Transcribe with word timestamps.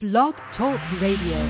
Blog 0.00 0.34
Talk 0.56 0.78
Radio. 1.00 1.42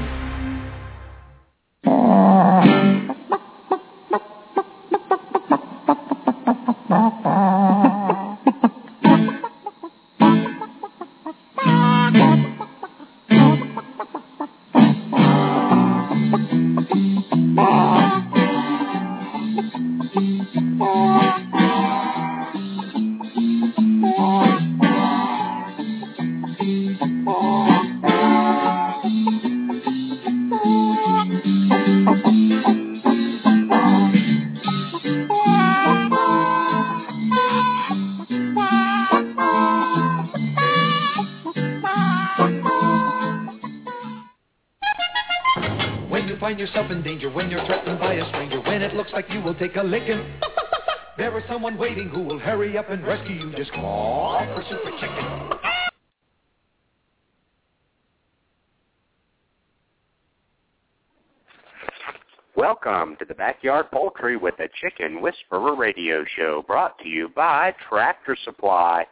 Welcome 62.88 63.16
to 63.16 63.26
the 63.26 63.34
Backyard 63.34 63.90
Poultry 63.90 64.38
with 64.38 64.56
the 64.56 64.68
Chicken 64.80 65.20
Whisperer 65.20 65.76
radio 65.76 66.24
show 66.38 66.64
brought 66.66 66.98
to 67.00 67.08
you 67.08 67.28
by 67.28 67.74
Tractor 67.86 68.34
Supply, 68.44 69.04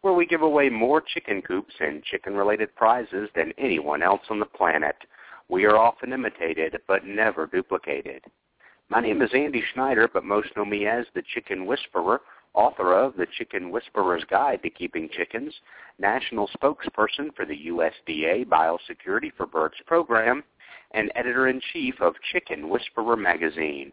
where 0.00 0.14
we 0.14 0.26
give 0.26 0.42
away 0.42 0.68
more 0.68 1.00
chicken 1.00 1.40
coops 1.40 1.72
and 1.78 2.02
chicken-related 2.02 2.74
prizes 2.74 3.28
than 3.36 3.52
anyone 3.56 4.02
else 4.02 4.22
on 4.30 4.40
the 4.40 4.46
planet. 4.46 4.96
We 5.48 5.64
are 5.64 5.76
often 5.76 6.12
imitated, 6.12 6.76
but 6.88 7.06
never 7.06 7.46
duplicated. 7.46 8.24
My 8.88 9.00
name 9.00 9.22
is 9.22 9.30
Andy 9.32 9.62
Schneider, 9.72 10.08
but 10.12 10.24
most 10.24 10.48
know 10.56 10.64
me 10.64 10.88
as 10.88 11.06
the 11.14 11.22
Chicken 11.32 11.66
Whisperer, 11.66 12.22
author 12.54 12.94
of 12.94 13.16
The 13.16 13.28
Chicken 13.38 13.70
Whisperer's 13.70 14.24
Guide 14.28 14.60
to 14.64 14.70
Keeping 14.70 15.08
Chickens, 15.08 15.54
national 16.00 16.50
spokesperson 16.60 17.32
for 17.36 17.46
the 17.46 17.68
USDA 17.68 18.46
Biosecurity 18.46 19.30
for 19.36 19.46
Birds 19.46 19.76
program, 19.86 20.42
and 20.92 21.12
editor-in-chief 21.14 22.00
of 22.00 22.14
Chicken 22.32 22.68
Whisperer 22.68 23.16
magazine. 23.16 23.92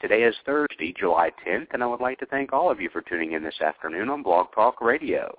Today 0.00 0.22
is 0.22 0.34
Thursday, 0.44 0.92
July 0.98 1.30
10th, 1.46 1.68
and 1.72 1.82
I 1.82 1.86
would 1.86 2.00
like 2.00 2.18
to 2.18 2.26
thank 2.26 2.52
all 2.52 2.70
of 2.70 2.80
you 2.80 2.90
for 2.90 3.00
tuning 3.00 3.32
in 3.32 3.42
this 3.42 3.60
afternoon 3.60 4.10
on 4.10 4.22
Blog 4.22 4.46
Talk 4.54 4.80
Radio. 4.80 5.36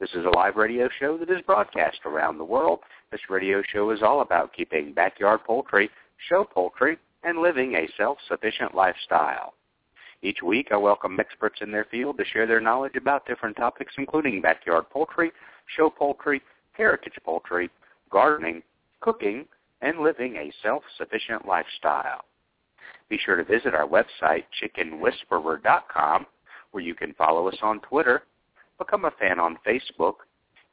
This 0.00 0.10
is 0.14 0.24
a 0.24 0.36
live 0.36 0.56
radio 0.56 0.88
show 0.98 1.18
that 1.18 1.30
is 1.30 1.42
broadcast 1.42 1.98
around 2.04 2.38
the 2.38 2.44
world. 2.44 2.80
This 3.10 3.20
radio 3.28 3.62
show 3.62 3.90
is 3.90 4.02
all 4.02 4.22
about 4.22 4.54
keeping 4.54 4.92
backyard 4.92 5.40
poultry, 5.44 5.90
show 6.28 6.44
poultry, 6.44 6.98
and 7.22 7.38
living 7.38 7.74
a 7.74 7.88
self-sufficient 7.96 8.74
lifestyle. 8.74 9.54
Each 10.22 10.42
week, 10.42 10.68
I 10.72 10.76
welcome 10.76 11.20
experts 11.20 11.60
in 11.60 11.70
their 11.70 11.86
field 11.90 12.18
to 12.18 12.24
share 12.24 12.46
their 12.46 12.60
knowledge 12.60 12.96
about 12.96 13.26
different 13.26 13.56
topics, 13.56 13.92
including 13.98 14.40
backyard 14.40 14.88
poultry, 14.90 15.32
show 15.76 15.90
poultry, 15.90 16.42
heritage 16.72 17.18
poultry, 17.24 17.70
gardening, 18.10 18.62
cooking, 19.00 19.46
and 19.80 20.00
living 20.00 20.36
a 20.36 20.52
self-sufficient 20.62 21.46
lifestyle. 21.46 22.24
Be 23.08 23.18
sure 23.18 23.36
to 23.36 23.44
visit 23.44 23.74
our 23.74 23.86
website, 23.86 24.44
chickenwhisperer.com, 24.62 26.26
where 26.72 26.82
you 26.82 26.94
can 26.94 27.14
follow 27.14 27.48
us 27.48 27.56
on 27.62 27.80
Twitter, 27.80 28.22
become 28.78 29.04
a 29.04 29.10
fan 29.12 29.40
on 29.40 29.58
Facebook, 29.66 30.16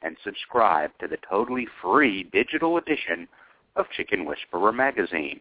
and 0.02 0.16
subscribe 0.22 0.90
to 1.00 1.08
the 1.08 1.16
totally 1.28 1.66
free 1.82 2.24
digital 2.24 2.76
edition 2.76 3.26
of 3.76 3.86
Chicken 3.96 4.24
Whisperer 4.24 4.72
magazine. 4.72 5.40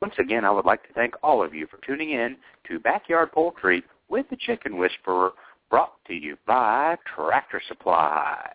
Once 0.00 0.14
again, 0.18 0.44
I 0.44 0.50
would 0.50 0.64
like 0.66 0.86
to 0.86 0.92
thank 0.94 1.14
all 1.22 1.42
of 1.42 1.54
you 1.54 1.66
for 1.66 1.78
tuning 1.86 2.10
in 2.10 2.36
to 2.68 2.78
Backyard 2.78 3.32
Poultry 3.32 3.82
with 4.08 4.28
the 4.30 4.36
Chicken 4.36 4.76
Whisperer, 4.76 5.32
brought 5.70 5.94
to 6.06 6.14
you 6.14 6.36
by 6.46 6.96
Tractor 7.14 7.60
Supply. 7.66 8.54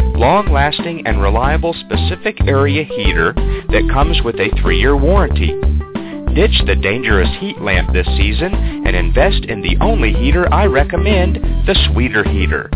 long-lasting, 0.21 1.07
and 1.07 1.19
reliable 1.19 1.73
specific 1.73 2.39
area 2.47 2.83
heater 2.83 3.33
that 3.33 3.89
comes 3.91 4.21
with 4.23 4.35
a 4.35 4.51
three-year 4.61 4.95
warranty. 4.95 5.59
Ditch 6.35 6.61
the 6.67 6.75
dangerous 6.75 7.29
heat 7.39 7.59
lamp 7.59 7.91
this 7.91 8.05
season 8.15 8.53
and 8.53 8.95
invest 8.95 9.45
in 9.45 9.61
the 9.61 9.75
only 9.81 10.13
heater 10.13 10.47
I 10.53 10.65
recommend, 10.65 11.37
the 11.67 11.73
Sweeter 11.91 12.23
Heater. 12.23 12.69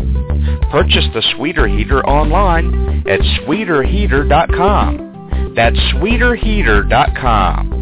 Purchase 0.72 1.06
the 1.14 1.22
Sweeter 1.36 1.68
Heater 1.68 2.04
online 2.04 3.04
at 3.08 3.20
sweeterheater.com. 3.20 5.52
That's 5.54 5.78
sweeterheater.com. 5.94 7.72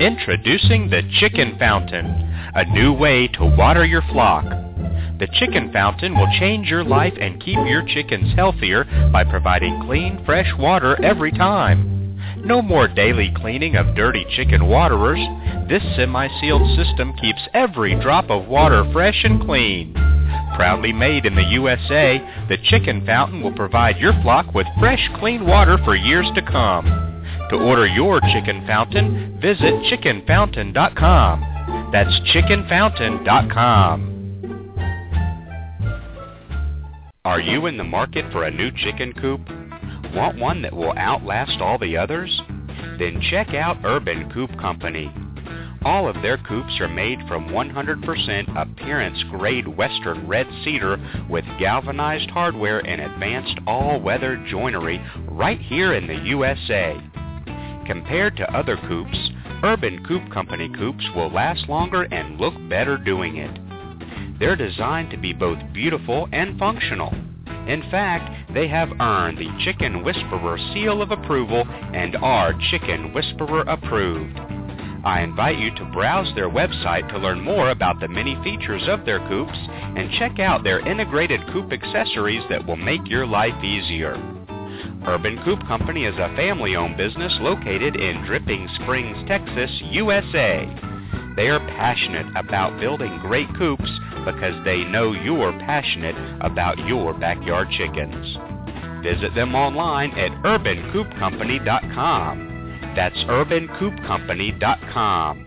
Introducing 0.00 0.90
the 0.90 1.02
Chicken 1.20 1.56
Fountain, 1.58 2.06
a 2.54 2.64
new 2.72 2.92
way 2.92 3.26
to 3.28 3.44
water 3.44 3.84
your 3.84 4.02
flock. 4.12 4.63
The 5.24 5.38
Chicken 5.38 5.72
Fountain 5.72 6.18
will 6.18 6.28
change 6.38 6.68
your 6.68 6.84
life 6.84 7.14
and 7.18 7.40
keep 7.40 7.56
your 7.66 7.82
chickens 7.82 8.34
healthier 8.34 8.84
by 9.10 9.24
providing 9.24 9.80
clean, 9.86 10.22
fresh 10.26 10.52
water 10.58 11.02
every 11.02 11.32
time. 11.32 12.20
No 12.44 12.60
more 12.60 12.88
daily 12.88 13.32
cleaning 13.34 13.74
of 13.74 13.96
dirty 13.96 14.26
chicken 14.36 14.68
waterers. 14.68 15.26
This 15.66 15.82
semi-sealed 15.96 16.76
system 16.76 17.16
keeps 17.16 17.40
every 17.54 17.98
drop 18.02 18.28
of 18.28 18.48
water 18.48 18.84
fresh 18.92 19.24
and 19.24 19.40
clean. 19.40 19.94
Proudly 20.56 20.92
made 20.92 21.24
in 21.24 21.36
the 21.36 21.42
USA, 21.42 22.20
the 22.50 22.58
Chicken 22.62 23.06
Fountain 23.06 23.42
will 23.42 23.54
provide 23.54 23.96
your 23.96 24.12
flock 24.20 24.54
with 24.54 24.66
fresh, 24.78 25.08
clean 25.20 25.46
water 25.46 25.78
for 25.86 25.96
years 25.96 26.30
to 26.34 26.42
come. 26.42 26.84
To 27.48 27.56
order 27.56 27.86
your 27.86 28.20
Chicken 28.20 28.66
Fountain, 28.66 29.38
visit 29.40 29.72
chickenfountain.com. 29.90 31.90
That's 31.92 32.20
chickenfountain.com. 32.34 34.13
Are 37.26 37.40
you 37.40 37.64
in 37.64 37.78
the 37.78 37.84
market 37.84 38.30
for 38.32 38.44
a 38.44 38.50
new 38.50 38.70
chicken 38.70 39.14
coop? 39.14 39.40
Want 40.14 40.38
one 40.38 40.60
that 40.60 40.76
will 40.76 40.92
outlast 40.98 41.58
all 41.58 41.78
the 41.78 41.96
others? 41.96 42.42
Then 42.98 43.18
check 43.30 43.54
out 43.54 43.78
Urban 43.82 44.30
Coop 44.30 44.50
Company. 44.60 45.10
All 45.86 46.06
of 46.06 46.20
their 46.20 46.36
coops 46.36 46.78
are 46.80 46.88
made 46.88 47.18
from 47.26 47.48
100% 47.48 48.60
appearance 48.60 49.22
grade 49.30 49.66
western 49.66 50.28
red 50.28 50.46
cedar 50.64 50.98
with 51.30 51.46
galvanized 51.58 52.28
hardware 52.28 52.80
and 52.80 53.00
advanced 53.00 53.58
all-weather 53.66 54.44
joinery 54.50 55.02
right 55.26 55.58
here 55.58 55.94
in 55.94 56.06
the 56.06 56.28
USA. 56.28 57.00
Compared 57.86 58.36
to 58.36 58.54
other 58.54 58.76
coops, 58.86 59.30
Urban 59.62 60.04
Coop 60.04 60.30
Company 60.30 60.68
coops 60.76 61.06
will 61.16 61.30
last 61.30 61.70
longer 61.70 62.02
and 62.02 62.38
look 62.38 62.52
better 62.68 62.98
doing 62.98 63.38
it. 63.38 63.63
They're 64.44 64.56
designed 64.56 65.08
to 65.12 65.16
be 65.16 65.32
both 65.32 65.58
beautiful 65.72 66.28
and 66.30 66.58
functional. 66.58 67.14
In 67.66 67.82
fact, 67.90 68.52
they 68.52 68.68
have 68.68 68.90
earned 69.00 69.38
the 69.38 69.48
Chicken 69.64 70.04
Whisperer 70.04 70.58
seal 70.74 71.00
of 71.00 71.12
approval 71.12 71.64
and 71.66 72.14
are 72.16 72.52
Chicken 72.70 73.14
Whisperer 73.14 73.62
approved. 73.62 74.38
I 75.02 75.22
invite 75.22 75.58
you 75.58 75.74
to 75.76 75.90
browse 75.94 76.30
their 76.34 76.50
website 76.50 77.08
to 77.08 77.18
learn 77.18 77.40
more 77.40 77.70
about 77.70 78.00
the 78.00 78.08
many 78.08 78.36
features 78.44 78.82
of 78.86 79.06
their 79.06 79.26
coops 79.30 79.56
and 79.56 80.12
check 80.18 80.38
out 80.38 80.62
their 80.62 80.86
integrated 80.86 81.40
coop 81.50 81.72
accessories 81.72 82.44
that 82.50 82.66
will 82.66 82.76
make 82.76 83.08
your 83.08 83.26
life 83.26 83.64
easier. 83.64 84.12
Urban 85.06 85.42
Coop 85.42 85.66
Company 85.66 86.04
is 86.04 86.18
a 86.18 86.36
family-owned 86.36 86.98
business 86.98 87.32
located 87.40 87.96
in 87.96 88.26
Dripping 88.26 88.68
Springs, 88.74 89.16
Texas, 89.26 89.70
USA. 89.84 90.93
They 91.36 91.48
are 91.48 91.60
passionate 91.60 92.26
about 92.36 92.80
building 92.80 93.20
great 93.20 93.46
coops 93.56 93.88
because 94.24 94.54
they 94.64 94.82
know 94.84 95.12
you're 95.12 95.52
passionate 95.60 96.16
about 96.40 96.78
your 96.86 97.14
backyard 97.14 97.68
chickens. 97.70 98.36
visit 99.02 99.34
them 99.34 99.54
online 99.54 100.10
at 100.12 100.30
urbancoopcompany.com. 100.42 102.92
That's 102.96 103.16
urbancoopcompany.com. 103.28 105.44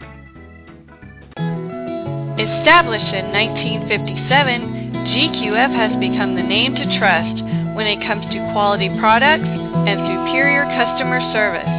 Established 2.37 3.09
in 3.17 3.33
1957, 3.33 5.09
GQF 5.09 5.73
has 5.73 5.89
become 5.99 6.35
the 6.35 6.43
name 6.43 6.75
to 6.75 6.99
trust 6.99 7.41
when 7.73 7.87
it 7.87 7.97
comes 8.05 8.23
to 8.29 8.37
quality 8.53 8.89
products 8.99 9.47
and 9.47 9.97
superior 10.05 10.65
customer 10.77 11.19
service. 11.33 11.76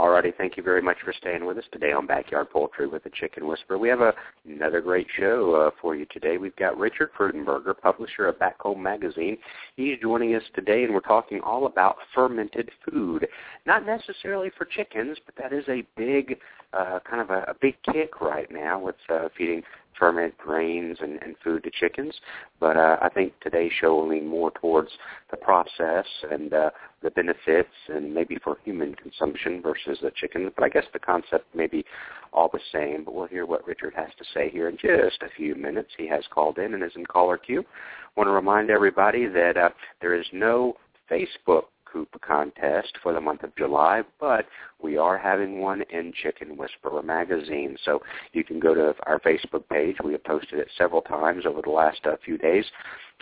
Alrighty, 0.00 0.34
thank 0.34 0.56
you 0.56 0.62
very 0.62 0.80
much 0.80 0.96
for 1.04 1.12
staying 1.12 1.44
with 1.44 1.58
us 1.58 1.64
today 1.72 1.92
on 1.92 2.06
Backyard 2.06 2.48
Poultry 2.48 2.86
with 2.86 3.04
the 3.04 3.10
Chicken 3.10 3.46
Whisperer. 3.46 3.76
We 3.76 3.90
have 3.90 4.00
a, 4.00 4.14
another 4.48 4.80
great 4.80 5.06
show 5.14 5.52
uh, 5.54 5.78
for 5.78 5.94
you 5.94 6.06
today. 6.10 6.38
We've 6.38 6.56
got 6.56 6.78
Richard 6.78 7.10
Freudenberger, 7.18 7.78
publisher 7.78 8.26
of 8.26 8.38
Back 8.38 8.58
Home 8.62 8.82
Magazine. 8.82 9.36
He's 9.76 9.98
joining 10.00 10.34
us 10.34 10.42
today, 10.54 10.84
and 10.84 10.94
we're 10.94 11.00
talking 11.00 11.42
all 11.44 11.66
about 11.66 11.96
fermented 12.14 12.70
food. 12.88 13.28
Not 13.66 13.84
necessarily 13.84 14.50
for 14.56 14.64
chickens, 14.64 15.18
but 15.26 15.34
that 15.36 15.52
is 15.52 15.64
a 15.68 15.84
big, 15.98 16.38
uh, 16.72 17.00
kind 17.00 17.20
of 17.20 17.28
a, 17.28 17.42
a 17.50 17.54
big 17.60 17.74
kick 17.92 18.22
right 18.22 18.50
now 18.50 18.80
with 18.80 18.96
uh, 19.10 19.28
feeding 19.36 19.62
ferment 19.98 20.36
grains 20.38 20.98
and, 21.00 21.22
and 21.22 21.36
food 21.42 21.64
to 21.64 21.70
chickens. 21.70 22.14
But 22.58 22.76
uh, 22.76 22.96
I 23.02 23.08
think 23.08 23.32
today's 23.40 23.72
show 23.80 23.94
will 23.94 24.08
lean 24.08 24.26
more 24.26 24.50
towards 24.52 24.90
the 25.30 25.36
process 25.36 26.06
and 26.30 26.52
uh, 26.52 26.70
the 27.02 27.10
benefits 27.10 27.68
and 27.88 28.14
maybe 28.14 28.38
for 28.42 28.56
human 28.64 28.94
consumption 28.94 29.62
versus 29.62 29.98
the 30.02 30.10
chicken. 30.14 30.50
But 30.54 30.64
I 30.64 30.68
guess 30.68 30.84
the 30.92 30.98
concept 30.98 31.54
may 31.54 31.66
be 31.66 31.84
all 32.32 32.48
the 32.52 32.60
same. 32.72 33.04
But 33.04 33.14
we'll 33.14 33.26
hear 33.26 33.46
what 33.46 33.66
Richard 33.66 33.94
has 33.96 34.10
to 34.18 34.24
say 34.34 34.50
here 34.50 34.68
in 34.68 34.76
just 34.76 35.22
a 35.22 35.34
few 35.36 35.54
minutes. 35.54 35.90
He 35.96 36.08
has 36.08 36.24
called 36.32 36.58
in 36.58 36.74
and 36.74 36.82
is 36.82 36.92
in 36.96 37.06
caller 37.06 37.38
queue. 37.38 37.60
I 37.60 38.20
want 38.20 38.28
to 38.28 38.32
remind 38.32 38.70
everybody 38.70 39.26
that 39.26 39.56
uh, 39.56 39.70
there 40.00 40.14
is 40.14 40.26
no 40.32 40.76
Facebook 41.10 41.64
Coop 41.92 42.08
contest 42.20 42.92
for 43.02 43.12
the 43.12 43.20
month 43.20 43.42
of 43.42 43.54
July, 43.56 44.02
but 44.18 44.46
we 44.82 44.96
are 44.96 45.18
having 45.18 45.60
one 45.60 45.82
in 45.90 46.12
Chicken 46.22 46.56
Whisperer 46.56 47.02
magazine. 47.02 47.76
So 47.84 48.00
you 48.32 48.44
can 48.44 48.60
go 48.60 48.74
to 48.74 48.94
our 49.06 49.20
Facebook 49.20 49.68
page. 49.68 49.96
We 50.04 50.12
have 50.12 50.24
posted 50.24 50.58
it 50.58 50.68
several 50.76 51.02
times 51.02 51.44
over 51.46 51.62
the 51.62 51.70
last 51.70 52.00
uh, 52.04 52.16
few 52.24 52.38
days 52.38 52.64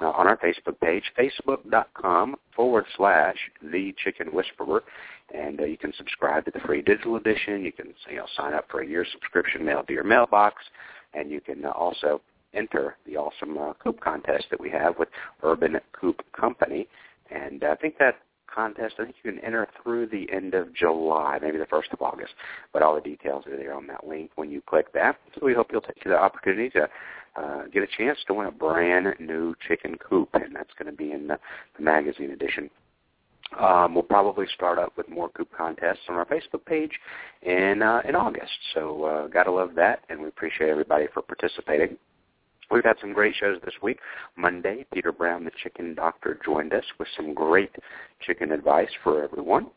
uh, 0.00 0.10
on 0.10 0.26
our 0.26 0.36
Facebook 0.38 0.78
page, 0.80 1.04
facebook.com 1.18 2.36
forward 2.54 2.84
slash 2.96 3.36
the 3.62 3.94
Chicken 4.02 4.28
Whisperer. 4.28 4.82
And 5.34 5.60
uh, 5.60 5.64
you 5.64 5.76
can 5.76 5.92
subscribe 5.96 6.44
to 6.46 6.50
the 6.50 6.60
free 6.60 6.82
digital 6.82 7.16
edition. 7.16 7.64
You 7.64 7.72
can 7.72 7.94
you 8.10 8.16
know, 8.16 8.26
sign 8.36 8.54
up 8.54 8.66
for 8.70 8.80
a 8.80 8.86
year 8.86 9.06
subscription 9.12 9.64
mailed 9.64 9.86
to 9.88 9.92
your 9.92 10.04
mailbox. 10.04 10.62
And 11.14 11.30
you 11.30 11.40
can 11.40 11.64
uh, 11.64 11.70
also 11.70 12.20
enter 12.54 12.96
the 13.06 13.16
awesome 13.16 13.58
uh, 13.58 13.72
coop 13.82 14.00
contest 14.00 14.46
that 14.50 14.60
we 14.60 14.70
have 14.70 14.98
with 14.98 15.08
Urban 15.42 15.76
Coop 15.92 16.22
Company. 16.38 16.88
And 17.30 17.62
I 17.64 17.74
think 17.74 17.98
that 17.98 18.16
contest. 18.52 18.94
I 18.98 19.04
think 19.04 19.16
you 19.22 19.32
can 19.32 19.44
enter 19.44 19.66
through 19.82 20.06
the 20.06 20.30
end 20.32 20.54
of 20.54 20.74
July, 20.74 21.38
maybe 21.40 21.58
the 21.58 21.66
first 21.66 21.90
of 21.92 22.02
August. 22.02 22.32
But 22.72 22.82
all 22.82 22.94
the 22.94 23.00
details 23.00 23.46
are 23.46 23.56
there 23.56 23.74
on 23.74 23.86
that 23.88 24.06
link 24.06 24.30
when 24.36 24.50
you 24.50 24.62
click 24.62 24.92
that. 24.94 25.16
So 25.34 25.46
we 25.46 25.54
hope 25.54 25.68
you'll 25.72 25.80
take 25.80 26.02
the 26.04 26.18
opportunity 26.18 26.70
to 26.70 26.88
uh, 27.36 27.64
get 27.72 27.82
a 27.82 27.86
chance 27.86 28.18
to 28.26 28.34
win 28.34 28.46
a 28.46 28.52
brand 28.52 29.14
new 29.20 29.54
chicken 29.66 29.96
coop, 29.98 30.28
and 30.34 30.54
that's 30.54 30.72
going 30.78 30.90
to 30.90 30.96
be 30.96 31.12
in 31.12 31.28
the, 31.28 31.38
the 31.76 31.82
magazine 31.82 32.30
edition. 32.30 32.70
Um, 33.58 33.94
we'll 33.94 34.02
probably 34.02 34.46
start 34.54 34.78
up 34.78 34.92
with 34.96 35.08
more 35.08 35.30
coop 35.30 35.48
contests 35.56 36.00
on 36.08 36.16
our 36.16 36.26
Facebook 36.26 36.64
page 36.66 36.92
in 37.42 37.82
uh, 37.82 38.02
in 38.06 38.14
August. 38.14 38.52
So 38.74 39.04
uh, 39.04 39.26
gotta 39.28 39.50
love 39.50 39.70
that, 39.76 40.00
and 40.10 40.20
we 40.20 40.28
appreciate 40.28 40.68
everybody 40.68 41.06
for 41.14 41.22
participating. 41.22 41.96
We've 42.70 42.84
had 42.84 42.96
some 43.00 43.12
great 43.12 43.34
shows 43.34 43.58
this 43.64 43.74
week. 43.82 43.98
Monday, 44.36 44.84
Peter 44.92 45.12
Brown, 45.12 45.44
the 45.44 45.50
chicken 45.62 45.94
doctor, 45.94 46.38
joined 46.44 46.74
us 46.74 46.84
with 46.98 47.08
some 47.16 47.32
great 47.32 47.74
chicken 48.20 48.52
advice 48.52 48.90
for 49.02 49.22
everyone. 49.22 49.68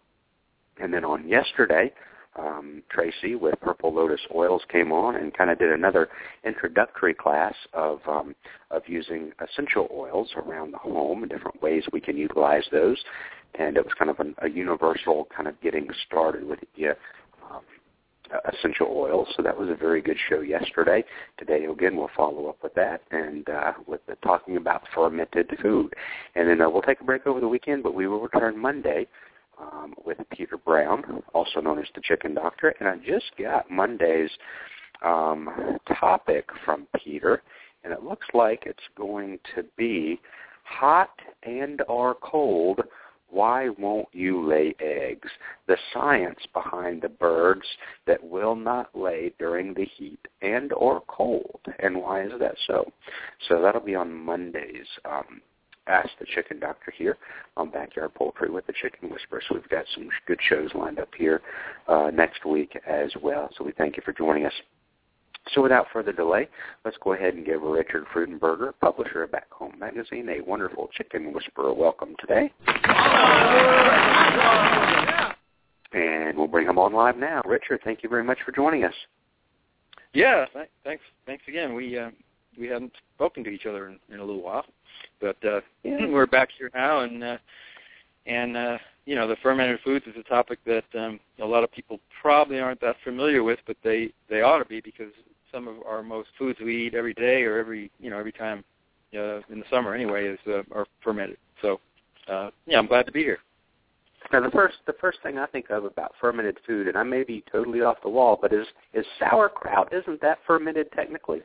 And 0.81 0.93
then 0.93 1.05
on 1.05 1.27
yesterday, 1.27 1.93
um, 2.37 2.81
Tracy 2.89 3.35
with 3.35 3.59
Purple 3.61 3.93
Lotus 3.93 4.21
Oils 4.33 4.61
came 4.71 4.91
on 4.91 5.15
and 5.15 5.33
kind 5.33 5.49
of 5.49 5.59
did 5.59 5.71
another 5.71 6.09
introductory 6.45 7.13
class 7.13 7.53
of 7.73 7.99
um, 8.07 8.35
of 8.71 8.83
using 8.87 9.31
essential 9.41 9.87
oils 9.93 10.29
around 10.37 10.71
the 10.71 10.77
home 10.77 11.23
and 11.23 11.31
different 11.31 11.61
ways 11.61 11.83
we 11.91 11.99
can 11.99 12.17
utilize 12.17 12.63
those. 12.71 12.97
And 13.55 13.75
it 13.75 13.83
was 13.83 13.93
kind 13.99 14.09
of 14.09 14.19
an, 14.19 14.33
a 14.41 14.49
universal 14.49 15.27
kind 15.35 15.47
of 15.49 15.59
getting 15.61 15.89
started 16.07 16.45
with 16.45 16.59
you 16.75 16.93
essential 18.53 18.87
oils. 18.89 19.27
So 19.35 19.43
that 19.43 19.57
was 19.57 19.69
a 19.69 19.75
very 19.75 20.01
good 20.01 20.17
show 20.29 20.41
yesterday. 20.41 21.03
Today 21.37 21.65
again 21.65 21.97
we'll 21.97 22.09
follow 22.15 22.47
up 22.47 22.57
with 22.63 22.73
that 22.75 23.01
and 23.11 23.47
uh, 23.49 23.73
with 23.87 24.01
the 24.07 24.15
talking 24.23 24.57
about 24.57 24.83
fermented 24.93 25.49
food. 25.61 25.93
And 26.35 26.47
then 26.47 26.61
uh, 26.61 26.69
we'll 26.69 26.81
take 26.81 27.01
a 27.01 27.03
break 27.03 27.27
over 27.27 27.39
the 27.39 27.47
weekend, 27.47 27.83
but 27.83 27.93
we 27.93 28.07
will 28.07 28.21
return 28.21 28.57
Monday 28.57 29.07
um, 29.59 29.93
with 30.05 30.17
Peter 30.31 30.57
Brown, 30.57 31.23
also 31.33 31.61
known 31.61 31.79
as 31.79 31.85
the 31.95 32.01
Chicken 32.01 32.33
Doctor. 32.33 32.73
And 32.79 32.87
I 32.87 32.97
just 32.97 33.31
got 33.37 33.69
Monday's 33.69 34.31
um, 35.03 35.77
topic 35.99 36.49
from 36.65 36.87
Peter, 37.03 37.41
and 37.83 37.93
it 37.93 38.03
looks 38.03 38.27
like 38.33 38.63
it's 38.65 38.79
going 38.95 39.39
to 39.55 39.63
be 39.77 40.19
hot 40.63 41.11
and 41.43 41.81
or 41.87 42.15
cold 42.15 42.81
why 43.31 43.69
won't 43.69 44.09
you 44.11 44.45
lay 44.47 44.75
eggs? 44.79 45.29
The 45.67 45.77
science 45.93 46.39
behind 46.53 47.01
the 47.01 47.09
birds 47.09 47.65
that 48.05 48.23
will 48.23 48.55
not 48.55 48.89
lay 48.93 49.33
during 49.39 49.73
the 49.73 49.85
heat 49.85 50.19
and 50.41 50.71
or 50.73 51.01
cold. 51.07 51.61
And 51.79 52.01
why 52.01 52.23
is 52.23 52.31
that 52.39 52.55
so? 52.67 52.91
So 53.47 53.61
that'll 53.61 53.81
be 53.81 53.95
on 53.95 54.13
Mondays. 54.13 54.87
Um, 55.05 55.41
Ask 55.87 56.09
the 56.19 56.25
Chicken 56.25 56.59
Doctor 56.59 56.93
here 56.95 57.17
on 57.57 57.71
Backyard 57.71 58.13
Poultry 58.13 58.51
with 58.51 58.67
the 58.67 58.73
Chicken 58.81 59.09
Whisperer. 59.09 59.41
So 59.47 59.55
we've 59.55 59.69
got 59.69 59.85
some 59.95 60.09
good 60.27 60.39
shows 60.47 60.69
lined 60.75 60.99
up 60.99 61.09
here 61.17 61.41
uh, 61.87 62.11
next 62.13 62.45
week 62.45 62.79
as 62.87 63.11
well. 63.21 63.49
So 63.57 63.63
we 63.63 63.71
thank 63.71 63.97
you 63.97 64.03
for 64.05 64.13
joining 64.13 64.45
us. 64.45 64.53
So 65.53 65.61
without 65.61 65.87
further 65.91 66.13
delay, 66.13 66.47
let's 66.85 66.97
go 67.03 67.13
ahead 67.13 67.33
and 67.33 67.45
give 67.45 67.61
Richard 67.61 68.05
Freudenberger, 68.13 68.73
publisher 68.79 69.23
of 69.23 69.31
Back 69.31 69.51
Home 69.51 69.73
Magazine, 69.79 70.29
a 70.29 70.41
wonderful 70.41 70.89
chicken 70.95 71.33
whisperer 71.33 71.73
welcome 71.73 72.15
today. 72.19 72.51
And 75.93 76.37
we'll 76.37 76.47
bring 76.47 76.67
him 76.67 76.77
on 76.77 76.93
live 76.93 77.17
now. 77.17 77.41
Richard, 77.45 77.81
thank 77.83 78.03
you 78.03 78.09
very 78.09 78.23
much 78.23 78.37
for 78.45 78.51
joining 78.51 78.85
us. 78.85 78.93
Yeah, 80.13 80.45
th- 80.53 80.69
thanks. 80.83 81.03
Thanks 81.25 81.43
again. 81.47 81.73
We 81.73 81.97
uh, 81.97 82.11
we 82.57 82.67
haven't 82.67 82.93
spoken 83.15 83.43
to 83.45 83.49
each 83.49 83.65
other 83.65 83.87
in, 83.87 83.99
in 84.09 84.19
a 84.19 84.23
little 84.23 84.41
while, 84.41 84.65
but 85.19 85.37
uh, 85.43 85.61
yeah. 85.83 86.05
we're 86.09 86.27
back 86.27 86.49
here 86.57 86.69
now, 86.73 87.01
and 87.01 87.23
uh, 87.23 87.37
and 88.25 88.57
uh, 88.57 88.77
you 89.05 89.15
know 89.15 89.27
the 89.27 89.35
fermented 89.37 89.79
foods 89.83 90.05
is 90.05 90.15
a 90.17 90.23
topic 90.23 90.59
that 90.65 90.83
um, 90.97 91.19
a 91.41 91.45
lot 91.45 91.63
of 91.63 91.71
people 91.71 91.99
probably 92.21 92.59
aren't 92.59 92.81
that 92.81 92.95
familiar 93.03 93.43
with, 93.43 93.59
but 93.65 93.77
they 93.83 94.11
they 94.29 94.41
ought 94.41 94.59
to 94.59 94.65
be 94.65 94.81
because 94.81 95.11
some 95.51 95.67
of 95.67 95.75
our 95.87 96.03
most 96.03 96.29
foods 96.37 96.59
we 96.63 96.87
eat 96.87 96.93
every 96.93 97.13
day 97.13 97.43
or 97.43 97.57
every 97.57 97.91
you 97.99 98.09
know 98.09 98.17
every 98.17 98.31
time 98.31 98.63
uh, 99.15 99.37
in 99.49 99.59
the 99.59 99.65
summer 99.69 99.93
anyway 99.93 100.27
is 100.27 100.39
uh, 100.47 100.61
are 100.73 100.85
fermented. 101.03 101.37
So 101.61 101.79
uh, 102.27 102.51
yeah, 102.65 102.77
I'm 102.77 102.87
glad 102.87 103.05
to 103.07 103.11
be 103.11 103.23
here. 103.23 103.39
Now 104.31 104.41
the 104.41 104.51
first 104.51 104.75
the 104.85 104.95
first 105.01 105.19
thing 105.23 105.39
I 105.39 105.47
think 105.47 105.69
of 105.71 105.83
about 105.83 106.13
fermented 106.21 106.57
food, 106.67 106.87
and 106.87 106.97
I 106.97 107.03
may 107.03 107.23
be 107.23 107.43
totally 107.51 107.81
off 107.81 107.97
the 108.03 108.09
wall, 108.09 108.37
but 108.39 108.53
is 108.53 108.67
is 108.93 109.05
sauerkraut. 109.19 109.91
Isn't 109.93 110.21
that 110.21 110.39
fermented 110.45 110.91
technically? 110.91 111.41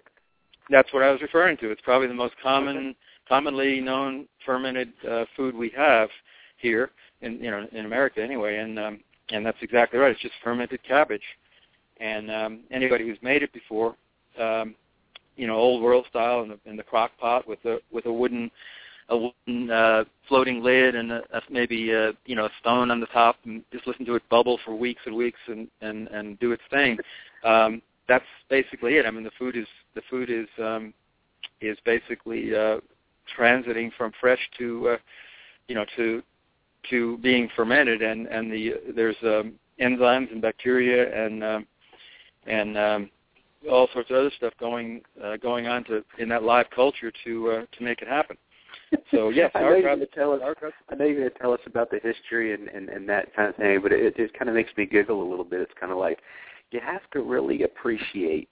That's 0.69 0.93
what 0.93 1.03
I 1.03 1.11
was 1.11 1.23
referring 1.23 1.57
to. 1.59 1.71
It's 1.71 1.81
probably 1.83 2.09
the 2.09 2.15
most 2.15 2.35
common, 2.43 2.97
commonly 3.29 3.81
known 3.81 4.27
fermented 4.45 4.93
uh, 5.09 5.25
food 5.37 5.55
we 5.55 5.73
have 5.77 6.09
here 6.59 6.91
in 7.23 7.43
you 7.43 7.51
know 7.51 7.67
in 7.73 7.87
America 7.87 8.23
anyway, 8.23 8.59
and 8.59 8.79
um, 8.79 9.01
and 9.31 9.45
that's 9.45 9.59
exactly 9.63 9.99
right. 9.99 10.13
It's 10.13 10.21
just 10.21 10.35
fermented 10.43 10.83
cabbage. 10.83 11.23
And 11.99 12.31
um, 12.31 12.61
anybody 12.71 13.07
who's 13.07 13.19
made 13.23 13.43
it 13.43 13.53
before, 13.53 13.97
um, 14.39 14.75
you 15.37 15.47
know, 15.47 15.55
old 15.55 15.83
world 15.83 16.07
style 16.11 16.43
in 16.43 16.49
the 16.49 16.59
in 16.67 16.77
the 16.77 16.83
crock 16.83 17.13
pot 17.19 17.49
with 17.49 17.65
a 17.65 17.79
with 17.91 18.07
a 18.07 18.13
wooden 18.13 18.51
a 19.09 19.17
wooden 19.17 19.71
uh, 19.71 20.05
floating 20.29 20.63
lid 20.63 20.95
and 20.95 21.13
a, 21.13 21.23
a, 21.33 21.41
maybe 21.49 21.91
a, 21.91 22.13
you 22.27 22.35
know 22.35 22.47
a 22.47 22.51
stone 22.61 22.91
on 22.91 23.01
the 23.01 23.07
top, 23.07 23.37
and 23.45 23.63
just 23.73 23.87
listen 23.87 24.05
to 24.07 24.15
it 24.15 24.29
bubble 24.29 24.59
for 24.65 24.75
weeks 24.75 25.03
and 25.07 25.15
weeks 25.15 25.39
and 25.47 25.69
and 25.81 26.09
and 26.09 26.39
do 26.39 26.53
its 26.53 26.63
thing. 26.71 26.99
Um, 27.45 27.83
that's 28.09 28.25
basically 28.49 28.97
it. 28.97 29.07
I 29.07 29.11
mean, 29.11 29.25
the 29.25 29.31
food 29.39 29.57
is 29.57 29.67
the 29.95 30.03
food 30.11 30.31
is 30.31 30.49
um, 30.59 30.93
is 31.61 31.79
basically 31.85 32.55
uh, 32.55 32.79
transiting 33.39 33.91
from 33.97 34.13
fresh 34.21 34.41
to 34.59 34.91
uh, 34.91 34.97
you 35.69 35.75
know 35.75 35.85
to 35.97 36.23
to 36.91 37.19
being 37.19 37.49
fermented, 37.57 38.03
and 38.03 38.27
and 38.27 38.53
the 38.53 38.75
there's 38.95 39.17
um, 39.23 39.55
enzymes 39.81 40.31
and 40.33 40.41
bacteria 40.41 41.27
and 41.27 41.45
um, 41.45 41.67
and 42.47 42.79
um, 42.79 43.11
all 43.71 43.89
sorts 43.93 44.11
of 44.11 44.17
other 44.17 44.33
stuff 44.37 44.53
going 44.59 45.03
uh, 45.23 45.37
going 45.37 45.67
on 45.67 45.85
to 45.85 46.05
in 46.19 46.29
that 46.29 46.43
live 46.43 46.67
culture 46.75 47.13
to 47.25 47.51
uh, 47.51 47.67
to 47.77 47.85
make 47.85 48.03
it 48.03 48.09
happen. 48.09 48.37
So 49.11 49.29
yes, 49.31 49.51
I 49.55 49.61
know 49.61 49.71
you're 49.71 49.83
going 49.83 50.01
to 50.01 50.07
tell 50.07 50.33
us. 50.33 50.41
I 50.91 50.95
know 50.95 51.05
you're 51.05 51.21
going 51.21 51.31
to 51.31 51.39
tell 51.39 51.53
us 51.53 51.61
about 51.67 51.91
the 51.91 52.01
history 52.03 52.55
and, 52.55 52.69
and 52.69 52.89
and 52.89 53.09
that 53.09 53.35
kind 53.35 53.49
of 53.49 53.57
thing, 53.57 53.81
but 53.83 53.93
it, 53.93 54.15
it 54.17 54.39
kind 54.39 54.49
of 54.49 54.55
makes 54.55 54.71
me 54.77 54.87
giggle 54.87 55.23
a 55.23 55.29
little 55.29 55.45
bit. 55.45 55.61
It's 55.61 55.73
kind 55.79 55.93
of 55.93 55.99
like 55.99 56.21
you 56.71 56.81
have 56.81 57.09
to 57.13 57.23
really 57.23 57.63
appreciate 57.63 58.49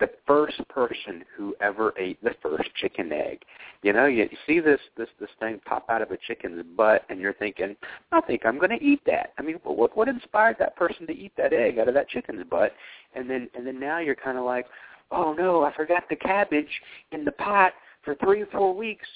the 0.00 0.10
first 0.26 0.66
person 0.68 1.24
who 1.36 1.54
ever 1.60 1.92
ate 1.98 2.22
the 2.24 2.34
first 2.42 2.68
chicken 2.74 3.12
egg. 3.12 3.42
You 3.82 3.92
know, 3.92 4.06
you 4.06 4.28
see 4.46 4.60
this 4.60 4.80
this 4.96 5.08
this 5.20 5.30
thing 5.38 5.60
pop 5.64 5.88
out 5.88 6.02
of 6.02 6.10
a 6.10 6.16
chicken's 6.26 6.64
butt, 6.76 7.04
and 7.08 7.20
you're 7.20 7.34
thinking, 7.34 7.76
I 8.10 8.20
think 8.22 8.44
I'm 8.44 8.58
going 8.58 8.76
to 8.76 8.84
eat 8.84 9.00
that. 9.06 9.32
I 9.38 9.42
mean, 9.42 9.56
what 9.62 9.96
what 9.96 10.08
inspired 10.08 10.56
that 10.58 10.76
person 10.76 11.06
to 11.06 11.12
eat 11.12 11.32
that 11.36 11.52
egg 11.52 11.78
out 11.78 11.88
of 11.88 11.94
that 11.94 12.08
chicken's 12.08 12.44
butt? 12.50 12.72
And 13.14 13.28
then 13.28 13.48
and 13.54 13.66
then 13.66 13.78
now 13.78 13.98
you're 13.98 14.16
kind 14.16 14.38
of 14.38 14.44
like, 14.44 14.66
oh 15.10 15.32
no, 15.32 15.62
I 15.62 15.74
forgot 15.74 16.04
the 16.08 16.16
cabbage 16.16 16.80
in 17.12 17.24
the 17.24 17.32
pot 17.32 17.72
for 18.02 18.14
three 18.16 18.42
or 18.42 18.46
four 18.46 18.74
weeks. 18.74 19.06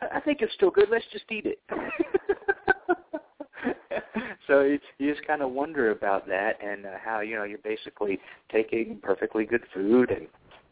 I, 0.00 0.16
I 0.18 0.20
think 0.20 0.40
it's 0.40 0.54
still 0.54 0.70
good. 0.70 0.88
Let's 0.90 1.04
just 1.12 1.24
eat 1.30 1.46
it. 1.46 1.58
so 4.46 4.62
you, 4.62 4.78
you 4.98 5.12
just 5.12 5.26
kind 5.26 5.42
of 5.42 5.50
wonder 5.50 5.90
about 5.90 6.26
that 6.28 6.58
and 6.64 6.86
uh, 6.86 6.90
how 7.04 7.20
you 7.20 7.36
know 7.36 7.44
you're 7.44 7.58
basically 7.58 8.18
taking 8.50 8.98
perfectly 9.02 9.44
good 9.44 9.62
food 9.74 10.10
and 10.10 10.26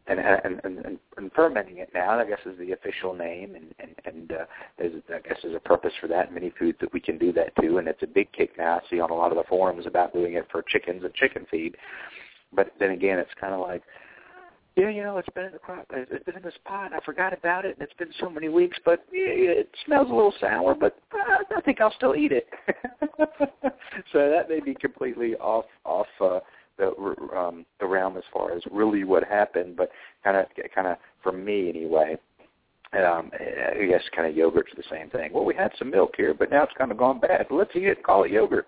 and 0.06 0.20
and, 0.20 0.60
and, 0.64 0.98
and 1.16 1.32
fermenting 1.32 1.78
it 1.78 1.90
now. 1.94 2.18
I 2.18 2.24
guess 2.26 2.38
is 2.46 2.58
the 2.58 2.72
official 2.72 3.14
name, 3.14 3.54
and 3.54 3.74
and 3.78 3.94
and 4.04 4.32
uh, 4.32 4.44
there's 4.78 5.02
I 5.14 5.20
guess 5.26 5.38
there's 5.42 5.56
a 5.56 5.60
purpose 5.60 5.92
for 6.00 6.06
that. 6.08 6.32
Many 6.32 6.52
foods 6.58 6.78
that 6.80 6.92
we 6.92 7.00
can 7.00 7.18
do 7.18 7.32
that 7.32 7.52
too, 7.60 7.78
and 7.78 7.88
it's 7.88 8.02
a 8.02 8.06
big 8.06 8.32
kick 8.32 8.56
now. 8.56 8.76
I 8.76 8.90
see 8.90 9.00
on 9.00 9.10
a 9.10 9.14
lot 9.14 9.32
of 9.32 9.36
the 9.36 9.44
forums 9.48 9.86
about 9.86 10.12
doing 10.12 10.34
it 10.34 10.46
for 10.50 10.62
chickens 10.62 11.04
and 11.04 11.14
chicken 11.14 11.46
feed. 11.50 11.76
But 12.52 12.72
then 12.80 12.90
again, 12.90 13.18
it's 13.18 13.30
kind 13.38 13.52
of 13.52 13.60
like 13.60 13.82
yeah, 14.78 14.90
you 14.90 15.02
know, 15.02 15.18
it's 15.18 15.28
been 15.34 15.46
in 15.46 15.52
the 15.52 15.58
crop. 15.58 15.86
It's 15.90 16.24
been 16.24 16.36
in 16.36 16.42
this 16.42 16.54
pot. 16.64 16.92
I 16.92 17.00
forgot 17.04 17.32
about 17.32 17.64
it, 17.64 17.76
and 17.76 17.82
it's 17.82 17.98
been 17.98 18.12
so 18.20 18.30
many 18.30 18.48
weeks. 18.48 18.78
But 18.84 19.04
it 19.10 19.68
smells 19.84 20.08
a 20.08 20.14
little 20.14 20.34
sour, 20.40 20.74
but 20.74 20.96
I 21.12 21.60
think 21.62 21.80
I'll 21.80 21.92
still 21.94 22.14
eat 22.14 22.30
it. 22.30 22.46
so 24.12 24.30
that 24.30 24.48
may 24.48 24.60
be 24.60 24.74
completely 24.74 25.34
off 25.36 25.64
off 25.84 26.06
uh, 26.20 26.38
the 26.78 26.94
um, 27.36 27.66
the 27.80 27.86
realm 27.86 28.16
as 28.16 28.22
far 28.32 28.52
as 28.52 28.62
really 28.70 29.02
what 29.02 29.24
happened, 29.24 29.76
but 29.76 29.90
kind 30.22 30.36
of 30.36 30.46
kind 30.72 30.86
of 30.86 30.96
for 31.24 31.32
me 31.32 31.68
anyway 31.68 32.16
um, 32.94 33.30
I 33.34 33.84
guess 33.86 34.02
kind 34.14 34.28
of 34.28 34.36
yogurt's 34.36 34.72
the 34.76 34.82
same 34.90 35.10
thing. 35.10 35.32
Well, 35.32 35.44
we 35.44 35.54
had 35.54 35.72
some 35.78 35.90
milk 35.90 36.14
here, 36.16 36.32
but 36.32 36.50
now 36.50 36.62
it's 36.62 36.72
kind 36.78 36.90
of 36.90 36.96
gone 36.96 37.20
bad. 37.20 37.46
Let's 37.50 37.70
eat 37.74 37.84
it 37.84 37.98
and 37.98 38.04
call 38.04 38.24
it 38.24 38.30
yogurt. 38.30 38.66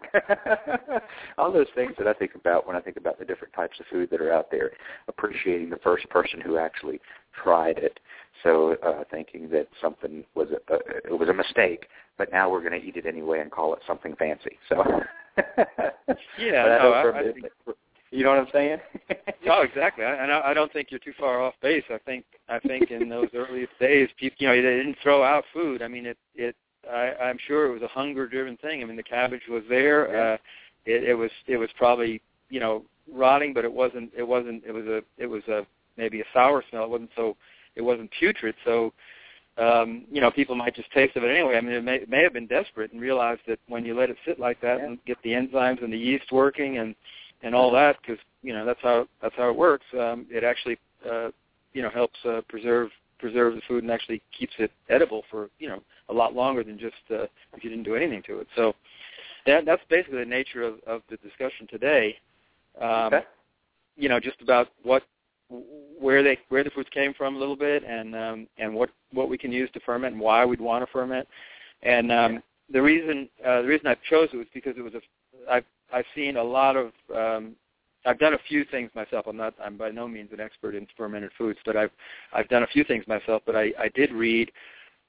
All 1.39 1.53
those 1.53 1.69
things 1.75 1.93
that 1.99 2.07
I 2.07 2.13
think 2.13 2.35
about 2.35 2.67
when 2.67 2.77
I 2.77 2.81
think 2.81 2.97
about 2.97 3.19
the 3.19 3.25
different 3.25 3.55
types 3.55 3.79
of 3.81 3.87
food 3.87 4.11
that 4.11 4.21
are 4.21 4.33
out 4.33 4.51
there, 4.51 4.73
appreciating 5.09 5.71
the 5.71 5.79
first 5.79 6.09
person 6.11 6.41
who 6.41 6.59
actually 6.59 7.01
tried 7.43 7.79
it. 7.79 7.99
So 8.43 8.77
uh, 8.83 9.05
thinking 9.11 9.49
that 9.51 9.69
something 9.81 10.25
was 10.35 10.49
a, 10.51 10.75
uh, 10.75 10.79
it 11.05 11.19
was 11.19 11.29
a 11.29 11.35
mistake, 11.35 11.87
but 12.19 12.31
now 12.33 12.51
we're 12.51 12.61
going 12.67 12.79
to 12.81 12.87
eat 12.87 12.97
it 12.97 13.07
anyway 13.07 13.41
and 13.41 13.51
call 13.51 13.75
it 13.75 13.81
something 13.87 14.15
fancy. 14.17 14.59
So 14.69 14.85
yeah, 16.39 16.79
no, 16.83 16.93
I, 16.93 17.19
I 17.19 17.33
think, 17.33 17.47
you 18.11 18.25
know 18.25 18.31
what 18.31 18.39
I'm 18.39 18.49
saying? 18.53 18.79
no, 19.45 19.61
exactly. 19.63 20.05
I, 20.05 20.15
and 20.23 20.33
I, 20.33 20.51
I 20.51 20.55
don't 20.55 20.73
think 20.73 20.91
you're 20.91 21.01
too 21.01 21.13
far 21.19 21.41
off 21.41 21.55
base. 21.63 21.85
I 21.91 21.99
think 21.99 22.25
I 22.49 22.59
think 22.59 22.91
in 22.91 23.09
those 23.09 23.29
earliest 23.35 23.73
days, 23.79 24.09
people, 24.19 24.37
you 24.41 24.49
know, 24.49 24.55
they 24.55 24.63
didn't 24.63 24.97
throw 25.03 25.23
out 25.23 25.45
food. 25.53 25.83
I 25.83 25.89
mean, 25.89 26.07
it 26.07 26.19
it. 26.35 26.57
I, 26.91 27.13
I'm 27.23 27.39
sure 27.47 27.67
it 27.67 27.73
was 27.73 27.83
a 27.83 27.89
hunger-driven 27.89 28.57
thing. 28.57 28.83
I 28.83 28.87
mean, 28.87 28.97
the 28.97 29.03
cabbage 29.03 29.43
was 29.51 29.63
there. 29.69 30.11
Yeah. 30.11 30.33
Uh, 30.33 30.37
it, 30.87 31.11
it 31.11 31.15
was 31.15 31.31
it 31.47 31.57
was 31.57 31.69
probably 31.77 32.21
you 32.49 32.61
know 32.61 32.85
rotting, 33.13 33.53
but 33.55 33.65
it 33.65 33.73
wasn't. 33.73 34.11
It 34.17 34.27
wasn't. 34.27 34.65
It 34.67 34.73
was 34.73 34.87
a. 34.87 35.03
It 35.19 35.27
was 35.27 35.43
a 35.49 35.67
maybe 35.97 36.21
a 36.21 36.25
sour 36.33 36.65
smell. 36.71 36.85
It 36.85 36.91
wasn't 36.91 37.11
so. 37.17 37.37
It 37.77 37.83
wasn't 37.83 38.11
putrid. 38.19 38.55
So 38.65 38.93
um, 39.59 40.07
you 40.11 40.21
know, 40.21 40.31
people 40.31 40.55
might 40.55 40.75
just 40.75 40.91
taste 40.93 41.17
of 41.17 41.25
it 41.25 41.29
anyway. 41.29 41.57
I 41.57 41.61
mean, 41.61 41.75
it 41.75 41.85
may, 41.85 41.97
it 41.97 42.09
may 42.09 42.23
have 42.23 42.33
been 42.33 42.47
desperate 42.47 42.93
and 42.93 43.01
realized 43.01 43.43
that 43.47 43.59
when 43.69 43.85
you 43.85 43.99
let 43.99 44.11
it 44.11 44.17
sit 44.25 44.41
like 44.41 44.61
that 44.63 44.79
yeah. 44.79 44.87
and 44.87 45.05
get 45.05 45.19
the 45.23 45.31
enzymes 45.31 45.83
and 45.83 45.93
the 45.93 45.99
yeast 45.99 46.33
working 46.33 46.79
and 46.79 46.95
and 47.43 47.55
all 47.55 47.71
that 47.73 47.97
because 48.01 48.19
you 48.43 48.53
know 48.53 48.65
that's 48.65 48.81
how 48.83 49.07
that's 49.23 49.35
how 49.37 49.49
it 49.49 49.57
works. 49.57 49.85
Um, 49.99 50.27
it 50.31 50.45
actually 50.45 50.79
uh, 51.11 51.31
you 51.73 51.83
know 51.83 51.91
helps 51.91 52.19
uh, 52.25 52.41
preserve 52.49 52.91
preserve 53.19 53.55
the 53.55 53.61
food 53.69 53.83
and 53.83 53.93
actually 53.93 54.23
keeps 54.37 54.53
it 54.59 54.71
edible 54.89 55.25
for 55.31 55.51
you 55.59 55.69
know 55.69 55.83
a 56.09 56.13
lot 56.13 56.35
longer 56.35 56.65
than 56.65 56.79
just 56.79 56.95
uh, 57.11 57.27
if 57.55 57.63
you 57.63 57.71
didn't 57.71 57.85
do 57.85 57.95
anything 57.95 58.23
to 58.27 58.41
it. 58.41 58.47
So 58.57 58.75
that 59.47 59.65
that's 59.65 59.83
basically 59.89 60.19
the 60.19 60.25
nature 60.25 60.63
of, 60.63 60.75
of 60.87 61.03
the 61.11 61.17
discussion 61.19 61.67
today. 61.69 62.17
Um, 62.81 62.89
okay. 62.89 63.23
You 63.97 64.09
know, 64.09 64.21
just 64.21 64.41
about 64.41 64.69
what 64.83 65.03
where 65.99 66.23
they 66.23 66.39
where 66.49 66.65
the 66.65 66.71
foods 66.71 66.89
came 66.93 67.13
from 67.15 67.37
a 67.37 67.39
little 67.39 67.57
bit 67.57 67.85
and 67.85 68.15
um, 68.15 68.47
and 68.59 68.75
what 68.75 68.91
what 69.13 69.29
we 69.29 69.37
can 69.37 69.53
use 69.53 69.71
to 69.73 69.81
ferment 69.81 70.15
and 70.15 70.21
why 70.23 70.45
we'd 70.45 70.61
want 70.61 70.85
to 70.85 70.93
ferment. 70.93 71.27
And 71.83 72.13
um, 72.13 72.43
the 72.73 72.81
reason 72.81 73.29
uh, 73.45 73.63
the 73.63 73.69
reason 73.69 73.87
I 73.87 73.97
chose 74.09 74.29
it 74.33 74.37
was 74.37 74.47
because 74.55 74.77
it 74.77 74.83
was 74.83 74.95
a 74.95 75.01
I've 75.51 75.65
I've 75.93 76.07
seen 76.15 76.37
a 76.37 76.43
lot 76.43 76.77
of 76.77 76.93
um, 77.15 77.57
I've 78.07 78.19
done 78.19 78.35
a 78.35 78.39
few 78.49 78.65
things 78.65 78.91
myself. 78.95 79.27
I'm 79.27 79.37
not 79.37 79.55
I'm 79.63 79.77
by 79.77 79.91
no 79.91 80.09
means 80.09 80.31
an 80.33 80.41
expert 80.41 80.75
in 80.75 80.87
fermented 80.97 81.31
foods, 81.37 81.59
but 81.65 81.77
I've 81.77 81.91
I've 82.33 82.49
done 82.49 82.63
a 82.63 82.69
few 82.69 82.85
things 82.85 83.07
myself. 83.07 83.43
But 83.47 83.57
I, 83.57 83.73
I 83.79 83.89
did 83.95 84.13
read 84.13 84.51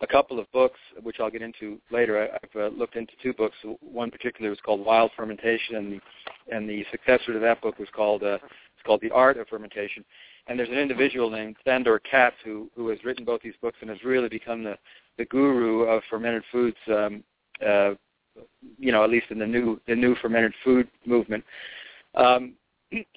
a 0.01 0.07
couple 0.07 0.39
of 0.39 0.51
books, 0.51 0.79
which 1.03 1.17
I'll 1.19 1.29
get 1.29 1.41
into 1.41 1.79
later. 1.91 2.21
I, 2.21 2.35
I've 2.35 2.61
uh, 2.61 2.75
looked 2.75 2.95
into 2.95 3.13
two 3.21 3.33
books. 3.33 3.55
One 3.81 4.11
particular 4.11 4.49
was 4.49 4.59
called 4.65 4.85
Wild 4.85 5.11
Fermentation, 5.15 5.75
and 5.75 5.93
the 5.93 6.55
and 6.55 6.69
the 6.69 6.85
successor 6.91 7.33
to 7.33 7.39
that 7.39 7.61
book 7.61 7.79
was 7.79 7.89
called 7.95 8.23
uh, 8.23 8.35
it's 8.41 8.85
called 8.85 9.01
The 9.01 9.11
Art 9.11 9.37
of 9.37 9.47
Fermentation. 9.47 10.03
And 10.47 10.57
there's 10.57 10.69
an 10.69 10.77
individual 10.77 11.29
named 11.29 11.55
Sandor 11.63 11.99
Katz 11.99 12.35
who 12.43 12.69
who 12.75 12.89
has 12.89 13.03
written 13.05 13.23
both 13.23 13.41
these 13.41 13.53
books 13.61 13.77
and 13.81 13.89
has 13.89 14.03
really 14.03 14.29
become 14.29 14.63
the 14.63 14.77
the 15.17 15.25
guru 15.25 15.83
of 15.83 16.03
fermented 16.09 16.43
foods. 16.51 16.77
Um, 16.87 17.23
uh, 17.65 17.91
you 18.77 18.91
know, 18.91 19.03
at 19.03 19.09
least 19.09 19.27
in 19.29 19.39
the 19.39 19.47
new 19.47 19.79
the 19.87 19.95
new 19.95 20.15
fermented 20.15 20.53
food 20.63 20.87
movement. 21.05 21.43
Um, 22.15 22.53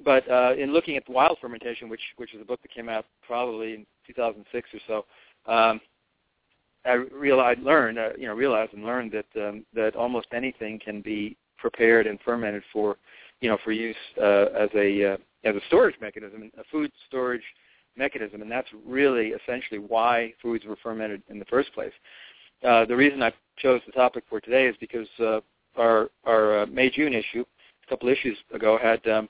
but 0.04 0.30
uh, 0.30 0.54
in 0.56 0.72
looking 0.72 0.96
at 0.96 1.08
wild 1.08 1.38
fermentation, 1.40 1.88
which 1.88 2.02
which 2.16 2.34
is 2.34 2.40
a 2.40 2.44
book 2.44 2.60
that 2.62 2.72
came 2.72 2.88
out 2.88 3.06
probably 3.26 3.74
in 3.74 3.86
2006 4.06 4.68
or 4.72 4.80
so, 4.86 5.52
um, 5.52 5.80
I 6.84 6.92
realized, 6.92 7.60
learned, 7.60 7.98
uh, 7.98 8.10
you 8.18 8.26
know, 8.26 8.34
realized 8.34 8.72
and 8.74 8.84
learned 8.84 9.12
that 9.12 9.48
um, 9.48 9.64
that 9.74 9.96
almost 9.96 10.28
anything 10.32 10.78
can 10.78 11.00
be 11.00 11.36
prepared 11.58 12.06
and 12.06 12.20
fermented 12.20 12.62
for, 12.72 12.96
you 13.40 13.48
know, 13.48 13.58
for 13.64 13.72
use 13.72 13.96
uh, 14.20 14.46
as 14.56 14.68
a 14.74 15.12
uh, 15.12 15.16
as 15.44 15.56
a 15.56 15.60
storage 15.66 15.96
mechanism, 16.00 16.50
a 16.58 16.64
food 16.70 16.90
storage 17.08 17.42
mechanism, 17.96 18.42
and 18.42 18.50
that's 18.50 18.68
really 18.84 19.28
essentially 19.28 19.78
why 19.78 20.32
foods 20.42 20.64
were 20.64 20.76
fermented 20.82 21.22
in 21.28 21.38
the 21.38 21.44
first 21.46 21.72
place. 21.74 21.92
Uh, 22.62 22.84
the 22.84 22.96
reason 22.96 23.22
I 23.22 23.32
chose 23.58 23.80
the 23.86 23.92
topic 23.92 24.24
for 24.28 24.40
today 24.40 24.66
is 24.66 24.76
because 24.80 25.08
uh, 25.20 25.40
our 25.76 26.10
our 26.24 26.60
uh, 26.60 26.66
May 26.66 26.90
June 26.90 27.12
issue, 27.14 27.44
a 27.86 27.88
couple 27.88 28.08
issues 28.08 28.36
ago, 28.52 28.78
had 28.80 29.06
um, 29.08 29.28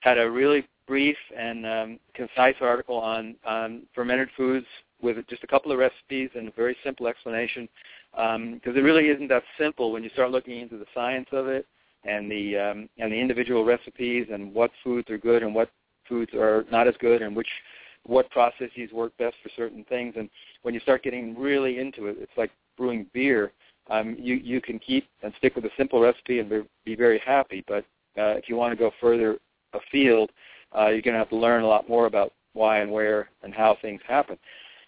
had 0.00 0.18
a 0.18 0.30
really 0.30 0.66
brief 0.86 1.16
and 1.36 1.66
um, 1.66 1.98
concise 2.14 2.56
article 2.60 2.96
on 2.96 3.34
on 3.44 3.82
fermented 3.94 4.28
foods 4.36 4.66
with 5.02 5.16
just 5.28 5.44
a 5.44 5.46
couple 5.46 5.72
of 5.72 5.78
recipes 5.78 6.30
and 6.34 6.48
a 6.48 6.52
very 6.52 6.76
simple 6.84 7.06
explanation. 7.06 7.68
Because 8.12 8.36
um, 8.36 8.60
it 8.64 8.82
really 8.82 9.08
isn't 9.08 9.28
that 9.28 9.42
simple 9.58 9.92
when 9.92 10.04
you 10.04 10.10
start 10.10 10.30
looking 10.30 10.60
into 10.60 10.78
the 10.78 10.86
science 10.94 11.26
of 11.32 11.48
it 11.48 11.66
and 12.04 12.30
the 12.30 12.56
um, 12.56 12.88
and 12.98 13.12
the 13.12 13.16
individual 13.16 13.64
recipes 13.64 14.26
and 14.32 14.52
what 14.54 14.70
foods 14.82 15.10
are 15.10 15.18
good 15.18 15.42
and 15.42 15.54
what 15.54 15.70
foods 16.08 16.32
are 16.34 16.64
not 16.70 16.86
as 16.86 16.94
good 17.00 17.22
and 17.22 17.34
which 17.34 17.48
what 18.04 18.30
processes 18.30 18.92
work 18.92 19.16
best 19.18 19.36
for 19.42 19.50
certain 19.56 19.84
things. 19.84 20.14
And 20.16 20.28
when 20.62 20.74
you 20.74 20.80
start 20.80 21.02
getting 21.02 21.38
really 21.38 21.78
into 21.78 22.06
it, 22.06 22.16
it's 22.20 22.32
like 22.36 22.50
brewing 22.76 23.06
beer. 23.12 23.52
Um, 23.90 24.16
you 24.18 24.36
you 24.36 24.60
can 24.60 24.78
keep 24.78 25.06
and 25.22 25.32
stick 25.38 25.54
with 25.56 25.64
a 25.64 25.70
simple 25.76 26.00
recipe 26.00 26.38
and 26.38 26.48
be, 26.48 26.62
be 26.84 26.94
very 26.94 27.20
happy. 27.24 27.62
But 27.66 27.84
uh, 28.16 28.36
if 28.36 28.48
you 28.48 28.56
want 28.56 28.72
to 28.72 28.76
go 28.76 28.90
further 29.00 29.38
afield, 29.72 30.30
uh, 30.76 30.88
you're 30.88 31.02
going 31.02 31.14
to 31.14 31.18
have 31.18 31.28
to 31.30 31.36
learn 31.36 31.62
a 31.62 31.68
lot 31.68 31.88
more 31.88 32.06
about 32.06 32.32
why 32.54 32.78
and 32.78 32.90
where 32.90 33.28
and 33.42 33.52
how 33.52 33.76
things 33.82 34.00
happen. 34.06 34.38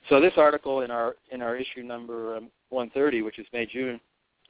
So 0.08 0.20
this 0.20 0.32
article 0.36 0.82
in 0.82 0.90
our 0.90 1.16
in 1.30 1.42
our 1.42 1.56
issue 1.56 1.82
number 1.82 2.36
um, 2.36 2.48
130, 2.70 3.22
which 3.22 3.38
is 3.38 3.46
May 3.52 3.66
June, 3.66 4.00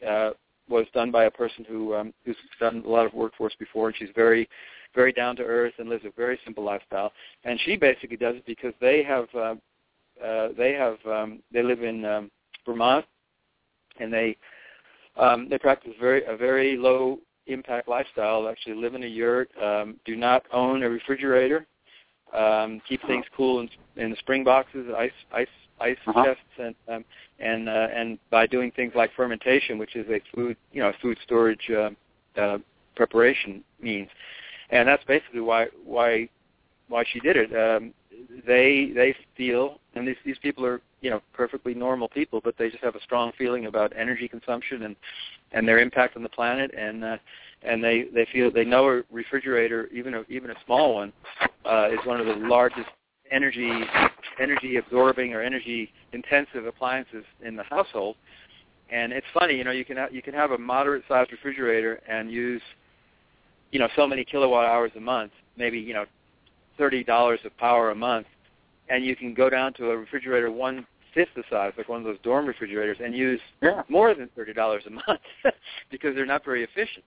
uh, 0.07 0.31
was 0.69 0.87
done 0.93 1.11
by 1.11 1.25
a 1.25 1.31
person 1.31 1.65
who 1.69 1.95
um, 1.95 2.15
who's 2.25 2.37
done 2.61 2.83
a 2.85 2.89
lot 2.89 3.07
of 3.07 3.15
work 3.15 3.33
for 3.37 3.47
us 3.47 3.55
before, 3.59 3.89
and 3.89 3.97
she's 3.97 4.09
very 4.15 4.49
very 4.95 5.13
down 5.13 5.37
to 5.37 5.43
earth 5.43 5.75
and 5.79 5.89
lives 5.89 6.05
a 6.05 6.11
very 6.17 6.39
simple 6.45 6.65
lifestyle. 6.65 7.13
And 7.45 7.61
she 7.61 7.77
basically 7.77 8.17
does 8.17 8.37
it 8.37 8.47
because 8.47 8.73
they 8.81 9.03
have 9.03 9.27
uh, 9.35 9.55
uh, 10.25 10.49
they 10.57 10.73
have 10.73 10.97
um, 11.07 11.41
they 11.53 11.63
live 11.63 11.83
in 11.83 12.05
um, 12.05 12.31
Vermont, 12.65 13.05
and 14.01 14.13
they 14.13 14.37
um, 15.17 15.49
they 15.49 15.59
practice 15.59 15.93
very 16.01 16.25
a 16.25 16.37
very 16.37 16.77
low 16.77 17.19
impact 17.47 17.89
lifestyle. 17.89 18.49
Actually, 18.49 18.75
live 18.75 18.95
in 18.95 19.05
a 19.05 19.07
yurt, 19.07 19.51
um, 19.63 19.97
do 20.05 20.17
not 20.17 20.45
own 20.53 20.83
a 20.83 20.89
refrigerator, 20.89 21.67
um, 22.35 22.81
keep 22.89 23.05
things 23.07 23.25
cool 23.37 23.61
in, 23.61 23.69
in 23.97 24.11
the 24.11 24.17
spring 24.17 24.43
boxes, 24.43 24.87
ice 24.97 25.13
ice 25.33 25.49
ice 25.81 25.97
Uh-huh. 26.07 26.25
chests, 26.25 26.43
and 26.59 26.75
um, 26.89 27.05
and 27.39 27.69
uh, 27.69 27.89
and 27.95 28.19
by 28.31 28.47
doing 28.47 28.71
things 28.71 28.93
like 28.95 29.11
fermentation, 29.15 29.79
which 29.79 29.97
is 29.97 30.07
a 30.09 30.21
food 30.35 30.57
you 30.73 30.83
know 30.83 30.93
food 31.03 31.19
storage 31.23 31.71
uh, 31.71 31.91
uh, 32.41 32.59
preparation 32.95 33.63
means, 33.81 34.09
and 34.71 34.89
that's 34.89 35.05
basically 35.05 35.41
why 35.41 35.67
why 35.85 36.29
why 36.89 37.05
she 37.13 37.21
did 37.21 37.37
it. 37.37 37.51
Um, 37.55 37.93
they 38.47 38.93
they 38.95 39.15
feel, 39.37 39.81
and 39.95 40.07
these 40.07 40.17
these 40.25 40.39
people 40.39 40.65
are 40.65 40.81
you 41.01 41.11
know 41.11 41.21
perfectly 41.33 41.75
normal 41.75 42.09
people, 42.09 42.41
but 42.43 42.57
they 42.59 42.71
just 42.71 42.83
have 42.83 42.97
a 42.97 43.03
strong 43.03 43.33
feeling 43.37 43.67
about 43.67 43.93
energy 43.97 44.29
consumption 44.29 44.85
and 44.85 44.97
and 45.53 45.67
their 45.69 45.79
impact 45.79 46.17
on 46.17 46.23
the 46.23 46.29
planet, 46.29 46.73
and 46.77 47.05
uh, 47.05 47.17
and 47.63 47.83
they 47.83 48.05
they 48.15 48.27
feel 48.33 48.51
they 48.51 48.65
know 48.65 48.89
a 48.89 49.03
refrigerator, 49.11 49.89
even 49.93 50.15
a 50.15 50.25
even 50.29 50.51
a 50.51 50.55
small 50.65 50.95
one, 50.95 51.13
uh, 51.65 51.89
is 51.93 51.99
one 52.07 52.21
of 52.21 52.27
the 52.27 52.47
largest 52.47 52.89
energy 53.31 53.71
energy 54.41 54.77
absorbing 54.77 55.33
or 55.33 55.41
energy 55.43 55.91
intensive 56.13 56.67
appliances 56.67 57.25
in 57.45 57.57
the 57.57 57.63
household. 57.65 58.17
And 58.91 59.13
it's 59.13 59.27
funny, 59.35 59.57
you 59.57 59.65
know, 59.65 59.71
you 59.73 59.85
can 59.85 59.97
ha- 59.97 60.09
you 60.13 60.23
can 60.23 60.35
have 60.35 60.53
a 60.53 60.59
moderate 60.59 61.03
sized 61.09 61.33
refrigerator 61.33 62.01
and 62.09 62.31
use, 62.31 62.63
you 63.73 63.79
know, 63.79 63.89
so 63.97 64.07
many 64.07 64.25
kilowatt 64.25 64.67
hours 64.67 64.93
a 64.97 65.01
month, 65.01 65.33
maybe 65.57 65.79
you 65.79 65.95
know, 65.95 66.05
thirty 66.79 67.03
dollars 67.03 67.41
of 67.45 67.57
power 67.59 67.91
a 67.91 67.95
month, 67.95 68.27
and 68.89 69.05
you 69.05 69.17
can 69.17 69.35
go 69.35 69.51
down 69.51 69.73
to 69.75 69.91
a 69.91 69.97
refrigerator 69.97 70.51
one 70.51 70.87
fifth 71.15 71.29
the 71.35 71.43
size, 71.51 71.73
like 71.79 71.89
one 71.89 71.99
of 71.99 72.05
those 72.05 72.19
dorm 72.23 72.47
refrigerators, 72.47 72.99
and 73.03 73.15
use 73.15 73.41
Yeah. 73.63 73.83
more 73.89 74.15
than 74.15 74.29
thirty 74.37 74.53
dollars 74.53 74.85
a 74.87 74.91
month 74.91 75.21
because 75.91 76.15
they're 76.15 76.27
not 76.27 76.45
very 76.45 76.63
efficient. 76.63 77.05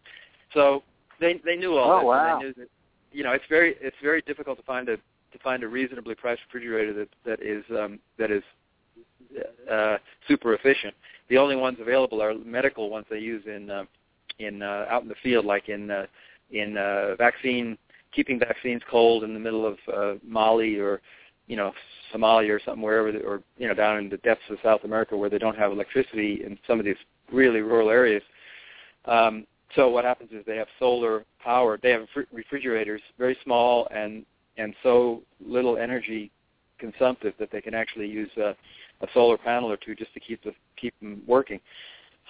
So 0.53 0.83
they 1.19 1.39
they 1.45 1.55
knew 1.55 1.77
all 1.77 1.91
Oh, 1.91 1.97
this. 1.99 2.05
wow. 2.07 2.33
And 2.33 2.41
they 2.41 2.45
knew 2.47 2.53
that 2.55 2.67
you 3.13 3.23
know 3.23 3.31
it's 3.31 3.45
very 3.49 3.75
it's 3.79 3.95
very 4.03 4.21
difficult 4.23 4.57
to 4.57 4.63
find 4.65 4.89
a 4.89 4.97
to 5.31 5.39
find 5.39 5.63
a 5.63 5.67
reasonably 5.67 6.15
priced 6.15 6.41
refrigerator 6.47 6.93
that 6.93 7.09
that 7.25 7.41
is 7.41 7.63
um, 7.71 7.99
that 8.17 8.31
is 8.31 8.43
uh, 9.71 9.97
super 10.27 10.53
efficient. 10.53 10.93
The 11.29 11.37
only 11.37 11.55
ones 11.55 11.77
available 11.79 12.21
are 12.21 12.33
medical 12.33 12.89
ones 12.89 13.05
they 13.09 13.19
use 13.19 13.43
in 13.45 13.69
uh, 13.69 13.83
in 14.39 14.61
uh, 14.61 14.85
out 14.89 15.03
in 15.03 15.09
the 15.09 15.15
field, 15.21 15.45
like 15.45 15.69
in 15.69 15.91
uh, 15.91 16.05
in 16.51 16.77
uh, 16.77 17.15
vaccine 17.15 17.77
keeping 18.11 18.39
vaccines 18.39 18.81
cold 18.89 19.23
in 19.23 19.33
the 19.33 19.39
middle 19.39 19.65
of 19.65 19.77
uh, 19.93 20.17
Mali 20.23 20.79
or 20.79 21.01
you 21.47 21.55
know 21.55 21.71
Somalia 22.13 22.49
or 22.49 22.61
something 22.63 22.81
wherever, 22.81 23.09
or 23.19 23.41
you 23.57 23.67
know 23.67 23.73
down 23.73 23.97
in 23.97 24.09
the 24.09 24.17
depths 24.17 24.43
of 24.49 24.57
South 24.63 24.83
America 24.83 25.15
where 25.15 25.29
they 25.29 25.37
don't 25.37 25.57
have 25.57 25.71
electricity 25.71 26.41
in 26.45 26.57
some 26.67 26.79
of 26.79 26.85
these 26.85 26.97
really 27.31 27.61
rural 27.61 27.89
areas. 27.89 28.23
Um, 29.05 29.45
so 29.75 29.89
what 29.89 30.03
happens 30.03 30.31
is 30.31 30.43
they 30.45 30.57
have 30.57 30.67
solar 30.79 31.25
power. 31.43 31.79
They 31.81 31.91
have 31.91 32.07
refrigerators, 32.33 33.01
very 33.19 33.37
small 33.43 33.87
and 33.91 34.25
and 34.59 34.75
so 34.83 35.21
little 35.45 35.77
energy 35.77 36.31
consumptive 36.79 37.33
that 37.39 37.51
they 37.51 37.61
can 37.61 37.73
actually 37.73 38.07
use 38.07 38.29
a, 38.37 38.55
a 39.01 39.07
solar 39.13 39.37
panel 39.37 39.71
or 39.71 39.77
two 39.77 39.95
just 39.95 40.13
to 40.13 40.19
keep 40.19 40.43
the 40.43 40.51
keep 40.77 40.93
them 40.99 41.21
working. 41.27 41.59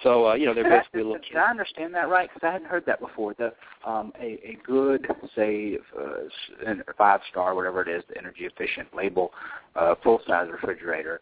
So 0.02 0.28
uh, 0.28 0.34
you 0.34 0.46
know 0.46 0.54
they're 0.54 0.64
Did 0.64 0.78
basically 0.78 1.00
a 1.00 1.04
little. 1.04 1.20
Did 1.20 1.36
I 1.36 1.50
understand 1.50 1.94
that 1.94 2.08
right? 2.08 2.28
Because 2.32 2.46
I 2.46 2.52
hadn't 2.52 2.68
heard 2.68 2.86
that 2.86 3.00
before. 3.00 3.34
The 3.34 3.52
um, 3.86 4.12
a, 4.20 4.40
a 4.44 4.58
good, 4.64 5.06
say, 5.36 5.78
uh, 5.98 6.74
five 6.96 7.20
star, 7.30 7.54
whatever 7.54 7.82
it 7.82 7.88
is, 7.88 8.02
the 8.08 8.16
energy 8.16 8.44
efficient 8.44 8.88
label, 8.94 9.32
uh, 9.76 9.94
full 10.02 10.20
size 10.26 10.48
refrigerator 10.50 11.20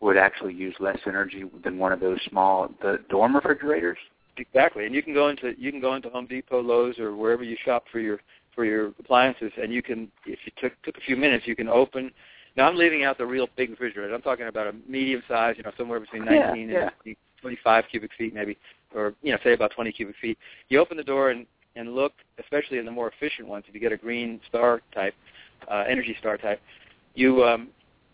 would 0.00 0.16
actually 0.16 0.54
use 0.54 0.74
less 0.80 0.98
energy 1.06 1.44
than 1.62 1.78
one 1.78 1.92
of 1.92 2.00
those 2.00 2.18
small 2.28 2.68
the 2.82 2.98
dorm 3.08 3.34
refrigerators. 3.34 3.98
Exactly, 4.36 4.86
and 4.86 4.94
you 4.94 5.02
can 5.02 5.12
go 5.12 5.28
into 5.28 5.52
you 5.58 5.70
can 5.70 5.80
go 5.80 5.94
into 5.94 6.08
Home 6.10 6.26
Depot, 6.26 6.60
Lowe's, 6.60 6.98
or 6.98 7.16
wherever 7.16 7.42
you 7.42 7.56
shop 7.64 7.84
for 7.90 7.98
your 7.98 8.20
for 8.54 8.64
your 8.64 8.88
appliances, 8.98 9.52
and 9.60 9.72
you 9.72 9.82
can, 9.82 10.10
if 10.26 10.38
you 10.44 10.52
took 10.60 10.72
took 10.82 10.96
a 10.96 11.00
few 11.00 11.16
minutes, 11.16 11.46
you 11.46 11.56
can 11.56 11.68
open. 11.68 12.10
Now 12.56 12.68
I'm 12.68 12.76
leaving 12.76 13.04
out 13.04 13.18
the 13.18 13.26
real 13.26 13.48
big 13.56 13.70
refrigerator. 13.70 14.14
I'm 14.14 14.22
talking 14.22 14.46
about 14.46 14.66
a 14.66 14.74
medium 14.86 15.22
size, 15.26 15.54
you 15.56 15.62
know, 15.62 15.72
somewhere 15.76 16.00
between 16.00 16.24
19 16.24 16.68
Yeah, 16.68 16.90
and 17.06 17.16
25 17.40 17.84
cubic 17.90 18.10
feet, 18.16 18.34
maybe, 18.34 18.58
or 18.94 19.14
you 19.22 19.32
know, 19.32 19.38
say 19.42 19.54
about 19.54 19.72
20 19.72 19.92
cubic 19.92 20.16
feet. 20.20 20.38
You 20.68 20.80
open 20.80 20.96
the 20.96 21.04
door 21.04 21.30
and 21.30 21.46
and 21.76 21.94
look, 21.94 22.12
especially 22.38 22.78
in 22.78 22.84
the 22.84 22.90
more 22.90 23.10
efficient 23.10 23.48
ones. 23.48 23.64
If 23.68 23.74
you 23.74 23.80
get 23.80 23.92
a 23.92 23.96
green 23.96 24.40
star 24.48 24.80
type, 24.94 25.14
uh, 25.70 25.84
Energy 25.88 26.16
Star 26.20 26.36
type, 26.36 26.60
you 27.14 27.44
um, 27.44 27.68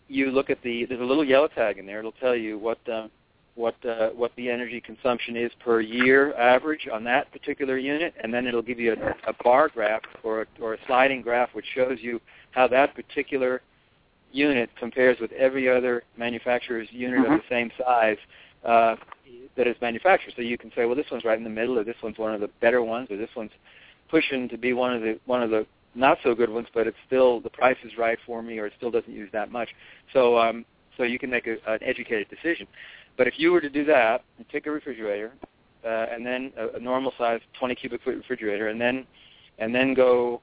you 0.07 0.31
look 0.31 0.49
at 0.49 0.61
the 0.63 0.85
there's 0.85 1.01
a 1.01 1.03
little 1.03 1.25
yellow 1.25 1.47
tag 1.47 1.77
in 1.77 1.85
there. 1.85 1.99
It'll 1.99 2.11
tell 2.13 2.35
you 2.35 2.57
what 2.57 2.79
um, 2.89 3.11
what 3.59 3.75
uh, 3.85 4.09
what 4.11 4.31
the 4.37 4.49
energy 4.49 4.79
consumption 4.79 5.35
is 5.35 5.51
per 5.59 5.81
year 5.81 6.33
average 6.35 6.87
on 6.91 7.03
that 7.03 7.29
particular 7.33 7.77
unit, 7.77 8.13
and 8.23 8.33
then 8.33 8.47
it'll 8.47 8.61
give 8.61 8.79
you 8.79 8.93
a, 8.93 9.29
a 9.29 9.33
bar 9.43 9.67
graph 9.67 10.01
or 10.23 10.43
a, 10.43 10.45
or 10.61 10.75
a 10.75 10.77
sliding 10.87 11.21
graph 11.21 11.49
which 11.53 11.65
shows 11.75 11.97
you 11.99 12.21
how 12.51 12.67
that 12.67 12.95
particular 12.95 13.61
unit 14.31 14.69
compares 14.79 15.19
with 15.19 15.31
every 15.33 15.67
other 15.67 16.03
manufacturer's 16.17 16.87
unit 16.91 17.19
of 17.19 17.25
the 17.25 17.41
same 17.49 17.69
size 17.77 18.17
uh, 18.63 18.95
that 19.57 19.67
is 19.67 19.75
manufactured. 19.81 20.33
So 20.37 20.41
you 20.41 20.57
can 20.57 20.71
say, 20.73 20.85
well, 20.85 20.95
this 20.95 21.07
one's 21.11 21.25
right 21.25 21.37
in 21.37 21.43
the 21.43 21.49
middle, 21.49 21.77
or 21.77 21.83
this 21.83 21.97
one's 22.01 22.17
one 22.17 22.33
of 22.33 22.39
the 22.39 22.49
better 22.61 22.81
ones, 22.81 23.11
or 23.11 23.17
this 23.17 23.35
one's 23.35 23.51
pushing 24.09 24.47
to 24.49 24.57
be 24.57 24.71
one 24.71 24.93
of 24.93 25.01
the 25.01 25.19
one 25.25 25.43
of 25.43 25.49
the 25.49 25.65
not 25.95 26.17
so 26.23 26.33
good 26.33 26.49
ones, 26.49 26.67
but 26.73 26.87
it's 26.87 26.97
still 27.05 27.41
the 27.41 27.49
price 27.49 27.77
is 27.83 27.97
right 27.97 28.19
for 28.25 28.41
me, 28.41 28.57
or 28.57 28.67
it 28.67 28.73
still 28.77 28.91
doesn't 28.91 29.13
use 29.13 29.29
that 29.33 29.51
much. 29.51 29.69
So 30.13 30.37
um, 30.37 30.63
so 30.99 31.03
you 31.03 31.17
can 31.17 31.29
make 31.29 31.47
a, 31.47 31.53
an 31.65 31.79
educated 31.81 32.27
decision. 32.29 32.67
But 33.19 33.27
if 33.27 33.33
you 33.35 33.51
were 33.51 33.59
to 33.59 33.69
do 33.69 33.83
that 33.83 34.23
and 34.37 34.47
take 34.47 34.65
a 34.65 34.71
refrigerator, 34.71 35.33
uh, 35.83 36.05
and 36.09 36.25
then 36.25 36.53
a, 36.57 36.77
a 36.77 36.79
normal 36.79 37.11
size 37.17 37.41
20 37.59 37.75
cubic 37.75 38.01
foot 38.01 38.15
refrigerator, 38.15 38.69
and 38.69 38.79
then 38.79 39.05
and 39.57 39.75
then 39.75 39.93
go 39.93 40.39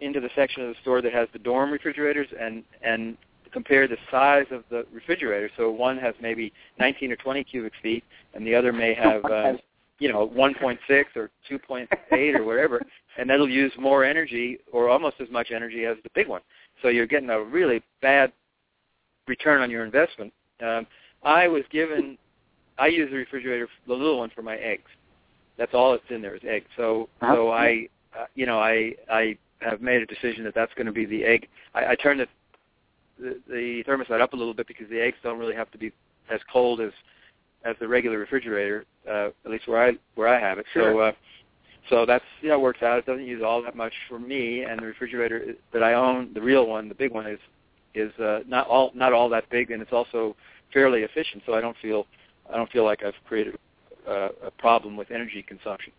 into 0.00 0.18
the 0.18 0.30
section 0.34 0.62
of 0.62 0.68
the 0.70 0.74
store 0.80 1.02
that 1.02 1.12
has 1.12 1.28
the 1.34 1.38
dorm 1.38 1.70
refrigerators 1.70 2.28
and 2.40 2.64
and 2.82 3.18
compare 3.52 3.86
the 3.86 3.98
size 4.10 4.46
of 4.50 4.64
the 4.70 4.86
refrigerator. 4.90 5.50
So 5.58 5.70
one 5.70 5.98
has 5.98 6.14
maybe 6.18 6.50
19 6.80 7.12
or 7.12 7.16
20 7.16 7.44
cubic 7.44 7.74
feet, 7.82 8.04
and 8.32 8.46
the 8.46 8.54
other 8.54 8.72
may 8.72 8.94
have 8.94 9.22
uh, 9.26 9.52
you 9.98 10.10
know 10.10 10.26
1.6 10.34 10.78
or 11.14 11.30
2.8 11.50 12.34
or 12.36 12.44
whatever, 12.44 12.80
and 13.18 13.28
that'll 13.28 13.50
use 13.50 13.72
more 13.78 14.02
energy 14.02 14.60
or 14.72 14.88
almost 14.88 15.16
as 15.20 15.28
much 15.30 15.50
energy 15.50 15.84
as 15.84 15.98
the 16.04 16.10
big 16.14 16.26
one. 16.26 16.40
So 16.80 16.88
you're 16.88 17.06
getting 17.06 17.28
a 17.28 17.42
really 17.42 17.82
bad 18.00 18.32
return 19.28 19.60
on 19.60 19.70
your 19.70 19.84
investment. 19.84 20.32
Um, 20.62 20.86
I 21.26 21.48
was 21.48 21.64
given, 21.70 22.16
I 22.78 22.86
use 22.86 23.10
the 23.10 23.16
refrigerator, 23.16 23.68
the 23.86 23.92
little 23.94 24.18
one, 24.18 24.30
for 24.30 24.42
my 24.42 24.56
eggs. 24.56 24.90
That's 25.58 25.74
all 25.74 25.90
that's 25.92 26.04
in 26.10 26.22
there 26.22 26.36
is 26.36 26.42
eggs. 26.46 26.66
So 26.76 27.08
Uh-huh. 27.20 27.34
so 27.34 27.50
I, 27.50 27.88
uh, 28.16 28.26
you 28.34 28.46
know, 28.46 28.58
I 28.60 28.94
I 29.10 29.36
have 29.60 29.80
made 29.80 30.00
a 30.02 30.06
decision 30.06 30.44
that 30.44 30.54
that's 30.54 30.72
going 30.74 30.86
to 30.86 30.92
be 30.92 31.04
the 31.04 31.24
egg. 31.24 31.48
I, 31.74 31.92
I 31.92 31.94
turned 31.96 32.20
the, 32.20 32.28
the 33.18 33.40
the 33.48 33.84
thermostat 33.84 34.20
up 34.20 34.32
a 34.34 34.36
little 34.36 34.54
bit 34.54 34.66
because 34.68 34.88
the 34.88 35.00
eggs 35.00 35.16
don't 35.22 35.38
really 35.38 35.54
have 35.54 35.70
to 35.72 35.78
be 35.78 35.92
as 36.30 36.40
cold 36.52 36.80
as 36.80 36.92
as 37.64 37.74
the 37.80 37.88
regular 37.88 38.18
refrigerator, 38.18 38.84
uh, 39.10 39.28
at 39.44 39.50
least 39.50 39.66
where 39.66 39.82
I 39.88 39.92
where 40.14 40.28
I 40.28 40.38
have 40.38 40.58
it. 40.58 40.66
So 40.74 41.00
uh, 41.00 41.12
so 41.90 42.06
that's 42.06 42.24
you 42.40 42.50
know 42.50 42.60
works 42.60 42.82
out. 42.82 42.98
It 42.98 43.06
doesn't 43.06 43.26
use 43.26 43.42
all 43.42 43.62
that 43.62 43.74
much 43.74 43.94
for 44.08 44.18
me, 44.18 44.62
and 44.62 44.78
the 44.80 44.86
refrigerator 44.86 45.54
that 45.72 45.82
I 45.82 45.94
own, 45.94 46.32
the 46.34 46.42
real 46.42 46.66
one, 46.66 46.88
the 46.88 46.94
big 46.94 47.12
one, 47.12 47.26
is 47.26 47.40
is 47.94 48.12
uh, 48.20 48.40
not 48.46 48.66
all 48.68 48.92
not 48.94 49.12
all 49.12 49.28
that 49.30 49.48
big, 49.50 49.70
and 49.72 49.80
it's 49.82 49.92
also 49.92 50.36
fairly 50.72 51.02
efficient. 51.02 51.42
So 51.46 51.54
I 51.54 51.60
don't 51.60 51.76
feel 51.80 52.06
I 52.52 52.56
don't 52.56 52.70
feel 52.70 52.84
like 52.84 53.02
I've 53.02 53.14
created 53.26 53.56
uh, 54.08 54.28
a 54.44 54.50
problem 54.50 54.96
with 54.96 55.10
energy 55.10 55.42
consumption. 55.42 55.92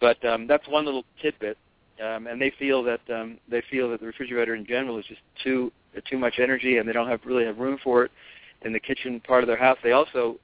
But 0.00 0.22
um, 0.24 0.46
that's 0.46 0.66
one 0.68 0.84
little 0.84 1.04
tidbit, 1.20 1.56
um, 2.04 2.26
and 2.26 2.40
they 2.40 2.52
feel 2.58 2.82
that 2.84 3.00
um, 3.12 3.38
they 3.50 3.62
feel 3.70 3.90
that 3.90 4.00
the 4.00 4.06
refrigerator 4.06 4.54
in 4.54 4.66
general 4.66 4.98
is 4.98 5.06
just 5.06 5.20
too 5.42 5.72
too 6.08 6.18
much 6.18 6.34
energy, 6.38 6.78
and 6.78 6.88
they 6.88 6.92
don't 6.92 7.08
have 7.08 7.20
really 7.24 7.44
have 7.44 7.58
room 7.58 7.78
for 7.82 8.04
it 8.04 8.12
in 8.62 8.72
the 8.72 8.80
kitchen 8.80 9.20
part 9.20 9.42
of 9.42 9.48
their 9.48 9.56
house. 9.56 9.78
They 9.82 9.92
also 9.92 10.38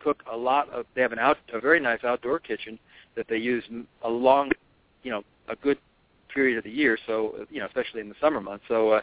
cook 0.00 0.22
a 0.30 0.36
lot 0.36 0.68
of. 0.70 0.86
They 0.94 1.02
have 1.02 1.12
an 1.12 1.18
out 1.18 1.38
a 1.52 1.60
very 1.60 1.80
nice 1.80 2.02
outdoor 2.04 2.38
kitchen 2.38 2.78
that 3.14 3.26
they 3.28 3.36
use 3.36 3.64
a 4.02 4.08
long, 4.08 4.50
you 5.02 5.10
know, 5.10 5.22
a 5.48 5.56
good 5.56 5.78
period 6.32 6.58
of 6.58 6.64
the 6.64 6.70
year. 6.70 6.98
So 7.06 7.46
you 7.50 7.60
know, 7.60 7.66
especially 7.66 8.00
in 8.00 8.08
the 8.08 8.14
summer 8.20 8.40
months. 8.40 8.64
So 8.68 8.90
uh, 8.90 9.00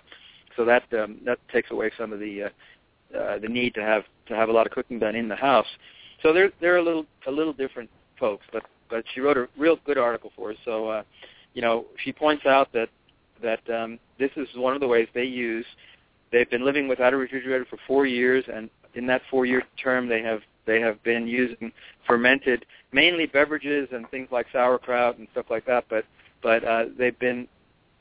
so 0.55 0.65
that 0.65 0.83
um, 0.93 1.17
that 1.25 1.39
takes 1.51 1.71
away 1.71 1.91
some 1.97 2.11
of 2.11 2.19
the 2.19 2.43
uh, 2.43 2.49
uh, 3.15 3.39
the 3.39 3.47
need 3.47 3.73
to 3.75 3.81
have 3.81 4.03
to 4.27 4.35
have 4.35 4.49
a 4.49 4.51
lot 4.51 4.65
of 4.65 4.71
cooking 4.71 4.99
done 4.99 5.15
in 5.15 5.27
the 5.27 5.35
house. 5.35 5.67
So 6.21 6.33
they're 6.33 6.51
they're 6.59 6.77
a 6.77 6.83
little 6.83 7.05
a 7.27 7.31
little 7.31 7.53
different 7.53 7.89
folks, 8.19 8.45
but 8.51 8.63
but 8.89 9.03
she 9.13 9.21
wrote 9.21 9.37
a 9.37 9.47
real 9.57 9.77
good 9.85 9.97
article 9.97 10.31
for 10.35 10.51
us. 10.51 10.57
So 10.65 10.89
uh, 10.89 11.03
you 11.53 11.61
know, 11.61 11.85
she 12.03 12.11
points 12.11 12.45
out 12.45 12.71
that 12.73 12.89
that 13.41 13.67
um, 13.69 13.99
this 14.19 14.31
is 14.35 14.47
one 14.55 14.73
of 14.73 14.81
the 14.81 14.87
ways 14.87 15.07
they 15.13 15.23
use. 15.23 15.65
They've 16.31 16.49
been 16.49 16.65
living 16.65 16.87
without 16.87 17.13
a 17.13 17.17
refrigerator 17.17 17.65
for 17.69 17.77
four 17.87 18.05
years, 18.05 18.43
and 18.53 18.69
in 18.95 19.05
that 19.07 19.21
four-year 19.29 19.63
term, 19.81 20.07
they 20.07 20.21
have 20.21 20.41
they 20.65 20.79
have 20.79 21.01
been 21.03 21.27
using 21.27 21.71
fermented, 22.07 22.65
mainly 22.91 23.25
beverages 23.27 23.87
and 23.91 24.09
things 24.09 24.29
like 24.31 24.47
sauerkraut 24.51 25.17
and 25.17 25.27
stuff 25.31 25.45
like 25.49 25.65
that. 25.65 25.85
But 25.89 26.05
but 26.41 26.63
uh, 26.63 26.85
they've 26.97 27.17
been 27.19 27.47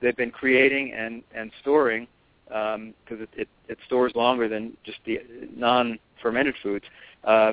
they've 0.00 0.16
been 0.16 0.30
creating 0.30 0.92
and 0.92 1.22
and 1.34 1.50
storing 1.60 2.06
because 2.54 2.76
um, 2.76 3.22
it, 3.22 3.28
it, 3.36 3.48
it 3.68 3.78
stores 3.84 4.12
longer 4.14 4.48
than 4.48 4.76
just 4.84 4.98
the 5.06 5.18
non-fermented 5.56 6.54
foods. 6.62 6.84
Uh, 7.24 7.52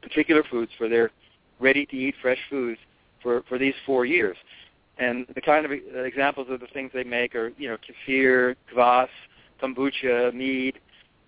particular 0.00 0.44
foods 0.48 0.70
for 0.78 0.88
their 0.88 1.10
ready-to-eat 1.58 2.14
fresh 2.22 2.38
foods 2.48 2.78
for 3.20 3.42
for 3.48 3.58
these 3.58 3.74
four 3.84 4.04
years. 4.04 4.36
And 4.98 5.26
the 5.34 5.40
kind 5.40 5.66
of 5.66 5.72
examples 5.72 6.48
of 6.50 6.60
the 6.60 6.68
things 6.68 6.90
they 6.94 7.04
make 7.04 7.34
are, 7.34 7.52
you 7.56 7.68
know, 7.68 7.76
kefir, 7.76 8.54
kvass, 8.72 9.08
kombucha, 9.60 10.32
mead, 10.32 10.78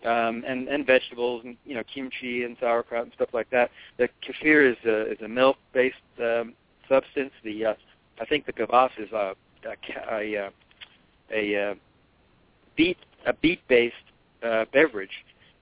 um, 0.04 0.44
and 0.46 0.68
and 0.68 0.86
vegetables, 0.86 1.42
and 1.44 1.56
you 1.64 1.74
know, 1.74 1.82
kimchi 1.92 2.44
and 2.44 2.56
sauerkraut 2.60 3.04
and 3.04 3.12
stuff 3.14 3.30
like 3.32 3.50
that. 3.50 3.70
The 3.98 4.08
kefir 4.22 4.70
is 4.70 4.78
a 4.84 5.12
is 5.12 5.20
a 5.20 5.28
milk-based 5.28 5.96
um, 6.22 6.54
substance. 6.88 7.32
The 7.42 7.66
uh, 7.66 7.74
I 8.20 8.24
think 8.26 8.46
the 8.46 8.52
kvass 8.52 8.90
is 8.98 9.10
a 9.10 9.34
a, 9.64 9.74
a, 10.12 10.50
a, 11.32 11.70
a 11.72 11.74
beet 12.80 12.98
a 13.26 13.34
beet-based 13.34 13.94
uh, 14.42 14.64
beverage. 14.72 15.16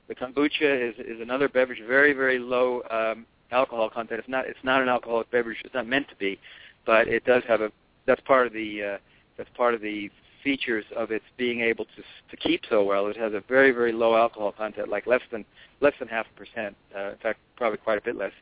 The 0.09 0.15
kombucha 0.15 0.89
is 0.89 0.95
is 0.99 1.21
another 1.21 1.49
beverage, 1.49 1.83
very 1.87 2.13
very 2.13 2.39
low 2.39 2.83
um, 2.91 3.27
alcohol 3.51 3.91
content. 3.91 4.21
It's 4.21 4.29
not 4.29 4.47
it's 4.47 4.65
not 4.71 4.83
an 4.83 4.89
alcoholic 4.89 5.31
beverage. 5.31 5.59
It's 5.65 5.75
not 5.75 5.87
meant 5.87 6.09
to 6.09 6.17
be, 6.17 6.39
but 6.87 7.09
it 7.09 7.25
does 7.25 7.43
have 7.49 7.61
a 7.61 7.71
that's 8.07 8.21
part 8.23 8.47
of 8.47 8.53
the 8.53 8.71
uh, 8.83 8.99
that's 9.37 9.51
part 9.57 9.75
of 9.75 9.81
the 9.81 10.11
features 10.45 10.85
of 10.97 11.11
its 11.11 11.25
being 11.37 11.61
able 11.61 11.85
to 11.85 12.03
to 12.31 12.37
keep 12.37 12.63
so 12.71 12.85
well. 12.85 13.09
It 13.09 13.17
has 13.17 13.33
a 13.35 13.43
very 13.49 13.73
very 13.73 13.93
low 13.93 14.17
alcohol 14.17 14.53
content, 14.53 14.89
like 14.89 15.07
less 15.07 15.23
than 15.33 15.45
less 15.81 15.95
than 15.99 16.09
half 16.09 16.27
a 16.33 16.39
percent. 16.39 16.77
Uh, 16.97 17.11
in 17.11 17.19
fact, 17.19 17.41
probably 17.57 17.79
quite 17.79 17.99
a 17.99 18.03
bit 18.03 18.17
less. 18.17 18.33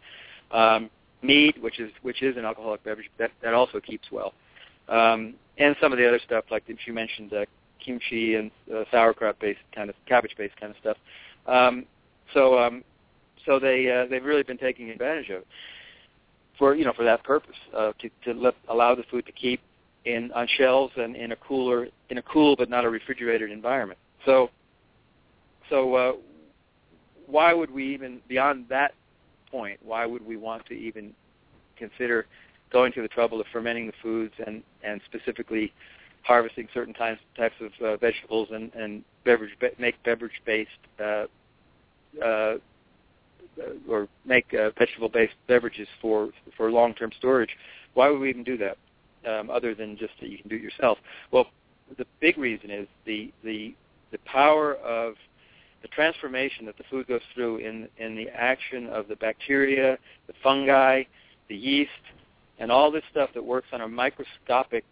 Um, 0.51 0.91
mead, 1.23 1.55
which 1.61 1.81
is 1.81 1.91
which 2.03 2.23
is 2.23 2.37
an 2.37 2.45
alcoholic 2.45 2.85
beverage, 2.85 3.11
that 3.19 3.31
that 3.43 3.55
also 3.55 3.81
keeps 3.81 4.12
well. 4.12 4.35
Um, 4.89 5.35
and 5.59 5.75
some 5.81 5.91
of 5.93 5.99
the 5.99 6.07
other 6.07 6.21
stuff, 6.25 6.45
like 6.51 6.65
you 6.69 6.93
mentioned, 6.93 7.33
uh, 7.33 7.47
kimchi 7.85 8.35
and 8.35 8.51
uh, 8.75 8.85
sauerkraut-based 8.91 9.61
kind 9.75 9.91
of 9.91 9.97
cabbage-based 10.07 10.59
kind 10.59 10.73
of 10.73 10.79
stuff. 10.81 10.97
Um, 11.47 11.87
so 12.35 12.59
um, 12.59 12.83
so 13.45 13.59
they 13.59 13.91
uh, 13.91 14.07
they've 14.11 14.25
really 14.25 14.43
been 14.43 14.59
taking 14.59 14.91
advantage 14.91 15.31
of 15.31 15.43
it 15.43 15.47
for 16.59 16.75
you 16.75 16.85
know 16.85 16.93
for 16.93 17.05
that 17.05 17.23
purpose 17.25 17.57
uh, 17.77 17.93
to 18.01 18.11
to 18.25 18.39
let, 18.39 18.55
allow 18.69 18.95
the 18.95 19.05
food 19.11 19.27
to 19.27 19.33
keep 19.33 19.61
in 20.05 20.31
on 20.33 20.47
shelves 20.57 20.93
and 20.97 21.17
in 21.17 21.33
a 21.33 21.37
cooler 21.37 21.89
in 22.11 22.19
a 22.19 22.23
cool 22.23 22.57
but 22.57 22.69
not 22.69 22.85
a 22.85 22.91
refrigerated 22.91 23.51
environment. 23.51 23.99
So 24.25 24.51
so 25.71 25.95
uh, 25.95 26.12
why 27.27 27.53
would 27.53 27.71
we 27.71 27.93
even 27.95 28.21
beyond 28.29 28.67
that 28.69 28.95
point? 29.51 29.79
Why 29.85 30.07
would 30.07 30.25
we 30.25 30.37
want 30.37 30.67
to 30.67 30.75
even 30.75 31.12
consider 31.77 32.27
going 32.73 32.93
to 32.93 33.03
the 33.03 33.09
trouble 33.09 33.41
of 33.41 33.47
fermenting 33.53 33.87
the 33.87 33.93
foods 34.03 34.35
and 34.47 34.62
and 34.83 35.01
specifically 35.07 35.73
harvesting 36.27 36.69
certain 36.75 36.93
types 36.93 37.21
types 37.37 37.55
of 37.61 37.71
uh, 37.85 37.97
vegetables 37.99 38.49
and 38.53 38.75
and 38.75 39.05
beverage 39.25 39.57
make 39.79 39.95
beverage 40.03 40.41
based 40.45 40.71
uh, 41.01 41.27
uh, 42.23 42.57
or 43.89 44.09
make 44.25 44.53
uh, 44.53 44.71
vegetable-based 44.79 45.35
beverages 45.47 45.89
for 46.01 46.31
for 46.57 46.71
long-term 46.71 47.11
storage. 47.17 47.51
Why 47.95 48.11
would 48.11 48.21
we 48.21 48.29
even 48.29 48.45
do 48.45 48.59
that, 48.59 48.77
um, 49.27 49.51
other 49.51 49.75
than 49.75 49.97
just 49.97 50.12
that 50.21 50.29
you 50.29 50.39
can 50.39 50.49
do 50.49 50.57
it 50.57 50.62
yourself? 50.62 50.99
Well, 51.31 51.47
the 51.97 52.07
big 52.21 52.37
reason 52.39 52.71
is 52.71 52.89
the 53.05 53.33
the 53.45 53.75
the 54.11 54.19
power 54.19 54.75
of 54.77 55.15
the 55.83 55.89
transformation 55.89 56.67
that 56.67 56.77
the 56.77 56.85
food 56.91 57.07
goes 57.07 57.21
through 57.35 57.59
in 57.59 57.89
in 57.99 58.17
the 58.17 58.29
action 58.31 58.89
of 58.89 59.07
the 59.09 59.17
bacteria, 59.17 59.97
the 60.27 60.35
fungi, 60.43 61.05
the 61.49 61.57
yeast, 61.57 61.91
and 62.59 62.73
all 62.73 62.91
this 62.91 63.05
stuff 63.11 63.31
that 63.35 63.45
works 63.45 63.69
on 63.73 63.81
a 63.81 63.89
microscopic, 63.89 64.85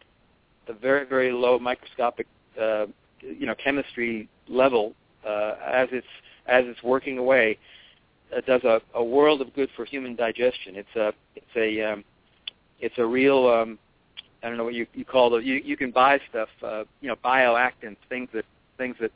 a 0.68 0.72
very 0.72 1.07
very 1.07 1.33
low 1.33 1.59
microscopic, 1.59 2.27
uh, 2.61 2.87
you 3.20 3.46
know, 3.46 3.55
chemistry 3.55 4.29
level 4.48 4.94
uh, 5.27 5.55
as 5.66 5.88
it's 5.92 6.07
as 6.46 6.64
it's 6.66 6.83
working 6.83 7.18
away 7.18 7.59
uh, 8.35 8.40
does 8.46 8.62
a, 8.64 8.81
a 8.94 9.03
world 9.03 9.40
of 9.40 9.55
good 9.55 9.68
for 9.77 9.85
human 9.85 10.14
digestion. 10.14 10.77
It's 10.77 10.96
a 10.96 11.12
it's 11.37 11.57
a 11.57 11.92
um, 11.92 12.05
it's 12.81 12.98
a 12.98 13.05
real 13.05 13.46
um, 13.48 13.79
I 14.42 14.48
don't 14.48 14.57
know 14.57 14.64
what 14.64 14.74
you 14.74 14.87
you 14.94 15.05
call 15.05 15.35
it. 15.37 15.44
You 15.44 15.61
you 15.64 15.77
can 15.77 15.90
buy 15.90 16.20
stuff, 16.31 16.48
uh, 16.62 16.85
you 17.00 17.09
know, 17.09 17.16
bioactants, 17.24 17.96
things 18.09 18.29
that 18.35 18.44
things 18.77 18.96
that 19.00 19.12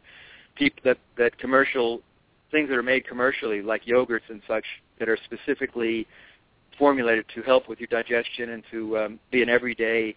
people 0.56 0.80
that 0.84 0.98
that 1.16 1.38
commercial 1.38 2.00
things 2.50 2.68
that 2.68 2.76
are 2.76 2.82
made 2.82 3.06
commercially, 3.06 3.60
like 3.60 3.84
yogurts 3.84 4.30
and 4.30 4.40
such, 4.48 4.64
that 4.98 5.08
are 5.08 5.18
specifically 5.24 6.06
formulated 6.78 7.26
to 7.34 7.42
help 7.42 7.68
with 7.68 7.78
your 7.78 7.88
digestion 7.88 8.50
and 8.50 8.62
to 8.70 8.96
um, 8.96 9.20
be 9.30 9.42
an 9.42 9.48
everyday 9.48 10.16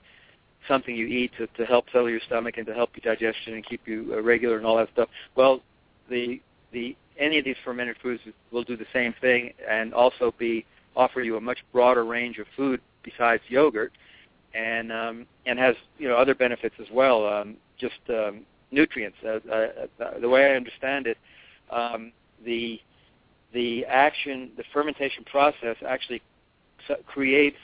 something 0.67 0.95
you 0.95 1.08
eat 1.08 1.32
to, 1.38 1.47
to 1.47 1.65
help 1.65 1.86
settle 1.91 2.10
your 2.10 2.19
stomach 2.26 2.58
and 2.58 2.65
to 2.67 2.74
help 2.74 2.91
your 2.95 3.13
digestion 3.13 3.56
and 3.56 3.65
keep 3.65 3.88
you 3.88 4.13
uh, 4.13 4.21
regular 4.21 4.58
and 4.58 4.65
all 4.65 4.78
that 4.78 4.89
stuff. 4.93 5.10
Well, 5.36 5.62
the 6.10 6.41
the 6.71 6.95
any 7.17 7.38
of 7.38 7.45
these 7.45 7.58
fermented 7.63 7.97
foods 8.02 8.21
will 8.52 8.63
do 8.63 8.78
the 8.78 8.86
same 8.93 9.13
thing 9.21 9.54
and 9.69 9.93
also 9.93 10.34
be 10.38 10.65
offer 10.95 11.21
you 11.21 11.38
a 11.38 11.41
much 11.41 11.60
broader 11.71 12.04
range 12.06 12.38
of 12.38 12.47
food 12.56 12.82
besides 13.04 13.41
yogurt, 13.47 13.91
and 14.54 14.91
um, 14.91 15.26
and 15.45 15.58
has 15.60 15.76
you 15.97 16.08
know 16.08 16.15
other 16.15 16.36
benefits 16.36 16.76
as 16.80 16.88
well, 16.91 17.26
um, 17.26 17.56
just 17.80 18.00
um, 18.10 18.41
nutrients. 18.71 19.17
Uh, 19.26 19.39
uh, 19.52 20.19
the 20.19 20.30
way 20.30 20.52
I 20.52 20.56
understand 20.56 21.08
it, 21.08 21.17
um, 21.69 22.12
the 22.45 22.80
the 23.54 23.86
action, 23.86 24.52
the 24.58 24.63
fermentation 24.74 25.24
process 25.26 25.76
actually 25.86 26.21
creates 27.06 27.58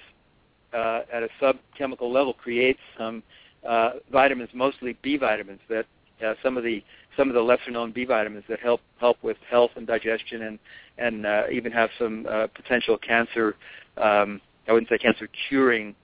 uh, 0.77 1.01
at 1.11 1.23
a 1.23 1.29
subchemical 1.41 2.11
level 2.11 2.33
creates 2.33 2.79
some 2.97 3.23
uh, 3.67 3.91
vitamins, 4.11 4.49
mostly 4.53 4.97
B 5.01 5.17
vitamins 5.17 5.59
that 5.69 5.85
uh, 6.25 6.33
some 6.43 6.57
of 6.57 6.63
the 6.63 6.83
some 7.15 7.29
of 7.29 7.33
the 7.33 7.41
lesser 7.41 7.71
known 7.71 7.91
B 7.91 8.05
vitamins 8.05 8.43
that 8.47 8.59
help 8.59 8.81
help 8.99 9.17
with 9.23 9.37
health 9.49 9.71
and 9.75 9.87
digestion 9.87 10.43
and 10.43 10.59
and 10.97 11.25
uh, 11.25 11.43
even 11.51 11.71
have 11.71 11.89
some 11.99 12.25
uh, 12.29 12.47
potential 12.47 12.97
cancer 12.97 13.55
um, 13.97 14.39
I 14.67 14.73
wouldn't 14.73 14.89
say 14.89 14.97
cancer 14.97 15.27
curing 15.49 15.95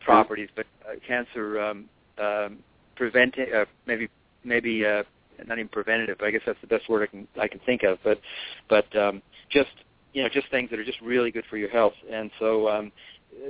properties 0.00 0.48
but 0.56 0.66
uh, 0.84 0.94
cancer 1.06 1.60
um, 1.60 1.84
um, 2.18 2.58
preventing 2.96 3.46
uh, 3.54 3.64
maybe 3.86 4.08
maybe 4.44 4.84
uh, 4.84 5.02
not 5.46 5.58
even 5.58 5.68
preventative 5.68 6.18
I 6.20 6.30
guess 6.30 6.42
that's 6.46 6.60
the 6.60 6.66
best 6.66 6.88
word 6.88 7.02
I 7.02 7.06
can 7.06 7.28
I 7.40 7.48
can 7.48 7.60
think 7.66 7.82
of 7.84 7.98
but 8.04 8.20
but 8.68 8.96
um, 8.96 9.22
just 9.50 9.70
you 10.12 10.22
know 10.22 10.28
just 10.28 10.48
things 10.50 10.70
that 10.70 10.78
are 10.78 10.84
just 10.84 11.00
really 11.00 11.30
good 11.30 11.44
for 11.48 11.56
your 11.56 11.70
health. 11.70 11.94
And 12.10 12.30
so 12.38 12.68
um, 12.68 12.92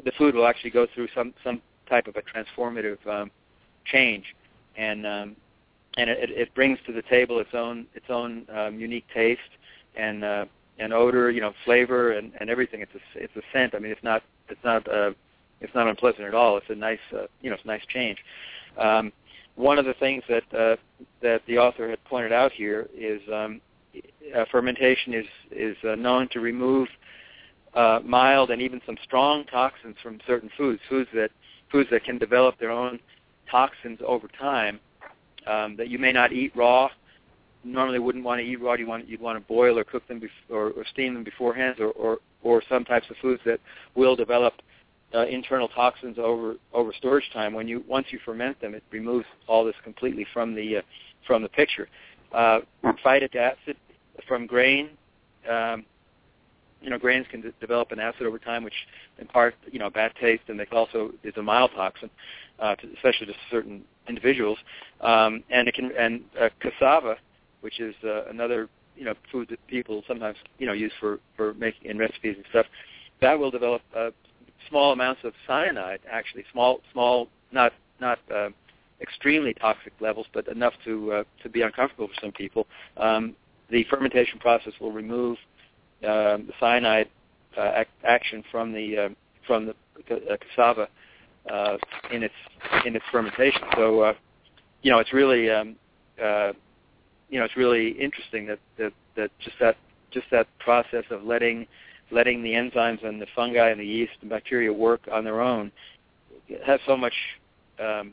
the 0.04 0.12
food 0.18 0.34
will 0.34 0.46
actually 0.46 0.70
go 0.70 0.86
through 0.94 1.08
some 1.14 1.34
some 1.44 1.60
type 1.88 2.06
of 2.06 2.16
a 2.16 2.22
transformative 2.22 3.04
um, 3.06 3.30
change 3.84 4.34
and 4.76 5.06
um, 5.06 5.36
and 5.98 6.08
it, 6.08 6.30
it 6.30 6.54
brings 6.54 6.78
to 6.86 6.92
the 6.92 7.02
table 7.02 7.38
its 7.38 7.54
own 7.54 7.86
its 7.94 8.06
own 8.08 8.46
um, 8.54 8.78
unique 8.78 9.04
taste 9.12 9.40
and 9.96 10.24
uh, 10.24 10.44
and 10.78 10.92
odor, 10.92 11.30
you 11.30 11.40
know, 11.40 11.52
flavor 11.64 12.12
and, 12.12 12.32
and 12.40 12.48
everything. 12.48 12.80
It's 12.80 12.94
a 12.94 13.22
it's 13.22 13.36
a 13.36 13.42
scent. 13.52 13.74
I 13.74 13.78
mean, 13.78 13.92
it's 13.92 14.02
not 14.02 14.22
it's 14.48 14.62
not 14.64 14.88
uh, 14.88 15.12
it's 15.60 15.74
not 15.74 15.88
unpleasant 15.88 16.24
at 16.24 16.34
all. 16.34 16.56
It's 16.56 16.70
a 16.70 16.74
nice 16.74 16.98
uh, 17.12 17.26
you 17.40 17.50
know 17.50 17.54
it's 17.54 17.64
a 17.64 17.68
nice 17.68 17.84
change. 17.88 18.18
Um, 18.78 19.12
one 19.54 19.78
of 19.78 19.84
the 19.84 19.94
things 19.94 20.22
that 20.28 20.44
uh, 20.54 20.76
that 21.20 21.42
the 21.46 21.58
author 21.58 21.88
had 21.88 22.02
pointed 22.04 22.32
out 22.32 22.52
here 22.52 22.88
is 22.96 23.20
um, 23.32 23.60
uh, 24.34 24.44
fermentation 24.50 25.12
is 25.12 25.26
is 25.50 25.76
uh, 25.84 25.94
known 25.94 26.28
to 26.32 26.40
remove 26.40 26.88
uh, 27.74 28.00
mild 28.04 28.50
and 28.50 28.60
even 28.60 28.80
some 28.86 28.96
strong 29.04 29.44
toxins 29.44 29.96
from 30.02 30.18
certain 30.26 30.50
foods, 30.56 30.80
foods 30.88 31.08
that 31.14 31.30
foods 31.70 31.88
that 31.90 32.04
can 32.04 32.18
develop 32.18 32.58
their 32.58 32.70
own 32.70 32.98
toxins 33.50 33.98
over 34.06 34.28
time 34.38 34.78
um, 35.46 35.76
that 35.76 35.88
you 35.88 35.98
may 35.98 36.12
not 36.12 36.32
eat 36.32 36.52
raw. 36.54 36.88
Normally, 37.64 37.98
wouldn't 37.98 38.24
want 38.24 38.40
to 38.40 38.44
eat 38.44 38.60
raw. 38.60 38.74
You 38.74 38.86
want 38.86 39.08
you'd 39.08 39.20
want 39.20 39.38
to 39.38 39.46
boil 39.46 39.78
or 39.78 39.84
cook 39.84 40.06
them 40.08 40.20
bef- 40.20 40.50
or, 40.50 40.70
or 40.70 40.84
steam 40.92 41.14
them 41.14 41.24
beforehand, 41.24 41.80
or, 41.80 41.92
or 41.92 42.18
or 42.42 42.62
some 42.68 42.84
types 42.84 43.06
of 43.08 43.16
foods 43.22 43.40
that 43.46 43.60
will 43.94 44.16
develop 44.16 44.54
uh, 45.14 45.26
internal 45.26 45.68
toxins 45.68 46.18
over 46.18 46.56
over 46.72 46.92
storage 46.98 47.30
time. 47.32 47.54
When 47.54 47.68
you 47.68 47.84
once 47.86 48.06
you 48.10 48.18
ferment 48.24 48.60
them, 48.60 48.74
it 48.74 48.82
removes 48.90 49.26
all 49.46 49.64
this 49.64 49.76
completely 49.84 50.26
from 50.32 50.54
the 50.54 50.78
uh, 50.78 50.82
from 51.26 51.42
the 51.42 51.48
picture. 51.48 51.88
Uh, 52.32 52.60
phytic 53.04 53.36
acid 53.36 53.76
from 54.26 54.46
grain. 54.46 54.90
Um, 55.48 55.84
you 56.82 56.90
know, 56.90 56.98
grains 56.98 57.26
can 57.30 57.40
d- 57.40 57.52
develop 57.60 57.92
an 57.92 58.00
acid 58.00 58.22
over 58.22 58.38
time, 58.38 58.64
which 58.64 58.74
impart, 59.18 59.54
you 59.70 59.78
know, 59.78 59.90
bad 59.90 60.12
taste, 60.20 60.42
and 60.48 60.58
they 60.58 60.66
also 60.72 61.12
is 61.22 61.34
a 61.36 61.42
mild 61.42 61.70
toxin, 61.74 62.10
uh, 62.58 62.74
to, 62.76 62.88
especially 62.94 63.26
to 63.26 63.34
certain 63.50 63.84
individuals. 64.08 64.58
Um, 65.00 65.44
and 65.50 65.68
it 65.68 65.74
can 65.74 65.92
and 65.98 66.22
uh, 66.40 66.48
cassava, 66.60 67.16
which 67.60 67.80
is 67.80 67.94
uh, 68.04 68.24
another 68.26 68.68
you 68.96 69.04
know 69.04 69.14
food 69.30 69.48
that 69.48 69.66
people 69.68 70.02
sometimes 70.06 70.36
you 70.58 70.66
know 70.66 70.72
use 70.72 70.92
for 71.00 71.18
for 71.36 71.54
making 71.54 71.90
in 71.90 71.98
recipes 71.98 72.36
and 72.36 72.44
stuff, 72.50 72.66
that 73.20 73.38
will 73.38 73.50
develop 73.50 73.82
uh, 73.96 74.10
small 74.68 74.92
amounts 74.92 75.22
of 75.24 75.32
cyanide. 75.46 76.00
Actually, 76.10 76.44
small 76.52 76.80
small 76.92 77.28
not 77.52 77.72
not 78.00 78.18
uh, 78.34 78.48
extremely 79.00 79.54
toxic 79.54 79.92
levels, 80.00 80.26
but 80.32 80.48
enough 80.48 80.74
to 80.84 81.12
uh, 81.12 81.24
to 81.42 81.48
be 81.48 81.62
uncomfortable 81.62 82.08
for 82.08 82.20
some 82.20 82.32
people. 82.32 82.66
Um, 82.96 83.34
the 83.70 83.84
fermentation 83.84 84.38
process 84.38 84.72
will 84.80 84.92
remove 84.92 85.38
um, 86.04 86.46
the 86.46 86.52
cyanide 86.60 87.08
uh, 87.56 87.72
ac- 87.76 87.90
action 88.04 88.42
from 88.50 88.72
the 88.72 88.98
uh, 88.98 89.08
from 89.46 89.66
the 89.66 89.74
uh, 90.14 90.36
cassava 90.36 90.88
in 92.10 92.22
its 92.22 92.34
in 92.84 92.96
its 92.96 93.04
fermentation. 93.10 93.62
So 93.76 94.14
you 94.82 94.90
know 94.90 94.98
it's 94.98 95.12
really 95.12 95.50
um, 95.50 95.76
you 97.32 97.38
know, 97.38 97.46
it's 97.46 97.56
really 97.56 97.90
interesting 97.92 98.46
that 98.46 98.58
that 98.76 98.92
that 99.16 99.30
just 99.40 99.58
that 99.58 99.76
just 100.10 100.26
that 100.30 100.46
process 100.58 101.04
of 101.10 101.24
letting 101.24 101.66
letting 102.10 102.42
the 102.42 102.50
enzymes 102.52 103.04
and 103.04 103.20
the 103.20 103.26
fungi 103.34 103.70
and 103.70 103.80
the 103.80 103.86
yeast 103.86 104.12
and 104.20 104.28
bacteria 104.28 104.70
work 104.70 105.00
on 105.10 105.24
their 105.24 105.40
own 105.40 105.72
has 106.64 106.78
so 106.86 106.94
much 106.94 107.14
um, 107.80 108.12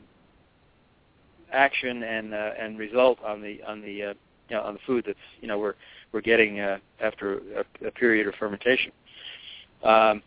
action 1.52 2.02
and 2.02 2.32
uh, 2.32 2.52
and 2.58 2.78
result 2.78 3.18
on 3.22 3.42
the 3.42 3.62
on 3.64 3.82
the 3.82 4.02
uh, 4.02 4.14
you 4.50 4.56
know, 4.56 4.62
on 4.62 4.74
the 4.74 4.80
food 4.86 5.04
that's 5.06 5.18
you 5.40 5.48
know 5.48 5.58
we're 5.58 5.74
we're 6.12 6.20
getting 6.20 6.60
uh, 6.60 6.78
after 7.00 7.38
a, 7.38 7.86
a 7.86 7.90
period 7.92 8.26
of 8.26 8.34
fermentation. 8.34 8.92
Um, 9.82 10.22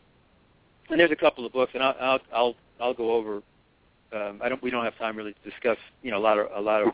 and 0.89 0.99
there's 0.99 1.11
a 1.11 1.15
couple 1.15 1.45
of 1.45 1.51
books, 1.51 1.71
and 1.75 1.83
I'll 1.83 1.95
I'll 1.99 2.19
I'll, 2.33 2.55
I'll 2.79 2.93
go 2.93 3.13
over. 3.13 3.41
Um, 4.13 4.39
I 4.41 4.49
don't. 4.49 4.61
We 4.63 4.71
don't 4.71 4.85
have 4.85 4.97
time 4.97 5.17
really 5.17 5.33
to 5.33 5.49
discuss 5.49 5.77
you 6.01 6.11
know 6.11 6.17
a 6.17 6.19
lot 6.19 6.39
of 6.39 6.47
a 6.55 6.61
lot 6.61 6.81
of 6.81 6.93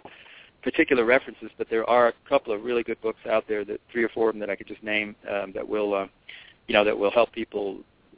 particular 0.63 1.05
references, 1.05 1.49
but 1.57 1.69
there 1.69 1.89
are 1.89 2.09
a 2.09 2.13
couple 2.27 2.53
of 2.53 2.63
really 2.63 2.83
good 2.83 2.99
books 3.01 3.19
out 3.29 3.45
there 3.47 3.63
that 3.65 3.79
three 3.91 4.03
or 4.03 4.09
four 4.09 4.29
of 4.29 4.35
them 4.35 4.39
that 4.39 4.49
I 4.49 4.55
could 4.55 4.67
just 4.67 4.83
name 4.83 5.15
um, 5.29 5.53
that 5.53 5.67
will 5.67 5.93
uh, 5.93 6.07
you 6.67 6.73
know 6.73 6.83
that 6.83 6.97
will 6.97 7.11
help 7.11 7.31
people 7.31 7.77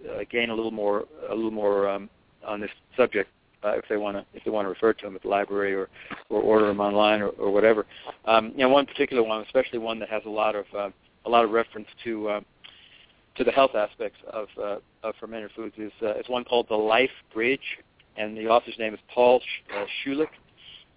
uh, 0.09 0.23
gain 0.29 0.49
a 0.49 0.55
little 0.55 0.71
more 0.71 1.05
a 1.29 1.35
little 1.35 1.51
more 1.51 1.89
um, 1.89 2.09
on 2.45 2.61
this 2.61 2.71
subject 2.95 3.29
uh, 3.63 3.71
if 3.71 3.85
they 3.89 3.97
want 3.97 4.17
to 4.17 4.25
if 4.33 4.43
they 4.43 4.51
want 4.51 4.65
to 4.65 4.69
refer 4.69 4.93
to 4.93 5.05
them 5.05 5.15
at 5.15 5.21
the 5.21 5.27
library 5.27 5.73
or 5.73 5.89
or 6.29 6.41
order 6.41 6.67
them 6.67 6.79
online 6.79 7.21
or, 7.21 7.29
or 7.29 7.51
whatever. 7.51 7.85
Um, 8.25 8.51
you 8.55 8.59
know, 8.59 8.69
one 8.69 8.85
particular 8.85 9.23
one, 9.23 9.41
especially 9.41 9.79
one 9.79 9.99
that 9.99 10.09
has 10.09 10.23
a 10.25 10.29
lot 10.29 10.55
of 10.55 10.65
uh, 10.77 10.89
a 11.25 11.29
lot 11.29 11.43
of 11.43 11.51
reference 11.51 11.87
to 12.03 12.29
uh, 12.29 12.41
to 13.35 13.43
the 13.43 13.51
health 13.51 13.75
aspects 13.75 14.19
of 14.31 14.47
uh, 14.61 14.77
of 15.03 15.15
fermented 15.19 15.51
foods 15.55 15.75
is 15.77 15.91
uh, 16.01 16.15
is 16.15 16.27
one 16.27 16.43
called 16.43 16.67
the 16.69 16.75
Life 16.75 17.11
Bridge, 17.33 17.79
and 18.17 18.37
the 18.37 18.47
author's 18.47 18.77
name 18.77 18.93
is 18.93 18.99
Paul 19.13 19.39
Sh- 19.39 19.73
uh, 19.75 19.85
Schulick, 20.03 20.29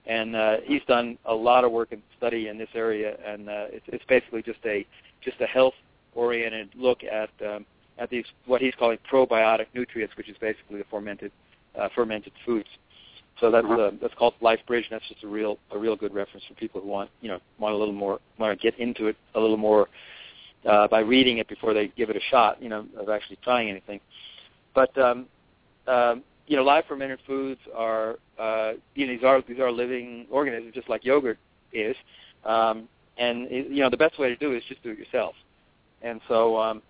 and 0.07 0.35
uh, 0.35 0.57
he's 0.65 0.83
done 0.87 1.19
a 1.27 1.35
lot 1.35 1.65
of 1.65 1.73
work 1.73 1.93
and 1.93 2.03
study 2.17 2.49
in 2.49 2.59
this 2.59 2.69
area, 2.75 3.17
and 3.25 3.49
uh, 3.49 3.67
it's, 3.71 3.85
it's 3.89 4.05
basically 4.09 4.43
just 4.43 4.61
a 4.65 4.87
just 5.23 5.41
a 5.41 5.47
health 5.47 5.75
oriented 6.15 6.71
look 6.77 7.03
at 7.05 7.31
um, 7.47 7.65
at 7.99 8.11
these 8.11 8.25
what 8.47 8.61
he's 8.61 8.75
calling 8.79 8.99
probiotic 9.11 9.67
nutrients, 9.75 10.17
which 10.17 10.29
is 10.29 10.37
basically 10.41 10.79
the 10.79 10.85
fermented 10.91 11.33
uh, 11.79 11.89
fermented 11.95 12.33
foods. 12.45 12.69
So 13.41 13.51
that's 13.51 13.67
uh, 13.67 13.91
that's 14.01 14.15
called 14.15 14.35
Life 14.41 14.61
Bridge, 14.67 14.87
and 14.91 14.99
that's 14.99 15.09
just 15.09 15.25
a 15.25 15.29
real 15.29 15.59
a 15.73 15.79
real 15.79 15.97
good 15.97 16.15
reference 16.15 16.45
for 16.47 16.55
people 16.55 16.81
who 16.81 16.89
want 16.89 17.11
you 17.21 17.29
know 17.29 17.41
want 17.59 17.75
a 17.75 17.79
little 17.79 17.95
more 17.95 18.21
want 18.39 18.59
to 18.59 18.63
get 18.63 18.79
into 18.79 19.07
it 19.09 19.17
a 19.35 19.41
little 19.41 19.57
more 19.57 19.89
uh, 20.67 20.89
by 20.89 21.01
reading 21.01 21.39
it 21.39 21.49
before 21.49 21.75
they 21.75 21.89
give 21.89 22.11
it 22.11 22.17
a 22.17 22.21
shot, 22.31 22.63
you 22.63 22.69
know, 22.69 22.87
of 22.99 23.09
actually 23.09 23.39
trying 23.43 23.69
anything. 23.69 24.01
But 24.75 24.97
um, 24.99 25.27
um, 25.87 26.23
you 26.47 26.57
know, 26.57 26.63
live 26.63 26.85
fermented 26.87 27.19
foods 27.27 27.61
are 27.75 28.19
uh, 28.39 28.73
you 28.95 29.07
know 29.07 29.15
these 29.15 29.25
are 29.25 29.43
these 29.47 29.59
are 29.59 29.71
living 29.71 30.27
organisms, 30.31 30.75
just 30.75 30.89
like 30.89 31.05
yogurt 31.05 31.39
is. 31.73 31.97
Um, 32.45 32.89
and 33.19 33.51
you 33.51 33.81
know, 33.83 33.91
the 33.91 33.97
best 33.97 34.19
way 34.19 34.29
to 34.29 34.37
do 34.37 34.53
it 34.53 34.59
is 34.59 34.65
just 34.69 34.83
do 34.83 34.91
it 34.91 34.99
yourself. 34.99 35.35
And 36.03 36.21
so 36.29 36.59
um, 36.59 36.83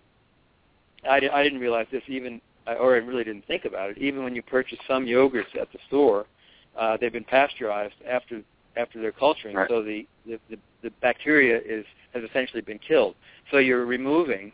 I, 1.08 1.20
I 1.32 1.42
didn't 1.42 1.60
realize 1.60 1.86
this 1.92 2.02
even 2.08 2.40
or 2.66 2.94
I 2.94 2.98
really 2.98 3.24
didn't 3.24 3.46
think 3.46 3.64
about 3.64 3.90
it. 3.90 3.98
Even 3.98 4.24
when 4.24 4.34
you 4.34 4.42
purchase 4.42 4.78
some 4.88 5.04
yogurts 5.04 5.54
at 5.60 5.70
the 5.72 5.78
store, 5.86 6.26
uh, 6.76 6.96
they've 7.00 7.12
been 7.12 7.24
pasteurized 7.24 7.94
after 8.08 8.42
after 8.76 9.00
their 9.00 9.12
culturing, 9.12 9.56
right. 9.56 9.68
so 9.68 9.82
the, 9.82 10.06
the 10.26 10.38
the 10.50 10.58
the 10.82 10.90
bacteria 11.00 11.60
is 11.64 11.84
has 12.12 12.22
essentially 12.24 12.60
been 12.60 12.78
killed. 12.78 13.14
So 13.50 13.58
you're 13.58 13.86
removing, 13.86 14.52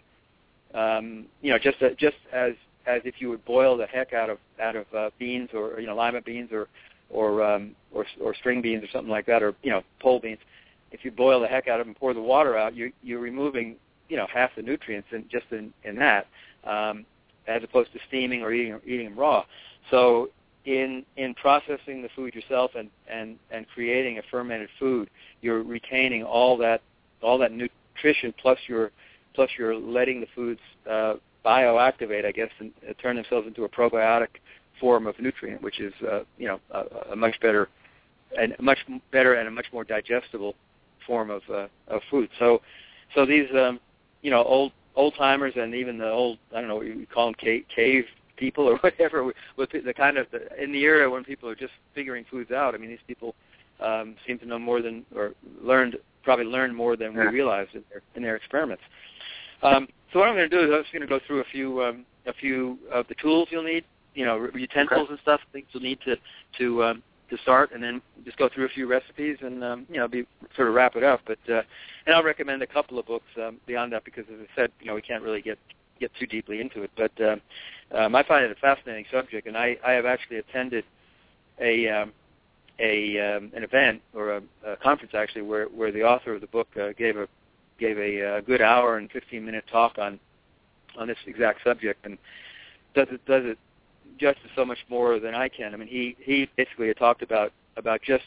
um, 0.75 1.27
you 1.43 1.51
know, 1.51 1.59
just 1.59 1.81
a, 1.83 1.95
just 1.95 2.17
as 2.33 2.53
as 2.87 3.03
if 3.05 3.15
you 3.19 3.29
would 3.31 3.45
boil 3.45 3.77
the 3.77 3.87
heck 3.87 4.13
out 4.13 4.31
of 4.31 4.39
out 4.61 4.77
of 4.77 4.87
uh, 4.95 5.11
beans 5.19 5.51
or 5.55 5.81
you 5.81 5.87
know 5.87 5.95
lima 5.95 6.21
beans 6.21 6.51
or 6.53 6.69
or 7.09 7.43
um, 7.43 7.75
or 7.93 8.07
or 8.21 8.35
string 8.35 8.63
beans 8.63 8.85
or 8.85 8.89
something 8.93 9.11
like 9.11 9.27
that, 9.27 9.43
or 9.43 9.55
you 9.63 9.71
know 9.71 9.83
pole 10.01 10.21
beans. 10.21 10.39
If 10.93 11.05
you 11.05 11.11
boil 11.11 11.41
the 11.41 11.47
heck 11.47 11.69
out 11.69 11.81
of 11.81 11.87
them 11.87 11.91
and 11.91 11.97
pour 11.97 12.15
the 12.15 12.21
water 12.21 12.57
out, 12.57 12.75
you're 12.75 12.91
you're 13.03 13.21
removing 13.21 13.77
you 14.09 14.17
know 14.17 14.27
half 14.33 14.51
the 14.57 14.63
nutrients 14.63 15.09
in 15.13 15.25
just 15.31 15.47
in 15.51 15.73
in 15.85 15.97
that. 15.97 16.27
Um, 16.65 17.07
as 17.51 17.63
opposed 17.65 17.93
to 17.93 17.99
steaming 18.09 18.43
or 18.43 18.53
eating 18.53 18.79
eating 18.87 19.11
them 19.11 19.19
raw. 19.19 19.45
So 19.91 20.31
in 20.65 21.05
in 21.17 21.35
processing 21.35 22.03
the 22.03 22.09
food 22.15 22.35
yourself 22.35 22.73
and 22.77 22.91
and 23.09 23.39
and 23.51 23.67
creating 23.69 24.19
a 24.19 24.23
fermented 24.31 24.69
food, 24.79 25.11
you're 25.41 25.63
retaining 25.63 26.23
all 26.23 26.57
that 26.59 26.83
all 27.23 27.39
that 27.39 27.53
nutrition 27.53 28.33
plus 28.41 28.59
you're 28.67 28.91
plus 29.35 29.51
you're 29.59 29.77
letting 29.77 30.21
the 30.21 30.27
foods 30.35 30.61
uh, 30.89 31.15
bioactivate, 31.45 32.25
I 32.25 32.33
guess, 32.33 32.51
and 32.59 32.73
uh, 32.89 32.93
turn 33.01 33.17
themselves 33.17 33.47
into 33.47 33.65
a 33.65 33.69
probiotic 33.69 34.29
form 34.79 35.07
of 35.07 35.19
nutrient, 35.19 35.63
which 35.63 35.81
is 35.81 35.93
uh, 36.11 36.21
you 36.39 36.49
know 36.49 36.61
a, 36.71 37.13
a 37.13 37.17
much 37.17 37.39
better 37.41 37.69
and 38.39 38.55
much 38.61 38.79
better 39.13 39.35
and 39.35 39.49
a 39.49 39.51
much 39.51 39.67
more 39.73 39.85
digestible 39.85 40.55
form 41.07 41.31
of 41.31 41.43
uh, 41.53 41.67
of 41.89 42.03
food. 42.11 42.29
So 42.39 42.61
so 43.15 43.27
these 43.27 43.47
um, 43.55 43.81
you 44.23 44.31
know 44.31 44.45
old 44.45 44.73
old 44.97 45.15
timers 45.17 45.55
and 45.57 45.75
even 45.75 45.99
the 45.99 46.11
old 46.11 46.39
I 46.55 46.61
don't 46.61 46.69
know 46.69 46.77
what 46.77 46.87
you 46.87 47.07
call 47.13 47.27
them 47.27 47.35
cave, 47.35 47.65
cave 47.75 48.05
people 48.37 48.69
or 48.69 48.77
whatever 48.81 49.33
with 49.57 49.71
the 49.71 49.95
kind 49.95 50.19
of 50.19 50.27
the, 50.31 50.63
in 50.63 50.73
the 50.73 50.81
era 50.81 51.09
when 51.09 51.25
people 51.25 51.49
are 51.49 51.55
just 51.55 51.73
figuring 51.95 52.25
foods 52.31 52.51
out. 52.51 52.75
I 52.75 52.79
mean, 52.79 52.91
these 52.91 52.99
people 53.07 53.35
um, 53.81 54.17
seem 54.27 54.39
to 54.41 54.47
know 54.47 54.59
more 54.59 54.83
than 54.83 55.05
or 55.15 55.35
learned 55.63 55.97
probably 56.23 56.45
learned 56.45 56.75
more 56.77 56.97
than 56.97 57.15
we 57.15 57.23
realized 57.27 57.75
in 57.75 57.85
their 57.91 58.03
in 58.15 58.23
their 58.23 58.37
experiments. 58.37 58.83
Um, 59.63 59.89
so 60.13 60.19
what 60.19 60.29
I'm 60.29 60.35
going 60.35 60.51
to 60.51 60.57
do 60.57 60.65
is 60.65 60.71
I'm 60.75 60.83
just 60.83 60.93
going 60.93 61.03
to 61.03 61.09
go 61.09 61.21
through 61.27 61.41
a 61.41 61.45
few 61.45 61.83
um, 61.83 62.05
a 62.27 62.33
few 62.33 62.79
of 62.91 63.07
the 63.09 63.15
tools 63.15 63.49
you'll 63.51 63.63
need, 63.63 63.85
you 64.15 64.25
know, 64.25 64.49
utensils 64.55 65.01
okay. 65.03 65.11
and 65.11 65.19
stuff, 65.21 65.41
things 65.53 65.67
you'll 65.73 65.83
need 65.83 65.99
to 66.05 66.17
to 66.59 66.85
um, 66.85 67.03
to 67.31 67.39
start, 67.39 67.71
and 67.73 67.83
then 67.83 68.03
just 68.25 68.37
go 68.37 68.49
through 68.49 68.67
a 68.67 68.69
few 68.69 68.87
recipes 68.87 69.39
and 69.41 69.63
um, 69.65 69.87
you 69.89 69.97
know 69.99 70.09
be 70.09 70.27
sort 70.57 70.69
of 70.69 70.75
wrap 70.75 70.97
it 70.97 71.05
up. 71.05 71.21
But 71.27 71.39
uh, 71.49 71.63
and 72.07 72.15
I'll 72.15 72.23
recommend 72.23 72.63
a 72.63 72.67
couple 72.67 72.99
of 72.99 73.07
books 73.07 73.27
um, 73.43 73.59
beyond 73.67 73.93
that 73.93 74.05
because, 74.05 74.25
as 74.33 74.41
I 74.41 74.57
said, 74.57 74.73
you 74.81 74.87
know 74.87 74.95
we 74.95 75.03
can't 75.03 75.23
really 75.23 75.41
get 75.41 75.59
get 75.99 76.11
too 76.19 76.27
deeply 76.27 76.61
into 76.61 76.83
it. 76.83 76.91
But 76.97 77.13
uh, 77.21 77.37
um, 77.97 78.15
I 78.15 78.23
find 78.23 78.45
it 78.45 78.51
a 78.51 78.61
fascinating 78.61 79.05
subject, 79.11 79.47
and 79.47 79.57
I, 79.57 79.77
I 79.85 79.93
have 79.93 80.07
actually 80.07 80.39
attended 80.39 80.85
a 81.61 81.89
um, 81.89 82.13
a 82.79 83.37
um, 83.37 83.53
an 83.55 83.63
event 83.63 84.01
or 84.15 84.37
a, 84.37 84.43
a 84.67 84.77
conference 84.77 85.15
actually 85.15 85.43
where 85.43 85.67
where 85.67 85.93
the 85.93 86.03
author 86.03 86.35
of 86.35 86.41
the 86.41 86.47
book 86.49 86.69
uh, 86.81 86.93
gave 86.97 87.17
a 87.17 87.29
gave 87.79 87.99
a, 87.99 88.39
a 88.39 88.43
good 88.43 88.61
hour 88.61 88.99
and 88.99 89.11
15 89.11 89.45
minute 89.45 89.65
talk 89.71 89.99
on 89.99 90.19
on 90.99 91.07
this 91.07 91.19
exact 91.27 91.63
subject 91.63 92.05
and 92.05 92.19
does 92.95 93.09
it 93.11 93.25
does 93.27 93.45
it 93.45 93.59
justice 94.21 94.51
so 94.55 94.65
much 94.65 94.79
more 94.89 95.19
than 95.19 95.35
I 95.35 95.49
can. 95.49 95.75
I 95.75 95.77
mean, 95.77 95.89
he 95.89 96.17
he 96.21 96.49
basically 96.57 96.89
had 96.89 96.99
talked 96.99 97.23
about 97.23 97.53
about 97.77 98.03
just 98.03 98.25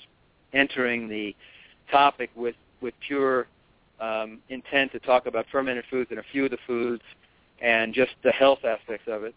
entering 0.54 1.08
the 1.08 1.36
topic 1.92 2.30
with 2.36 2.56
with 2.82 2.94
pure 3.06 3.48
um, 4.00 4.40
intent 4.50 4.92
to 4.92 5.00
talk 5.00 5.26
about 5.26 5.46
fermented 5.52 5.86
foods 5.90 6.10
and 6.10 6.20
a 6.20 6.24
few 6.32 6.46
of 6.46 6.52
the 6.52 6.58
foods 6.68 7.04
and 7.62 7.94
just 7.94 8.12
the 8.24 8.32
health 8.32 8.60
aspects 8.66 9.08
of 9.08 9.24
it. 9.24 9.36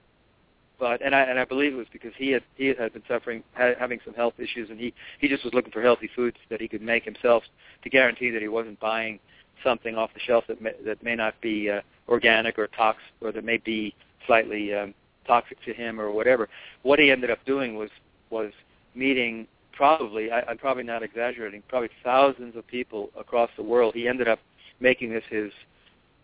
But 0.78 1.00
and 1.02 1.14
I 1.14 1.22
and 1.22 1.38
I 1.38 1.44
believe 1.44 1.72
it 1.72 1.76
was 1.76 1.86
because 1.92 2.12
he 2.16 2.30
had 2.30 2.42
he 2.56 2.66
had 2.66 2.92
been 2.92 3.02
suffering 3.08 3.42
having 3.54 4.00
some 4.04 4.14
health 4.14 4.34
issues 4.38 4.68
and 4.70 4.78
he 4.78 4.92
he 5.20 5.28
just 5.28 5.44
was 5.44 5.54
looking 5.54 5.72
for 5.72 5.82
healthy 5.82 6.10
foods 6.14 6.36
that 6.50 6.60
he 6.60 6.68
could 6.68 6.82
make 6.82 7.04
himself 7.04 7.44
to 7.82 7.90
guarantee 7.90 8.30
that 8.30 8.42
he 8.42 8.48
wasn't 8.48 8.78
buying 8.80 9.18
something 9.64 9.96
off 9.96 10.10
the 10.12 10.20
shelf 10.20 10.44
that 10.48 10.60
may, 10.60 10.72
that 10.84 11.02
may 11.02 11.14
not 11.14 11.40
be 11.40 11.70
uh, 11.70 11.80
organic 12.08 12.58
or 12.58 12.66
tox 12.66 12.98
or 13.22 13.32
that 13.32 13.42
may 13.42 13.56
be 13.56 13.94
slightly 14.26 14.74
um, 14.74 14.92
toxic 15.26 15.62
to 15.64 15.72
him 15.72 16.00
or 16.00 16.10
whatever. 16.10 16.48
What 16.82 16.98
he 16.98 17.10
ended 17.10 17.30
up 17.30 17.44
doing 17.44 17.76
was 17.76 17.90
was 18.30 18.52
meeting 18.94 19.46
probably 19.72 20.30
I, 20.30 20.40
I'm 20.42 20.58
probably 20.58 20.82
not 20.82 21.02
exaggerating 21.02 21.62
probably 21.68 21.90
thousands 22.02 22.56
of 22.56 22.66
people 22.66 23.10
across 23.18 23.50
the 23.56 23.62
world. 23.62 23.94
He 23.94 24.08
ended 24.08 24.28
up 24.28 24.38
making 24.80 25.10
this 25.10 25.24
his 25.28 25.52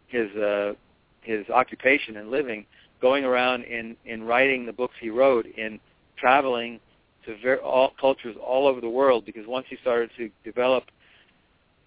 his 0.09 0.31
uh, 0.37 0.73
his 1.23 1.49
occupation 1.51 2.17
and 2.17 2.31
living, 2.31 2.67
going 3.01 3.25
around 3.25 3.65
in 3.65 3.97
in 4.05 4.25
writing 4.25 4.67
the 4.67 4.73
books 4.73 4.95
he 5.01 5.11
wrote, 5.11 5.47
in 5.47 5.79
traveling 6.17 6.81
to 7.27 7.37
ver- 7.39 7.57
all 7.57 7.93
cultures 8.01 8.37
all 8.45 8.67
over 8.67 8.81
the 8.81 8.89
world. 8.89 9.25
Because 9.25 9.47
once 9.47 9.67
he 9.69 9.77
started 9.81 10.11
to 10.17 10.31
develop 10.45 10.85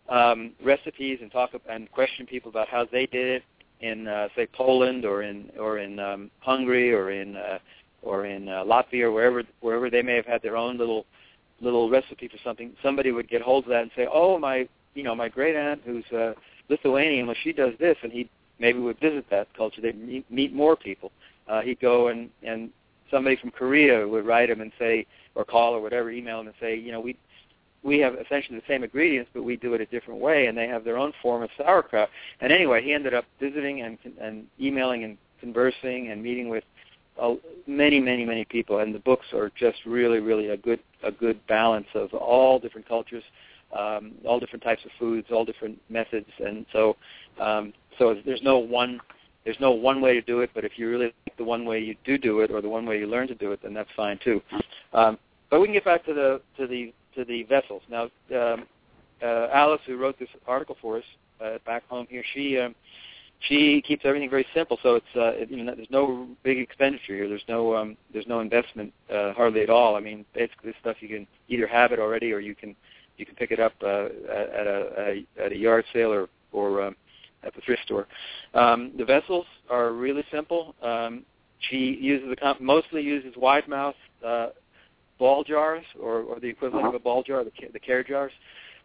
um, 0.09 0.51
recipes 0.63 1.19
and 1.21 1.31
talk 1.31 1.51
and 1.69 1.91
question 1.91 2.25
people 2.25 2.49
about 2.49 2.69
how 2.69 2.85
they 2.91 3.05
did 3.05 3.27
it, 3.37 3.43
in 3.81 4.07
uh, 4.07 4.29
say 4.35 4.47
Poland 4.47 5.05
or 5.05 5.23
in 5.23 5.51
or 5.59 5.79
in 5.79 5.99
um, 5.99 6.31
Hungary 6.39 6.93
or 6.93 7.11
in 7.11 7.35
uh, 7.35 7.59
or 8.01 8.25
in 8.25 8.47
uh, 8.47 8.63
Latvia 8.63 9.03
or 9.03 9.11
wherever 9.11 9.43
wherever 9.61 9.89
they 9.89 10.01
may 10.01 10.15
have 10.15 10.25
had 10.25 10.41
their 10.41 10.57
own 10.57 10.77
little 10.77 11.05
little 11.61 11.89
recipe 11.89 12.27
for 12.27 12.37
something, 12.43 12.73
somebody 12.83 13.11
would 13.11 13.29
get 13.29 13.41
hold 13.41 13.63
of 13.65 13.69
that 13.69 13.83
and 13.83 13.91
say, 13.95 14.07
"Oh, 14.11 14.37
my 14.37 14.67
you 14.93 15.03
know 15.03 15.15
my 15.15 15.29
great 15.29 15.55
aunt 15.55 15.81
who's 15.85 16.05
uh, 16.11 16.33
Lithuanian, 16.69 17.27
well 17.27 17.35
she 17.43 17.53
does 17.53 17.73
this," 17.79 17.97
and 18.03 18.11
he 18.11 18.29
maybe 18.59 18.79
would 18.79 18.99
visit 18.99 19.25
that 19.29 19.47
culture. 19.55 19.81
They'd 19.81 19.99
meet, 19.99 20.29
meet 20.31 20.53
more 20.53 20.75
people. 20.75 21.11
Uh, 21.47 21.61
he'd 21.61 21.79
go 21.79 22.07
and 22.07 22.29
and 22.43 22.69
somebody 23.11 23.35
from 23.35 23.51
Korea 23.51 24.07
would 24.07 24.25
write 24.25 24.49
him 24.49 24.61
and 24.61 24.71
say 24.79 25.05
or 25.35 25.45
call 25.45 25.73
or 25.73 25.81
whatever, 25.81 26.11
email 26.11 26.39
him 26.39 26.47
and 26.47 26.55
say, 26.59 26.75
you 26.75 26.91
know, 26.91 27.01
we 27.01 27.17
we 27.85 27.99
have 27.99 28.15
essentially 28.15 28.57
the 28.57 28.65
same 28.67 28.83
ingredients, 28.83 29.29
but 29.33 29.43
we 29.43 29.55
do 29.57 29.75
it 29.75 29.81
a 29.81 29.85
different 29.85 30.19
way, 30.19 30.47
and 30.47 30.57
they 30.57 30.67
have 30.67 30.83
their 30.83 30.97
own 30.97 31.13
form 31.21 31.43
of 31.43 31.49
sauerkraut. 31.55 32.09
And 32.41 32.51
anyway, 32.51 32.83
he 32.83 32.93
ended 32.93 33.13
up 33.13 33.25
visiting 33.39 33.81
and 33.81 33.97
and 34.19 34.47
emailing 34.59 35.03
and 35.03 35.17
conversing 35.39 36.09
and 36.09 36.21
meeting 36.21 36.49
with 36.49 36.63
uh, 37.21 37.35
many, 37.67 37.99
many, 37.99 38.25
many 38.25 38.43
people. 38.43 38.79
And 38.79 38.93
the 38.93 38.99
books 38.99 39.27
are 39.33 39.51
just 39.55 39.77
really, 39.85 40.19
really 40.19 40.49
a 40.49 40.57
good 40.57 40.79
a 41.03 41.11
good 41.11 41.45
balance 41.47 41.87
of 41.93 42.11
all 42.13 42.57
different 42.59 42.87
cultures, 42.87 43.23
um, 43.77 44.13
all 44.25 44.39
different 44.39 44.63
types 44.63 44.83
of 44.83 44.91
foods, 44.97 45.27
all 45.31 45.45
different 45.45 45.79
methods, 45.89 46.29
and 46.43 46.65
so 46.73 46.97
um, 47.39 47.71
so 47.99 48.15
there's 48.25 48.41
no 48.43 48.57
one 48.57 48.99
there's 49.43 49.59
no 49.59 49.71
one 49.71 50.01
way 50.01 50.13
to 50.13 50.21
do 50.21 50.39
it. 50.39 50.49
But 50.55 50.65
if 50.65 50.73
you 50.77 50.89
really 50.89 51.13
like 51.27 51.37
the 51.37 51.43
one 51.43 51.65
way 51.65 51.79
you 51.79 51.95
do 52.03 52.17
do 52.17 52.39
it, 52.39 52.49
or 52.49 52.61
the 52.61 52.69
one 52.69 52.87
way 52.87 52.97
you 52.97 53.05
learn 53.05 53.27
to 53.27 53.35
do 53.35 53.51
it, 53.51 53.59
then 53.61 53.75
that's 53.75 53.89
fine 53.95 54.19
too. 54.23 54.41
Um, 54.93 55.19
but 55.51 55.61
we 55.61 55.67
can 55.67 55.73
get 55.73 55.85
back 55.85 56.03
to 56.05 56.13
the 56.13 56.41
to 56.57 56.65
the 56.65 56.91
to 57.15 57.25
the 57.25 57.43
vessels 57.43 57.81
now. 57.89 58.03
Um, 58.35 58.65
uh, 59.23 59.47
Alice, 59.53 59.81
who 59.85 59.97
wrote 59.97 60.19
this 60.19 60.29
article 60.47 60.75
for 60.81 60.97
us 60.97 61.03
uh, 61.43 61.57
back 61.65 61.87
home 61.87 62.05
here, 62.09 62.23
she 62.33 62.59
um, 62.59 62.75
she 63.39 63.81
keeps 63.81 64.03
everything 64.05 64.29
very 64.29 64.45
simple. 64.53 64.77
So 64.83 64.95
it's 64.95 65.05
uh, 65.15 65.41
it, 65.41 65.49
you 65.49 65.63
know 65.63 65.75
there's 65.75 65.89
no 65.89 66.27
big 66.43 66.57
expenditure 66.59 67.15
here. 67.15 67.29
There's 67.29 67.43
no 67.47 67.75
um, 67.75 67.97
there's 68.13 68.27
no 68.27 68.39
investment 68.39 68.93
uh, 69.11 69.33
hardly 69.33 69.61
at 69.61 69.69
all. 69.69 69.95
I 69.95 69.99
mean, 69.99 70.25
basically 70.33 70.71
this 70.71 70.75
stuff 70.81 70.97
you 70.99 71.07
can 71.07 71.27
either 71.47 71.67
have 71.67 71.91
it 71.91 71.99
already 71.99 72.31
or 72.31 72.39
you 72.39 72.55
can 72.55 72.75
you 73.17 73.25
can 73.25 73.35
pick 73.35 73.51
it 73.51 73.59
up 73.59 73.73
uh, 73.81 74.05
at 74.29 74.67
a, 74.67 74.91
a 74.97 75.45
at 75.45 75.51
a 75.51 75.57
yard 75.57 75.85
sale 75.93 76.11
or 76.11 76.29
or 76.51 76.81
um, 76.81 76.95
at 77.43 77.53
the 77.55 77.61
thrift 77.61 77.83
store. 77.83 78.07
Um, 78.53 78.91
the 78.97 79.05
vessels 79.05 79.45
are 79.69 79.93
really 79.93 80.23
simple. 80.31 80.75
Um, 80.81 81.23
she 81.69 81.97
uses 81.99 82.29
the 82.29 82.55
mostly 82.59 83.01
uses 83.01 83.33
wide 83.37 83.67
mouth 83.67 83.95
uh, 84.25 84.47
ball 85.17 85.43
jars 85.43 85.85
or, 85.99 86.21
or 86.21 86.39
the 86.39 86.47
equivalent 86.47 86.87
of 86.87 86.93
a 86.93 86.99
ball 86.99 87.23
jar, 87.23 87.43
the, 87.43 87.51
the 87.73 87.79
Kerr 87.79 88.03
jars, 88.03 88.31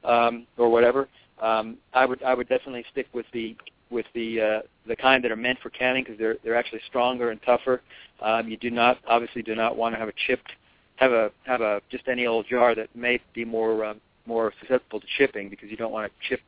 um, 0.05 0.47
or 0.57 0.69
whatever. 0.71 1.09
Um, 1.41 1.79
I 1.95 2.05
would 2.05 2.23
I 2.23 2.35
would 2.35 2.49
definitely 2.49 2.85
stick 2.91 3.07
with 3.13 3.27
the 3.33 3.57
with 3.91 4.07
the 4.15 4.41
uh, 4.41 4.61
the 4.87 4.97
kind 4.97 5.25
that 5.25 5.33
are 5.33 5.37
meant 5.37 5.59
for 5.61 5.71
canning 5.71 6.05
because 6.05 6.19
they're 6.19 6.37
they're 6.45 6.57
actually 6.57 6.81
stronger 6.87 7.31
and 7.31 7.41
tougher. 7.43 7.83
Um, 8.21 8.49
you 8.49 8.57
do 8.57 8.71
not 8.71 8.99
obviously 9.07 9.43
do 9.43 9.55
not 9.55 9.77
want 9.77 9.95
to 9.95 9.99
have 9.99 10.09
a 10.09 10.13
chipped 10.27 10.53
have 10.97 11.13
a 11.13 11.31
have 11.45 11.61
a 11.61 11.81
just 11.91 12.09
any 12.09 12.27
old 12.27 12.47
jar 12.49 12.75
that 12.75 12.95
may 12.95 13.21
be 13.35 13.45
more 13.45 13.85
um, 13.85 14.01
more 14.27 14.53
susceptible 14.61 15.01
to 15.01 15.07
chipping 15.19 15.49
because 15.49 15.71
you 15.71 15.77
don't 15.77 15.93
want 15.93 16.11
to 16.11 16.29
chip 16.29 16.41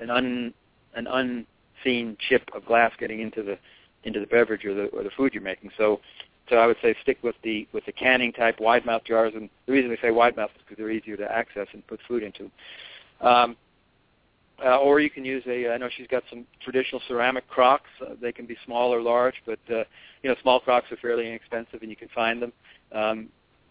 an 0.00 0.10
un 0.10 0.52
an 0.94 1.06
unseen 1.06 2.16
chip 2.28 2.42
of 2.54 2.64
glass 2.66 2.92
getting 2.98 3.20
into 3.20 3.42
the 3.42 3.56
into 4.04 4.18
the 4.18 4.26
beverage 4.26 4.64
or 4.64 4.74
the 4.74 4.86
or 4.86 5.02
the 5.02 5.10
food 5.16 5.32
you're 5.32 5.42
making. 5.42 5.70
So 5.78 6.00
so 6.50 6.56
I 6.56 6.66
would 6.66 6.76
say 6.82 6.94
stick 7.00 7.18
with 7.22 7.36
the 7.42 7.66
with 7.72 7.86
the 7.86 7.92
canning 7.92 8.32
type 8.32 8.60
wide 8.60 8.84
mouth 8.84 9.04
jars, 9.04 9.32
and 9.34 9.48
the 9.66 9.72
reason 9.72 9.88
we 9.88 9.96
say 10.02 10.10
wide 10.10 10.36
mouth 10.36 10.50
is 10.54 10.62
because 10.62 10.76
they're 10.76 10.90
easier 10.90 11.16
to 11.16 11.32
access 11.32 11.68
and 11.72 11.86
put 11.86 12.00
food 12.06 12.22
into. 12.22 12.50
Um, 13.20 13.56
uh, 14.62 14.76
or 14.76 15.00
you 15.00 15.08
can 15.08 15.24
use 15.24 15.42
a. 15.46 15.72
I 15.72 15.78
know 15.78 15.88
she's 15.96 16.08
got 16.08 16.22
some 16.28 16.44
traditional 16.62 17.00
ceramic 17.08 17.48
crocks. 17.48 17.88
Uh, 18.02 18.14
they 18.20 18.32
can 18.32 18.44
be 18.44 18.56
small 18.66 18.92
or 18.92 19.00
large, 19.00 19.36
but 19.46 19.60
uh, 19.70 19.84
you 20.22 20.28
know 20.28 20.34
small 20.42 20.60
crocks 20.60 20.90
are 20.92 20.96
fairly 20.96 21.26
inexpensive, 21.26 21.80
and 21.80 21.88
you 21.88 21.96
can 21.96 22.08
find 22.14 22.42
them 22.42 22.52
um, 22.92 23.28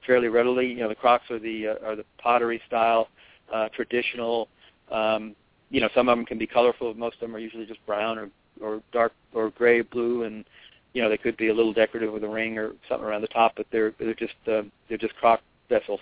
fairly 0.08 0.30
readily. 0.30 0.68
You 0.68 0.78
know 0.78 0.90
the 0.90 0.96
crocks 0.96 1.30
are 1.30 1.38
the 1.38 1.68
uh, 1.68 1.86
are 1.86 1.96
the 1.96 2.06
pottery 2.18 2.62
style, 2.66 3.10
uh, 3.54 3.70
traditional. 3.70 4.48
Um, 4.90 5.36
you 5.70 5.80
know 5.82 5.90
some 5.94 6.10
of 6.10 6.18
them 6.18 6.26
can 6.26 6.40
be 6.40 6.48
colorful. 6.48 6.94
Most 6.96 7.16
of 7.16 7.20
them 7.22 7.36
are 7.36 7.40
usually 7.40 7.66
just 7.66 7.86
brown 7.86 8.18
or 8.18 8.30
or 8.60 8.82
dark 8.92 9.14
or 9.34 9.52
gray, 9.52 9.82
blue, 9.82 10.24
and 10.24 10.46
you 10.94 11.02
know 11.02 11.10
they 11.10 11.18
could 11.18 11.38
be 11.38 11.50
a 11.50 11.54
little 11.54 11.74
decorative 11.74 12.12
with 12.12 12.24
a 12.24 12.28
ring 12.28 12.58
or 12.58 12.72
something 12.88 13.06
around 13.06 13.22
the 13.22 13.28
top. 13.28 13.54
But 13.56 13.68
they're 13.72 13.94
they're 14.00 14.14
just 14.14 14.34
uh, 14.48 14.64
they're 14.88 14.98
just 14.98 15.16
crock 15.16 15.42
vessels 15.70 16.00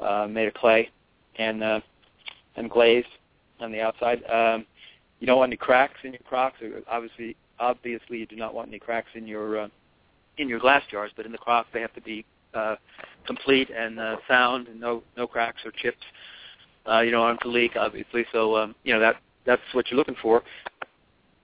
uh, 0.00 0.26
made 0.30 0.48
of 0.48 0.54
clay 0.54 0.90
and 1.36 1.62
uh, 1.62 1.80
and 2.56 2.70
glazed 2.70 3.08
on 3.60 3.72
the 3.72 3.80
outside. 3.80 4.22
Um, 4.24 4.66
you 5.18 5.26
don't 5.26 5.38
want 5.38 5.50
any 5.50 5.56
cracks 5.56 5.98
in 6.04 6.12
your 6.12 6.22
crocks. 6.24 6.58
Obviously, 6.88 7.36
obviously, 7.58 8.18
you 8.18 8.26
do 8.26 8.36
not 8.36 8.54
want 8.54 8.68
any 8.68 8.78
cracks 8.78 9.10
in 9.14 9.26
your 9.26 9.60
uh, 9.60 9.68
in 10.38 10.48
your 10.48 10.58
glass 10.58 10.82
jars. 10.90 11.10
But 11.16 11.26
in 11.26 11.32
the 11.32 11.38
crocks, 11.38 11.68
they 11.72 11.80
have 11.80 11.94
to 11.94 12.00
be 12.00 12.24
uh, 12.54 12.76
complete 13.26 13.70
and 13.70 14.00
uh, 14.00 14.16
sound, 14.26 14.68
and 14.68 14.80
no 14.80 15.02
no 15.16 15.26
cracks 15.26 15.60
or 15.64 15.72
chips. 15.72 16.02
Uh, 16.88 17.00
you 17.00 17.10
don't 17.10 17.20
want 17.20 17.40
them 17.40 17.50
to 17.50 17.54
leak, 17.54 17.72
obviously. 17.76 18.24
So 18.32 18.56
um, 18.56 18.74
you 18.84 18.94
know 18.94 19.00
that 19.00 19.16
that's 19.44 19.62
what 19.72 19.90
you're 19.90 19.98
looking 19.98 20.16
for. 20.22 20.42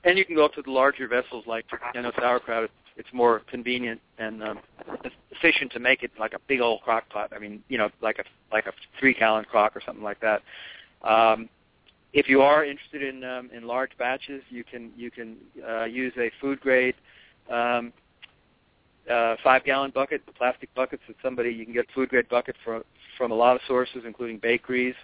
And 0.06 0.16
you 0.16 0.24
can 0.24 0.36
go 0.36 0.44
up 0.44 0.54
to 0.54 0.62
the 0.62 0.70
larger 0.70 1.08
vessels, 1.08 1.44
like 1.46 1.66
you 1.94 2.00
know 2.00 2.12
sauerkraut. 2.18 2.70
It's, 2.96 3.08
more 3.12 3.42
convenient 3.50 4.00
and 4.18 4.42
um, 4.42 4.58
efficient 5.30 5.70
to 5.72 5.78
make 5.78 6.02
it 6.02 6.10
like 6.18 6.32
a 6.32 6.38
big 6.48 6.60
old 6.60 6.80
crock 6.80 7.06
pot. 7.10 7.30
I 7.34 7.38
mean, 7.38 7.62
you 7.68 7.76
know, 7.76 7.90
like 8.00 8.18
a 8.18 8.24
like 8.50 8.66
a 8.66 8.72
three 8.98 9.12
gallon 9.12 9.44
crock 9.44 9.76
or 9.76 9.82
something 9.84 10.02
like 10.02 10.18
that. 10.20 10.42
Um, 11.02 11.50
if 12.14 12.28
you 12.28 12.40
are 12.40 12.64
interested 12.64 13.02
in 13.02 13.22
um, 13.24 13.50
in 13.52 13.66
large 13.66 13.90
batches, 13.98 14.42
you 14.48 14.64
can 14.64 14.92
you 14.96 15.10
can 15.10 15.36
uh, 15.68 15.84
use 15.84 16.12
a 16.18 16.30
food 16.40 16.60
grade 16.60 16.94
um, 17.50 17.92
uh, 19.10 19.36
five 19.42 19.64
gallon 19.64 19.90
bucket, 19.90 20.24
the 20.26 20.32
plastic 20.32 20.72
buckets 20.74 21.02
that 21.08 21.16
somebody 21.22 21.50
you 21.50 21.64
can 21.64 21.74
get 21.74 21.86
food 21.94 22.08
grade 22.08 22.28
bucket 22.28 22.56
from 22.64 22.82
from 23.18 23.32
a 23.32 23.34
lot 23.34 23.56
of 23.56 23.62
sources, 23.66 24.02
including 24.06 24.38
bakeries. 24.38 24.94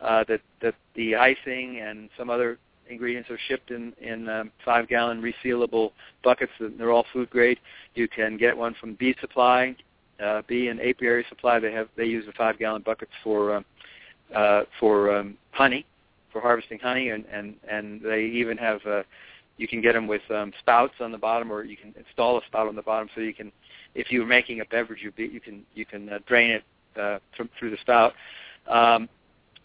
Uh, 0.00 0.24
that 0.28 0.40
that 0.60 0.74
the 0.94 1.14
icing 1.14 1.78
and 1.80 2.08
some 2.16 2.30
other 2.30 2.58
ingredients 2.90 3.30
are 3.30 3.38
shipped 3.48 3.70
in 3.70 3.92
in 4.00 4.28
um, 4.28 4.50
five 4.64 4.88
gallon 4.88 5.22
resealable 5.22 5.92
buckets. 6.22 6.52
They're 6.60 6.90
all 6.90 7.06
food 7.12 7.30
grade. 7.30 7.58
You 7.94 8.08
can 8.08 8.36
get 8.36 8.56
one 8.56 8.74
from 8.80 8.94
Bee 8.94 9.14
Supply, 9.20 9.76
uh, 10.22 10.42
Bee 10.46 10.68
and 10.68 10.80
Apiary 10.80 11.24
Supply. 11.28 11.58
They 11.58 11.72
have 11.72 11.88
they 11.96 12.04
use 12.04 12.26
the 12.26 12.32
five 12.32 12.58
gallon 12.58 12.82
buckets 12.82 13.12
for 13.22 13.56
um, 13.56 13.64
uh, 14.34 14.62
for 14.78 15.16
um, 15.16 15.36
honey 15.52 15.86
for 16.32 16.40
harvesting 16.40 16.78
honey, 16.78 17.10
and 17.10 17.24
and 17.32 17.54
and 17.68 18.00
they 18.02 18.24
even 18.24 18.56
have 18.56 18.80
uh, 18.86 19.02
you 19.56 19.68
can 19.68 19.80
get 19.80 19.92
them 19.92 20.06
with 20.06 20.22
um, 20.30 20.52
spouts 20.58 20.94
on 21.00 21.12
the 21.12 21.18
bottom, 21.18 21.52
or 21.52 21.64
you 21.64 21.76
can 21.76 21.94
install 21.98 22.38
a 22.38 22.40
spout 22.46 22.68
on 22.68 22.76
the 22.76 22.82
bottom, 22.82 23.08
so 23.14 23.20
you 23.20 23.34
can 23.34 23.52
if 23.94 24.10
you're 24.10 24.26
making 24.26 24.60
a 24.60 24.64
beverage, 24.66 25.00
you 25.02 25.12
be, 25.12 25.26
you 25.26 25.40
can 25.40 25.64
you 25.74 25.84
can 25.84 26.08
uh, 26.08 26.18
drain 26.26 26.50
it 26.50 26.64
uh, 27.00 27.18
from, 27.36 27.48
through 27.58 27.70
the 27.70 27.78
spout. 27.80 28.12
Um, 28.68 29.08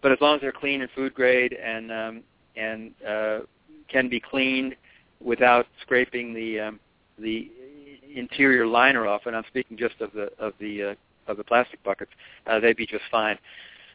but 0.02 0.12
as 0.12 0.20
long 0.22 0.36
as 0.36 0.42
they're 0.42 0.52
clean 0.52 0.82
and 0.82 0.90
food 0.92 1.14
grade 1.14 1.54
and 1.54 1.92
um, 1.92 2.24
and 2.56 2.92
uh, 3.08 3.40
can 3.88 4.10
be 4.10 4.20
cleaned 4.20 4.76
without 5.24 5.68
scraping 5.82 6.34
the 6.34 6.60
um, 6.60 6.80
the 7.18 7.52
interior 8.16 8.66
liner 8.66 9.08
off, 9.08 9.22
and 9.26 9.36
I'm 9.36 9.44
speaking 9.48 9.78
just 9.78 10.00
of 10.02 10.12
the 10.14 10.30
of 10.40 10.54
the 10.60 10.84
uh, 10.92 10.96
of 11.28 11.38
the 11.38 11.44
plastic 11.44 11.84
buckets, 11.84 12.12
uh, 12.48 12.60
they'd 12.60 12.78
be 12.78 12.86
just 12.86 13.04
fine. 13.12 13.38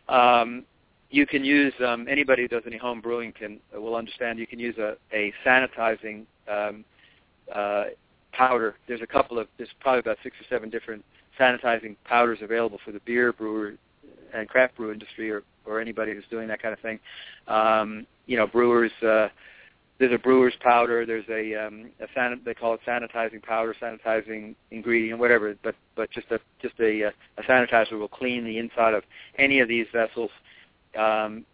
Um, 0.09 0.65
you 1.11 1.27
can 1.27 1.45
use 1.45 1.73
um, 1.85 2.07
anybody 2.09 2.43
who 2.43 2.49
does 2.49 2.63
any 2.67 2.77
home 2.77 3.01
brewing 3.01 3.33
can 3.33 3.59
will 3.75 3.97
understand. 3.97 4.39
You 4.39 4.47
can 4.47 4.59
use 4.59 4.77
a, 4.79 4.97
a 5.13 5.33
sanitizing 5.45 6.25
um, 6.49 6.85
uh, 7.53 7.85
powder. 8.33 8.77
There's 8.87 9.03
a 9.03 9.07
couple 9.07 9.39
of 9.39 9.49
there's 9.57 9.71
probably 9.81 10.01
about 10.01 10.19
six 10.23 10.37
or 10.41 10.45
seven 10.49 10.71
different 10.71 11.05
sanitizing 11.39 11.97
powders 12.05 12.39
available 12.43 12.79
for 12.85 12.93
the 12.93 13.01
beer 13.01 13.33
brewer 13.33 13.75
and 14.33 14.49
craft 14.49 14.77
brew 14.77 14.93
industry 14.93 15.31
or 15.31 15.43
or 15.71 15.81
anybody 15.81 16.15
who's 16.15 16.25
doing 16.31 16.49
that 16.49 16.61
kind 16.61 16.73
of 16.73 16.81
thing. 16.81 16.99
Um, 17.49 18.07
you 18.27 18.37
know, 18.37 18.47
brewers. 18.47 18.93
Uh, 19.03 19.29
there's 19.99 20.15
a 20.15 20.19
brewer's 20.19 20.55
powder. 20.61 21.05
There's 21.05 21.29
a, 21.29 21.67
um, 21.67 21.91
a 22.01 22.07
san- 22.15 22.41
they 22.43 22.55
call 22.55 22.73
it 22.73 22.81
sanitizing 22.87 23.43
powder, 23.43 23.77
sanitizing 23.81 24.55
ingredient, 24.71 25.19
whatever. 25.21 25.55
But 25.63 25.75
but 25.95 26.11
just 26.11 26.31
a 26.31 26.41
just 26.63 26.75
a, 26.81 27.03
a 27.03 27.43
sanitizer 27.43 27.99
will 27.99 28.09
clean 28.09 28.45
the 28.45 28.57
inside 28.57 28.95
of 28.95 29.05
any 29.39 29.61
of 29.61 29.69
these 29.69 29.87
vessels 29.93 30.31
um, 30.99 31.45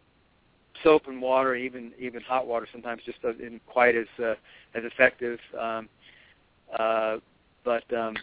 soap 0.82 1.08
and 1.08 1.20
water, 1.20 1.54
even 1.54 1.92
even 1.98 2.22
hot 2.22 2.46
water, 2.46 2.66
sometimes 2.70 3.02
just 3.04 3.18
isn't 3.24 3.66
quite 3.66 3.96
as 3.96 4.06
uh, 4.18 4.34
as 4.74 4.84
effective. 4.84 5.38
Um, 5.58 5.88
uh, 6.78 7.18
but 7.64 7.92
um, 7.92 8.14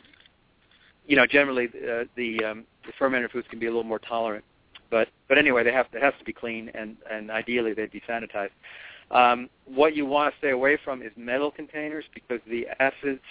you 1.05 1.15
know, 1.15 1.25
generally 1.25 1.67
uh, 1.67 2.05
the 2.15 2.43
um, 2.45 2.63
the 2.85 2.93
fermented 2.97 3.31
foods 3.31 3.47
can 3.49 3.59
be 3.59 3.65
a 3.65 3.69
little 3.69 3.83
more 3.83 3.99
tolerant. 3.99 4.45
But 4.89 5.09
but 5.27 5.37
anyway, 5.37 5.63
they 5.63 5.71
have 5.71 5.91
to 5.91 5.99
have 5.99 6.17
to 6.19 6.25
be 6.25 6.33
clean, 6.33 6.69
and 6.73 6.97
and 7.09 7.31
ideally 7.31 7.73
they'd 7.73 7.91
be 7.91 8.01
sanitized. 8.07 8.51
Um, 9.11 9.49
what 9.65 9.95
you 9.95 10.05
want 10.05 10.33
to 10.33 10.37
stay 10.39 10.51
away 10.51 10.77
from 10.83 11.01
is 11.01 11.11
metal 11.15 11.51
containers 11.51 12.05
because 12.13 12.39
the 12.47 12.67
acids 12.79 13.21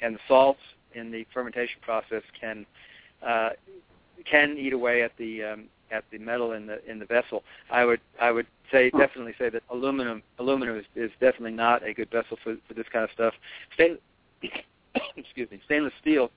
and 0.00 0.16
the 0.16 0.20
salts 0.28 0.60
in 0.94 1.10
the 1.10 1.26
fermentation 1.32 1.80
process 1.80 2.22
can 2.38 2.66
uh, 3.26 3.50
can 4.30 4.56
eat 4.58 4.72
away 4.72 5.02
at 5.02 5.12
the 5.16 5.42
um, 5.42 5.64
at 5.90 6.04
the 6.10 6.18
metal 6.18 6.52
in 6.52 6.66
the 6.66 6.84
in 6.90 6.98
the 6.98 7.06
vessel. 7.06 7.44
I 7.70 7.84
would 7.84 8.00
I 8.20 8.30
would 8.30 8.46
say 8.70 8.90
definitely 8.90 9.34
say 9.38 9.48
that 9.50 9.62
aluminum 9.70 10.22
aluminum 10.38 10.78
is, 10.78 10.84
is 10.96 11.10
definitely 11.20 11.52
not 11.52 11.86
a 11.86 11.94
good 11.94 12.10
vessel 12.10 12.38
for, 12.42 12.56
for 12.66 12.74
this 12.74 12.86
kind 12.92 13.04
of 13.04 13.10
stuff. 13.12 13.34
Stainless, 13.74 14.00
excuse 15.16 15.50
me, 15.50 15.60
stainless 15.64 15.92
steel 16.00 16.30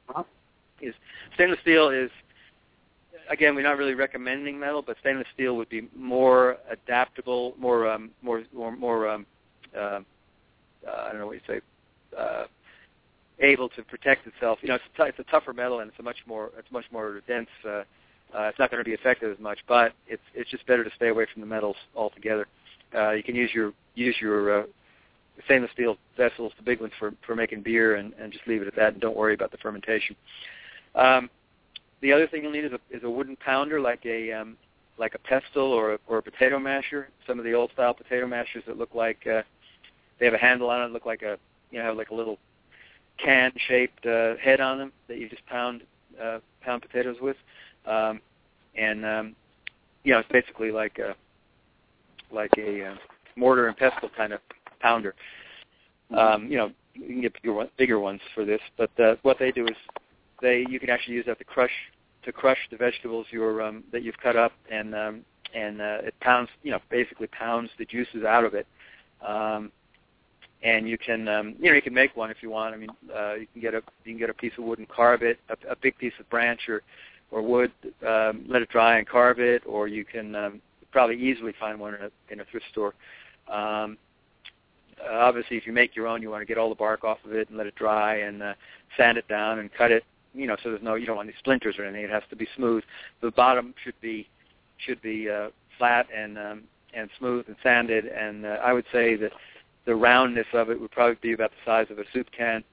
is 0.82 0.94
stainless 1.34 1.60
steel 1.62 1.90
is 1.90 2.12
again 3.30 3.56
we're 3.56 3.64
not 3.64 3.78
really 3.78 3.96
recommending 3.96 4.60
metal, 4.60 4.82
but 4.82 4.98
stainless 5.02 5.28
steel 5.34 5.56
would 5.58 5.70
be 5.70 5.88
more 5.96 6.58
adaptable, 6.70 7.54
more 7.58 7.90
um, 7.90 8.12
more 8.22 8.44
more 8.54 8.76
more 8.76 9.10
um, 9.10 9.26
uh, 9.76 9.80
uh, 9.80 10.02
I 10.88 11.10
don't 11.10 11.20
know 11.20 11.28
what 11.28 11.36
you 11.36 11.42
say. 11.48 11.62
Uh, 12.18 12.46
able 13.40 13.68
to 13.70 13.84
protect 13.84 14.26
itself. 14.28 14.60
You 14.62 14.70
know, 14.70 14.76
it's 14.76 14.84
a, 14.98 15.04
t- 15.04 15.10
it's 15.10 15.20
a 15.20 15.30
tougher 15.30 15.52
metal 15.52 15.82
and 15.82 15.90
it's 15.90 16.00
a 16.00 16.04
much 16.04 16.18
more 16.26 16.52
it's 16.58 16.72
much 16.72 16.86
more 16.92 17.22
dense 17.28 17.50
uh, 17.68 17.84
uh, 18.34 18.44
it's 18.44 18.60
not 18.60 18.72
going 18.72 18.84
to 18.84 18.86
be 18.86 18.94
effective 18.94 19.32
as 19.32 19.40
much, 19.40 19.60
but 19.68 19.94
it's 20.08 20.22
it's 20.34 20.50
just 20.50 20.66
better 20.68 20.84
to 20.84 20.90
stay 20.96 21.08
away 21.08 21.26
from 21.32 21.42
the 21.42 21.48
metals 21.48 21.76
altogether. 21.96 22.48
Uh, 22.94 23.12
you 23.12 23.24
can 23.24 23.36
use 23.36 23.52
your 23.54 23.72
use 23.96 24.16
your 24.20 24.62
uh, 24.62 24.64
stainless 25.46 25.72
steel 25.72 25.98
vessels, 26.18 26.52
the 26.58 26.64
big 26.64 26.82
ones 26.82 26.94
for 27.00 27.14
for 27.26 27.36
making 27.36 27.62
beer, 27.62 27.96
and 27.96 28.14
and 28.20 28.32
just 28.34 28.46
leave 28.48 28.62
it 28.62 28.68
at 28.68 28.76
that, 28.76 28.94
and 28.94 29.02
don't 29.02 29.16
worry 29.16 29.34
about 29.34 29.52
the 29.52 29.58
fermentation. 29.58 30.16
Um, 30.96 31.30
the 32.06 32.14
other 32.14 32.28
thing 32.28 32.44
you'll 32.44 32.52
need 32.52 32.66
is 32.66 32.72
a 32.72 32.96
is 32.96 33.04
a 33.04 33.10
wooden 33.10 33.36
pounder, 33.36 33.82
like 33.82 34.06
a 34.06 34.32
um, 34.32 34.58
like 35.00 35.16
a 35.16 35.20
pestle 35.20 35.74
or 35.74 35.96
a, 35.96 36.00
or 36.08 36.20
a 36.20 36.22
potato 36.22 36.60
masher. 36.60 37.10
Some 37.26 37.40
of 37.40 37.46
the 37.46 37.54
old 37.54 37.72
style 37.72 37.96
potato 37.96 38.28
mashers 38.28 38.64
that 38.68 38.78
look 38.78 38.94
like 38.94 39.26
uh, 39.26 39.42
they 40.20 40.26
have 40.26 40.36
a 40.36 40.38
handle 40.38 40.70
on 40.70 40.84
it, 40.84 40.94
look 40.94 41.08
like 41.08 41.24
a 41.24 41.40
you 41.72 41.82
know 41.82 41.94
like 41.94 42.12
a 42.12 42.16
little 42.16 42.38
can 43.18 43.52
shaped 43.68 44.06
uh, 44.06 44.36
head 44.38 44.62
on 44.62 44.78
them 44.78 44.92
that 45.08 45.18
you 45.18 45.28
just 45.28 45.44
pound 45.48 45.82
uh, 46.22 46.38
pound 46.62 46.84
potatoes 46.84 47.18
with, 47.20 47.38
um, 47.88 48.22
and 48.76 49.04
um, 49.04 49.36
you 50.04 50.14
know 50.14 50.20
it's 50.20 50.32
basically 50.32 50.72
like 50.72 51.00
a 51.00 51.16
like 52.32 52.52
a 52.60 52.86
uh, 52.86 52.96
mortar 53.36 53.68
and 53.68 53.78
pestle 53.78 54.12
kind 54.16 54.32
of 54.32 54.42
pounder. 54.80 55.16
Um, 56.16 56.52
you 56.52 56.58
know 56.58 56.70
you 56.94 57.08
can 57.08 57.22
get 57.22 57.34
bigger, 57.42 57.68
bigger 57.80 58.00
ones 58.00 58.22
for 58.36 58.46
this, 58.46 58.62
but 58.78 58.92
uh, 59.00 59.16
what 59.24 59.40
they 59.40 59.52
do 59.52 59.66
is 59.66 59.76
they 60.40 60.68
you 60.70 60.80
can 60.80 60.92
actually 60.92 61.16
use 61.16 61.26
that 61.26 61.40
to 61.40 61.44
crush 61.44 61.72
to 62.26 62.32
crush 62.32 62.58
the 62.72 62.78
vegetables 62.78 63.28
you're 63.32 63.62
um, 63.62 63.84
that 63.92 64.04
you've 64.04 64.18
cut 64.18 64.36
up, 64.36 64.52
and 64.72 64.94
um, 64.94 65.22
and 65.54 65.82
uh, 65.82 66.00
it 66.04 66.20
pounds 66.20 66.50
you 66.64 66.72
know 66.72 66.80
basically 66.90 67.28
pounds 67.28 67.70
the 67.78 67.86
juices 67.86 68.24
out 68.24 68.44
of 68.44 68.54
it. 68.54 68.68
Um, 69.26 69.72
and 70.64 70.90
you 70.90 70.98
can 70.98 71.28
um, 71.28 71.56
you 71.60 71.70
know 71.70 71.76
you 71.76 71.82
can 71.82 71.94
make 71.94 72.16
one 72.16 72.32
if 72.32 72.38
you 72.42 72.50
want. 72.50 72.74
I 72.74 72.78
mean, 72.78 72.90
uh, 73.16 73.34
you 73.36 73.48
can 73.54 73.62
get 73.62 73.74
a 73.74 73.82
you 74.04 74.14
can 74.14 74.18
get 74.18 74.30
a 74.30 74.34
piece 74.34 74.54
of 74.58 74.64
wood 74.64 74.80
and 74.80 74.90
carve 74.90 75.22
it, 75.22 75.40
a, 75.50 75.72
a 75.72 75.76
big 75.76 75.98
piece 75.98 76.14
of 76.20 76.30
branch 76.30 76.68
or 76.68 76.82
or 77.32 77.42
wood, 77.42 77.72
um, 78.08 78.46
let 78.48 78.62
it 78.62 78.70
dry 78.70 78.98
and 78.98 79.08
carve 79.08 79.40
it, 79.40 79.64
or 79.66 79.88
you 79.88 80.06
can 80.06 80.36
um, 80.36 80.62
probably 80.92 81.20
easily 81.20 81.54
find 81.60 81.80
one 81.80 81.96
in 81.96 82.02
a 82.02 82.10
in 82.32 82.40
a 82.40 82.46
thrift 82.46 82.66
store. 82.72 82.94
Um, 83.48 83.98
obviously, 85.10 85.58
if 85.58 85.68
you 85.68 85.74
make 85.74 85.96
your 85.96 86.08
own, 86.08 86.22
you 86.22 86.30
want 86.30 86.42
to 86.42 86.46
get 86.46 86.58
all 86.58 86.70
the 86.70 86.76
bark 86.76 87.04
off 87.04 87.20
of 87.26 87.34
it 87.34 87.50
and 87.50 87.58
let 87.58 87.68
it 87.68 87.76
dry 87.76 88.18
and 88.18 88.42
uh, 88.42 88.54
sand 88.98 89.18
it 89.18 89.28
down 89.28 89.60
and 89.60 89.72
cut 89.74 89.92
it. 89.92 90.04
You 90.36 90.48
know, 90.48 90.58
so 90.64 90.70
there's 90.72 90.84
no 90.84 90.96
you 90.96 91.06
don't 91.06 91.16
want 91.16 91.30
any 91.30 91.38
splinters 91.40 91.76
or 91.80 91.86
anything. 91.86 92.04
It 92.04 92.10
has 92.12 92.24
to 92.30 92.36
be 92.36 92.48
smooth. 92.56 92.84
The 93.22 93.32
bottom 93.32 93.74
should 93.84 94.00
be 94.02 94.28
should 94.86 95.02
be 95.02 95.30
uh, 95.30 95.50
flat 95.78 96.08
and 96.16 96.38
um, 96.38 96.64
and 96.94 97.10
smooth 97.18 97.46
and 97.48 97.56
sanded. 97.64 98.06
And 98.06 98.46
uh, 98.46 98.58
I 98.64 98.74
would 98.74 98.86
say 98.92 99.16
that 99.16 99.32
the 99.86 99.96
roundness 99.96 100.48
of 100.54 100.70
it 100.70 100.80
would 100.80 100.92
probably 100.92 101.18
be 101.22 101.34
about 101.34 101.52
the 101.52 101.70
size 101.70 101.88
of 101.90 102.00
a 102.00 102.04
soup 102.14 102.28
can, 102.36 102.64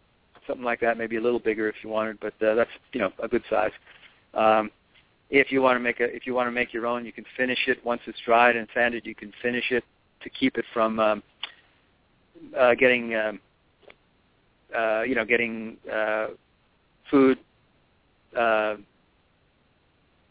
something 0.47 0.65
like 0.65 0.81
that. 0.81 0.99
Maybe 0.99 1.17
a 1.17 1.21
little 1.21 1.39
bigger 1.39 1.69
if 1.69 1.77
you 1.83 1.91
wanted, 1.91 2.19
but 2.21 2.35
uh, 2.45 2.55
that's 2.55 2.71
you 2.93 3.01
know 3.01 3.13
a 3.23 3.29
good 3.29 3.43
size. 3.51 3.73
Um, 4.35 4.71
if 5.31 5.51
you 5.51 5.63
want 5.63 5.77
to 5.77 5.81
make 5.81 6.01
a 6.01 6.05
if 6.05 6.27
you 6.27 6.35
want 6.35 6.47
to 6.47 6.53
make 6.53 6.73
your 6.73 6.87
own, 6.87 7.05
you 7.07 7.13
can 7.13 7.25
finish 7.37 7.59
it 7.67 7.85
once 7.85 8.01
it's 8.07 8.19
dried 8.25 8.57
and 8.57 8.69
sanded. 8.75 9.07
You 9.07 9.15
can 9.15 9.33
finish 9.43 9.71
it 9.71 9.85
to 10.23 10.31
keep 10.31 10.57
it 10.57 10.65
from 10.73 10.99
um, 11.01 11.23
uh, 12.59 12.75
getting 12.75 13.15
um, 13.15 13.41
uh, 14.77 15.03
you 15.03 15.15
know 15.15 15.25
getting 15.25 15.77
uh, 15.93 16.29
food 17.11 17.39
uh, 18.37 18.77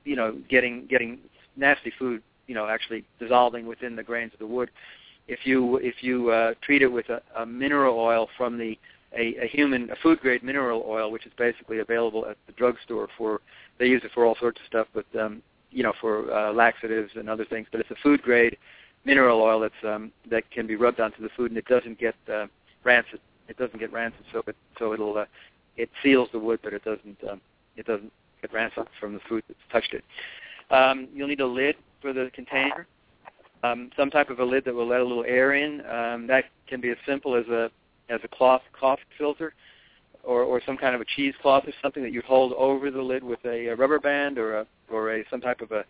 you 0.04 0.16
know 0.16 0.38
getting 0.50 0.88
getting 0.88 1.20
nasty 1.56 1.92
food 1.98 2.22
you 2.48 2.56
know 2.56 2.68
actually 2.68 3.04
dissolving 3.20 3.66
within 3.66 3.96
the 3.96 4.04
grains 4.04 4.34
of 4.34 4.40
the 4.40 4.48
wood. 4.48 4.70
If 5.28 5.40
you 5.46 5.78
if 5.78 5.96
you 6.02 6.30
uh, 6.30 6.54
treat 6.62 6.82
it 6.82 6.92
with 6.92 7.10
a, 7.10 7.22
a 7.38 7.46
mineral 7.46 8.00
oil 8.00 8.28
from 8.38 8.58
the 8.58 8.78
a, 9.18 9.36
a 9.44 9.48
human 9.48 9.90
a 9.92 9.96
food 9.98 10.20
grade 10.20 10.44
mineral 10.44 10.84
oil 10.88 11.12
which 11.12 11.26
is 11.26 11.32
basically 11.38 11.80
available 11.80 12.26
at 12.26 12.38
the 12.48 12.54
drugstore 12.54 13.08
for 13.18 13.42
they 13.78 13.86
use 13.86 14.02
it 14.04 14.12
for 14.14 14.26
all 14.26 14.36
sorts 14.40 14.60
of 14.60 14.68
stuff 14.68 14.88
but 14.94 15.06
um, 15.20 15.42
you 15.70 15.84
know 15.84 15.94
for 16.00 16.32
uh, 16.34 16.54
laxatives 16.54 17.12
and 17.16 17.30
other 17.30 17.46
things 17.46 17.68
but 17.72 17.82
it's 17.82 17.92
a 17.92 17.96
food 18.04 18.22
grade 18.22 18.58
mineral 19.06 19.42
oil 19.42 19.60
that's 19.60 19.84
um, 19.84 20.12
that 20.30 20.50
can 20.52 20.68
be 20.68 20.76
rubbed 20.76 21.00
onto 21.00 21.22
the 21.22 21.30
food 21.36 21.52
and 21.52 21.58
it 21.58 21.66
doesn't 21.66 22.00
get 22.00 22.16
uh, 22.32 22.46
rancid. 22.84 23.20
It 23.48 23.58
doesn't 23.58 23.80
get 23.80 23.92
rancid 23.92 24.24
so 24.32 24.44
it 24.48 24.56
so 24.80 24.94
it'll 24.94 25.18
uh, 25.18 25.26
it 25.78 25.90
seals 26.02 26.30
the 26.32 26.40
wood 26.40 26.60
but 26.64 26.74
it 26.74 26.84
doesn't 26.84 27.18
um, 27.30 27.42
it 27.78 27.86
doesn't 27.86 28.12
get 28.42 28.54
rancid 28.54 28.84
from 29.00 29.14
the 29.14 29.20
food 29.28 29.44
that's 29.48 29.60
touched 29.72 29.94
it 29.94 30.04
um, 30.74 31.08
you'll 31.14 31.28
need 31.28 31.42
a 31.42 31.46
lid 31.46 31.76
for 32.02 32.14
the 32.14 32.30
container 32.34 32.88
um, 33.64 33.92
some 33.96 34.10
type 34.10 34.30
of 34.30 34.40
a 34.40 34.44
lid 34.44 34.66
that 34.66 34.74
will 34.74 34.88
let 34.88 35.02
a 35.02 35.04
little 35.04 35.26
air 35.26 35.54
in. 35.54 35.82
Um, 35.86 36.28
that 36.28 36.46
can 36.68 36.82
be 36.82 36.90
as 36.90 36.98
simple 37.06 37.36
as 37.36 37.48
a 37.48 37.70
as 38.10 38.20
a 38.24 38.28
cloth 38.28 38.62
coffee 38.78 39.04
filter, 39.18 39.54
or 40.24 40.44
or 40.44 40.62
some 40.66 40.78
kind 40.78 40.96
of 40.96 41.02
a 41.02 41.06
cheesecloth 41.06 41.68
or 41.68 41.74
something 41.82 42.04
that 42.04 42.12
you 42.12 42.22
hold 42.26 42.54
over 42.54 42.90
the 42.90 43.02
lid 43.02 43.24
with 43.24 43.40
a, 43.46 43.68
a 43.68 43.76
rubber 43.76 44.00
band 44.00 44.38
or 44.38 44.60
a 44.60 44.68
or 44.90 45.16
a 45.16 45.24
some 45.30 45.42
type 45.42 45.62
of 45.62 45.72
a 45.72 45.86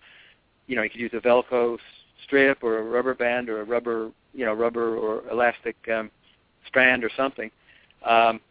you 0.68 0.76
know 0.76 0.82
you 0.82 0.90
could 0.90 1.00
use 1.00 1.12
a 1.14 1.20
Velcro 1.20 1.78
strip 2.24 2.62
or 2.62 2.80
a 2.80 2.84
rubber 2.84 3.16
band 3.16 3.50
or 3.50 3.62
a 3.62 3.64
rubber 3.64 4.12
you 4.34 4.46
know 4.46 4.54
rubber 4.54 4.98
or 4.98 5.28
elastic 5.30 5.78
um, 5.94 6.12
strand 6.68 7.04
or 7.04 7.12
something. 7.16 7.50
Um, 8.06 8.42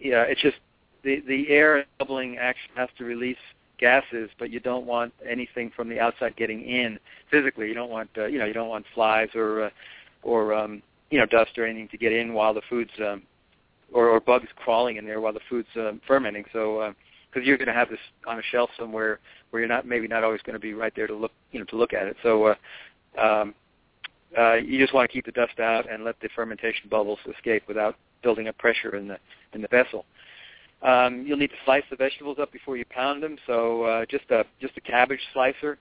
yeah, 0.00 0.22
it's 0.22 0.40
just 0.40 0.56
the 1.04 1.22
the 1.26 1.48
air 1.48 1.84
bubbling 1.98 2.38
action 2.38 2.70
has 2.76 2.88
to 2.98 3.04
release 3.04 3.36
gases, 3.78 4.30
but 4.38 4.50
you 4.50 4.60
don't 4.60 4.86
want 4.86 5.12
anything 5.28 5.70
from 5.74 5.88
the 5.88 6.00
outside 6.00 6.36
getting 6.36 6.62
in 6.62 6.98
physically. 7.30 7.68
You 7.68 7.74
don't 7.74 7.90
want 7.90 8.10
uh, 8.16 8.26
you 8.26 8.38
know 8.38 8.44
you 8.44 8.52
don't 8.52 8.68
want 8.68 8.84
flies 8.94 9.28
or 9.34 9.64
uh, 9.64 9.70
or 10.22 10.54
um, 10.54 10.82
you 11.10 11.18
know 11.18 11.26
dust 11.26 11.56
or 11.56 11.64
anything 11.64 11.88
to 11.88 11.96
get 11.96 12.12
in 12.12 12.34
while 12.34 12.54
the 12.54 12.62
food's 12.68 12.90
um, 13.00 13.22
or, 13.92 14.08
or 14.08 14.20
bugs 14.20 14.48
crawling 14.56 14.96
in 14.96 15.04
there 15.04 15.20
while 15.20 15.32
the 15.32 15.40
food's 15.48 15.68
um, 15.76 16.00
fermenting. 16.06 16.44
So 16.52 16.92
because 17.30 17.44
uh, 17.44 17.48
you're 17.48 17.56
going 17.56 17.68
to 17.68 17.74
have 17.74 17.88
this 17.88 18.00
on 18.26 18.38
a 18.38 18.42
shelf 18.50 18.70
somewhere 18.78 19.20
where 19.50 19.60
you're 19.60 19.68
not 19.68 19.86
maybe 19.86 20.08
not 20.08 20.24
always 20.24 20.42
going 20.42 20.54
to 20.54 20.60
be 20.60 20.74
right 20.74 20.92
there 20.94 21.06
to 21.06 21.14
look 21.14 21.32
you 21.52 21.58
know 21.58 21.66
to 21.66 21.76
look 21.76 21.92
at 21.92 22.06
it. 22.06 22.16
So 22.22 22.46
uh, 22.46 23.20
um, 23.20 23.54
uh, 24.36 24.54
you 24.54 24.78
just 24.78 24.92
want 24.92 25.08
to 25.08 25.12
keep 25.12 25.24
the 25.24 25.32
dust 25.32 25.58
out 25.60 25.90
and 25.90 26.04
let 26.04 26.20
the 26.20 26.28
fermentation 26.34 26.88
bubbles 26.90 27.18
escape 27.34 27.62
without 27.66 27.96
building 28.22 28.48
up 28.48 28.58
pressure 28.58 28.96
in 28.96 29.08
the 29.08 29.18
in 29.54 29.62
the 29.62 29.68
vessel. 29.68 30.04
Um, 30.82 31.24
you'll 31.26 31.38
need 31.38 31.50
to 31.50 31.56
slice 31.64 31.82
the 31.90 31.96
vegetables 31.96 32.38
up 32.40 32.52
before 32.52 32.76
you 32.76 32.84
pound 32.88 33.22
them. 33.22 33.36
So 33.46 33.82
uh, 33.82 34.04
just 34.06 34.30
a 34.30 34.44
just 34.60 34.76
a 34.76 34.80
cabbage 34.80 35.20
slicer. 35.32 35.78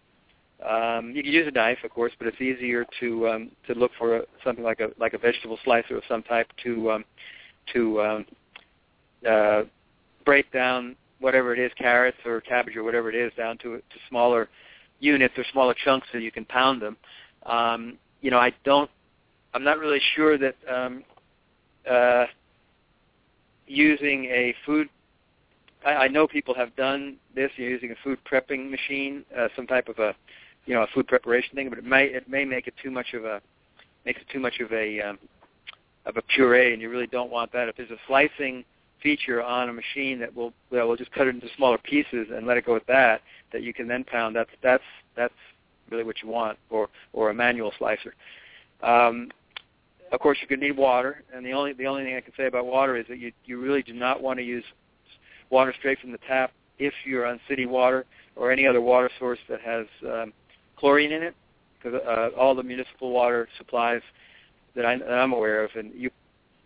Um, 0.67 1.11
you 1.13 1.21
can 1.21 1.31
use 1.31 1.47
a 1.47 1.51
knife, 1.51 1.77
of 1.83 1.91
course, 1.91 2.11
but 2.17 2.27
it's 2.27 2.41
easier 2.41 2.85
to 2.99 3.27
um, 3.29 3.51
to 3.67 3.75
look 3.75 3.91
for 3.97 4.17
a, 4.17 4.21
something 4.43 4.63
like 4.63 4.79
a 4.79 4.89
like 4.99 5.13
a 5.13 5.17
vegetable 5.17 5.59
slicer 5.63 5.97
of 5.97 6.03
some 6.07 6.23
type 6.23 6.47
to 6.63 6.91
um, 6.91 7.05
to 7.73 8.01
um, 8.01 8.25
uh, 9.29 9.63
break 10.25 10.51
down 10.51 10.95
whatever 11.19 11.53
it 11.53 11.59
is, 11.59 11.71
carrots 11.77 12.17
or 12.25 12.41
cabbage 12.41 12.75
or 12.75 12.83
whatever 12.83 13.09
it 13.09 13.15
is, 13.15 13.31
down 13.37 13.57
to 13.59 13.77
to 13.77 13.99
smaller 14.09 14.49
units 14.99 15.35
or 15.37 15.45
smaller 15.51 15.75
chunks 15.85 16.07
so 16.11 16.17
you 16.17 16.31
can 16.31 16.45
pound 16.45 16.81
them. 16.81 16.97
Um, 17.45 17.97
you 18.21 18.31
know, 18.31 18.39
I 18.39 18.51
don't. 18.63 18.89
I'm 19.53 19.63
not 19.63 19.77
really 19.77 20.01
sure 20.15 20.39
that 20.39 20.55
um, 20.67 21.03
uh, 21.89 22.25
using 23.67 24.25
a 24.25 24.55
food 24.65 24.89
I, 25.85 25.91
I 25.91 26.07
know 26.07 26.27
people 26.27 26.53
have 26.55 26.75
done 26.75 27.17
this 27.35 27.51
using 27.55 27.91
a 27.91 27.95
food 28.03 28.19
prepping 28.29 28.69
machine, 28.69 29.23
uh, 29.37 29.47
some 29.55 29.67
type 29.67 29.87
of 29.87 29.99
a 29.99 30.15
you 30.65 30.73
know 30.73 30.83
a 30.83 30.87
food 30.87 31.07
preparation 31.07 31.55
thing, 31.55 31.69
but 31.69 31.77
it 31.77 31.85
may 31.85 32.05
it 32.05 32.29
may 32.29 32.45
make 32.45 32.67
it 32.67 32.73
too 32.81 32.91
much 32.91 33.13
of 33.13 33.25
a 33.25 33.41
makes 34.05 34.21
it 34.21 34.27
too 34.31 34.39
much 34.39 34.59
of 34.59 34.71
a 34.73 35.01
um, 35.01 35.19
of 36.05 36.17
a 36.17 36.21
puree, 36.21 36.73
and 36.73 36.81
you 36.81 36.89
really 36.89 37.07
don't 37.07 37.31
want 37.31 37.51
that. 37.53 37.67
If 37.69 37.77
there's 37.77 37.91
a 37.91 37.97
slicing 38.07 38.63
feature 39.01 39.43
on 39.43 39.69
a 39.69 39.73
machine 39.73 40.19
that 40.19 40.35
will 40.35 40.53
that 40.71 40.85
will 40.85 40.97
just 40.97 41.11
cut 41.11 41.27
it 41.27 41.35
into 41.35 41.47
smaller 41.55 41.77
pieces 41.77 42.27
and 42.33 42.45
let 42.47 42.57
it 42.57 42.65
go 42.65 42.73
with 42.73 42.85
that, 42.87 43.21
that 43.53 43.63
you 43.63 43.73
can 43.73 43.87
then 43.87 44.03
pound. 44.03 44.35
That's 44.35 44.49
that's 44.61 44.83
that's 45.15 45.33
really 45.89 46.03
what 46.03 46.21
you 46.21 46.29
want, 46.29 46.57
or 46.69 46.89
or 47.13 47.29
a 47.29 47.33
manual 47.33 47.71
slicer. 47.77 48.13
Um, 48.81 49.31
of 50.11 50.19
course, 50.19 50.37
you're 50.39 50.47
going 50.47 50.61
to 50.61 50.67
need 50.67 50.77
water, 50.77 51.23
and 51.33 51.45
the 51.45 51.51
only 51.51 51.73
the 51.73 51.85
only 51.85 52.03
thing 52.03 52.15
I 52.15 52.21
can 52.21 52.33
say 52.37 52.47
about 52.47 52.65
water 52.65 52.95
is 52.95 53.05
that 53.09 53.19
you 53.19 53.31
you 53.45 53.59
really 53.59 53.83
do 53.83 53.93
not 53.93 54.21
want 54.21 54.39
to 54.39 54.43
use 54.43 54.63
water 55.49 55.73
straight 55.77 55.99
from 55.99 56.11
the 56.11 56.19
tap 56.27 56.51
if 56.79 56.93
you're 57.05 57.25
on 57.25 57.39
city 57.47 57.65
water 57.65 58.05
or 58.35 58.51
any 58.51 58.67
other 58.67 58.81
water 58.81 59.09
source 59.19 59.39
that 59.49 59.61
has 59.61 59.85
um, 60.07 60.33
chlorine 60.77 61.11
in 61.11 61.23
it, 61.23 61.35
because 61.77 61.99
uh, 62.05 62.29
all 62.37 62.53
the 62.55 62.63
municipal 62.63 63.11
water 63.11 63.47
supplies 63.57 64.01
that, 64.75 64.85
I, 64.85 64.97
that 64.97 65.11
I'm 65.11 65.33
aware 65.33 65.63
of, 65.63 65.71
and 65.75 65.91
you, 65.95 66.11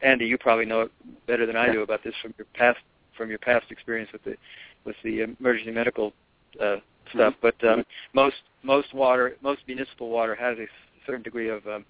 Andy, 0.01 0.25
you 0.25 0.37
probably 0.37 0.65
know 0.65 0.81
it 0.81 0.91
better 1.27 1.45
than 1.45 1.55
I 1.55 1.71
do 1.71 1.81
about 1.81 2.03
this 2.03 2.13
from 2.21 2.33
your 2.37 2.47
past 2.53 2.79
from 3.17 3.29
your 3.29 3.39
past 3.39 3.65
experience 3.69 4.11
with 4.11 4.23
the 4.23 4.35
with 4.83 4.95
the 5.03 5.21
emergency 5.21 5.71
medical 5.71 6.13
uh, 6.59 6.77
stuff. 7.13 7.33
Mm-hmm. 7.41 7.47
But 7.61 7.67
um, 7.67 7.85
most 8.13 8.37
most 8.63 8.93
water, 8.93 9.35
most 9.41 9.61
municipal 9.67 10.09
water 10.09 10.35
has 10.35 10.57
a 10.57 10.67
certain 11.05 11.23
degree 11.23 11.49
of 11.49 11.65
um, 11.67 11.85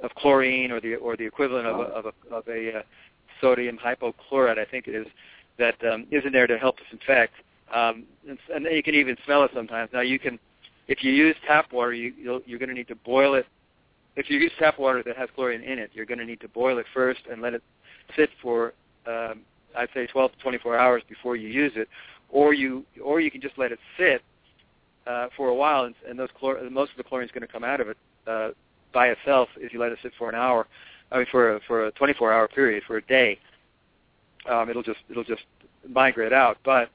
of 0.00 0.14
chlorine 0.14 0.70
or 0.70 0.80
the 0.80 0.96
or 0.96 1.16
the 1.16 1.24
equivalent 1.24 1.66
of 1.66 1.80
a, 1.80 1.82
of 1.82 2.06
a, 2.06 2.34
of 2.34 2.48
a 2.48 2.78
uh, 2.78 2.82
sodium 3.40 3.78
hypochlorite, 3.78 4.58
I 4.58 4.64
think 4.64 4.88
it 4.88 4.94
is, 4.94 5.06
that 5.58 5.76
um, 5.90 6.06
isn't 6.10 6.32
there 6.32 6.46
to 6.46 6.58
help 6.58 6.76
disinfect. 6.78 7.34
Um, 7.74 8.04
and, 8.28 8.38
and 8.54 8.66
you 8.70 8.82
can 8.82 8.94
even 8.94 9.16
smell 9.24 9.42
it 9.44 9.50
sometimes. 9.54 9.90
Now 9.92 10.00
you 10.00 10.18
can, 10.18 10.38
if 10.88 11.02
you 11.02 11.12
use 11.12 11.34
tap 11.46 11.72
water, 11.72 11.92
you, 11.92 12.12
you'll, 12.16 12.40
you're 12.46 12.58
going 12.58 12.68
to 12.68 12.74
need 12.74 12.88
to 12.88 12.94
boil 12.96 13.34
it. 13.34 13.46
If 14.14 14.30
you 14.30 14.38
use 14.38 14.52
tap 14.58 14.78
water 14.78 15.02
that 15.04 15.16
has 15.16 15.28
chlorine 15.34 15.62
in 15.62 15.78
it, 15.78 15.90
you're 15.92 16.06
going 16.06 16.18
to 16.18 16.24
need 16.24 16.40
to 16.40 16.48
boil 16.48 16.78
it 16.78 16.86
first 16.94 17.20
and 17.30 17.42
let 17.42 17.54
it 17.54 17.62
sit 18.16 18.30
for, 18.40 18.72
um, 19.06 19.40
I'd 19.76 19.88
say 19.92 20.06
12 20.06 20.32
to 20.32 20.38
24 20.38 20.78
hours 20.78 21.02
before 21.08 21.36
you 21.36 21.48
use 21.48 21.72
it, 21.76 21.88
or 22.30 22.54
you 22.54 22.84
or 23.02 23.20
you 23.20 23.30
can 23.30 23.40
just 23.40 23.58
let 23.58 23.72
it 23.72 23.78
sit 23.98 24.22
uh, 25.06 25.28
for 25.36 25.48
a 25.48 25.54
while, 25.54 25.84
and, 25.84 25.94
and 26.08 26.18
those 26.18 26.30
chlor- 26.40 26.70
most 26.70 26.92
of 26.92 26.96
the 26.96 27.04
chlorine 27.04 27.26
is 27.26 27.30
going 27.32 27.46
to 27.46 27.52
come 27.52 27.62
out 27.62 27.80
of 27.80 27.88
it 27.88 27.96
uh, 28.26 28.48
by 28.98 29.06
itself 29.14 29.48
if 29.64 29.68
you 29.72 29.78
let 29.84 29.92
it 29.92 29.98
sit 30.02 30.12
for 30.18 30.28
an 30.32 30.34
hour. 30.34 30.60
I 31.12 31.18
mean, 31.18 31.26
for 31.30 31.42
a, 31.54 31.60
for 31.68 31.86
a 31.86 31.92
24-hour 31.92 32.48
period, 32.48 32.82
for 32.88 32.96
a 32.96 33.04
day, 33.18 33.38
um, 34.52 34.64
it'll 34.70 34.82
just 34.92 35.02
it'll 35.10 35.30
just 35.34 35.44
migrate 36.00 36.32
out. 36.32 36.56
But 36.72 36.88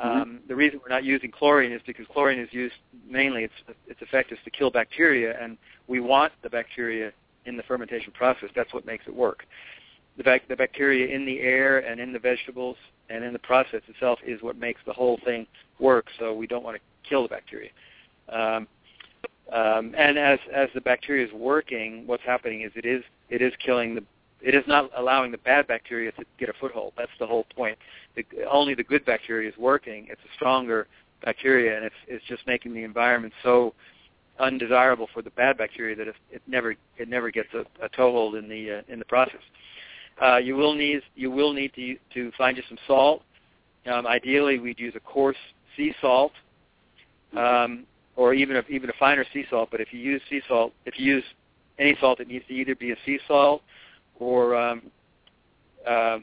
Um, 0.00 0.10
mm-hmm. 0.10 0.48
The 0.48 0.56
reason 0.56 0.80
we're 0.82 0.96
not 0.98 1.04
using 1.04 1.30
chlorine 1.30 1.72
is 1.72 1.80
because 1.86 2.06
chlorine 2.14 2.40
is 2.40 2.52
used 2.52 2.74
mainly 3.08 3.44
its 3.44 3.54
its 3.86 4.02
effect 4.02 4.32
is 4.32 4.38
to 4.46 4.50
kill 4.50 4.70
bacteria, 4.70 5.30
and 5.40 5.56
we 5.86 6.00
want 6.00 6.32
the 6.42 6.50
bacteria 6.50 7.12
in 7.46 7.56
the 7.56 7.62
fermentation 7.62 8.12
process. 8.12 8.50
That's 8.58 8.72
what 8.74 8.84
makes 8.92 9.04
it 9.06 9.14
work. 9.14 9.40
The, 10.16 10.24
bac- 10.24 10.48
the 10.48 10.56
bacteria 10.56 11.14
in 11.14 11.22
the 11.30 11.38
air 11.40 11.72
and 11.88 11.96
in 12.04 12.12
the 12.12 12.22
vegetables 12.30 12.76
and 13.12 13.20
in 13.24 13.32
the 13.32 13.44
process 13.52 13.82
itself 13.92 14.18
is 14.32 14.42
what 14.42 14.56
makes 14.68 14.80
the 14.86 14.92
whole 15.00 15.18
thing 15.24 15.46
work. 15.78 16.06
So 16.18 16.24
we 16.40 16.46
don't 16.52 16.64
want 16.66 16.76
to 16.76 16.82
kill 17.08 17.22
the 17.26 17.32
bacteria. 17.38 17.70
Um, 18.28 18.66
um, 19.52 19.94
and 19.96 20.18
as 20.18 20.38
as 20.52 20.68
the 20.74 20.80
bacteria 20.80 21.26
is 21.26 21.32
working, 21.32 22.06
what's 22.06 22.22
happening 22.22 22.62
is 22.62 22.72
it 22.74 22.86
is 22.86 23.02
it 23.30 23.42
is 23.42 23.52
killing 23.64 23.94
the 23.94 24.04
it 24.40 24.54
is 24.54 24.64
not 24.66 24.90
allowing 24.96 25.32
the 25.32 25.38
bad 25.38 25.66
bacteria 25.66 26.12
to 26.12 26.24
get 26.38 26.48
a 26.48 26.52
foothold. 26.60 26.92
That's 26.98 27.10
the 27.18 27.26
whole 27.26 27.46
point. 27.56 27.78
The, 28.14 28.24
only 28.50 28.74
the 28.74 28.84
good 28.84 29.04
bacteria 29.04 29.48
is 29.48 29.56
working. 29.56 30.06
It's 30.10 30.20
a 30.20 30.34
stronger 30.34 30.86
bacteria, 31.24 31.76
and 31.76 31.84
it's 31.84 31.94
it's 32.06 32.24
just 32.26 32.46
making 32.46 32.74
the 32.74 32.84
environment 32.84 33.32
so 33.42 33.74
undesirable 34.38 35.08
for 35.14 35.22
the 35.22 35.30
bad 35.30 35.56
bacteria 35.56 35.94
that 35.94 36.08
it, 36.08 36.16
it 36.30 36.42
never 36.46 36.74
it 36.98 37.08
never 37.08 37.30
gets 37.30 37.48
a, 37.54 37.64
a 37.84 37.88
toehold 37.90 38.34
in 38.34 38.48
the 38.48 38.78
uh, 38.78 38.92
in 38.92 38.98
the 38.98 39.04
process. 39.04 39.40
Uh, 40.22 40.36
you 40.36 40.56
will 40.56 40.74
need 40.74 41.02
you 41.16 41.30
will 41.30 41.52
need 41.52 41.72
to 41.74 41.96
to 42.12 42.32
find 42.36 42.56
you 42.56 42.62
some 42.68 42.78
salt. 42.86 43.22
Um, 43.86 44.06
ideally, 44.06 44.58
we'd 44.58 44.78
use 44.80 44.94
a 44.96 45.00
coarse 45.00 45.36
sea 45.76 45.94
salt, 46.00 46.32
um, 47.36 47.84
or 48.16 48.34
even 48.34 48.56
a, 48.56 48.62
even 48.68 48.90
a 48.90 48.94
finer 48.98 49.24
sea 49.32 49.44
salt. 49.50 49.68
But 49.70 49.80
if 49.80 49.92
you 49.92 50.00
use 50.00 50.22
sea 50.30 50.40
salt, 50.48 50.72
if 50.86 50.98
you 50.98 51.16
use 51.16 51.24
any 51.78 51.96
salt, 52.00 52.20
it 52.20 52.28
needs 52.28 52.46
to 52.48 52.54
either 52.54 52.74
be 52.74 52.92
a 52.92 52.96
sea 53.04 53.18
salt 53.26 53.62
or 54.18 54.56
um, 54.56 54.82
uh, 55.86 56.18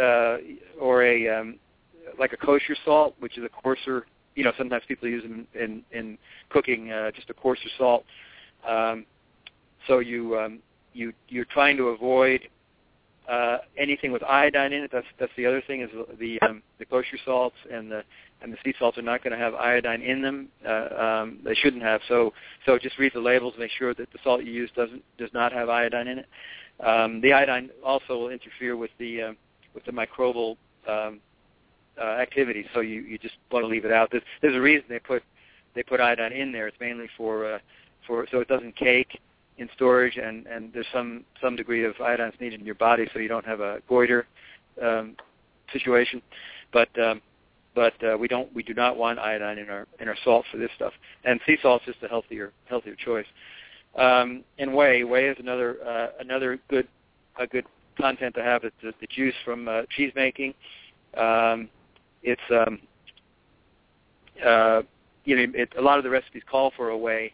uh, 0.00 0.38
or 0.80 1.02
a 1.04 1.28
um, 1.28 1.58
like 2.18 2.32
a 2.32 2.36
kosher 2.36 2.76
salt, 2.84 3.14
which 3.18 3.38
is 3.38 3.44
a 3.44 3.48
coarser. 3.48 4.06
You 4.34 4.44
know, 4.44 4.52
sometimes 4.56 4.82
people 4.88 5.08
use 5.08 5.22
them 5.22 5.46
in 5.54 5.82
in 5.92 6.18
cooking, 6.48 6.90
uh, 6.90 7.10
just 7.10 7.28
a 7.30 7.34
coarser 7.34 7.68
salt. 7.78 8.04
Um, 8.66 9.04
so 9.86 9.98
you 9.98 10.38
um, 10.38 10.60
you 10.92 11.12
you're 11.28 11.44
trying 11.46 11.76
to 11.76 11.88
avoid 11.88 12.48
uh, 13.28 13.58
anything 13.76 14.12
with 14.12 14.22
iodine 14.22 14.72
in 14.72 14.82
it. 14.84 14.90
That's 14.92 15.06
that's 15.18 15.32
the 15.36 15.46
other 15.46 15.62
thing 15.66 15.82
is 15.82 15.90
the 16.18 16.40
um, 16.42 16.62
the 16.78 16.84
kosher 16.84 17.18
salts 17.24 17.56
and 17.70 17.90
the 17.90 18.02
and 18.42 18.52
the 18.52 18.56
sea 18.64 18.74
salts 18.78 18.98
are 18.98 19.02
not 19.02 19.22
going 19.22 19.32
to 19.32 19.38
have 19.38 19.54
iodine 19.54 20.02
in 20.02 20.22
them. 20.22 20.48
Uh, 20.66 20.88
um, 20.96 21.38
they 21.44 21.54
shouldn't 21.54 21.82
have. 21.82 22.00
So 22.08 22.32
so 22.66 22.78
just 22.78 22.98
read 22.98 23.12
the 23.14 23.20
labels, 23.20 23.54
make 23.58 23.70
sure 23.70 23.94
that 23.94 24.12
the 24.12 24.18
salt 24.22 24.44
you 24.44 24.52
use 24.52 24.70
doesn't 24.74 25.02
does 25.18 25.30
not 25.32 25.52
have 25.52 25.68
iodine 25.68 26.08
in 26.08 26.18
it. 26.18 26.26
Um, 26.80 27.20
the 27.20 27.32
iodine 27.32 27.70
also 27.84 28.18
will 28.18 28.28
interfere 28.30 28.76
with 28.76 28.90
the 28.98 29.22
uh, 29.22 29.32
with 29.74 29.84
the 29.84 29.92
microbial 29.92 30.56
um, 30.88 31.20
uh, 31.98 32.04
activity. 32.04 32.66
So 32.74 32.80
you 32.80 33.02
you 33.02 33.18
just 33.18 33.34
want 33.50 33.64
to 33.64 33.68
leave 33.68 33.84
it 33.84 33.92
out. 33.92 34.10
There's, 34.10 34.24
there's 34.40 34.56
a 34.56 34.60
reason 34.60 34.84
they 34.88 34.98
put 34.98 35.22
they 35.74 35.82
put 35.82 36.00
iodine 36.00 36.32
in 36.32 36.52
there. 36.52 36.66
It's 36.66 36.80
mainly 36.80 37.08
for 37.16 37.54
uh, 37.54 37.58
for 38.06 38.26
so 38.30 38.40
it 38.40 38.48
doesn't 38.48 38.76
cake 38.76 39.20
in 39.58 39.68
storage, 39.74 40.16
and 40.16 40.46
and 40.46 40.72
there's 40.72 40.86
some 40.92 41.24
some 41.40 41.56
degree 41.56 41.84
of 41.84 41.94
iodine 42.00 42.32
needed 42.40 42.60
in 42.60 42.66
your 42.66 42.74
body, 42.74 43.08
so 43.12 43.18
you 43.18 43.28
don't 43.28 43.46
have 43.46 43.60
a 43.60 43.80
goiter 43.88 44.26
um, 44.82 45.16
situation. 45.72 46.22
But 46.72 46.88
um, 46.98 47.20
but 47.74 47.94
uh, 48.04 48.16
we 48.16 48.28
don't 48.28 48.52
we 48.54 48.62
do 48.62 48.74
not 48.74 48.96
want 48.96 49.18
iodine 49.18 49.58
in 49.58 49.68
our 49.68 49.86
in 50.00 50.08
our 50.08 50.16
salt 50.24 50.44
for 50.50 50.58
this 50.58 50.70
stuff. 50.76 50.92
And 51.24 51.40
sea 51.46 51.56
salt 51.62 51.82
is 51.86 51.94
just 51.94 52.04
a 52.04 52.08
healthier 52.08 52.52
healthier 52.66 52.94
choice. 52.94 53.26
Um, 53.96 54.44
and 54.58 54.74
whey 54.74 55.04
whey 55.04 55.28
is 55.28 55.36
another 55.38 55.76
uh, 55.86 56.06
another 56.20 56.58
good 56.68 56.88
a 57.38 57.46
good 57.46 57.66
content 57.98 58.34
to 58.34 58.42
have. 58.42 58.64
It's 58.64 58.76
the, 58.82 58.92
the 59.00 59.06
juice 59.08 59.34
from 59.44 59.68
uh, 59.68 59.82
cheese 59.96 60.12
making. 60.14 60.54
Um, 61.16 61.68
it's 62.22 62.40
um, 62.50 62.80
uh, 64.44 64.82
you 65.24 65.36
know 65.36 65.52
it, 65.54 65.72
a 65.78 65.82
lot 65.82 65.98
of 65.98 66.04
the 66.04 66.10
recipes 66.10 66.42
call 66.50 66.72
for 66.76 66.90
a 66.90 66.98
whey 66.98 67.32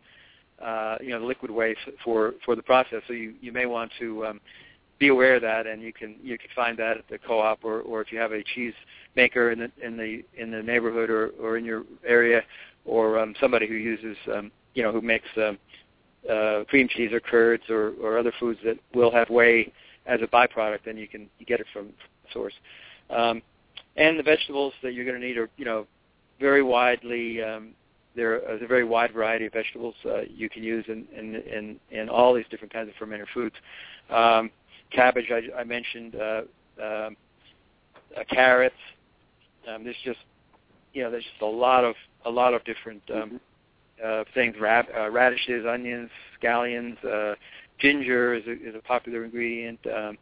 uh, 0.63 0.97
you 1.01 1.11
know, 1.11 1.21
the 1.21 1.27
liquid 1.27 1.51
waste 1.51 1.81
for 2.05 2.35
for 2.45 2.57
the 2.57 2.63
process. 2.63 3.03
So 3.07 3.13
you 3.13 3.35
you 3.41 3.53
may 3.53 3.67
want 3.67 3.93
to 4.01 4.27
um, 4.27 4.41
be 4.99 5.09
aware 5.09 5.37
of 5.37 5.43
that, 5.43 5.67
and 5.67 5.83
you 5.83 5.93
can 5.93 6.17
you 6.23 6.39
can 6.39 6.49
find 6.55 6.79
that 6.79 6.97
at 6.97 7.09
the 7.09 7.19
co-op, 7.19 7.65
or 7.65 7.81
or 7.83 8.01
if 8.01 8.13
you 8.13 8.19
have 8.19 8.33
a 8.33 8.43
cheese 8.43 8.75
maker 9.17 9.51
in 9.51 9.59
the 9.59 9.71
in 9.83 9.97
the 9.97 10.25
in 10.37 10.51
the 10.51 10.63
neighborhood 10.63 11.11
or 11.11 11.29
or 11.41 11.57
in 11.57 11.65
your 11.65 11.85
area, 12.07 12.43
or 12.85 13.19
um, 13.19 13.35
somebody 13.41 13.67
who 13.67 13.75
uses 13.75 14.17
um, 14.35 14.51
you 14.75 14.83
know 14.83 14.93
who 14.93 15.01
makes 15.01 15.29
um, 15.37 15.59
uh, 16.31 16.65
cream 16.69 16.89
cheese 16.89 17.13
or 17.13 17.21
curds 17.21 17.65
or 17.69 17.93
or 18.03 18.19
other 18.19 18.33
foods 18.41 18.59
that 18.65 18.79
will 18.95 19.11
have 19.11 19.31
whey 19.31 19.73
as 20.07 20.21
a 20.23 20.27
byproduct, 20.27 20.81
then 20.85 20.97
you 20.97 21.07
can 21.07 21.29
you 21.39 21.47
get 21.47 21.61
it 21.61 21.67
from 21.73 21.91
source. 22.33 22.55
Um, 23.11 23.43
and 23.97 24.19
the 24.19 24.23
vegetables 24.23 24.73
that 24.83 24.95
you're 24.95 25.05
going 25.05 25.21
to 25.21 25.27
need 25.27 25.39
are 25.39 25.51
you 25.57 25.65
know 25.65 25.87
very 26.41 26.63
widely 26.63 27.43
um, 27.43 27.71
there 28.19 28.37
is 28.55 28.61
a 28.63 28.67
very 28.67 28.85
wide 28.85 29.13
variety 29.13 29.47
of 29.47 29.53
vegetables 29.53 29.95
uh, 30.05 30.23
you 30.23 30.51
can 30.51 30.63
use 30.63 30.85
in, 30.89 31.07
in, 31.17 31.37
in, 31.37 31.77
in 31.91 32.09
all 32.09 32.35
these 32.35 32.45
different 32.51 32.73
kinds 32.73 32.89
of 32.89 32.95
fermented 32.97 33.29
foods. 33.33 33.55
Um, 34.11 34.51
cabbage, 34.91 35.31
I, 35.31 35.61
I 35.61 35.65
mentioned, 35.65 36.17
uh, 36.17 36.43
um, 36.83 37.17
uh, 38.17 38.25
carrots. 38.31 38.75
Um, 39.69 39.85
there's 39.85 39.97
just, 40.05 40.19
you 40.93 41.03
know, 41.03 41.11
there's 41.11 41.25
just 41.25 41.43
a 41.43 41.47
lot 41.47 41.85
of 41.85 41.95
a 42.25 42.31
lot 42.31 42.55
of 42.55 42.65
different 42.65 43.03
um, 43.15 43.41
uh, 44.05 44.25
things. 44.35 44.57
Rad, 44.61 44.87
uh, 44.97 45.11
radishes, 45.11 45.65
onions, 45.67 46.11
scallions, 46.41 47.03
uh, 47.05 47.35
ginger 47.79 48.35
is 48.35 48.47
a, 48.47 48.53
is 48.53 48.75
a 48.75 48.83
popular 48.83 49.25
ingredient. 49.25 49.79
Um, 49.87 50.19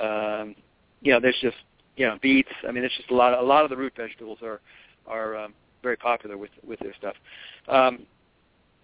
um, 0.00 0.54
you 1.00 1.12
know, 1.12 1.20
there's 1.20 1.38
just 1.40 1.56
you 1.96 2.06
know 2.06 2.18
beets. 2.22 2.48
I 2.66 2.72
mean, 2.72 2.82
there's 2.82 2.96
just 2.96 3.10
a 3.10 3.14
lot. 3.14 3.34
Of, 3.34 3.40
a 3.44 3.46
lot 3.46 3.64
of 3.64 3.70
the 3.70 3.76
root 3.76 3.92
vegetables 3.96 4.38
are 4.42 4.60
are 5.06 5.36
um, 5.36 5.54
very 5.82 5.96
popular 5.96 6.36
with 6.36 6.50
with 6.66 6.78
their 6.80 6.94
stuff. 6.94 7.14
Um, 7.68 8.06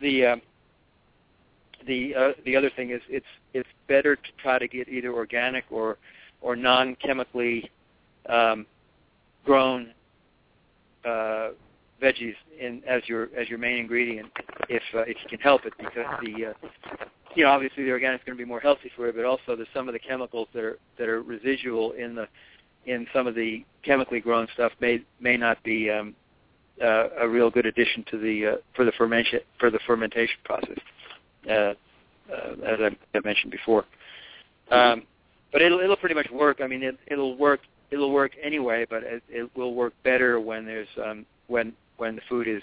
the 0.01 0.27
um, 0.27 0.43
the 1.87 2.15
uh, 2.15 2.33
the 2.45 2.57
other 2.57 2.71
thing 2.75 2.91
is 2.91 3.01
it's 3.09 3.27
it's 3.55 3.69
better 3.91 4.15
to 4.15 4.31
try 4.41 4.59
to 4.59 4.69
get 4.69 4.89
either 4.89 5.13
organic 5.13 5.65
or 5.71 5.99
or 6.41 6.57
non-chemically 6.57 7.71
um, 8.29 8.65
grown 9.45 9.93
uh, 11.05 11.49
veggies 12.01 12.35
in 12.59 12.83
as 12.87 13.03
your 13.07 13.29
as 13.37 13.49
your 13.49 13.59
main 13.59 13.79
ingredient 13.79 14.31
if 14.69 14.83
uh, 14.95 15.01
if 15.01 15.17
you 15.23 15.29
can 15.29 15.41
help 15.41 15.67
it 15.67 15.73
because 15.77 16.07
the 16.23 16.47
uh, 16.47 16.69
you 17.35 17.45
know 17.45 17.51
obviously 17.51 17.83
the 17.85 17.91
organic 17.91 18.21
is 18.21 18.25
going 18.25 18.39
to 18.39 18.43
be 18.43 18.49
more 18.49 18.61
healthy 18.61 18.91
for 18.95 19.09
you 19.09 19.13
but 19.13 19.25
also 19.25 19.57
there's 19.57 19.69
some 19.75 19.89
of 19.89 19.93
the 19.93 19.99
chemicals 19.99 20.47
that 20.55 20.63
are 20.63 20.79
that 20.97 21.09
are 21.09 21.23
residual 21.23 21.93
in 21.93 22.15
the 22.15 22.27
in 22.87 23.07
some 23.13 23.27
of 23.27 23.35
the 23.35 23.65
chemically 23.85 24.21
grown 24.21 24.47
stuff 24.55 24.73
may 24.81 25.03
may 25.21 25.37
not 25.37 25.63
be 25.65 25.91
um, 25.91 26.15
uh, 26.83 27.09
a 27.21 27.29
real 27.29 27.51
good 27.51 27.67
addition 27.67 28.05
to 28.11 28.19
the 28.19 28.47
uh, 28.47 28.57
for 28.75 28.85
the 28.85 28.93
fermentation 28.93 29.41
for 29.59 29.71
the 29.71 29.81
fermentation 29.87 30.39
process, 30.45 30.79
uh, 31.51 31.75
uh, 32.33 32.53
as 32.65 32.79
I 33.15 33.21
mentioned 33.25 33.53
before. 33.53 33.85
Um, 34.71 35.03
but 35.53 35.63
it'll 35.63 35.81
it'll 35.81 35.97
pretty 35.97 36.15
much 36.15 36.31
work. 36.31 36.61
I 36.63 36.67
mean, 36.67 36.83
it, 36.83 36.97
it'll 37.09 37.37
work 37.37 37.61
it'll 37.91 38.13
work 38.13 38.33
anyway, 38.43 38.87
but 38.89 39.03
it, 39.03 39.23
it 39.29 39.51
will 39.57 39.75
work 39.75 39.93
better 40.05 40.41
when 40.41 40.65
there's 40.65 40.89
um, 41.05 41.27
when 41.49 41.73
when 41.97 42.17
the 42.17 42.23
food 42.29 42.49
is 42.49 42.63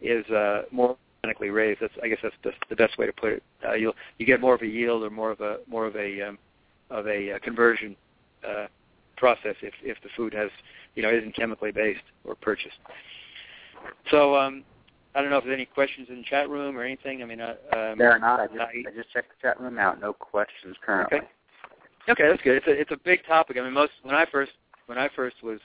is 0.00 0.24
uh, 0.30 0.62
more 0.70 0.96
organically 1.22 1.50
raised. 1.50 1.80
That's 1.80 1.92
I 2.02 2.08
guess 2.08 2.18
that's 2.22 2.34
the, 2.42 2.52
the 2.68 2.76
best 2.76 2.98
way 2.98 3.06
to 3.06 3.12
put 3.12 3.32
it. 3.32 3.42
Uh, 3.66 3.74
you'll 3.74 3.94
you 4.18 4.26
get 4.26 4.40
more 4.40 4.54
of 4.54 4.62
a 4.62 4.66
yield 4.66 5.02
or 5.02 5.10
more 5.10 5.30
of 5.30 5.40
a 5.40 5.58
more 5.66 5.86
of 5.86 5.96
a 5.96 6.22
um, 6.22 6.38
of 6.90 7.06
a 7.06 7.32
uh, 7.32 7.38
conversion 7.40 7.96
uh, 8.46 8.66
process 9.16 9.56
if 9.62 9.74
if 9.82 9.98
the 10.02 10.08
food 10.16 10.32
has 10.32 10.50
you 10.94 11.02
know 11.02 11.10
isn't 11.10 11.34
chemically 11.34 11.72
based 11.72 12.00
or 12.24 12.34
purchased. 12.34 12.78
So 14.10 14.36
um, 14.36 14.64
I 15.14 15.20
don't 15.20 15.30
know 15.30 15.38
if 15.38 15.44
there's 15.44 15.54
any 15.54 15.66
questions 15.66 16.08
in 16.08 16.18
the 16.18 16.22
chat 16.22 16.48
room 16.48 16.76
or 16.76 16.84
anything. 16.84 17.22
I 17.22 17.26
mean, 17.26 17.40
uh, 17.40 17.54
um, 17.72 17.98
there 17.98 18.12
are 18.12 18.18
not. 18.18 18.40
I 18.40 18.46
just, 18.46 18.60
I, 18.60 18.90
just 18.94 19.12
checked 19.12 19.30
the 19.30 19.48
chat 19.48 19.60
room 19.60 19.78
out. 19.78 20.00
No 20.00 20.12
questions 20.12 20.76
currently. 20.84 21.18
Okay. 21.18 21.26
Okay, 22.08 22.28
that's 22.28 22.42
good. 22.42 22.56
It's 22.56 22.66
a 22.66 22.70
it's 22.70 22.90
a 22.90 22.96
big 23.04 23.24
topic. 23.26 23.56
I 23.58 23.62
mean, 23.62 23.72
most 23.72 23.92
when 24.02 24.14
I 24.14 24.24
first 24.30 24.52
when 24.86 24.98
I 24.98 25.08
first 25.14 25.36
was 25.42 25.58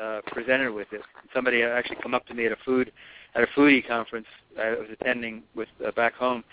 uh, 0.00 0.20
presented 0.26 0.72
with 0.72 0.88
it, 0.92 1.02
somebody 1.34 1.62
actually 1.62 1.98
come 2.02 2.14
up 2.14 2.26
to 2.26 2.34
me 2.34 2.46
at 2.46 2.52
a 2.52 2.56
food 2.64 2.92
at 3.34 3.42
a 3.42 3.46
foodie 3.56 3.86
conference 3.86 4.26
I 4.58 4.70
was 4.70 4.88
attending 4.92 5.42
with 5.54 5.68
uh, 5.86 5.92
back 5.92 6.14
home, 6.14 6.44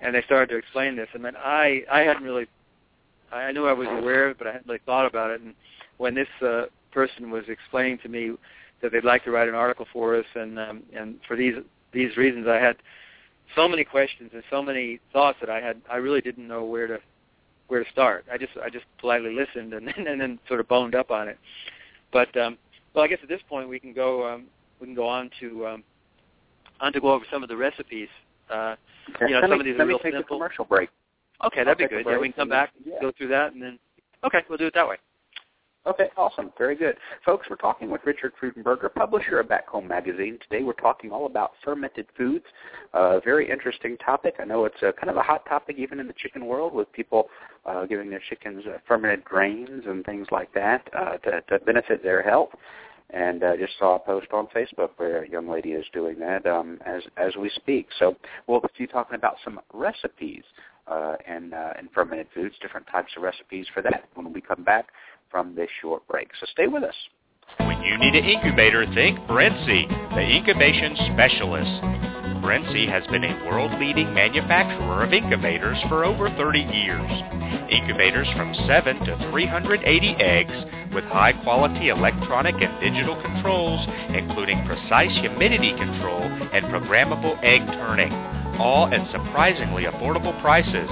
and 0.00 0.14
they 0.14 0.22
started 0.22 0.52
to 0.52 0.58
explain 0.58 0.96
this. 0.96 1.08
And 1.14 1.24
then 1.24 1.34
I 1.36 1.82
I 1.90 2.00
hadn't 2.00 2.24
really 2.24 2.46
I 3.32 3.52
knew 3.52 3.66
I 3.66 3.72
was 3.72 3.88
aware 3.90 4.26
of 4.26 4.32
it, 4.32 4.38
but 4.38 4.46
I 4.46 4.52
hadn't 4.52 4.66
really 4.66 4.80
thought 4.86 5.06
about 5.06 5.30
it. 5.30 5.40
And 5.40 5.54
when 5.96 6.14
this 6.14 6.28
uh, 6.42 6.64
person 6.92 7.30
was 7.30 7.44
explaining 7.48 7.98
to 7.98 8.08
me 8.08 8.32
that 8.82 8.92
they'd 8.92 9.04
like 9.04 9.24
to 9.24 9.30
write 9.30 9.48
an 9.48 9.54
article 9.54 9.86
for 9.92 10.16
us, 10.16 10.26
and 10.34 10.58
um, 10.58 10.82
and 10.94 11.18
for 11.26 11.36
these 11.36 11.54
these 11.94 12.16
reasons, 12.16 12.46
I 12.46 12.56
had 12.56 12.76
so 13.54 13.68
many 13.68 13.84
questions 13.84 14.30
and 14.34 14.42
so 14.50 14.62
many 14.62 15.00
thoughts 15.12 15.38
that 15.40 15.50
I 15.50 15.60
had 15.60 15.80
I 15.90 15.96
really 15.96 16.20
didn't 16.20 16.46
know 16.46 16.64
where 16.64 16.86
to 16.86 16.98
where 17.68 17.82
to 17.82 17.90
start. 17.90 18.24
I 18.32 18.38
just 18.38 18.52
I 18.62 18.68
just 18.68 18.84
politely 18.98 19.34
listened 19.34 19.72
and 19.72 19.86
then 19.96 20.06
and 20.06 20.20
then 20.20 20.38
sort 20.48 20.60
of 20.60 20.68
boned 20.68 20.94
up 20.94 21.10
on 21.10 21.28
it. 21.28 21.38
But 22.12 22.36
um, 22.36 22.58
well, 22.94 23.04
I 23.04 23.08
guess 23.08 23.18
at 23.22 23.28
this 23.28 23.40
point 23.48 23.68
we 23.68 23.78
can 23.78 23.92
go 23.92 24.26
um, 24.26 24.44
we 24.80 24.86
can 24.86 24.94
go 24.94 25.06
on 25.06 25.30
to 25.40 25.66
um, 25.66 25.84
on 26.80 26.92
to 26.92 27.00
go 27.00 27.12
over 27.12 27.24
some 27.30 27.42
of 27.42 27.48
the 27.48 27.56
recipes. 27.56 28.08
Uh, 28.50 28.76
okay. 29.16 29.26
You 29.28 29.34
know, 29.34 29.40
let 29.40 29.50
some 29.50 29.50
me, 29.50 29.60
of 29.60 29.64
these 29.64 29.74
let 29.78 29.84
are 29.84 29.86
real 29.86 29.98
me 29.98 30.02
take 30.02 30.14
simple. 30.14 30.36
A 30.36 30.38
commercial 30.38 30.64
break. 30.64 30.90
Okay, 31.44 31.64
that'd 31.64 31.68
I'll 31.68 31.88
be 31.88 31.88
good. 31.88 32.06
Yeah, 32.06 32.18
we 32.18 32.28
can 32.28 32.34
come 32.34 32.48
back, 32.48 32.70
yeah. 32.84 32.94
go 33.00 33.12
through 33.16 33.28
that, 33.28 33.52
and 33.52 33.62
then 33.62 33.78
okay, 34.24 34.38
we'll 34.48 34.58
do 34.58 34.66
it 34.66 34.74
that 34.74 34.88
way. 34.88 34.96
Okay, 35.86 36.08
awesome. 36.16 36.50
Very 36.56 36.76
good. 36.76 36.96
Folks, 37.26 37.46
we're 37.50 37.56
talking 37.56 37.90
with 37.90 38.00
Richard 38.06 38.32
Freudenberger, 38.40 38.92
publisher 38.94 39.40
of 39.40 39.50
Back 39.50 39.68
Home 39.68 39.86
Magazine. 39.86 40.38
Today 40.48 40.64
we're 40.64 40.72
talking 40.72 41.10
all 41.10 41.26
about 41.26 41.52
fermented 41.62 42.06
foods. 42.16 42.46
A 42.94 43.20
very 43.22 43.50
interesting 43.50 43.98
topic. 43.98 44.36
I 44.40 44.44
know 44.44 44.64
it's 44.64 44.80
a, 44.80 44.94
kind 44.94 45.10
of 45.10 45.18
a 45.18 45.22
hot 45.22 45.44
topic 45.46 45.76
even 45.78 46.00
in 46.00 46.06
the 46.06 46.14
chicken 46.14 46.46
world 46.46 46.72
with 46.72 46.90
people 46.92 47.28
uh, 47.66 47.84
giving 47.84 48.08
their 48.08 48.22
chickens 48.30 48.64
uh, 48.66 48.78
fermented 48.88 49.24
grains 49.24 49.82
and 49.86 50.06
things 50.06 50.26
like 50.30 50.54
that 50.54 50.88
uh, 50.98 51.18
to, 51.18 51.42
to 51.50 51.58
benefit 51.66 52.02
their 52.02 52.22
health. 52.22 52.48
And 53.10 53.44
uh, 53.44 53.54
just 53.58 53.74
saw 53.78 53.96
a 53.96 53.98
post 53.98 54.28
on 54.32 54.48
Facebook 54.56 54.88
where 54.96 55.24
a 55.24 55.28
young 55.28 55.50
lady 55.50 55.72
is 55.72 55.84
doing 55.92 56.18
that 56.20 56.46
um, 56.46 56.78
as 56.86 57.02
as 57.18 57.36
we 57.36 57.50
speak. 57.50 57.88
So 57.98 58.16
we'll 58.46 58.62
be 58.78 58.86
talking 58.86 59.16
about 59.16 59.36
some 59.44 59.60
recipes 59.74 60.42
uh, 60.86 61.16
and, 61.26 61.54
uh, 61.54 61.72
and 61.78 61.88
fermented 61.92 62.26
foods, 62.34 62.54
different 62.60 62.86
types 62.86 63.12
of 63.16 63.22
recipes 63.22 63.66
for 63.72 63.82
that 63.82 64.04
when 64.14 64.32
we 64.32 64.40
come 64.40 64.64
back 64.64 64.88
from 65.34 65.56
this 65.56 65.68
short 65.82 66.06
break. 66.06 66.28
So 66.38 66.46
stay 66.52 66.68
with 66.68 66.84
us. 66.84 66.94
When 67.58 67.82
you 67.82 67.98
need 67.98 68.14
an 68.14 68.24
incubator, 68.24 68.86
think 68.94 69.18
Brinsea, 69.26 70.14
the 70.14 70.22
incubation 70.22 70.94
specialist. 71.10 71.74
Brinsea 72.38 72.86
has 72.86 73.02
been 73.10 73.24
a 73.24 73.44
world-leading 73.50 74.14
manufacturer 74.14 75.02
of 75.02 75.12
incubators 75.12 75.76
for 75.88 76.04
over 76.04 76.30
30 76.38 76.60
years. 76.60 77.10
Incubators 77.68 78.28
from 78.36 78.54
7 78.68 78.94
to 79.06 79.28
380 79.32 80.14
eggs 80.22 80.54
with 80.94 81.02
high-quality 81.10 81.88
electronic 81.88 82.54
and 82.62 82.78
digital 82.78 83.20
controls, 83.20 83.84
including 84.14 84.64
precise 84.66 85.18
humidity 85.18 85.74
control 85.74 86.22
and 86.22 86.64
programmable 86.66 87.34
egg 87.42 87.66
turning, 87.82 88.12
all 88.62 88.86
at 88.86 89.02
surprisingly 89.10 89.82
affordable 89.82 90.40
prices. 90.40 90.90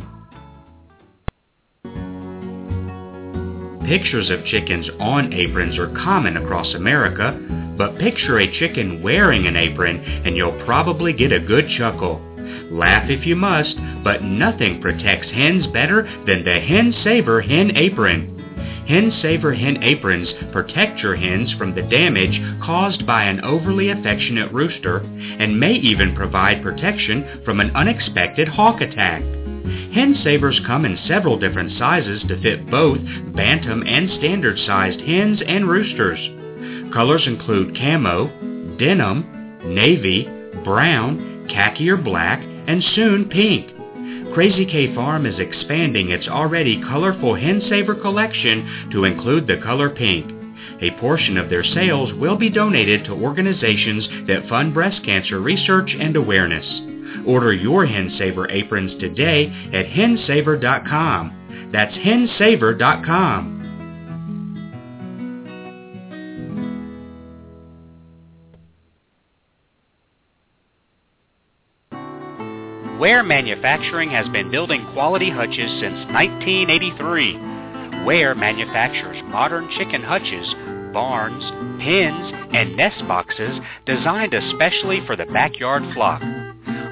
Pictures 3.85 4.29
of 4.29 4.45
chickens 4.45 4.87
on 4.99 5.33
aprons 5.33 5.77
are 5.77 5.93
common 6.03 6.37
across 6.37 6.73
America, 6.75 7.37
but 7.77 7.97
picture 7.97 8.39
a 8.39 8.59
chicken 8.59 9.01
wearing 9.01 9.47
an 9.47 9.55
apron 9.55 9.97
and 10.23 10.37
you'll 10.37 10.63
probably 10.65 11.13
get 11.13 11.31
a 11.31 11.39
good 11.39 11.67
chuckle. 11.77 12.21
Laugh 12.69 13.09
if 13.09 13.25
you 13.25 13.35
must, 13.35 13.75
but 14.03 14.23
nothing 14.23 14.81
protects 14.81 15.29
hens 15.31 15.65
better 15.67 16.03
than 16.27 16.45
the 16.45 16.59
Hen 16.59 16.93
Saver 17.03 17.41
Hen 17.41 17.75
Apron. 17.75 18.37
Hen 18.87 19.11
Saver 19.21 19.53
Hen 19.53 19.81
Aprons 19.81 20.29
protect 20.51 20.99
your 20.99 21.15
hens 21.15 21.53
from 21.57 21.73
the 21.73 21.81
damage 21.81 22.39
caused 22.63 23.05
by 23.07 23.23
an 23.23 23.41
overly 23.41 23.89
affectionate 23.89 24.51
rooster 24.51 24.97
and 24.97 25.59
may 25.59 25.73
even 25.73 26.15
provide 26.15 26.63
protection 26.63 27.41
from 27.43 27.59
an 27.59 27.75
unexpected 27.75 28.47
hawk 28.47 28.81
attack. 28.81 29.23
Hen 29.93 30.15
savers 30.23 30.59
come 30.65 30.85
in 30.85 30.97
several 31.07 31.37
different 31.37 31.77
sizes 31.77 32.23
to 32.27 32.41
fit 32.41 32.69
both 32.69 32.99
bantam 33.35 33.83
and 33.85 34.09
standard 34.19 34.57
sized 34.65 35.01
hens 35.01 35.41
and 35.45 35.69
roosters. 35.69 36.19
Colors 36.93 37.23
include 37.27 37.75
camo, 37.75 38.27
denim, 38.77 39.59
navy, 39.65 40.27
brown, 40.63 41.47
khaki 41.49 41.89
or 41.89 41.97
black, 41.97 42.41
and 42.41 42.83
soon 42.95 43.29
pink. 43.29 43.71
Crazy 44.33 44.65
K 44.65 44.95
Farm 44.95 45.25
is 45.25 45.39
expanding 45.39 46.09
its 46.09 46.27
already 46.27 46.81
colorful 46.81 47.35
Hen 47.35 47.61
Saver 47.69 47.95
collection 47.95 48.89
to 48.91 49.03
include 49.03 49.47
the 49.47 49.57
color 49.57 49.89
pink. 49.89 50.31
A 50.81 50.91
portion 50.99 51.37
of 51.37 51.49
their 51.49 51.63
sales 51.63 52.13
will 52.13 52.37
be 52.37 52.49
donated 52.49 53.05
to 53.05 53.11
organizations 53.11 54.07
that 54.27 54.47
fund 54.47 54.73
breast 54.73 55.03
cancer 55.03 55.39
research 55.39 55.95
and 55.99 56.15
awareness. 56.15 56.90
Order 57.25 57.53
your 57.53 57.85
HenSaver 57.85 58.51
aprons 58.51 58.99
today 58.99 59.47
at 59.73 59.85
hensaver.com. 59.87 61.69
That's 61.71 61.93
hensaver.com. 61.95 63.61
Ware 72.99 73.23
Manufacturing 73.23 74.11
has 74.11 74.29
been 74.29 74.51
building 74.51 74.85
quality 74.93 75.31
hutches 75.31 75.71
since 75.81 76.05
1983. 76.13 78.05
Ware 78.05 78.35
manufactures 78.35 79.17
modern 79.25 79.67
chicken 79.75 80.03
hutches, 80.03 80.53
barns, 80.93 81.43
pens, 81.81 82.31
and 82.53 82.77
nest 82.77 83.01
boxes 83.07 83.59
designed 83.87 84.35
especially 84.35 85.03
for 85.07 85.15
the 85.15 85.25
backyard 85.25 85.81
flock. 85.95 86.21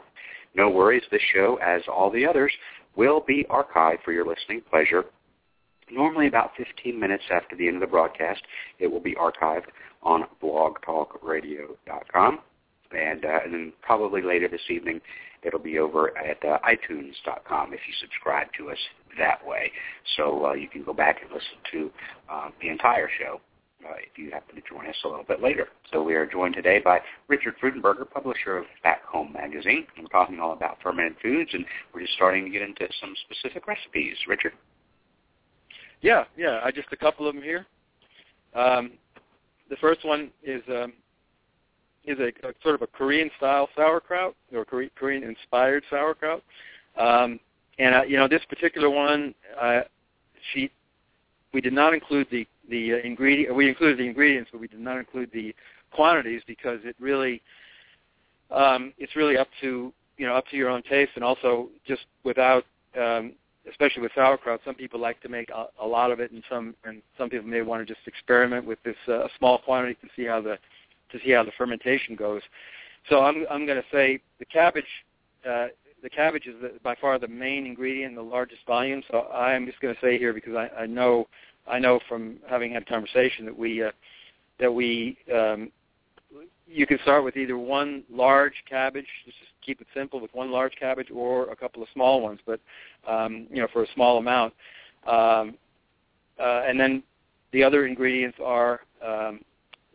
no 0.56 0.70
worries. 0.70 1.04
This 1.12 1.22
show, 1.34 1.60
as 1.64 1.84
all 1.88 2.10
the 2.10 2.26
others, 2.26 2.52
will 2.96 3.22
be 3.22 3.46
archived 3.50 4.04
for 4.04 4.12
your 4.12 4.26
listening 4.26 4.62
pleasure. 4.70 5.06
Normally 5.92 6.28
about 6.28 6.52
15 6.58 7.00
minutes 7.00 7.24
after 7.32 7.56
the 7.56 7.68
end 7.68 7.76
of 7.78 7.82
the 7.82 7.88
broadcast, 7.88 8.42
it 8.80 8.88
will 8.88 9.00
be 9.00 9.16
archived 9.16 9.68
on 10.04 10.26
blogtalkradio.com. 10.42 12.40
And, 12.92 13.24
uh, 13.24 13.40
and 13.46 13.54
then 13.54 13.74
probably 13.82 14.22
later 14.22 14.48
this 14.48 14.62
evening, 14.70 15.02
it'll 15.44 15.60
be 15.60 15.78
over 15.78 16.18
at 16.18 16.44
uh, 16.44 16.58
iTunes.com 16.68 17.74
if 17.74 17.80
you 17.88 17.94
subscribe 18.02 18.48
to 18.58 18.72
us 18.72 18.78
that 19.18 19.46
way. 19.46 19.72
So 20.18 20.48
uh, 20.48 20.54
you 20.54 20.68
can 20.68 20.84
go 20.84 20.94
back 20.94 21.22
and 21.22 21.32
listen 21.32 21.58
to 21.72 21.92
uh, 22.30 22.50
the 22.62 22.70
entire 22.70 23.10
show 23.20 23.40
uh, 23.86 23.94
if 23.98 24.18
you 24.18 24.32
happen 24.32 24.56
to 24.56 24.62
join 24.68 24.88
us 24.88 24.96
a 25.06 25.08
little 25.08 25.24
bit 25.24 25.42
later. 25.42 25.68
So 25.92 26.04
we 26.04 26.16
are 26.16 26.26
joined 26.26 26.56
today 26.56 26.80
by 26.84 27.00
Richard 27.28 27.56
Freudenberger, 27.62 28.10
publisher 28.10 28.58
of 28.58 28.66
Back 28.84 29.04
Home 29.06 29.32
Magazine. 29.34 29.86
We're 29.98 30.08
talking 30.08 30.40
all 30.40 30.54
about 30.54 30.78
fermented 30.82 31.16
foods, 31.22 31.52
and 31.54 31.66
we're 31.94 32.02
just 32.02 32.14
starting 32.14 32.46
to 32.46 32.50
get 32.50 32.62
into 32.62 32.88
some 33.00 33.14
specific 33.30 33.68
recipes. 33.68 34.16
Richard? 34.28 34.54
Yeah, 36.02 36.26
yeah. 36.38 36.60
I 36.64 36.72
just 36.72 36.88
a 36.92 36.98
couple 36.98 37.28
of 37.28 37.36
them 37.36 37.44
here. 37.44 37.66
Um, 38.56 38.92
the 39.70 39.76
first 39.78 40.06
one 40.06 40.32
is 40.44 40.62
um, 40.70 40.94
is 42.06 42.18
a, 42.20 42.28
a, 42.48 42.54
sort 42.64 42.76
of 42.76 42.82
a 42.82 42.88
Korean 42.88 43.30
style 43.38 43.70
sauerkraut 43.76 44.36
or 44.54 44.66
Korean 44.66 45.24
inspired 45.24 45.84
sauerkraut. 45.90 46.42
Um, 46.98 47.40
and 47.78 47.96
uh, 47.96 48.04
you 48.04 48.18
know 48.18 48.28
this 48.28 48.42
particular 48.50 48.90
one, 48.90 49.34
uh, 49.60 49.82
she 50.54 50.72
we 51.54 51.62
did 51.62 51.74
not 51.74 51.94
include 51.94 52.28
the 52.32 52.48
the 52.70 52.94
uh, 52.94 52.98
ingredient. 52.98 53.56
We 53.56 53.70
included 53.70 54.00
the 54.00 54.08
ingredients, 54.08 54.50
but 54.52 54.62
we 54.62 54.68
did 54.68 54.80
not 54.80 54.98
include 54.98 55.30
the 55.34 55.56
quantities 55.92 56.42
because 56.46 56.80
it 56.84 56.96
really 57.00 57.42
um, 58.52 58.94
it's 58.98 59.16
really 59.16 59.38
up 59.38 59.48
to 59.62 59.94
you 60.18 60.28
know 60.28 60.36
up 60.36 60.46
to 60.48 60.58
your 60.58 60.70
own 60.70 60.82
taste, 60.84 61.12
and 61.16 61.24
also 61.24 61.70
just 61.88 62.02
without 62.24 62.66
um, 63.00 63.34
especially 63.68 64.02
with 64.02 64.12
sauerkraut, 64.16 64.62
some 64.64 64.76
people 64.76 65.00
like 65.00 65.22
to 65.22 65.30
make 65.30 65.50
a, 65.50 65.66
a 65.82 65.86
lot 65.86 66.12
of 66.12 66.20
it, 66.20 66.32
and 66.32 66.44
some 66.50 66.76
and 66.86 67.02
some 67.18 67.30
people 67.30 67.48
may 67.48 67.62
want 67.62 67.86
to 67.86 67.94
just 67.94 68.08
experiment 68.08 68.66
with 68.66 68.80
this 68.84 68.96
uh, 69.08 69.28
small 69.38 69.58
quantity 69.60 69.96
to 70.02 70.08
see 70.16 70.26
how 70.26 70.42
the 70.42 70.58
to 71.12 71.20
see 71.24 71.32
how 71.32 71.44
the 71.44 71.52
fermentation 71.58 72.16
goes. 72.16 72.42
So 73.10 73.22
I'm 73.22 73.46
I'm 73.50 73.66
going 73.66 73.82
to 73.82 73.88
say 73.92 74.20
the 74.40 74.46
cabbage. 74.46 74.86
Uh, 75.48 75.68
the 76.02 76.10
cabbage 76.10 76.48
is 76.48 76.56
the, 76.62 76.72
by 76.82 76.96
far 76.96 77.20
the 77.20 77.28
main 77.28 77.66
ingredient, 77.66 78.16
the 78.16 78.22
largest 78.22 78.62
volume. 78.66 79.04
So 79.12 79.20
I 79.34 79.54
am 79.54 79.66
just 79.66 79.80
going 79.82 79.94
to 79.94 80.02
say 80.02 80.18
here 80.18 80.34
because 80.34 80.56
I, 80.56 80.70
I 80.82 80.86
know 80.86 81.28
I 81.68 81.80
know 81.80 82.00
from 82.08 82.38
having 82.50 82.72
had 82.74 82.88
conversation 82.88 83.46
that 83.46 83.58
we 83.58 83.84
uh, 83.84 83.92
that 84.60 84.74
we 84.74 85.18
um, 85.34 85.72
you 86.72 86.86
can 86.86 87.00
start 87.02 87.24
with 87.24 87.36
either 87.36 87.58
one 87.58 88.04
large 88.12 88.54
cabbage, 88.70 89.08
just 89.26 89.38
keep 89.66 89.82
it 89.82 89.88
simple 89.94 90.20
with 90.20 90.34
one 90.34 90.52
large 90.52 90.76
cabbage, 90.80 91.10
or 91.12 91.50
a 91.50 91.56
couple 91.56 91.82
of 91.82 91.90
small 91.94 92.22
ones, 92.22 92.40
but 92.46 92.60
um, 93.08 93.48
you 93.50 93.62
know 93.62 93.68
for 93.74 93.84
a 93.84 93.88
small 93.94 94.18
amount. 94.18 94.54
Um, 95.08 95.56
uh, 96.40 96.64
and 96.68 96.80
then 96.80 97.04
the 97.52 97.64
other 97.64 97.86
ingredients 97.86 98.38
are 98.44 98.82
um, 99.06 99.42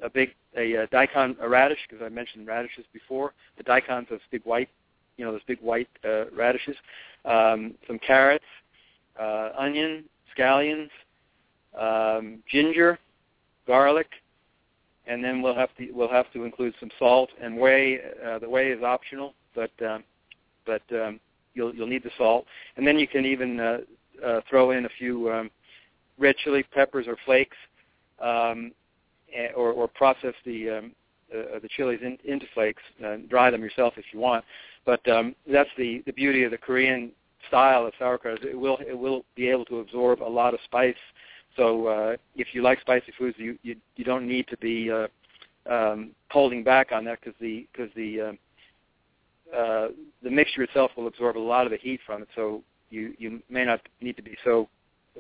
a 0.03 0.11
big 0.11 0.35
a, 0.57 0.73
a 0.75 0.87
daikon 0.89 1.37
a 1.41 1.49
radish 1.49 1.79
because 1.89 2.05
I 2.05 2.09
mentioned 2.09 2.47
radishes 2.47 2.85
before. 2.93 3.33
The 3.57 3.63
daikons 3.63 4.09
are 4.11 4.19
big 4.31 4.43
white, 4.45 4.69
you 5.17 5.25
know, 5.25 5.33
those 5.33 5.43
big 5.47 5.61
white 5.61 5.89
uh, 6.05 6.31
radishes. 6.31 6.77
Um, 7.25 7.75
some 7.87 7.99
carrots, 7.99 8.45
uh, 9.19 9.51
onion, 9.57 10.05
scallions, 10.37 10.91
um, 11.79 12.43
ginger, 12.51 12.99
garlic, 13.67 14.09
and 15.07 15.23
then 15.23 15.43
we'll 15.43 15.55
have 15.55 15.75
to 15.77 15.91
we'll 15.93 16.09
have 16.09 16.31
to 16.33 16.45
include 16.45 16.75
some 16.81 16.91
salt 16.99 17.31
and 17.41 17.57
whey. 17.57 18.01
Uh, 18.25 18.39
the 18.39 18.49
whey 18.49 18.69
is 18.69 18.83
optional, 18.83 19.35
but 19.55 19.71
um, 19.87 20.05
but 20.67 20.83
um, 20.93 21.21
you'll 21.55 21.75
you'll 21.75 21.87
need 21.87 22.03
the 22.03 22.11
salt, 22.17 22.47
and 22.77 22.87
then 22.87 22.99
you 22.99 23.07
can 23.07 23.25
even 23.25 23.61
uh, 23.61 23.79
uh, 24.25 24.41
throw 24.49 24.71
in 24.71 24.87
a 24.87 24.91
few 24.99 25.31
um, 25.31 25.51
red 26.19 26.37
chili 26.37 26.65
peppers 26.73 27.07
or 27.07 27.17
flakes, 27.25 27.57
um, 28.21 28.73
or, 29.57 29.73
or 29.73 29.89
process 29.89 30.35
the 30.45 30.71
um, 30.71 30.93
uh, 31.35 31.59
the 31.59 31.69
chilies 31.77 32.01
in, 32.03 32.19
into 32.25 32.47
flakes, 32.55 32.83
and 33.03 33.29
dry 33.29 33.51
them 33.51 33.63
yourself 33.63 33.95
if 33.97 34.05
you 34.13 34.21
want. 34.21 34.45
But 34.85 35.07
um, 35.09 35.35
that's 35.51 35.71
the 35.77 36.03
the 36.07 36.13
beauty 36.13 36.45
of 36.45 36.51
the 36.51 36.59
Korean 36.59 37.13
style 37.49 37.87
of 37.87 37.93
sauerkraut. 37.99 38.45
It 38.45 38.59
will 38.59 38.79
it 38.87 38.99
will 38.99 39.25
be 39.35 39.49
able 39.49 39.65
to 39.67 39.81
absorb 39.81 40.23
a 40.23 40.25
lot 40.25 40.55
of 40.55 40.61
spice 40.65 40.95
so 41.57 41.87
uh, 41.87 42.17
if 42.37 42.49
you 42.53 42.63
like 42.63 42.81
spicy 42.81 43.13
foods, 43.17 43.37
you 43.39 43.59
you, 43.63 43.77
you 43.97 44.05
don't 44.05 44.27
need 44.27 44.47
to 44.49 44.57
be 44.57 44.91
uh, 44.91 45.07
um, 45.71 46.11
holding 46.31 46.65
back 46.65 46.93
on 46.93 47.05
that 47.05 47.21
because 47.21 47.39
the 47.41 47.67
because 47.73 47.91
the 47.95 48.21
uh, 48.21 49.57
uh, 49.57 49.89
the 50.23 50.31
mixture 50.31 50.63
itself 50.63 50.91
will 50.97 51.07
absorb 51.07 51.37
a 51.37 51.39
lot 51.39 51.67
of 51.67 51.71
the 51.71 51.79
heat 51.79 52.01
from 52.05 52.23
it. 52.23 52.29
So 52.35 52.63
you 52.91 53.15
you 53.19 53.43
may 53.49 53.65
not 53.65 53.81
need 54.01 54.17
to 54.17 54.23
be 54.23 54.37
so 54.45 54.69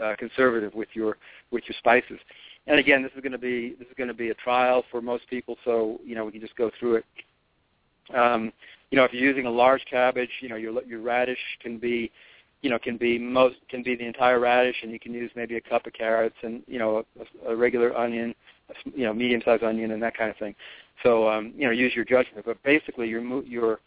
uh, 0.02 0.14
conservative 0.18 0.74
with 0.74 0.88
your 0.94 1.16
with 1.50 1.64
your 1.68 1.76
spices. 1.78 2.18
And 2.66 2.80
again, 2.80 3.02
this 3.02 3.12
is 3.14 3.20
going 3.20 3.32
to 3.32 3.38
be 3.38 3.74
this 3.78 3.88
is 3.88 3.94
going 3.96 4.08
to 4.08 4.14
be 4.14 4.30
a 4.30 4.34
trial 4.34 4.84
for 4.90 5.00
most 5.00 5.28
people, 5.28 5.56
so 5.64 6.00
you 6.04 6.14
know 6.14 6.24
we 6.24 6.32
can 6.32 6.40
just 6.40 6.56
go 6.56 6.70
through 6.78 6.96
it. 6.96 7.04
Um, 8.14 8.52
you 8.90 8.96
know, 8.96 9.04
if 9.04 9.12
you're 9.12 9.22
using 9.22 9.46
a 9.46 9.50
large 9.50 9.84
cabbage, 9.88 10.30
you 10.40 10.48
know 10.48 10.56
your 10.56 10.82
your 10.84 11.00
radish 11.00 11.38
can 11.60 11.78
be 11.78 12.10
you 12.64 12.70
know 12.70 12.78
can 12.78 12.96
be 12.96 13.18
most 13.18 13.56
can 13.68 13.82
be 13.82 13.94
the 13.94 14.06
entire 14.06 14.40
radish, 14.40 14.76
and 14.82 14.90
you 14.90 14.98
can 14.98 15.12
use 15.12 15.30
maybe 15.36 15.56
a 15.56 15.60
cup 15.60 15.86
of 15.86 15.92
carrots 15.92 16.34
and 16.42 16.62
you 16.66 16.78
know 16.78 17.04
a, 17.44 17.52
a 17.52 17.54
regular 17.54 17.94
onion, 17.94 18.34
you 18.96 19.04
know 19.04 19.12
medium-sized 19.12 19.62
onion 19.62 19.90
and 19.90 20.02
that 20.02 20.16
kind 20.16 20.30
of 20.30 20.36
thing. 20.38 20.54
So 21.02 21.28
um, 21.28 21.52
you 21.54 21.66
know 21.66 21.72
use 21.72 21.94
your 21.94 22.06
judgment. 22.06 22.46
But 22.46 22.60
basically, 22.62 23.06
you're 23.06 23.22
you're 23.42 23.80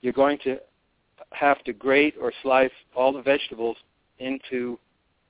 you're 0.00 0.12
going 0.12 0.38
to 0.38 0.58
have 1.30 1.62
to 1.64 1.72
grate 1.72 2.14
or 2.20 2.32
slice 2.42 2.72
all 2.96 3.12
the 3.12 3.22
vegetables 3.22 3.76
into 4.18 4.76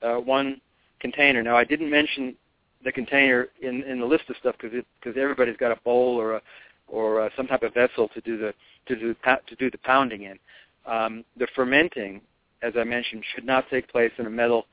uh, 0.00 0.14
one 0.14 0.58
container. 0.98 1.42
Now, 1.42 1.56
I 1.58 1.64
didn't 1.64 1.90
mention 1.90 2.34
the 2.82 2.92
container 2.92 3.48
in 3.60 3.82
in 3.82 4.00
the 4.00 4.06
list 4.06 4.24
of 4.30 4.36
stuff 4.40 4.56
because 4.58 4.82
because 4.98 5.20
everybody's 5.20 5.58
got 5.58 5.70
a 5.70 5.80
bowl 5.84 6.18
or 6.18 6.36
a 6.36 6.42
or 6.88 7.20
uh, 7.20 7.28
some 7.36 7.46
type 7.46 7.62
of 7.62 7.74
vessel 7.74 8.08
to 8.08 8.22
do 8.22 8.38
the 8.38 8.54
to 8.86 8.96
do 8.96 9.14
to 9.22 9.56
do 9.56 9.70
the 9.70 9.78
pounding 9.84 10.22
in. 10.22 10.38
Um, 10.86 11.24
the 11.36 11.48
fermenting 11.54 12.22
as 12.62 12.74
I 12.78 12.84
mentioned, 12.84 13.24
should 13.34 13.44
not 13.44 13.68
take 13.70 13.88
place 13.88 14.12
in 14.18 14.26
a 14.26 14.30
metal 14.30 14.66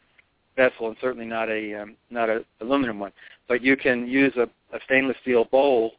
vessel 0.56 0.88
and 0.88 0.98
certainly 1.02 1.26
not 1.26 1.50
a 1.50 1.82
um, 1.82 1.96
not 2.10 2.30
a 2.30 2.46
aluminum 2.62 3.00
one. 3.00 3.12
But 3.48 3.62
you 3.62 3.76
can 3.76 4.08
use 4.08 4.34
a, 4.38 4.44
a 4.76 4.80
stainless 4.86 5.18
steel 5.22 5.46
bowl 5.46 5.94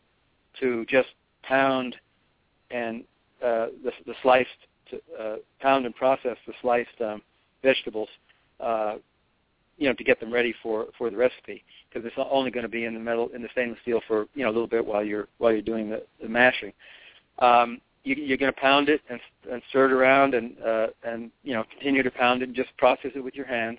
to 0.61 0.85
just 0.87 1.09
pound 1.43 1.97
and 2.70 3.05
uh, 3.43 3.66
the, 3.82 3.93
the 4.07 4.14
sliced 4.22 4.49
to, 4.91 5.01
uh, 5.20 5.37
pound 5.61 5.87
and 5.87 5.95
process 5.95 6.37
the 6.47 6.53
sliced 6.62 7.01
um, 7.01 7.22
vegetables, 7.62 8.09
uh, 8.61 8.95
you 9.78 9.89
know, 9.89 9.95
to 9.95 10.05
get 10.05 10.20
them 10.20 10.32
ready 10.32 10.55
for 10.62 10.87
for 10.97 11.11
the 11.11 11.16
recipe 11.16 11.64
because 11.89 12.07
it's 12.07 12.14
only 12.30 12.51
going 12.51 12.62
to 12.62 12.68
be 12.68 12.85
in 12.85 12.95
the 12.95 13.01
metal 13.01 13.28
in 13.35 13.43
the 13.43 13.49
stainless 13.53 13.78
steel 13.82 14.01
for 14.07 14.26
you 14.35 14.45
know 14.45 14.51
a 14.51 14.53
little 14.53 14.66
bit 14.66 14.85
while 14.85 15.05
you're 15.05 15.28
while 15.39 15.53
you're 15.53 15.62
doing 15.62 15.91
the, 15.91 16.03
the 16.22 16.28
mashing. 16.28 16.72
Um, 17.41 17.80
you, 18.05 18.15
you're 18.17 18.39
going 18.39 18.53
to 18.53 18.61
pound 18.61 18.89
it 18.89 19.01
and, 19.09 19.19
and 19.51 19.63
stir 19.71 19.87
it 19.87 19.93
around 19.93 20.35
and 20.35 20.57
uh, 20.63 20.87
and 21.05 21.31
you 21.43 21.55
know 21.55 21.65
continue 21.71 22.03
to 22.03 22.11
pound 22.11 22.43
it 22.43 22.47
and 22.47 22.57
just 22.57 22.77
process 22.77 23.11
it 23.15 23.21
with 23.21 23.35
your 23.35 23.47
hands. 23.47 23.79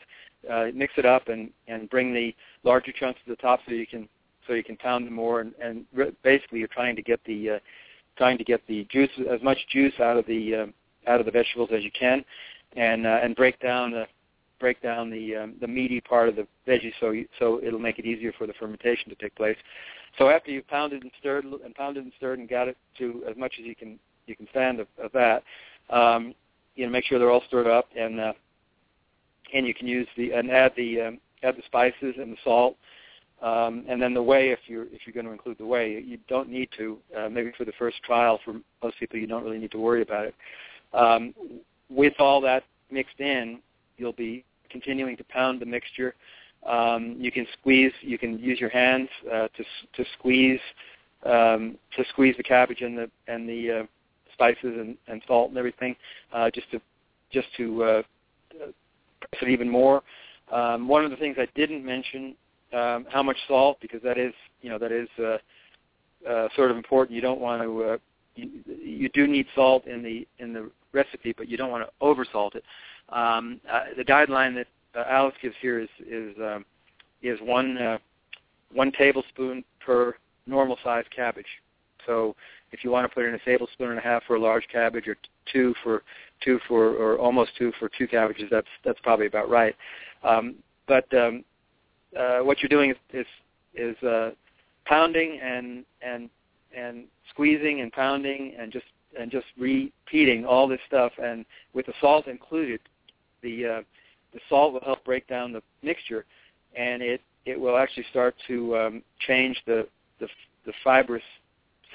Uh, 0.49 0.67
mix 0.73 0.93
it 0.97 1.05
up 1.05 1.27
and 1.29 1.49
and 1.67 1.89
bring 1.89 2.13
the 2.13 2.35
larger 2.63 2.91
chunks 2.91 3.19
to 3.25 3.31
the 3.31 3.37
top 3.37 3.59
so 3.65 3.73
you 3.73 3.87
can 3.87 4.07
so 4.47 4.53
you 4.53 4.63
can 4.63 4.77
pound 4.77 5.05
them 5.05 5.13
more 5.13 5.41
and 5.41 5.53
and 5.61 5.85
re- 5.93 6.11
basically 6.23 6.59
you're 6.59 6.67
trying 6.67 6.95
to 6.95 7.01
get 7.01 7.19
the 7.25 7.51
uh, 7.51 7.59
trying 8.17 8.37
to 8.37 8.43
get 8.43 8.61
the 8.67 8.85
juice 8.91 9.09
as 9.31 9.41
much 9.41 9.57
juice 9.71 9.93
out 9.99 10.17
of 10.17 10.25
the 10.27 10.55
um, 10.55 10.73
out 11.07 11.19
of 11.19 11.25
the 11.25 11.31
vegetables 11.31 11.69
as 11.73 11.83
you 11.83 11.91
can 11.97 12.23
and 12.75 13.07
uh, 13.07 13.19
and 13.23 13.35
break 13.35 13.59
down 13.59 13.91
the 13.91 14.05
break 14.59 14.81
down 14.81 15.09
the 15.09 15.35
um, 15.35 15.55
the 15.61 15.67
meaty 15.67 15.99
part 15.99 16.29
of 16.29 16.35
the 16.35 16.47
veggie 16.67 16.93
so 16.99 17.11
you, 17.11 17.27
so 17.39 17.59
it'll 17.63 17.79
make 17.79 17.99
it 17.99 18.05
easier 18.05 18.31
for 18.37 18.47
the 18.47 18.53
fermentation 18.53 19.09
to 19.09 19.15
take 19.15 19.35
place. 19.35 19.57
So 20.17 20.29
after 20.29 20.51
you've 20.51 20.67
pounded 20.67 21.03
and 21.03 21.11
stirred 21.19 21.45
and 21.45 21.75
pounded 21.75 22.03
and 22.03 22.13
stirred 22.17 22.39
and 22.39 22.47
got 22.47 22.67
it 22.67 22.77
to 22.99 23.23
as 23.29 23.35
much 23.35 23.55
as 23.59 23.65
you 23.65 23.75
can 23.75 23.99
you 24.27 24.35
can 24.35 24.47
stand 24.49 24.79
of, 24.79 24.87
of 25.01 25.11
that. 25.13 25.43
Um, 25.89 26.33
you 26.75 26.85
know, 26.85 26.91
make 26.91 27.05
sure 27.05 27.19
they're 27.19 27.31
all 27.31 27.43
stirred 27.47 27.67
up, 27.67 27.87
and 27.97 28.19
uh, 28.19 28.33
and 29.53 29.65
you 29.65 29.73
can 29.73 29.87
use 29.87 30.07
the 30.17 30.33
and 30.33 30.51
add 30.51 30.73
the 30.75 31.01
um, 31.01 31.19
add 31.43 31.55
the 31.55 31.63
spices 31.65 32.15
and 32.17 32.33
the 32.33 32.37
salt, 32.43 32.75
um, 33.41 33.85
and 33.87 34.01
then 34.01 34.13
the 34.13 34.21
whey 34.21 34.49
if 34.49 34.59
you're 34.67 34.85
if 34.85 35.01
you're 35.05 35.13
going 35.13 35.25
to 35.25 35.31
include 35.31 35.57
the 35.57 35.65
whey. 35.65 36.01
You 36.01 36.17
don't 36.27 36.49
need 36.49 36.69
to. 36.77 36.97
Uh, 37.17 37.29
maybe 37.29 37.51
for 37.57 37.65
the 37.65 37.73
first 37.77 37.97
trial, 38.03 38.39
for 38.43 38.55
most 38.83 38.99
people, 38.99 39.19
you 39.19 39.27
don't 39.27 39.43
really 39.43 39.59
need 39.59 39.71
to 39.71 39.79
worry 39.79 40.01
about 40.01 40.25
it. 40.25 40.35
Um, 40.93 41.33
with 41.89 42.13
all 42.19 42.41
that 42.41 42.63
mixed 42.91 43.19
in, 43.19 43.59
you'll 43.97 44.13
be 44.13 44.43
continuing 44.69 45.15
to 45.17 45.23
pound 45.25 45.61
the 45.61 45.65
mixture 45.65 46.15
Um, 46.65 47.15
you 47.19 47.31
can 47.31 47.45
squeeze. 47.59 47.93
You 48.01 48.17
can 48.17 48.39
use 48.39 48.59
your 48.59 48.69
hands 48.71 49.09
uh, 49.31 49.47
to 49.55 49.63
to 49.93 50.05
squeeze 50.17 50.59
um, 51.23 51.77
to 51.95 52.03
squeeze 52.09 52.35
the 52.37 52.43
cabbage 52.43 52.81
and 52.81 52.97
the 52.97 53.09
and 53.27 53.47
the 53.47 53.71
uh, 53.71 53.83
spices 54.35 54.59
and, 54.63 54.97
and 55.07 55.21
salt 55.27 55.49
and 55.49 55.57
everything, 55.57 55.95
uh, 56.33 56.49
just 56.51 56.69
to 56.71 56.79
just 57.31 57.47
to 57.57 57.83
uh, 57.83 58.01
press 58.59 59.41
it 59.41 59.49
even 59.49 59.69
more. 59.69 60.03
Um, 60.51 60.87
one 60.87 61.03
of 61.03 61.11
the 61.11 61.17
things 61.17 61.37
I 61.39 61.47
didn't 61.55 61.83
mention 61.83 62.35
um, 62.73 63.05
how 63.09 63.23
much 63.23 63.37
salt 63.47 63.77
because 63.81 64.01
that 64.03 64.17
is 64.17 64.33
you 64.61 64.69
know 64.69 64.77
that 64.77 64.91
is 64.91 65.09
uh, 65.19 65.37
uh, 66.29 66.47
sort 66.55 66.71
of 66.71 66.77
important. 66.77 67.15
You 67.15 67.21
don't 67.21 67.39
want 67.39 67.61
to 67.61 67.83
uh, 67.83 67.97
you, 68.35 68.49
you 68.67 69.09
do 69.09 69.27
need 69.27 69.47
salt 69.55 69.85
in 69.85 70.03
the 70.03 70.27
in 70.39 70.53
the 70.53 70.69
recipe, 70.91 71.33
but 71.35 71.47
you 71.47 71.57
don't 71.57 71.71
want 71.71 71.87
to 71.87 72.05
oversalt 72.05 72.55
it. 72.55 72.63
Um, 73.09 73.59
uh, 73.71 73.85
the 73.97 74.03
guideline 74.03 74.55
that 74.55 74.67
uh, 74.95 75.05
Alice 75.09 75.35
gives 75.41 75.55
here 75.61 75.79
is 75.79 75.89
is 76.07 76.35
um, 76.39 76.65
is 77.21 77.39
one 77.41 77.77
uh, 77.77 77.97
one 78.73 78.91
tablespoon 78.91 79.63
per 79.79 80.15
normal 80.47 80.77
sized 80.83 81.09
cabbage. 81.11 81.45
So 82.05 82.35
if 82.75 82.83
you 82.83 82.91
want 82.91 83.09
to 83.09 83.13
put 83.13 83.25
in 83.25 83.33
a 83.33 83.39
tablespoon 83.39 83.89
and 83.89 83.99
a 83.99 84.01
half 84.01 84.23
for 84.25 84.35
a 84.35 84.39
large 84.39 84.67
cabbage, 84.69 85.07
or 85.07 85.15
two 85.51 85.73
for 85.81 86.03
two 86.43 86.59
for 86.67 86.89
or 86.95 87.17
almost 87.17 87.51
two 87.57 87.71
for 87.79 87.89
two 87.97 88.07
cabbages, 88.07 88.49
that's 88.51 88.67
that's 88.83 88.99
probably 89.01 89.27
about 89.27 89.49
right. 89.49 89.75
Um, 90.23 90.55
but 90.85 91.11
um, 91.13 91.45
uh, 92.19 92.39
what 92.39 92.61
you're 92.61 92.69
doing 92.69 92.91
is 92.91 92.97
is, 93.13 93.25
is 93.73 94.03
uh, 94.03 94.31
pounding 94.85 95.39
and 95.41 95.85
and 96.01 96.29
and 96.75 97.05
squeezing 97.29 97.79
and 97.79 97.91
pounding 97.93 98.53
and 98.59 98.73
just 98.73 98.85
and 99.17 99.31
just 99.31 99.45
repeating 99.57 100.45
all 100.45 100.67
this 100.67 100.81
stuff 100.85 101.13
and 101.23 101.45
with 101.73 101.85
the 101.85 101.93
salt 102.01 102.27
included, 102.27 102.81
the 103.41 103.65
uh, 103.65 103.81
the 104.33 104.39
salt 104.49 104.73
will 104.73 104.83
help 104.83 105.03
break 105.05 105.25
down 105.27 105.53
the 105.53 105.63
mixture, 105.81 106.25
and 106.77 107.01
it 107.01 107.21
it 107.45 107.57
will 107.57 107.77
actually 107.77 108.05
start 108.09 108.35
to 108.47 108.77
um, 108.77 109.03
change 109.25 109.57
the, 109.65 109.87
the 110.19 110.27
the 110.65 110.73
fibrous 110.83 111.23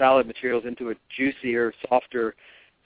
salad 0.00 0.26
materials 0.26 0.64
into 0.66 0.90
a 0.90 0.94
juicier, 1.14 1.72
softer 1.88 2.34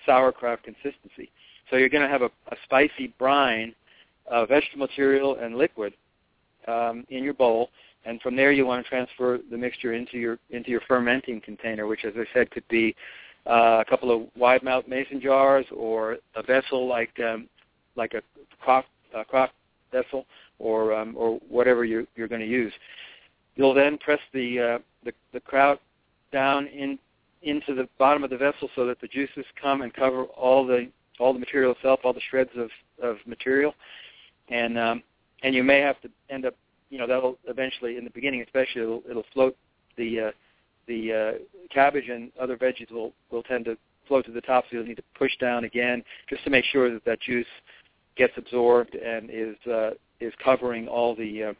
sauerkraut 0.04 0.62
consistency. 0.62 1.30
So 1.70 1.76
you're 1.76 1.88
going 1.88 2.02
to 2.02 2.08
have 2.08 2.22
a, 2.22 2.30
a 2.48 2.56
spicy 2.64 3.14
brine 3.18 3.74
of 4.26 4.48
vegetable 4.48 4.86
material 4.86 5.36
and 5.40 5.56
liquid 5.56 5.94
um, 6.66 7.06
in 7.10 7.22
your 7.22 7.34
bowl, 7.34 7.70
and 8.04 8.20
from 8.20 8.36
there 8.36 8.52
you 8.52 8.66
want 8.66 8.84
to 8.84 8.88
transfer 8.88 9.38
the 9.50 9.56
mixture 9.56 9.92
into 9.94 10.18
your 10.18 10.38
into 10.50 10.70
your 10.70 10.82
fermenting 10.88 11.40
container, 11.40 11.86
which, 11.86 12.04
as 12.04 12.14
I 12.16 12.24
said, 12.34 12.50
could 12.50 12.66
be 12.68 12.94
uh, 13.46 13.78
a 13.80 13.84
couple 13.88 14.10
of 14.10 14.28
wide 14.36 14.62
mouth 14.62 14.84
mason 14.88 15.20
jars 15.20 15.66
or 15.74 16.18
a 16.34 16.42
vessel 16.42 16.88
like 16.88 17.12
um, 17.20 17.48
like 17.96 18.14
a 18.14 18.22
crock, 18.60 18.86
a 19.14 19.24
crock 19.24 19.50
vessel 19.92 20.26
or 20.58 20.94
um, 20.94 21.14
or 21.16 21.38
whatever 21.48 21.84
you're, 21.84 22.04
you're 22.16 22.28
going 22.28 22.40
to 22.40 22.46
use. 22.46 22.72
You'll 23.56 23.74
then 23.74 23.98
press 23.98 24.20
the, 24.32 24.60
uh, 24.60 24.78
the 25.04 25.12
the 25.32 25.40
kraut 25.40 25.80
down 26.34 26.66
in 26.66 26.98
into 27.42 27.74
the 27.74 27.88
bottom 27.98 28.24
of 28.24 28.30
the 28.30 28.36
vessel 28.36 28.68
so 28.74 28.86
that 28.86 29.00
the 29.00 29.08
juices 29.08 29.44
come 29.60 29.82
and 29.82 29.94
cover 29.94 30.24
all 30.24 30.66
the 30.66 30.88
all 31.20 31.32
the 31.32 31.38
material 31.38 31.72
itself, 31.72 32.00
all 32.02 32.12
the 32.12 32.20
shreds 32.28 32.50
of, 32.56 32.70
of 33.00 33.16
material, 33.26 33.74
and 34.48 34.78
um, 34.78 35.02
and 35.42 35.54
you 35.54 35.62
may 35.62 35.80
have 35.80 36.00
to 36.02 36.10
end 36.28 36.44
up, 36.44 36.54
you 36.90 36.98
know, 36.98 37.06
that'll 37.06 37.38
eventually, 37.46 37.96
in 37.96 38.04
the 38.04 38.10
beginning 38.10 38.42
especially, 38.42 38.82
it'll, 38.82 39.02
it'll 39.08 39.24
float 39.32 39.56
the 39.96 40.20
uh, 40.20 40.30
the 40.88 41.12
uh, 41.12 41.72
cabbage 41.72 42.08
and 42.08 42.32
other 42.40 42.56
veggies 42.56 42.90
will 42.90 43.12
will 43.30 43.44
tend 43.44 43.64
to 43.66 43.76
float 44.08 44.26
to 44.26 44.32
the 44.32 44.40
top, 44.40 44.64
so 44.64 44.76
you'll 44.76 44.86
need 44.86 44.96
to 44.96 45.04
push 45.16 45.32
down 45.38 45.64
again 45.64 46.02
just 46.28 46.42
to 46.44 46.50
make 46.50 46.64
sure 46.64 46.92
that 46.92 47.04
that 47.04 47.20
juice 47.20 47.46
gets 48.16 48.32
absorbed 48.36 48.94
and 48.96 49.30
is 49.30 49.56
uh, 49.70 49.90
is 50.20 50.32
covering 50.42 50.88
all 50.88 51.14
the 51.14 51.44
uh, 51.44 51.52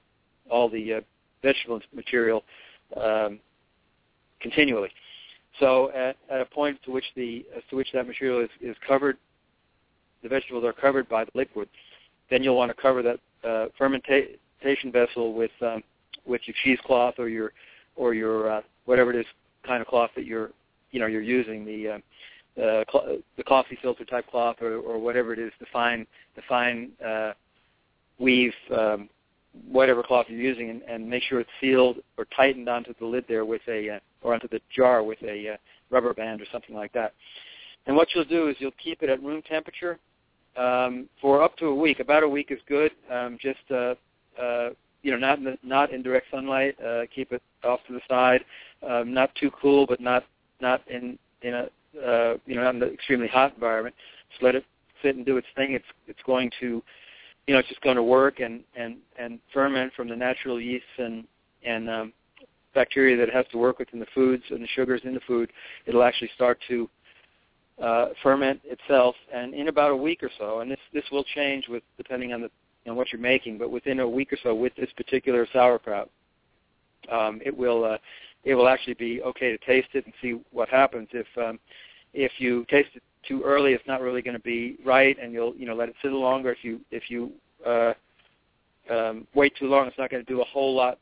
all 0.50 0.68
the 0.68 0.94
uh, 0.94 1.00
vegetable 1.42 1.80
material 1.94 2.42
um, 2.96 3.38
continually. 4.44 4.90
So 5.58 5.90
at, 5.92 6.16
at 6.30 6.40
a 6.40 6.44
point 6.44 6.78
to 6.84 6.90
which 6.90 7.04
the 7.16 7.46
to 7.70 7.76
which 7.76 7.88
that 7.94 8.06
material 8.06 8.40
is, 8.40 8.50
is 8.60 8.76
covered, 8.86 9.16
the 10.22 10.28
vegetables 10.28 10.64
are 10.64 10.72
covered 10.72 11.08
by 11.08 11.24
the 11.24 11.30
liquid, 11.34 11.68
then 12.30 12.42
you'll 12.42 12.56
want 12.56 12.70
to 12.74 12.80
cover 12.80 13.02
that 13.02 13.18
uh, 13.48 13.66
fermentation 13.78 14.92
vessel 14.92 15.32
with 15.32 15.50
um, 15.62 15.82
with 16.26 16.42
your 16.46 16.54
cheesecloth 16.62 17.14
or 17.18 17.28
your 17.28 17.52
or 17.96 18.14
your 18.14 18.50
uh, 18.50 18.60
whatever 18.84 19.10
it 19.10 19.16
is 19.16 19.26
kind 19.66 19.80
of 19.80 19.86
cloth 19.86 20.10
that 20.14 20.26
you're 20.26 20.50
you 20.90 21.00
know 21.00 21.06
you're 21.06 21.22
using 21.22 21.64
the 21.64 21.88
uh, 21.88 21.98
uh, 22.62 22.84
cl- 22.90 23.18
the 23.36 23.44
coffee 23.44 23.78
filter 23.80 24.04
type 24.04 24.26
cloth 24.30 24.56
or, 24.60 24.76
or 24.76 24.98
whatever 24.98 25.32
it 25.32 25.38
is 25.38 25.52
the 25.60 25.66
fine 25.72 26.06
the 26.36 26.42
fine 26.48 26.90
uh, 27.06 27.32
weave 28.18 28.52
um, 28.76 29.08
whatever 29.68 30.02
cloth 30.02 30.26
you're 30.28 30.40
using 30.40 30.70
and, 30.70 30.82
and 30.82 31.08
make 31.08 31.22
sure 31.22 31.38
it's 31.40 31.50
sealed 31.60 31.98
or 32.18 32.26
tightened 32.36 32.68
onto 32.68 32.92
the 32.98 33.06
lid 33.06 33.24
there 33.28 33.44
with 33.44 33.62
a 33.68 33.90
uh, 33.90 33.98
or 34.24 34.34
onto 34.34 34.48
the 34.48 34.60
jar 34.74 35.04
with 35.04 35.22
a 35.22 35.50
uh, 35.50 35.56
rubber 35.90 36.12
band 36.12 36.40
or 36.40 36.46
something 36.50 36.74
like 36.74 36.92
that. 36.92 37.12
And 37.86 37.94
what 37.94 38.08
you'll 38.14 38.24
do 38.24 38.48
is 38.48 38.56
you'll 38.58 38.72
keep 38.82 39.02
it 39.02 39.10
at 39.10 39.22
room 39.22 39.42
temperature 39.42 39.98
um, 40.56 41.08
for 41.20 41.42
up 41.42 41.56
to 41.58 41.66
a 41.66 41.74
week. 41.74 42.00
About 42.00 42.22
a 42.22 42.28
week 42.28 42.48
is 42.50 42.58
good. 42.66 42.90
Um, 43.12 43.38
just 43.40 43.58
uh, 43.70 43.94
uh, 44.40 44.70
you 45.02 45.10
know, 45.10 45.18
not 45.18 45.38
in 45.38 45.44
the, 45.44 45.58
not 45.62 45.92
in 45.92 46.02
direct 46.02 46.26
sunlight. 46.30 46.76
Uh, 46.80 47.02
keep 47.14 47.30
it 47.32 47.42
off 47.62 47.80
to 47.86 47.92
the 47.92 48.00
side. 48.08 48.44
Um, 48.88 49.12
not 49.12 49.34
too 49.34 49.50
cool, 49.60 49.86
but 49.86 50.00
not 50.00 50.24
not 50.60 50.82
in 50.88 51.18
in 51.42 51.54
a 51.54 51.62
uh, 52.04 52.36
you 52.46 52.56
know 52.56 52.62
not 52.62 52.74
in 52.74 52.82
an 52.82 52.92
extremely 52.92 53.28
hot 53.28 53.54
environment. 53.54 53.94
Just 54.30 54.42
let 54.42 54.54
it 54.54 54.64
sit 55.02 55.16
and 55.16 55.26
do 55.26 55.36
its 55.36 55.46
thing. 55.54 55.72
It's 55.72 55.84
it's 56.08 56.22
going 56.24 56.50
to 56.60 56.82
you 57.46 57.54
know 57.54 57.58
it's 57.58 57.68
just 57.68 57.82
going 57.82 57.96
to 57.96 58.02
work 58.02 58.40
and 58.40 58.62
and 58.74 58.96
and 59.18 59.38
ferment 59.52 59.92
from 59.94 60.08
the 60.08 60.16
natural 60.16 60.60
yeasts 60.60 60.88
and 60.98 61.24
and 61.64 61.90
um, 61.90 62.12
bacteria 62.74 63.16
that 63.16 63.28
it 63.28 63.34
has 63.34 63.46
to 63.52 63.58
work 63.58 63.78
with 63.78 63.88
in 63.92 64.00
the 64.00 64.06
foods 64.14 64.42
and 64.50 64.62
the 64.62 64.68
sugars 64.68 65.00
in 65.04 65.14
the 65.14 65.20
food. 65.20 65.50
It'll 65.86 66.02
actually 66.02 66.30
start 66.34 66.58
to 66.68 66.88
uh, 67.82 68.06
ferment 68.22 68.60
itself, 68.64 69.16
and 69.32 69.54
in 69.54 69.68
about 69.68 69.90
a 69.90 69.96
week 69.96 70.22
or 70.22 70.30
so, 70.38 70.60
and 70.60 70.70
this 70.70 70.78
this 70.92 71.04
will 71.10 71.24
change 71.24 71.68
with 71.68 71.82
depending 71.96 72.32
on 72.32 72.40
the 72.40 72.50
on 72.86 72.96
what 72.96 73.12
you're 73.12 73.20
making, 73.20 73.58
but 73.58 73.70
within 73.70 74.00
a 74.00 74.08
week 74.08 74.32
or 74.32 74.38
so 74.42 74.54
with 74.54 74.74
this 74.76 74.90
particular 74.96 75.46
sauerkraut, 75.52 76.10
um, 77.10 77.40
it 77.44 77.56
will 77.56 77.84
uh, 77.84 77.98
it 78.44 78.54
will 78.54 78.68
actually 78.68 78.94
be 78.94 79.22
okay 79.22 79.56
to 79.56 79.58
taste 79.64 79.88
it 79.94 80.04
and 80.04 80.14
see 80.20 80.40
what 80.52 80.68
happens. 80.68 81.08
If 81.12 81.26
um, 81.36 81.58
if 82.12 82.32
you 82.38 82.64
taste 82.70 82.90
it 82.94 83.02
too 83.26 83.42
early, 83.44 83.72
it's 83.72 83.86
not 83.86 84.00
really 84.00 84.22
going 84.22 84.36
to 84.36 84.42
be 84.42 84.76
right, 84.84 85.16
and 85.20 85.32
you'll 85.32 85.54
you 85.56 85.66
know 85.66 85.74
let 85.74 85.88
it 85.88 85.94
sit 86.02 86.12
longer. 86.12 86.52
If 86.52 86.62
you 86.62 86.80
if 86.90 87.10
you 87.10 87.32
uh, 87.66 87.94
um, 88.90 89.26
wait 89.34 89.56
too 89.56 89.66
long, 89.66 89.86
it's 89.86 89.98
not 89.98 90.10
going 90.10 90.24
to 90.24 90.32
do 90.32 90.40
a 90.40 90.44
whole 90.44 90.74
lot 90.74 90.98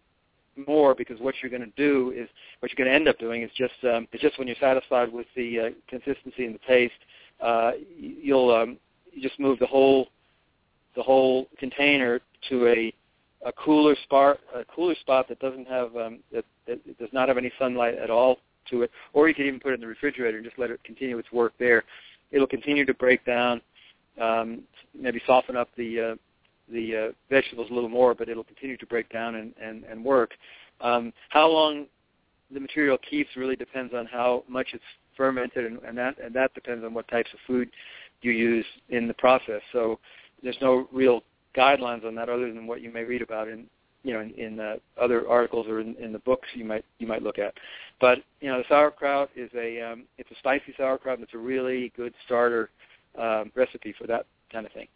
more 0.67 0.95
because 0.95 1.19
what 1.21 1.35
you're 1.43 1.51
going 1.51 1.63
to 1.63 1.77
do 1.77 2.13
is 2.17 2.29
what 2.61 2.71
you're 2.71 2.85
going 2.85 2.91
to 2.91 2.95
end 2.95 3.09
up 3.09 3.19
doing 3.19 3.43
is 3.43 3.51
just 3.57 3.75
um, 3.85 4.07
it's 4.13 4.23
just 4.23 4.39
when 4.39 4.47
you're 4.47 4.57
satisfied 4.61 5.13
with 5.13 5.27
the 5.37 5.61
uh, 5.61 5.71
consistency 5.89 6.45
and 6.45 6.55
the 6.55 6.61
taste, 6.67 6.95
uh, 7.41 7.73
you'll 7.97 8.55
um, 8.55 8.79
you 9.13 9.23
just 9.23 9.39
move 9.41 9.59
the 9.59 9.67
whole 9.67 10.09
the 10.97 11.03
whole 11.03 11.49
container 11.59 12.21
to 12.49 12.67
a 12.69 12.93
a 13.45 13.53
cooler 13.53 13.97
spot 14.05 14.39
a 14.55 14.65
cooler 14.65 14.95
spot 14.97 15.29
that 15.29 15.39
doesn't 15.41 15.67
have 15.67 15.97
um, 15.97 16.19
that, 16.33 16.45
that 16.67 16.99
does 16.99 17.09
not 17.13 17.29
have 17.29 17.39
any 17.39 17.53
sunlight 17.59 17.97
at 17.97 18.11
all 18.11 18.39
to 18.71 18.83
it, 18.83 18.91
or 19.13 19.29
you 19.29 19.35
could 19.35 19.47
even 19.47 19.61
put 19.61 19.73
it 19.73 19.75
in 19.75 19.81
the 19.81 19.87
refrigerator 19.87 20.37
and 20.37 20.47
just 20.47 20.59
let 20.59 20.71
it 20.71 20.83
continue 20.85 21.19
its 21.19 21.33
work 21.33 21.53
there. 21.59 21.85
It'll 22.31 22.47
continue 22.47 22.85
to 22.87 22.95
break 22.95 23.25
down, 23.27 23.61
um, 24.21 24.63
maybe 24.95 25.21
soften 25.27 25.57
up 25.57 25.69
the 25.77 26.01
uh, 26.01 26.15
the 26.73 26.97
uh, 26.97 27.13
vegetables 27.31 27.69
a 27.71 27.75
little 27.75 27.89
more, 27.89 28.15
but 28.15 28.29
it'll 28.29 28.45
continue 28.45 28.77
to 28.77 28.87
break 28.87 29.09
down 29.11 29.37
and, 29.37 29.53
and, 29.61 29.85
and 29.85 30.05
work. 30.05 30.33
Um, 30.81 31.13
how 31.29 31.49
long 31.49 31.87
the 32.53 32.61
material 32.61 32.99
keeps 33.09 33.31
really 33.37 33.57
depends 33.57 33.95
on 33.95 34.07
how 34.07 34.45
much 34.49 34.69
it's 34.73 34.85
fermented, 35.17 35.65
and, 35.65 35.79
and 35.87 35.97
that 35.97 36.17
and 36.23 36.35
that 36.35 36.55
depends 36.55 36.85
on 36.85 36.95
what 36.95 37.09
types 37.09 37.31
of 37.33 37.39
food 37.47 37.69
you 38.23 38.33
use 38.33 38.67
in 38.89 39.09
the 39.09 39.15
process. 39.15 39.61
So 39.73 39.99
there's 40.43 40.57
no 40.61 40.89
real 40.93 41.23
guidelines 41.57 42.07
on 42.07 42.15
that 42.15 42.29
other 42.29 42.53
than 42.53 42.67
what 42.67 42.81
you 42.81 42.91
may 42.91 43.05
read 43.05 43.23
about 43.23 43.49
in 43.49 43.67
you 44.03 44.13
know 44.13 44.21
in, 44.21 44.31
in 44.33 44.61
uh, 44.61 44.77
other 45.01 45.29
articles 45.29 45.67
or 45.69 45.81
in, 45.81 45.95
in 45.97 46.13
the 46.13 46.19
books 46.21 46.49
you 46.55 46.65
might 46.65 46.85
you 46.99 47.07
might 47.07 47.23
look 47.23 47.39
at. 47.39 47.55
But 48.01 48.19
you 48.41 48.51
know 48.51 48.59
the 48.59 48.65
sauerkraut 48.69 49.31
is 49.37 49.51
a 49.57 49.81
um, 49.81 50.05
it's 50.19 50.31
a 50.31 50.37
spicy 50.39 50.75
sauerkraut 50.77 51.19
and 51.19 51.25
it's 51.25 51.35
a 51.35 51.39
really 51.39 51.93
good 51.97 52.15
starter 52.25 52.71
um, 53.19 53.53
recipe 53.55 53.95
for 53.99 54.07
that 54.07 54.27
kind 54.51 54.67
of 54.67 54.73
thing. 54.73 54.89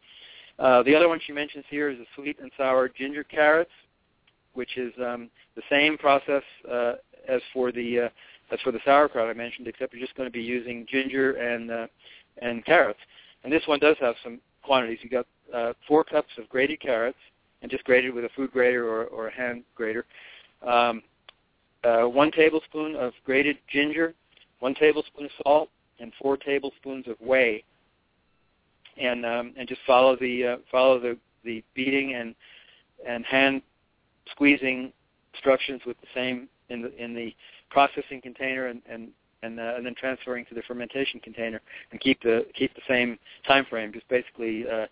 Uh, 0.59 0.83
the 0.83 0.95
other 0.95 1.09
one 1.09 1.21
she 1.25 1.33
mentions 1.33 1.65
here 1.69 1.91
is 1.91 1.99
the 1.99 2.07
sweet 2.15 2.39
and 2.41 2.51
sour 2.57 2.89
ginger 2.89 3.25
carrots, 3.25 3.71
which 4.55 4.79
is 4.79 4.93
um, 5.05 5.29
the 5.55 5.63
same 5.69 5.99
process 5.99 6.43
uh, 6.71 6.95
as 7.29 7.41
for 7.53 7.73
the 7.73 8.01
uh, 8.01 8.09
as 8.53 8.61
for 8.61 8.71
the 8.73 8.79
sauerkraut 8.85 9.29
I 9.29 9.35
mentioned, 9.35 9.67
except 9.67 9.93
you're 9.93 10.01
just 10.01 10.17
going 10.17 10.29
to 10.29 10.33
be 10.33 10.43
using 10.43 10.87
ginger 10.89 11.33
and 11.33 11.71
uh, 11.71 11.87
and 12.41 12.65
carrots. 12.65 13.01
And 13.45 13.53
this 13.53 13.63
one 13.67 13.79
does 13.79 13.97
have 14.01 14.15
some 14.23 14.41
quantities. 14.63 14.99
You 15.03 15.11
got 15.11 15.27
uh, 15.55 15.73
four 15.87 16.05
cups 16.05 16.31
of 16.39 16.49
grated 16.49 16.81
carrots, 16.81 17.19
and 17.63 17.71
just 17.71 17.85
grated 17.85 18.15
with 18.15 18.25
a 18.25 18.31
food 18.37 18.53
grater 18.53 18.89
or, 18.89 19.05
or 19.07 19.29
a 19.29 19.33
hand 19.33 19.65
grater. 19.75 20.05
Um, 20.67 21.03
uh, 21.85 22.03
one 22.03 22.31
tablespoon 22.31 22.97
of 22.97 23.13
grated 23.25 23.59
ginger, 23.69 24.15
one 24.61 24.75
tablespoon 24.75 25.27
of 25.27 25.31
salt, 25.45 25.69
and 26.01 26.13
four 26.21 26.37
tablespoons 26.37 27.07
of 27.07 27.17
whey. 27.21 27.63
And 29.01 29.27
um, 29.27 29.53
and 29.57 29.69
just 29.69 29.81
follow 29.87 30.17
the 30.17 30.45
uh, 30.45 30.57
follow 30.71 30.99
the, 30.99 31.19
the 31.45 31.63
beating 31.75 32.15
and 32.15 32.35
and 33.07 33.25
hand 33.27 33.63
squeezing 34.31 34.93
instructions 35.35 35.83
with 35.87 36.01
the 36.01 36.07
same 36.15 36.49
in 36.71 36.83
the 36.83 36.97
in 37.03 37.15
the 37.15 37.35
processing 37.71 38.21
container 38.23 38.69
and 38.69 38.81
and 38.89 39.09
and, 39.43 39.61
uh, 39.61 39.75
and 39.77 39.87
then 39.87 39.95
transferring 39.95 40.45
to 40.47 40.55
the 40.55 40.63
fermentation 40.63 41.21
container 41.21 41.61
and 41.93 42.01
keep 42.01 42.21
the 42.23 42.47
keep 42.55 42.75
the 42.75 42.83
same 42.89 43.19
time 43.47 43.65
frame. 43.69 43.93
Just 43.93 44.09
basically, 44.09 44.65
uh, 44.69 44.87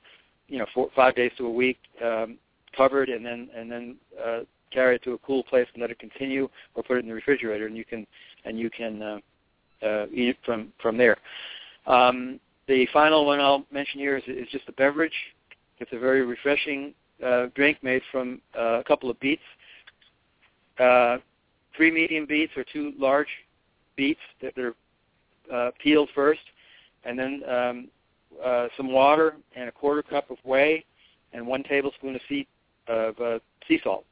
you 0.48 0.58
know, 0.58 0.66
four, 0.74 0.90
five 0.94 1.14
days 1.14 1.32
to 1.38 1.46
a 1.46 1.50
week 1.50 1.78
um, 2.04 2.36
covered, 2.76 3.08
and 3.08 3.24
then 3.24 3.48
and 3.54 3.70
then 3.70 3.96
uh, 4.22 4.40
carry 4.70 4.96
it 4.96 5.02
to 5.04 5.12
a 5.12 5.18
cool 5.18 5.42
place 5.44 5.66
and 5.72 5.80
let 5.80 5.90
it 5.90 5.98
continue, 5.98 6.48
or 6.74 6.82
put 6.82 6.96
it 6.98 7.00
in 7.00 7.08
the 7.08 7.14
refrigerator, 7.14 7.66
and 7.66 7.76
you 7.76 7.84
can 7.84 8.06
and 8.44 8.58
you 8.58 8.70
can 8.70 9.02
uh, 9.02 9.18
uh, 9.86 10.06
eat 10.12 10.28
it 10.30 10.36
from 10.44 10.72
from 10.80 10.96
there. 10.96 11.16
Um, 11.86 12.40
the 12.66 12.86
final 12.92 13.26
one 13.26 13.40
I'll 13.40 13.64
mention 13.70 14.00
here 14.00 14.16
is, 14.16 14.24
is 14.26 14.48
just 14.50 14.68
a 14.68 14.72
beverage. 14.72 15.12
It's 15.78 15.92
a 15.92 15.98
very 15.98 16.22
refreshing 16.22 16.94
uh, 17.24 17.46
drink 17.54 17.78
made 17.82 18.02
from 18.10 18.40
uh, 18.58 18.80
a 18.80 18.84
couple 18.84 19.10
of 19.10 19.18
beets, 19.20 19.42
uh, 20.78 21.18
three 21.76 21.90
medium 21.90 22.26
beets 22.26 22.52
or 22.56 22.64
two 22.64 22.92
large 22.98 23.28
beets 23.96 24.20
that 24.42 24.56
are 24.58 24.74
uh, 25.52 25.70
peeled 25.82 26.08
first, 26.14 26.40
and 27.04 27.18
then 27.18 27.42
um, 27.48 27.88
uh, 28.42 28.68
some 28.76 28.92
water 28.92 29.36
and 29.54 29.68
a 29.68 29.72
quarter 29.72 30.02
cup 30.02 30.30
of 30.30 30.38
whey 30.44 30.84
and 31.32 31.46
one 31.46 31.62
tablespoon 31.62 32.14
of 32.14 32.20
sea 32.28 32.46
of 32.88 33.18
uh, 33.20 33.38
sea 33.66 33.80
salt. 33.82 34.04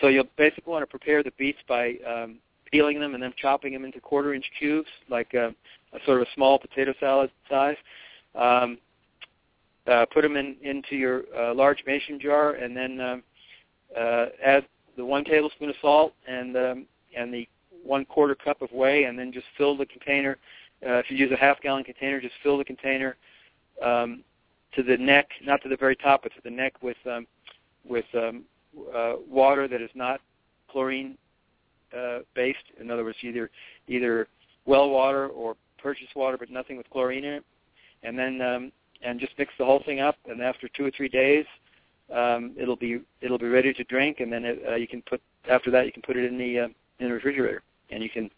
So 0.00 0.08
you'll 0.08 0.28
basically 0.36 0.70
want 0.70 0.82
to 0.82 0.86
prepare 0.86 1.22
the 1.22 1.32
beets 1.38 1.58
by 1.68 1.96
um, 2.06 2.36
peeling 2.70 3.00
them 3.00 3.14
and 3.14 3.22
then 3.22 3.32
chopping 3.36 3.72
them 3.72 3.84
into 3.84 4.00
quarter-inch 4.00 4.44
cubes, 4.58 4.88
like 5.08 5.34
a, 5.34 5.54
a 5.92 5.98
sort 6.04 6.20
of 6.20 6.26
a 6.26 6.30
small 6.34 6.58
potato 6.58 6.94
salad 7.00 7.30
size. 7.48 7.76
Um, 8.34 8.78
uh, 9.86 10.04
put 10.12 10.22
them 10.22 10.36
in 10.36 10.56
into 10.62 10.96
your 10.96 11.22
uh, 11.36 11.54
large 11.54 11.82
mason 11.86 12.20
jar, 12.20 12.52
and 12.52 12.76
then 12.76 13.00
um, 13.00 13.22
uh, 13.98 14.26
add 14.44 14.66
the 14.96 15.04
one 15.04 15.24
tablespoon 15.24 15.70
of 15.70 15.76
salt 15.80 16.12
and 16.26 16.56
um, 16.56 16.86
and 17.16 17.32
the 17.32 17.48
one 17.82 18.04
quarter 18.04 18.34
cup 18.34 18.60
of 18.60 18.70
whey, 18.70 19.04
and 19.04 19.18
then 19.18 19.32
just 19.32 19.46
fill 19.56 19.76
the 19.76 19.86
container. 19.86 20.36
Uh, 20.86 20.94
if 20.94 21.10
you 21.10 21.16
use 21.16 21.32
a 21.32 21.36
half 21.36 21.60
gallon 21.62 21.84
container, 21.84 22.20
just 22.20 22.34
fill 22.42 22.58
the 22.58 22.64
container 22.64 23.16
um, 23.82 24.22
to 24.74 24.82
the 24.82 24.96
neck, 24.96 25.28
not 25.42 25.62
to 25.62 25.68
the 25.68 25.76
very 25.76 25.96
top, 25.96 26.22
but 26.22 26.32
to 26.34 26.40
the 26.44 26.50
neck 26.50 26.74
with 26.82 26.98
um, 27.10 27.26
with 27.88 28.04
um, 28.14 28.44
uh, 28.94 29.14
water 29.28 29.66
that 29.68 29.80
is 29.80 29.90
not 29.94 30.20
chlorine 30.70 31.16
uh, 31.96 32.20
based. 32.34 32.58
In 32.80 32.90
other 32.90 33.04
words, 33.04 33.18
either 33.22 33.50
either 33.86 34.28
well 34.66 34.90
water 34.90 35.28
or 35.28 35.56
purchased 35.78 36.14
water, 36.16 36.36
but 36.36 36.50
nothing 36.50 36.76
with 36.76 36.88
chlorine 36.90 37.24
in 37.24 37.34
it. 37.34 37.44
And 38.02 38.18
then 38.18 38.40
um, 38.40 38.72
and 39.02 39.20
just 39.20 39.32
mix 39.38 39.52
the 39.58 39.64
whole 39.64 39.82
thing 39.84 40.00
up. 40.00 40.16
And 40.28 40.40
after 40.40 40.68
two 40.68 40.84
or 40.84 40.90
three 40.90 41.08
days, 41.08 41.46
um, 42.14 42.54
it'll 42.58 42.76
be 42.76 43.00
it'll 43.20 43.38
be 43.38 43.48
ready 43.48 43.72
to 43.72 43.84
drink. 43.84 44.20
And 44.20 44.32
then 44.32 44.44
it, 44.44 44.62
uh, 44.68 44.74
you 44.74 44.88
can 44.88 45.02
put 45.02 45.20
after 45.50 45.70
that 45.70 45.86
you 45.86 45.92
can 45.92 46.02
put 46.02 46.16
it 46.16 46.24
in 46.24 46.38
the 46.38 46.60
uh, 46.60 46.68
in 47.00 47.08
the 47.08 47.12
refrigerator, 47.12 47.62
and 47.90 48.02
you 48.02 48.10
can 48.10 48.30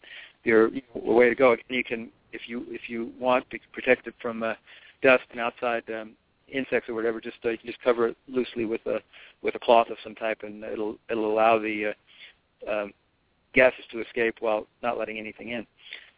your 0.43 0.71
way 0.95 1.29
to 1.29 1.35
go. 1.35 1.55
You 1.69 1.83
can 1.83 2.09
if 2.33 2.41
you 2.47 2.65
if 2.69 2.89
you 2.89 3.11
want 3.19 3.49
to 3.49 3.59
protect 3.73 4.07
it 4.07 4.15
from 4.21 4.43
uh, 4.43 4.53
dust 5.01 5.23
and 5.31 5.39
outside 5.39 5.83
um, 5.89 6.11
insects 6.47 6.89
or 6.89 6.93
whatever, 6.93 7.21
just 7.21 7.37
uh, 7.45 7.49
you 7.49 7.57
can 7.57 7.67
just 7.67 7.81
cover 7.81 8.07
it 8.07 8.17
loosely 8.27 8.65
with 8.65 8.85
a 8.85 8.99
with 9.41 9.55
a 9.55 9.59
cloth 9.59 9.89
of 9.89 9.97
some 10.03 10.15
type, 10.15 10.39
and 10.43 10.63
it'll 10.63 10.97
it'll 11.09 11.31
allow 11.31 11.59
the 11.59 11.93
uh, 12.67 12.71
um, 12.71 12.93
gases 13.53 13.85
to 13.91 14.01
escape 14.01 14.35
while 14.39 14.67
not 14.81 14.97
letting 14.97 15.17
anything 15.17 15.49
in. 15.49 15.65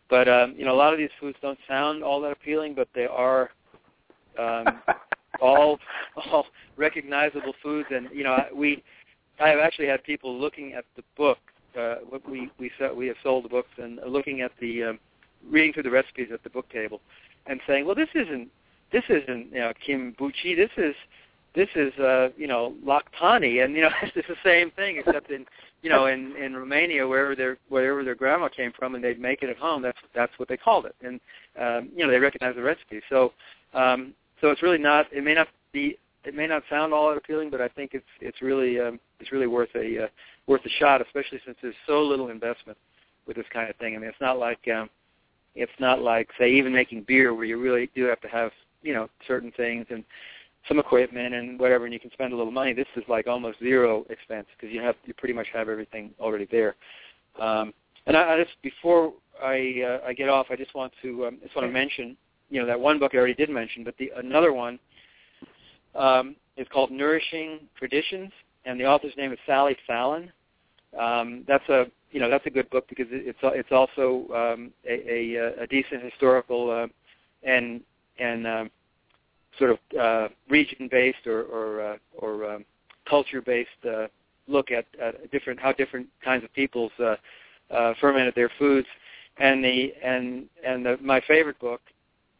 But 0.09 0.27
um, 0.27 0.53
you 0.57 0.65
know, 0.65 0.73
a 0.73 0.77
lot 0.77 0.93
of 0.93 0.99
these 0.99 1.09
foods 1.19 1.37
don't 1.41 1.57
sound 1.67 2.03
all 2.03 2.21
that 2.21 2.31
appealing, 2.31 2.75
but 2.75 2.87
they 2.93 3.05
are 3.05 3.49
um, 4.37 4.65
all 5.41 5.79
all 6.31 6.45
recognizable 6.75 7.53
foods. 7.61 7.87
And 7.91 8.09
you 8.13 8.23
know, 8.23 8.37
we 8.53 8.83
I 9.39 9.49
have 9.49 9.59
actually 9.59 9.87
had 9.87 10.03
people 10.03 10.37
looking 10.37 10.73
at 10.73 10.85
the 10.95 11.03
book. 11.17 11.39
Uh, 11.77 11.95
we 12.29 12.49
we 12.59 12.71
we 12.95 13.07
have 13.07 13.17
sold 13.23 13.45
the 13.45 13.49
books 13.49 13.71
and 13.77 13.99
looking 14.05 14.41
at 14.41 14.51
the 14.59 14.83
um, 14.83 14.99
reading 15.49 15.73
through 15.73 15.83
the 15.83 15.91
recipes 15.91 16.29
at 16.31 16.43
the 16.43 16.49
book 16.49 16.69
table, 16.69 17.01
and 17.47 17.59
saying, 17.65 17.85
well, 17.85 17.95
this 17.95 18.09
isn't 18.13 18.49
this 18.91 19.03
isn't 19.09 19.51
you 19.51 19.59
know 19.59 19.73
kimbuchi. 19.85 20.55
This 20.55 20.69
is 20.77 20.95
this 21.55 21.69
is 21.75 21.93
uh, 21.99 22.29
you 22.37 22.47
know 22.47 22.75
laktani, 22.85 23.63
and 23.63 23.75
you 23.75 23.81
know 23.81 23.89
it's 24.03 24.27
the 24.27 24.35
same 24.43 24.71
thing 24.71 24.97
except 24.97 25.31
in 25.31 25.45
you 25.83 25.89
know 25.89 26.07
in 26.07 26.35
in 26.37 26.55
Romania 26.55 27.07
wherever 27.07 27.35
their 27.35 27.57
wherever 27.69 28.03
their 28.03 28.15
grandma 28.15 28.47
came 28.47 28.71
from 28.71 28.95
and 28.95 29.03
they'd 29.03 29.19
make 29.19 29.43
it 29.43 29.49
at 29.49 29.57
home. 29.57 29.83
That's 29.83 29.97
that's 30.15 30.31
what 30.37 30.49
they 30.49 30.57
called 30.57 30.85
it, 30.87 30.95
and 31.03 31.19
um, 31.59 31.89
you 31.95 32.03
know 32.03 32.11
they 32.11 32.17
recognize 32.17 32.55
the 32.55 32.63
recipe. 32.63 33.01
So 33.09 33.33
um, 33.75 34.15
so 34.41 34.49
it's 34.49 34.63
really 34.63 34.79
not. 34.79 35.05
It 35.11 35.23
may 35.23 35.35
not 35.35 35.47
be. 35.71 35.97
It 36.25 36.33
may 36.33 36.47
not 36.47 36.63
sound 36.69 36.93
all 36.93 37.09
that 37.09 37.17
appealing, 37.17 37.49
but 37.49 37.61
I 37.61 37.67
think 37.67 37.91
it's 37.93 38.05
it's 38.21 38.41
really 38.41 38.79
um, 38.79 38.99
it's 39.19 39.31
really 39.31 39.47
worth 39.47 39.75
a 39.75 40.05
uh, 40.05 40.07
worth 40.47 40.65
a 40.65 40.69
shot, 40.79 41.01
especially 41.01 41.39
since 41.45 41.57
there's 41.61 41.75
so 41.85 42.01
little 42.01 42.29
investment 42.29 42.77
with 43.27 43.35
this 43.35 43.45
kind 43.53 43.69
of 43.69 43.75
thing. 43.75 43.95
I 43.95 43.99
mean, 43.99 44.09
it's 44.09 44.21
not 44.21 44.39
like 44.39 44.65
um, 44.73 44.89
it's 45.53 45.71
not 45.79 46.01
like 46.01 46.29
say 46.39 46.51
even 46.51 46.73
making 46.73 47.03
beer 47.07 47.33
where 47.33 47.45
you 47.45 47.59
really 47.59 47.89
do 47.93 48.05
have 48.05 48.21
to 48.21 48.29
have 48.29 48.51
you 48.81 48.93
know 48.93 49.09
certain 49.27 49.51
things 49.55 49.85
and 49.89 50.03
some 50.67 50.79
equipment 50.79 51.33
and 51.33 51.59
whatever, 51.59 51.85
and 51.85 51.93
you 51.93 51.99
can 51.99 52.11
spend 52.11 52.33
a 52.33 52.35
little 52.35 52.51
money. 52.51 52.73
This 52.73 52.87
is 52.95 53.03
like 53.07 53.27
almost 53.27 53.59
zero 53.59 54.05
expense 54.09 54.47
because 54.55 54.73
you 54.73 54.81
have 54.81 54.95
you 55.05 55.13
pretty 55.13 55.33
much 55.33 55.47
have 55.53 55.69
everything 55.69 56.11
already 56.19 56.47
there. 56.49 56.75
Um, 57.39 57.73
and 58.05 58.15
I, 58.15 58.33
I 58.33 58.43
just 58.43 58.55
before 58.61 59.13
I 59.41 59.81
uh, 59.85 60.07
I 60.07 60.13
get 60.13 60.29
off, 60.29 60.47
I 60.49 60.55
just 60.55 60.73
want 60.75 60.93
to 61.01 61.27
um, 61.27 61.37
just 61.43 61.55
want 61.55 61.67
to 61.67 61.71
mention 61.71 62.15
you 62.49 62.61
know 62.61 62.67
that 62.67 62.79
one 62.79 62.99
book 62.99 63.11
I 63.13 63.17
already 63.17 63.33
did 63.33 63.49
mention, 63.49 63.83
but 63.83 63.95
the 63.97 64.11
another 64.17 64.53
one 64.53 64.79
um, 65.95 66.35
is 66.57 66.67
called 66.71 66.91
Nourishing 66.91 67.61
Traditions, 67.77 68.31
and 68.65 68.79
the 68.79 68.85
author's 68.85 69.13
name 69.17 69.33
is 69.33 69.39
Sally 69.45 69.75
Fallon. 69.85 70.31
Um, 70.99 71.43
that's 71.47 71.67
a 71.69 71.85
you 72.11 72.19
know 72.19 72.29
that's 72.29 72.45
a 72.45 72.51
good 72.51 72.69
book 72.69 72.87
because 72.87 73.07
it's 73.09 73.39
it's 73.41 73.71
also 73.71 74.27
um, 74.33 74.71
a, 74.87 75.35
a, 75.35 75.63
a 75.63 75.67
decent 75.67 76.03
historical 76.03 76.69
uh, 76.71 76.87
and 77.47 77.81
and 78.19 78.47
um, 78.47 78.71
sort 79.57 79.71
of 79.71 79.77
uh, 79.99 80.27
region-based 80.49 81.27
or 81.27 81.43
or, 81.43 81.81
uh, 81.81 81.97
or 82.17 82.51
um, 82.53 82.65
culture-based 83.07 83.69
uh, 83.87 84.07
look 84.47 84.71
at, 84.71 84.85
at 85.01 85.31
different 85.31 85.59
how 85.59 85.71
different 85.71 86.07
kinds 86.23 86.43
of 86.43 86.53
peoples 86.53 86.91
uh, 86.99 87.15
uh, 87.71 87.93
fermented 87.99 88.35
their 88.35 88.51
foods. 88.59 88.87
And 89.37 89.63
the 89.63 89.93
and 90.03 90.45
and 90.65 90.85
the, 90.85 90.97
my 91.01 91.21
favorite 91.27 91.59
book 91.59 91.81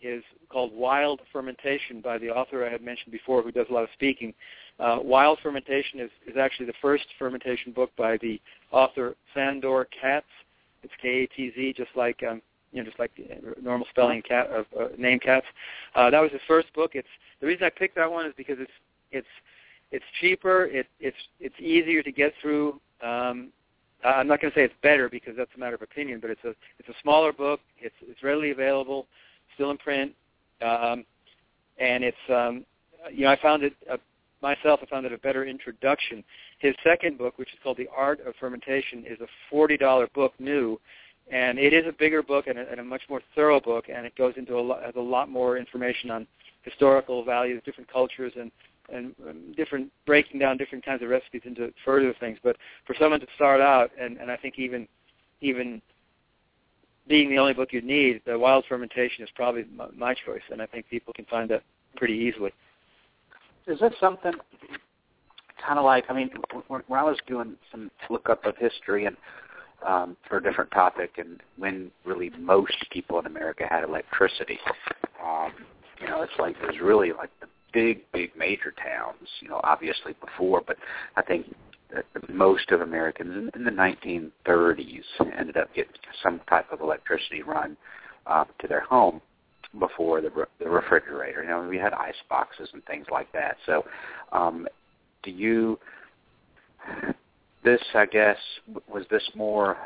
is 0.01 0.24
called 0.49 0.72
Wild 0.74 1.22
Fermentation 1.32 2.01
by 2.01 2.18
the 2.18 2.30
author 2.30 2.66
I 2.66 2.70
had 2.70 2.82
mentioned 2.82 3.11
before, 3.11 3.41
who 3.41 3.51
does 3.51 3.68
a 3.70 3.74
lot 3.74 3.84
of 3.84 3.89
speaking. 3.93 4.34
Uh, 4.80 4.99
Wild 5.01 5.39
Fermentation 5.41 5.99
is, 5.99 6.11
is 6.28 6.38
actually 6.38 6.66
the 6.66 6.74
first 6.82 7.05
fermentation 7.18 7.72
book 7.72 7.89
by 7.97 8.18
the 8.18 8.39
author 8.72 9.16
Sandor 9.34 9.88
Katz. 9.99 10.26
It's 10.84 10.93
K-A-T-Z, 11.01 11.74
just 11.78 11.91
like 11.95 12.22
um, 12.30 12.41
you 12.74 12.82
know, 12.82 12.86
just 12.86 12.99
like 12.99 13.11
normal 13.61 13.88
spelling 13.91 14.21
cat 14.21 14.47
of 14.47 14.65
uh, 14.78 14.88
name 14.97 15.19
Katz. 15.19 15.45
Uh, 15.95 16.09
that 16.09 16.19
was 16.19 16.32
his 16.32 16.41
first 16.47 16.74
book. 16.74 16.91
It's 16.95 17.07
the 17.39 17.47
reason 17.47 17.63
I 17.63 17.69
picked 17.69 17.95
that 17.95 18.11
one 18.11 18.26
is 18.26 18.34
because 18.36 18.57
it's 18.59 18.71
it's 19.11 19.28
it's 19.91 20.05
cheaper. 20.19 20.65
It, 20.65 20.88
it's 20.99 21.17
it's 21.39 21.55
easier 21.59 22.01
to 22.03 22.11
get 22.11 22.34
through. 22.41 22.82
Um, 23.01 23.49
I'm 24.03 24.28
not 24.28 24.41
going 24.41 24.51
to 24.51 24.59
say 24.59 24.63
it's 24.63 24.74
better 24.82 25.07
because 25.07 25.36
that's 25.38 25.51
a 25.55 25.59
matter 25.59 25.76
of 25.76 25.82
opinion, 25.82 26.19
but 26.19 26.30
it's 26.30 26.43
a 26.43 26.49
it's 26.80 26.89
a 26.89 26.93
smaller 27.01 27.32
book. 27.32 27.59
It's 27.80 27.95
it's 28.01 28.21
readily 28.24 28.51
available 28.51 29.07
still 29.53 29.71
in 29.71 29.78
print, 29.78 30.11
um, 30.61 31.05
and 31.78 32.03
it's 32.03 32.17
um, 32.30 32.65
you 33.11 33.26
know 33.26 33.32
I 33.32 33.39
found 33.41 33.63
it 33.63 33.74
uh, 33.89 33.97
myself. 34.41 34.80
I 34.82 34.88
found 34.88 35.05
it 35.05 35.13
a 35.13 35.17
better 35.17 35.45
introduction. 35.45 36.24
His 36.59 36.76
second 36.84 37.17
book, 37.17 37.38
which 37.38 37.49
is 37.53 37.59
called 37.63 37.78
The 37.78 37.88
Art 37.95 38.19
of 38.26 38.34
Fermentation, 38.39 39.05
is 39.07 39.19
a 39.21 39.28
forty 39.49 39.78
dollar 39.78 40.07
book 40.15 40.34
new, 40.39 40.80
and 41.32 41.57
it 41.57 41.74
is 41.74 41.86
a 41.88 41.91
bigger 41.91 42.21
book 42.21 42.47
and 42.47 42.57
a, 42.59 42.69
and 42.69 42.80
a 42.80 42.84
much 42.84 43.03
more 43.09 43.21
thorough 43.36 43.59
book, 43.59 43.86
and 43.93 44.05
it 44.05 44.15
goes 44.15 44.34
into 44.38 44.57
a 44.57 44.61
lot, 44.61 44.84
has 44.84 44.95
a 44.95 45.01
lot 45.01 45.30
more 45.30 45.57
information 45.57 46.11
on 46.11 46.28
historical 46.63 47.24
values, 47.24 47.61
different 47.65 47.91
cultures, 47.91 48.34
and 48.39 48.51
and 48.91 49.15
different 49.55 49.89
breaking 50.05 50.39
down 50.39 50.57
different 50.57 50.84
kinds 50.84 51.01
of 51.01 51.09
recipes 51.09 51.41
into 51.45 51.74
further 51.86 52.13
things. 52.19 52.38
But 52.43 52.57
for 52.86 52.95
someone 52.99 53.21
to 53.21 53.28
start 53.36 53.61
out, 53.61 53.91
and, 53.99 54.17
and 54.17 54.30
I 54.30 54.38
think 54.38 54.55
even 54.57 54.88
even 55.41 55.82
being 57.07 57.30
the 57.30 57.38
only 57.38 57.53
book 57.53 57.74
you 57.74 57.82
need, 57.82 58.21
the 58.26 58.38
Wild 58.38 58.65
Fermentation 58.67 59.24
is 59.24 59.30
probably 59.36 59.65
my, 59.76 59.88
my 59.95 60.13
choice, 60.13 60.41
and 60.51 60.61
I 60.61 60.65
think 60.65 60.88
people 60.89 61.13
can 61.13 61.26
find 61.26 61.49
that 61.49 61.63
pretty 61.97 62.13
easily. 62.13 62.51
Is 63.67 63.80
that 63.80 63.93
something 63.99 64.34
kind 65.65 65.80
of 65.80 65.86
like? 65.86 66.05
I 66.09 66.13
mean, 66.13 66.30
when, 66.67 66.82
I 66.89 67.03
was 67.03 67.17
doing 67.28 67.55
some 67.71 67.91
lookup 68.09 68.45
of 68.45 68.57
history 68.57 69.05
and 69.05 69.15
um, 69.86 70.17
for 70.27 70.38
a 70.38 70.43
different 70.43 70.71
topic, 70.71 71.11
and 71.17 71.41
when 71.57 71.91
really 72.05 72.31
most 72.39 72.75
people 72.91 73.19
in 73.19 73.25
America 73.25 73.65
had 73.69 73.84
electricity, 73.84 74.59
um, 75.23 75.51
you 75.99 76.07
know, 76.07 76.21
it's 76.21 76.34
like 76.39 76.55
there's 76.61 76.79
really 76.81 77.11
like 77.13 77.29
the 77.39 77.47
big, 77.73 78.01
big 78.11 78.31
major 78.38 78.71
towns, 78.71 79.27
you 79.41 79.49
know, 79.49 79.59
obviously 79.63 80.15
before, 80.21 80.61
but 80.65 80.77
I 81.15 81.21
think 81.21 81.53
most 82.29 82.71
of 82.71 82.81
Americans 82.81 83.51
in, 83.55 83.63
the 83.63 83.71
1930s 83.71 85.03
ended 85.38 85.57
up 85.57 85.73
getting 85.73 85.93
some 86.21 86.39
type 86.49 86.71
of 86.71 86.81
electricity 86.81 87.41
run 87.43 87.77
uh, 88.27 88.45
to 88.59 88.67
their 88.67 88.81
home 88.81 89.21
before 89.79 90.21
the, 90.21 90.29
re- 90.29 90.45
the 90.59 90.69
refrigerator. 90.69 91.43
You 91.43 91.49
know, 91.49 91.67
we 91.67 91.77
had 91.77 91.93
ice 91.93 92.15
boxes 92.29 92.69
and 92.73 92.84
things 92.86 93.07
like 93.11 93.31
that. 93.34 93.57
So, 93.65 93.86
um, 94.31 94.67
do 95.23 95.31
you 95.31 95.79
this, 97.64 97.82
I 97.93 98.05
guess, 98.05 98.38
was 98.88 99.05
this 99.09 99.24
more 99.36 99.78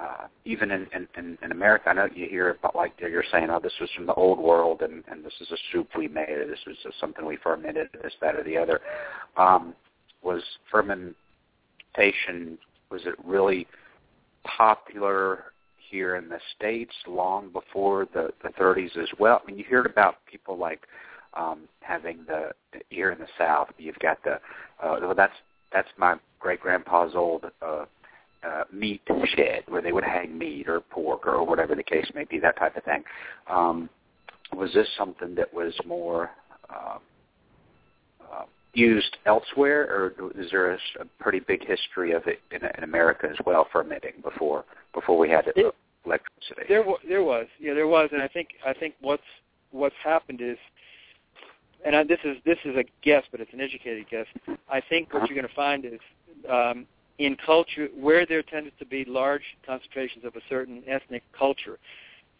uh, 0.00 0.26
even 0.44 0.70
in, 0.70 0.86
in 1.16 1.38
in 1.42 1.52
America? 1.52 1.88
I 1.88 1.92
know 1.92 2.08
you 2.14 2.26
hear 2.28 2.50
about 2.50 2.74
like 2.74 2.92
you're 2.98 3.24
saying, 3.30 3.48
oh, 3.50 3.60
this 3.60 3.72
was 3.80 3.90
from 3.94 4.06
the 4.06 4.14
old 4.14 4.38
world, 4.38 4.82
and 4.82 5.04
and 5.10 5.24
this 5.24 5.34
is 5.40 5.50
a 5.50 5.56
soup 5.72 5.88
we 5.96 6.08
made, 6.08 6.30
or 6.30 6.46
this 6.46 6.58
was 6.66 6.76
something 7.00 7.24
we 7.24 7.36
fermented, 7.36 7.88
this, 8.02 8.12
that, 8.20 8.36
or 8.36 8.44
the 8.44 8.56
other. 8.56 8.80
Um, 9.36 9.74
was 10.22 10.42
fermentation? 10.70 12.58
Was 12.90 13.02
it 13.06 13.14
really 13.24 13.66
popular 14.44 15.44
here 15.90 16.16
in 16.16 16.28
the 16.28 16.38
states 16.56 16.94
long 17.06 17.50
before 17.52 18.06
the 18.12 18.30
the 18.42 18.50
30s 18.50 18.96
as 18.96 19.08
well? 19.18 19.40
I 19.42 19.46
mean, 19.46 19.58
you 19.58 19.64
heard 19.64 19.86
about 19.86 20.16
people 20.26 20.56
like 20.56 20.86
um, 21.34 21.68
having 21.80 22.24
the 22.26 22.50
here 22.90 23.10
in 23.10 23.18
the 23.18 23.28
South. 23.38 23.68
You've 23.78 23.98
got 23.98 24.22
the 24.24 24.40
uh, 24.82 24.98
well, 25.00 25.14
that's 25.14 25.34
that's 25.72 25.88
my 25.96 26.16
great 26.44 26.60
grandpa's 26.60 27.12
old 27.14 27.46
uh, 27.62 27.86
uh, 28.46 28.64
meat 28.70 29.00
shed 29.34 29.62
where 29.66 29.80
they 29.80 29.92
would 29.92 30.04
hang 30.04 30.36
meat 30.36 30.68
or 30.68 30.78
pork 30.78 31.26
or 31.26 31.42
whatever 31.42 31.74
the 31.74 31.82
case 31.82 32.04
may 32.14 32.24
be, 32.24 32.38
that 32.38 32.58
type 32.58 32.76
of 32.76 32.84
thing. 32.84 33.02
Um, 33.48 33.88
was 34.54 34.70
this 34.74 34.86
something 34.98 35.34
that 35.36 35.52
was 35.54 35.72
more 35.86 36.30
uh, 36.68 36.98
uh, 38.30 38.44
used 38.74 39.16
elsewhere, 39.24 39.84
or 39.84 40.30
is 40.38 40.50
there 40.50 40.72
a, 40.72 40.78
a 41.00 41.04
pretty 41.18 41.40
big 41.40 41.66
history 41.66 42.12
of 42.12 42.26
it 42.26 42.40
in, 42.50 42.60
in 42.76 42.84
America 42.84 43.26
as 43.26 43.38
well, 43.46 43.66
fermenting 43.72 44.12
before 44.22 44.66
before 44.92 45.16
we 45.16 45.30
had 45.30 45.46
it, 45.46 45.74
electricity? 46.04 46.66
There, 46.68 46.84
there 47.08 47.22
was, 47.22 47.46
yeah, 47.58 47.72
there 47.72 47.88
was, 47.88 48.10
and 48.12 48.20
I 48.20 48.28
think 48.28 48.48
I 48.66 48.74
think 48.74 48.96
what's 49.00 49.22
what's 49.70 49.96
happened 50.04 50.42
is 50.42 50.58
and 51.84 51.94
I, 51.94 52.02
this 52.02 52.18
is 52.24 52.36
this 52.44 52.58
is 52.64 52.76
a 52.76 52.84
guess, 53.02 53.24
but 53.30 53.40
it's 53.40 53.52
an 53.52 53.60
educated 53.60 54.06
guess. 54.10 54.26
I 54.70 54.80
think 54.80 55.12
what 55.12 55.28
you're 55.28 55.36
going 55.36 55.48
to 55.48 55.54
find 55.54 55.84
is 55.84 56.00
um, 56.50 56.86
in 57.18 57.36
culture 57.44 57.88
where 57.98 58.26
there 58.26 58.42
tended 58.42 58.72
to 58.78 58.86
be 58.86 59.04
large 59.04 59.42
concentrations 59.64 60.24
of 60.24 60.34
a 60.36 60.40
certain 60.48 60.82
ethnic 60.86 61.22
culture, 61.36 61.78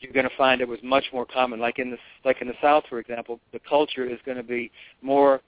you're 0.00 0.12
going 0.12 0.28
to 0.28 0.36
find 0.36 0.60
it 0.60 0.68
was 0.68 0.80
much 0.82 1.04
more 1.12 1.24
common. 1.24 1.60
Like 1.60 1.78
in 1.78 1.90
the 1.90 1.98
like 2.24 2.40
in 2.40 2.48
the 2.48 2.54
South, 2.60 2.84
for 2.88 2.98
example, 2.98 3.40
the 3.52 3.60
culture 3.60 4.04
is 4.04 4.18
going 4.24 4.36
to 4.36 4.42
be 4.42 4.70
more, 5.02 5.40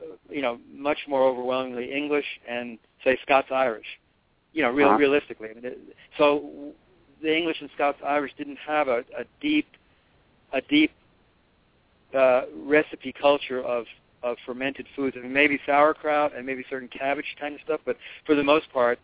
uh, 0.00 0.16
you 0.28 0.42
know, 0.42 0.58
much 0.74 0.98
more 1.08 1.22
overwhelmingly 1.24 1.92
English 1.92 2.26
and 2.48 2.78
say 3.04 3.16
Scots 3.22 3.48
Irish. 3.50 3.86
You 4.52 4.62
know, 4.62 4.70
real 4.70 4.88
Uh-huh. 4.88 4.98
realistically. 4.98 5.48
I 5.50 5.54
mean, 5.54 5.64
it, 5.64 5.78
so 6.18 6.72
the 7.22 7.34
English 7.34 7.60
and 7.60 7.70
Scots 7.74 7.98
Irish 8.04 8.32
didn't 8.36 8.58
have 8.66 8.88
a, 8.88 9.04
a 9.16 9.24
deep, 9.40 9.66
a 10.52 10.60
deep 10.62 10.90
uh, 12.14 12.42
recipe 12.64 13.12
culture 13.12 13.62
of 13.62 13.84
of 14.26 14.36
fermented 14.44 14.86
foods. 14.96 15.16
I 15.18 15.22
mean, 15.22 15.32
maybe 15.32 15.60
sauerkraut 15.64 16.34
and 16.34 16.44
maybe 16.44 16.64
certain 16.68 16.88
cabbage 16.88 17.36
kind 17.40 17.54
of 17.54 17.60
stuff, 17.64 17.80
but 17.84 17.96
for 18.24 18.34
the 18.34 18.42
most 18.42 18.70
part, 18.72 18.98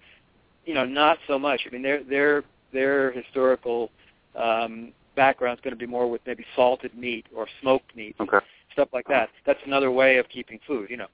you 0.65 0.75
know, 0.75 0.85
not 0.85 1.19
so 1.27 1.39
much. 1.39 1.61
I 1.67 1.71
mean, 1.71 1.83
their 1.83 2.03
their 2.03 2.45
their 2.73 3.13
historical 3.13 3.91
um, 4.35 4.93
background 5.15 5.59
is 5.59 5.63
going 5.63 5.75
to 5.75 5.79
be 5.79 5.87
more 5.87 6.11
with 6.11 6.21
maybe 6.27 6.45
salted 6.57 6.97
meat 6.97 7.27
or 7.35 7.47
smoked 7.61 7.95
meat, 7.95 8.17
okay. 8.21 8.39
stuff 8.73 8.89
like 8.93 9.07
that. 9.09 9.29
That's 9.47 9.61
another 9.65 9.91
way 9.91 10.19
of 10.19 10.29
keeping 10.29 10.59
food, 10.67 10.91
you 10.91 10.97
know. 10.97 11.09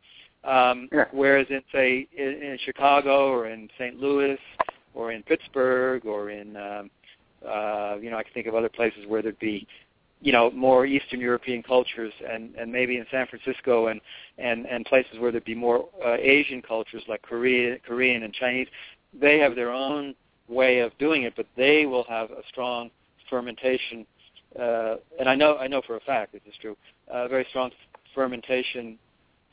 Um, 0.45 0.89
Yeah. 0.93 1.07
Whereas 1.13 1.47
in 1.51 1.63
say 1.73 2.07
in, 2.17 2.43
in 2.43 2.59
Chicago 2.65 3.31
or 3.31 3.49
in 3.49 3.69
St. 3.79 3.99
Louis 4.01 4.39
or 4.95 5.13
in 5.13 5.23
Pittsburgh 5.25 6.07
or 6.07 6.31
in 6.31 6.57
um, 6.57 6.91
uh, 7.47 7.97
you 8.01 8.11
know 8.11 8.17
I 8.17 8.23
can 8.23 8.33
think 8.33 8.47
of 8.47 8.55
other 8.55 8.69
places 8.71 9.01
where 9.07 9.21
there'd 9.21 9.39
be 9.39 9.67
you 10.21 10.33
know 10.33 10.51
more 10.51 10.87
Eastern 10.87 11.21
European 11.21 11.63
cultures 11.63 12.13
and 12.29 12.55
and 12.57 12.73
maybe 12.73 12.97
in 12.97 13.07
San 13.11 13.27
Francisco 13.27 13.89
and 13.89 14.01
and 14.39 14.67
and 14.67 14.85
places 14.87 15.19
where 15.19 15.31
there'd 15.31 15.45
be 15.45 15.55
more 15.55 15.89
uh, 16.05 16.17
Asian 16.19 16.63
cultures 16.63 17.03
like 17.09 17.23
Korea 17.23 17.79
Korean 17.81 18.23
and 18.23 18.33
Chinese 18.35 18.69
they 19.19 19.39
have 19.39 19.55
their 19.55 19.71
own 19.73 20.15
way 20.49 20.81
of 20.81 20.97
doing 20.99 21.23
it 21.23 21.35
but 21.37 21.47
they 21.57 21.87
will 21.87 22.05
have 22.09 22.31
a 22.31 22.43
strong 22.49 22.91
fermentation 23.31 24.07
uh, 24.59 24.97
and 25.19 25.29
I 25.29 25.35
know 25.35 25.57
I 25.57 25.69
know 25.69 25.83
for 25.87 25.97
a 25.97 26.01
fact 26.01 26.33
this 26.33 26.43
is 26.47 26.55
true 26.61 26.77
a 27.09 27.29
very 27.29 27.47
strong 27.51 27.71
fermentation 28.15 28.99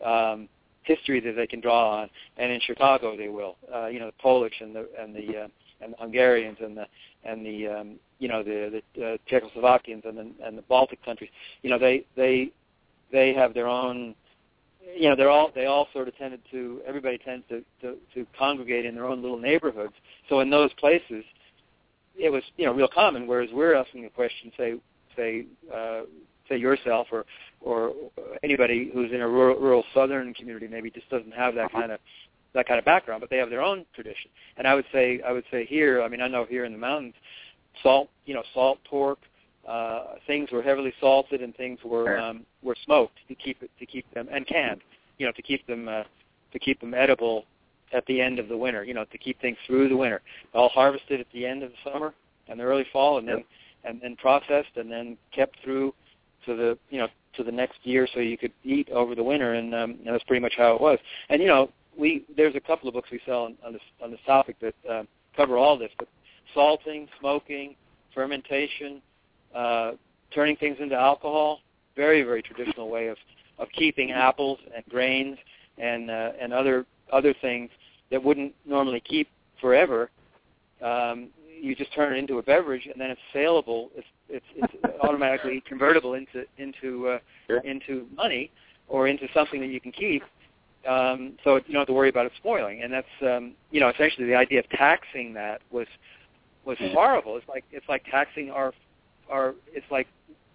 um, 0.04 0.50
history 0.86 1.20
that 1.20 1.36
they 1.36 1.48
can 1.48 1.60
draw 1.60 2.02
on 2.02 2.10
and 2.38 2.52
in 2.52 2.60
Chicago 2.62 3.18
they 3.18 3.28
will. 3.28 3.58
Uh, 3.74 3.88
you 3.88 4.00
know 4.00 4.08
the 4.08 4.22
Polish 4.22 4.54
and 4.62 4.76
the 4.76 4.88
and 5.00 5.16
the 5.16 5.44
uh, 5.44 5.48
and 5.82 5.94
the 5.94 5.98
Hungarians 5.98 6.58
and 6.62 6.78
the 6.78 6.86
and 7.26 7.46
the 7.46 7.68
um, 7.68 7.96
you 8.20 8.28
know 8.28 8.44
the 8.44 8.82
the 8.96 9.06
uh, 9.06 9.18
Czechoslovakians 9.30 10.06
and 10.06 10.18
the 10.18 10.32
and 10.46 10.58
the 10.58 10.62
Baltic 10.64 11.04
countries. 11.04 11.30
You 11.62 11.70
know 11.70 11.80
they 11.80 12.06
they 12.16 12.52
they 13.12 13.34
have 13.34 13.54
their 13.54 13.68
own. 13.68 14.16
You 14.96 15.10
know 15.10 15.16
they're 15.16 15.30
all 15.30 15.52
they 15.54 15.66
all 15.66 15.88
sort 15.94 16.08
of 16.08 16.18
tended 16.18 16.42
to 16.52 16.82
everybody 16.88 17.18
tends 17.18 17.46
to, 17.50 17.64
to 17.82 17.98
to 18.14 18.26
congregate 18.38 18.86
in 18.86 18.96
their 18.96 19.06
own 19.06 19.22
little 19.22 19.40
neighborhoods. 19.40 19.94
So 20.30 20.40
in 20.40 20.50
those 20.50 20.72
places, 20.74 21.24
it 22.16 22.30
was 22.30 22.44
you 22.58 22.66
know 22.66 22.74
real 22.74 22.88
common. 22.88 23.28
Whereas 23.28 23.50
we're 23.52 23.76
asking 23.76 24.06
a 24.06 24.10
question, 24.10 24.52
say 24.58 24.76
say 25.16 25.46
uh, 25.74 26.02
say 26.48 26.58
yourself 26.58 27.08
or 27.12 27.26
or 27.62 27.94
anybody 28.44 28.92
who's 28.94 29.12
in 29.12 29.22
a 29.22 29.28
rural, 29.28 29.60
rural 29.60 29.84
southern 29.94 30.34
community 30.34 30.68
maybe 30.68 30.92
just 30.92 31.10
doesn't 31.10 31.34
have 31.34 31.56
that 31.56 31.72
kind 31.72 31.92
of 31.92 32.00
that 32.56 32.68
kind 32.68 32.80
of 32.80 32.86
background, 32.86 33.22
but 33.22 33.30
they 33.30 33.38
have 33.38 33.50
their 33.50 33.62
own 33.62 33.86
tradition. 33.94 34.32
And 34.58 34.68
I 34.68 34.74
would 34.74 34.86
say 34.92 35.22
I 35.26 35.32
would 35.32 35.44
say 35.52 35.66
here, 35.66 36.02
I 36.02 36.08
mean 36.08 36.22
I 36.22 36.28
know 36.28 36.46
here 36.46 36.66
in 36.66 36.72
the 36.72 36.78
mountains, 36.78 37.14
salt, 37.84 38.10
you 38.26 38.34
know, 38.34 38.44
salt 38.54 38.80
pork, 38.90 39.20
uh, 39.68 40.16
things 40.28 40.52
were 40.52 40.62
heavily 40.62 40.94
salted 41.00 41.42
and 41.42 41.56
things 41.56 41.80
were 41.84 42.18
um, 42.18 42.46
were 42.64 42.76
smoked 42.86 43.20
to 43.28 43.36
keep 43.36 43.62
it 43.62 43.72
to 43.80 43.86
keep 43.86 44.12
them 44.14 44.28
and 44.32 44.48
canned, 44.48 44.82
you 45.18 45.26
know, 45.26 45.32
to 45.34 45.42
keep 45.42 45.66
them 45.68 45.88
uh, 45.88 46.04
to 46.52 46.60
keep 46.60 46.80
them 46.80 46.94
edible 46.94 47.46
at 47.94 48.06
the 48.08 48.20
end 48.20 48.40
of 48.40 48.48
the 48.48 48.58
winter, 48.58 48.84
you 48.84 48.94
know, 48.94 49.06
to 49.06 49.18
keep 49.18 49.40
things 49.42 49.58
through 49.68 49.90
the 49.90 49.98
winter. 49.98 50.22
All 50.54 50.70
harvested 50.70 51.20
at 51.20 51.28
the 51.34 51.46
end 51.46 51.64
of 51.64 51.72
the 51.72 51.92
summer 51.92 52.14
and 52.48 52.60
the 52.60 52.64
early 52.64 52.86
fall, 52.92 53.18
and 53.18 53.28
then 53.28 53.44
and 53.84 54.02
then 54.02 54.16
processed 54.16 54.76
and 54.76 54.92
then 54.92 55.18
kept 55.34 55.58
through 55.64 55.94
to 56.46 56.56
the 56.56 56.78
you 56.90 57.00
know 57.00 57.08
to 57.36 57.44
the 57.44 57.52
next 57.52 57.80
year 57.84 58.08
so 58.14 58.20
you 58.20 58.38
could 58.38 58.54
eat 58.64 58.90
over 58.90 59.14
the 59.16 59.24
winter, 59.24 59.56
and, 59.56 59.76
um, 59.76 59.98
and 60.06 60.14
that's 60.14 60.24
pretty 60.24 60.42
much 60.42 60.54
how 60.58 60.74
it 60.74 60.82
was. 60.82 60.98
And 61.30 61.42
you 61.42 61.48
know, 61.48 61.70
we 61.98 62.26
there's 62.36 62.56
a 62.56 62.60
couple 62.60 62.88
of 62.88 62.94
books 62.94 63.10
we 63.12 63.20
sell 63.26 63.44
on, 63.44 63.56
on 63.66 63.74
this 63.74 63.82
on 64.04 64.12
this 64.12 64.20
topic 64.26 64.58
that 64.62 64.76
uh, 64.90 65.04
cover 65.36 65.58
all 65.58 65.78
this, 65.78 65.92
but 65.98 66.08
salting, 66.54 67.08
smoking, 67.20 67.76
fermentation, 68.14 69.02
uh, 69.54 69.92
turning 70.34 70.56
things 70.58 70.78
into 70.80 70.96
alcohol, 70.96 71.60
very 71.96 72.24
very 72.24 72.42
traditional 72.42 72.90
way 72.90 73.08
of 73.08 73.18
of 73.58 73.68
keeping 73.74 74.12
apples 74.12 74.60
and 74.76 74.84
grains 74.90 75.38
and 75.78 76.10
uh, 76.10 76.32
and 76.40 76.54
other 76.54 76.86
other 77.12 77.34
things 77.42 77.70
that 78.12 78.24
wouldn't 78.24 78.54
normally 78.66 79.00
keep 79.00 79.28
forever. 79.62 80.10
Um, 80.82 81.30
you 81.62 81.76
just 81.76 81.94
turn 81.94 82.14
it 82.14 82.20
into 82.20 82.38
a 82.38 82.44
beverage, 82.44 82.86
and 82.86 83.00
then 83.00 83.10
it's 83.10 83.22
saleable. 83.34 83.90
It's 83.96 84.08
it's, 84.30 84.46
it's 84.56 84.74
automatically 85.02 85.64
convertible 85.68 86.14
into 86.16 86.46
into 86.58 87.20
uh, 87.50 87.60
into 87.64 88.08
money 88.16 88.52
or 88.88 89.08
into 89.08 89.28
something 89.34 89.60
that 89.62 89.68
you 89.68 89.82
can 89.82 89.92
keep. 89.92 90.24
Um, 90.88 91.34
so 91.44 91.56
you 91.56 91.74
don't 91.74 91.82
have 91.82 91.88
to 91.88 91.94
worry 91.94 92.10
about 92.10 92.26
it 92.26 92.32
spoiling. 92.38 92.82
And 92.84 92.94
that's 92.94 93.08
um, 93.22 93.54
you 93.72 93.80
know 93.80 93.90
essentially 93.90 94.28
the 94.28 94.36
idea 94.36 94.60
of 94.60 94.70
taxing 94.70 95.34
that 95.34 95.62
was 95.72 95.88
was 96.66 96.78
horrible. 96.80 97.38
It's 97.38 97.48
like 97.48 97.64
it's 97.72 97.88
like 97.90 98.04
taxing 98.10 98.52
our 98.52 98.74
our. 99.30 99.56
It's 99.74 99.86
like 99.92 100.08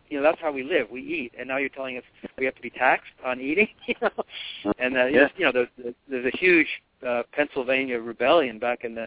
you 0.08 0.16
know 0.18 0.22
that's 0.22 0.40
how 0.40 0.52
we 0.52 0.62
live. 0.62 0.90
We 0.90 1.00
eat, 1.02 1.32
and 1.38 1.48
now 1.48 1.56
you're 1.58 1.68
telling 1.68 1.96
us 1.96 2.04
we 2.38 2.44
have 2.44 2.54
to 2.56 2.62
be 2.62 2.70
taxed 2.70 3.12
on 3.24 3.40
eating. 3.40 3.68
You 3.86 3.94
know, 4.02 4.10
and 4.78 4.96
uh, 4.96 5.06
Yeah. 5.06 5.28
you 5.36 5.44
know 5.44 5.52
there's, 5.52 5.94
there's 6.08 6.32
a 6.32 6.36
huge 6.36 6.68
uh, 7.06 7.22
Pennsylvania 7.32 7.98
rebellion 7.98 8.58
back 8.58 8.84
in 8.84 8.94
the 8.94 9.06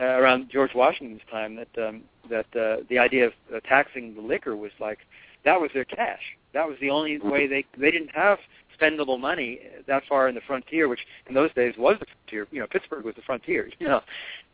uh, 0.00 0.04
around 0.04 0.48
George 0.50 0.74
Washington's 0.74 1.22
time 1.30 1.56
that 1.56 1.86
um, 1.88 2.02
that 2.30 2.46
uh, 2.56 2.82
the 2.88 2.98
idea 2.98 3.26
of 3.26 3.32
uh, 3.54 3.60
taxing 3.60 4.14
the 4.14 4.20
liquor 4.20 4.56
was 4.56 4.72
like 4.80 4.98
that 5.44 5.60
was 5.60 5.70
their 5.74 5.84
cash. 5.84 6.22
That 6.54 6.66
was 6.66 6.76
the 6.80 6.90
only 6.90 7.18
way 7.18 7.46
they 7.46 7.64
they 7.78 7.90
didn't 7.90 8.10
have 8.14 8.38
spendable 8.80 9.18
money 9.18 9.60
that 9.86 10.02
far 10.08 10.28
in 10.28 10.34
the 10.34 10.40
frontier, 10.46 10.88
which 10.88 11.00
in 11.28 11.34
those 11.34 11.52
days 11.54 11.74
was 11.78 11.96
the 12.00 12.06
frontier. 12.06 12.46
You 12.50 12.60
know, 12.60 12.66
Pittsburgh 12.66 13.04
was 13.04 13.14
the 13.14 13.22
frontier. 13.22 13.70
You 13.78 13.88
know, 13.88 14.00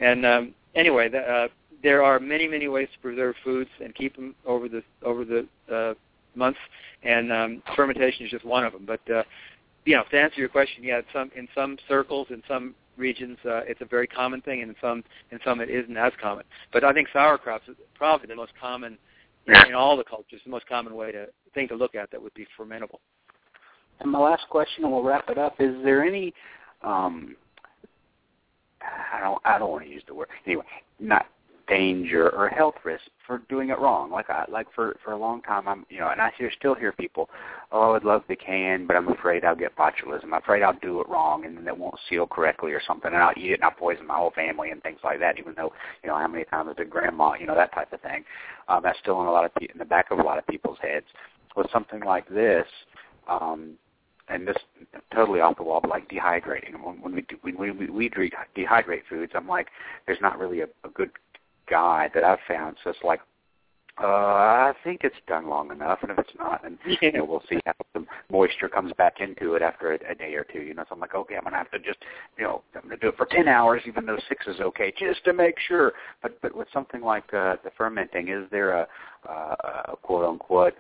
and 0.00 0.26
um, 0.26 0.54
anyway, 0.74 1.08
the, 1.08 1.18
uh, 1.18 1.48
there 1.82 2.02
are 2.02 2.18
many 2.20 2.48
many 2.48 2.68
ways 2.68 2.88
to 2.94 2.98
preserve 3.00 3.34
foods 3.44 3.70
and 3.82 3.94
keep 3.94 4.16
them 4.16 4.34
over 4.46 4.68
the 4.68 4.82
over 5.02 5.24
the 5.24 5.46
uh, 5.72 5.94
months, 6.34 6.58
and 7.02 7.32
um, 7.32 7.62
fermentation 7.76 8.24
is 8.24 8.30
just 8.30 8.44
one 8.44 8.64
of 8.64 8.72
them. 8.72 8.84
But 8.86 9.00
uh, 9.10 9.22
you 9.84 9.96
know, 9.96 10.04
to 10.10 10.18
answer 10.18 10.40
your 10.40 10.48
question, 10.48 10.82
yeah, 10.82 10.98
in 10.98 11.04
some 11.12 11.30
in 11.36 11.48
some 11.54 11.78
circles, 11.88 12.28
in 12.30 12.42
some 12.48 12.74
regions, 12.96 13.38
uh, 13.44 13.60
it's 13.64 13.80
a 13.80 13.86
very 13.86 14.06
common 14.06 14.40
thing, 14.40 14.62
and 14.62 14.70
in 14.70 14.76
some 14.80 15.04
in 15.30 15.38
some 15.44 15.60
it 15.60 15.70
isn't 15.70 15.96
as 15.96 16.12
common. 16.20 16.44
But 16.72 16.84
I 16.84 16.92
think 16.92 17.08
sauerkraut's 17.12 17.64
probably 17.94 18.26
the 18.26 18.36
most 18.36 18.52
common 18.60 18.98
in, 19.46 19.54
in 19.68 19.74
all 19.74 19.96
the 19.96 20.04
cultures, 20.04 20.40
the 20.44 20.50
most 20.50 20.66
common 20.66 20.94
way 20.94 21.12
to 21.12 21.26
thing 21.54 21.68
to 21.68 21.74
look 21.76 21.94
at 21.94 22.10
that 22.10 22.22
would 22.22 22.34
be 22.34 22.46
fermentable. 22.58 22.98
And 24.00 24.10
my 24.10 24.18
last 24.18 24.48
question, 24.50 24.84
and 24.84 24.92
we'll 24.92 25.02
wrap 25.02 25.28
it 25.30 25.38
up. 25.38 25.54
Is 25.60 25.74
there 25.84 26.04
any? 26.04 26.34
Um, 26.82 27.36
I 28.82 29.20
don't. 29.20 29.40
I 29.44 29.58
don't 29.58 29.70
want 29.70 29.84
to 29.84 29.90
use 29.90 30.02
the 30.06 30.14
word. 30.14 30.28
Anyway, 30.46 30.64
not 31.00 31.26
danger 31.66 32.30
or 32.30 32.48
health 32.48 32.74
risk 32.84 33.04
for 33.26 33.38
doing 33.48 33.70
it 33.70 33.78
wrong. 33.78 34.10
Like 34.10 34.28
I 34.28 34.44
like 34.50 34.66
for 34.74 34.96
for 35.04 35.12
a 35.12 35.16
long 35.16 35.42
time, 35.42 35.66
I'm 35.66 35.86
you 35.88 35.98
know, 35.98 36.08
and 36.10 36.20
I 36.20 36.30
hear, 36.36 36.50
still 36.56 36.74
hear 36.74 36.92
people, 36.92 37.30
oh, 37.72 37.80
I 37.82 37.92
would 37.92 38.04
love 38.04 38.22
the 38.28 38.36
can, 38.36 38.86
but 38.86 38.96
I'm 38.96 39.08
afraid 39.08 39.44
I'll 39.44 39.56
get 39.56 39.76
botulism. 39.76 40.24
I'm 40.24 40.34
afraid 40.34 40.62
I'll 40.62 40.78
do 40.80 41.00
it 41.00 41.08
wrong, 41.08 41.44
and 41.44 41.56
then 41.56 41.66
it 41.66 41.76
won't 41.76 41.98
seal 42.08 42.26
correctly 42.26 42.72
or 42.72 42.82
something, 42.86 43.12
and 43.12 43.22
I'll 43.22 43.32
eat 43.36 43.52
it 43.52 43.54
and 43.54 43.64
I'll 43.64 43.70
poison 43.70 44.06
my 44.06 44.16
whole 44.16 44.32
family 44.32 44.70
and 44.70 44.82
things 44.82 45.00
like 45.02 45.20
that. 45.20 45.38
Even 45.38 45.54
though 45.56 45.72
you 46.02 46.08
know 46.08 46.18
how 46.18 46.28
many 46.28 46.44
times 46.44 46.74
did 46.76 46.90
grandma, 46.90 47.34
you 47.34 47.46
know, 47.46 47.54
that 47.54 47.72
type 47.74 47.92
of 47.92 48.00
thing. 48.00 48.24
Um, 48.68 48.80
that's 48.82 48.98
still 48.98 49.20
in 49.20 49.26
a 49.26 49.32
lot 49.32 49.44
of 49.44 49.50
in 49.60 49.78
the 49.78 49.84
back 49.84 50.10
of 50.10 50.18
a 50.18 50.22
lot 50.22 50.38
of 50.38 50.46
people's 50.46 50.78
heads. 50.80 51.06
With 51.56 51.70
something 51.72 52.00
like 52.00 52.28
this, 52.28 52.66
um, 53.28 53.74
and 54.28 54.46
this 54.46 54.56
totally 55.14 55.40
off 55.40 55.56
the 55.56 55.62
wall, 55.62 55.80
but 55.80 55.90
like 55.90 56.08
dehydrating. 56.08 56.82
When, 56.82 57.00
when 57.02 57.14
we 57.14 57.22
do, 57.22 57.36
when 57.42 57.58
we, 57.58 57.70
we, 57.70 57.90
we 57.90 58.10
dehydrate 58.10 59.02
foods, 59.08 59.32
I'm 59.34 59.48
like, 59.48 59.68
there's 60.06 60.20
not 60.20 60.38
really 60.38 60.60
a, 60.60 60.66
a 60.84 60.88
good 60.94 61.10
guide 61.68 62.10
that 62.14 62.24
I've 62.24 62.38
found. 62.48 62.76
So 62.82 62.90
it's 62.90 62.98
like, 63.02 63.20
uh, 64.02 64.06
I 64.06 64.72
think 64.82 65.02
it's 65.04 65.14
done 65.28 65.48
long 65.48 65.70
enough, 65.70 66.00
and 66.02 66.10
if 66.10 66.18
it's 66.18 66.36
not, 66.36 66.62
then 66.64 66.78
you 67.00 67.12
know, 67.12 67.24
we'll 67.24 67.44
see 67.48 67.60
how 67.64 67.74
the 67.94 68.04
moisture 68.30 68.68
comes 68.68 68.92
back 68.94 69.20
into 69.20 69.54
it 69.54 69.62
after 69.62 69.92
a, 69.92 70.10
a 70.10 70.14
day 70.16 70.34
or 70.34 70.44
two. 70.52 70.62
You 70.62 70.74
know, 70.74 70.82
so 70.88 70.94
I'm 70.96 71.00
like, 71.00 71.14
okay, 71.14 71.36
I'm 71.36 71.44
gonna 71.44 71.56
have 71.56 71.70
to 71.70 71.78
just, 71.78 71.98
you 72.36 72.42
know, 72.42 72.62
I'm 72.74 72.82
gonna 72.82 72.96
do 72.96 73.08
it 73.08 73.16
for 73.16 73.26
ten 73.26 73.46
hours, 73.46 73.82
even 73.86 74.04
though 74.04 74.18
six 74.28 74.48
is 74.48 74.58
okay, 74.58 74.92
just 74.98 75.24
to 75.26 75.32
make 75.32 75.54
sure. 75.68 75.92
But 76.22 76.40
but 76.42 76.56
with 76.56 76.66
something 76.72 77.02
like 77.02 77.32
uh, 77.32 77.56
the 77.62 77.70
fermenting, 77.78 78.30
is 78.30 78.50
there 78.50 78.72
a, 78.72 78.88
uh, 79.28 79.54
a 79.92 79.96
quote 80.02 80.24
unquote 80.28 80.74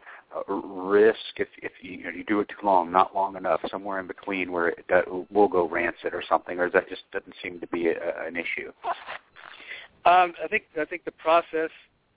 risk 0.48 1.18
if 1.36 1.48
if 1.62 1.72
you, 1.80 1.92
you, 1.92 2.04
know, 2.04 2.10
you 2.10 2.24
do 2.24 2.40
it 2.40 2.48
too 2.48 2.66
long, 2.66 2.90
not 2.90 3.14
long 3.14 3.36
enough, 3.36 3.60
somewhere 3.70 4.00
in 4.00 4.06
between 4.06 4.52
where 4.52 4.68
it 4.68 4.84
will 5.30 5.48
go 5.48 5.68
rancid 5.68 6.12
or 6.12 6.22
something, 6.28 6.58
or 6.58 6.70
that 6.70 6.88
just 6.88 7.02
doesn't 7.12 7.34
seem 7.42 7.60
to 7.60 7.66
be 7.68 7.88
a, 7.88 8.26
an 8.26 8.36
issue? 8.36 8.72
Um, 10.06 10.34
I 10.42 10.48
think 10.48 10.64
I 10.80 10.84
think 10.84 11.04
the 11.04 11.12
process, 11.12 11.70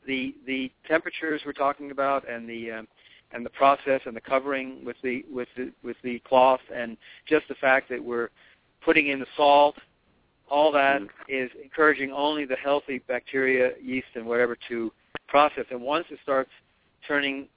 the 0.05 0.35
the 0.45 0.71
temperatures 0.87 1.41
we're 1.45 1.53
talking 1.53 1.91
about, 1.91 2.29
and 2.29 2.49
the 2.49 2.71
um, 2.71 2.87
and 3.31 3.45
the 3.45 3.49
process 3.51 4.01
and 4.05 4.15
the 4.15 4.21
covering 4.21 4.83
with 4.83 4.97
the 5.03 5.23
with 5.31 5.47
the 5.55 5.71
with 5.83 5.97
the 6.03 6.19
cloth, 6.19 6.61
and 6.73 6.97
just 7.27 7.47
the 7.47 7.55
fact 7.55 7.89
that 7.89 8.03
we're 8.03 8.29
putting 8.83 9.07
in 9.07 9.19
the 9.19 9.27
salt, 9.35 9.75
all 10.49 10.71
that 10.71 11.01
mm. 11.01 11.07
is 11.27 11.49
encouraging 11.63 12.11
only 12.11 12.45
the 12.45 12.55
healthy 12.55 12.99
bacteria, 13.07 13.71
yeast, 13.81 14.07
and 14.15 14.25
whatever 14.25 14.57
to 14.67 14.91
process. 15.27 15.65
And 15.71 15.81
once 15.81 16.05
it 16.09 16.19
starts 16.23 16.51
turning 17.07 17.47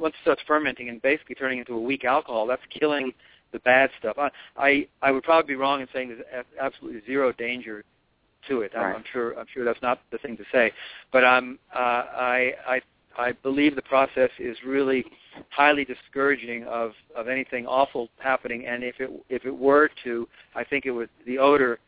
once 0.00 0.14
it 0.14 0.22
starts 0.22 0.42
fermenting 0.46 0.88
and 0.88 1.00
basically 1.02 1.34
turning 1.34 1.58
into 1.58 1.74
a 1.74 1.80
weak 1.80 2.04
alcohol, 2.04 2.46
that's 2.46 2.62
killing 2.70 3.12
the 3.52 3.58
bad 3.60 3.90
stuff. 3.98 4.16
I 4.18 4.30
I, 4.56 4.88
I 5.02 5.10
would 5.10 5.22
probably 5.22 5.54
be 5.54 5.56
wrong 5.56 5.80
in 5.80 5.88
saying 5.92 6.08
there's 6.08 6.44
absolutely 6.60 7.02
zero 7.06 7.32
danger 7.32 7.84
to 8.48 8.62
it. 8.62 8.72
Right. 8.74 8.90
I'm, 8.90 8.96
I'm 8.96 9.04
sure 9.12 9.38
I'm 9.38 9.46
sure 9.52 9.64
that's 9.64 9.82
not 9.82 10.00
the 10.10 10.18
thing 10.18 10.36
to 10.36 10.44
say, 10.52 10.72
but 11.12 11.24
um, 11.24 11.58
uh, 11.74 11.78
I 11.78 12.52
I 12.66 12.80
I 13.16 13.32
believe 13.32 13.76
the 13.76 13.82
process 13.82 14.30
is 14.38 14.56
really 14.66 15.04
highly 15.50 15.84
discouraging 15.84 16.64
of 16.64 16.92
of 17.16 17.28
anything 17.28 17.66
awful 17.66 18.08
happening. 18.18 18.66
And 18.66 18.82
if 18.82 19.00
it 19.00 19.10
if 19.28 19.44
it 19.44 19.56
were 19.56 19.90
to, 20.04 20.28
I 20.54 20.64
think 20.64 20.86
it 20.86 20.90
would 20.90 21.10
the 21.26 21.38
odor, 21.38 21.78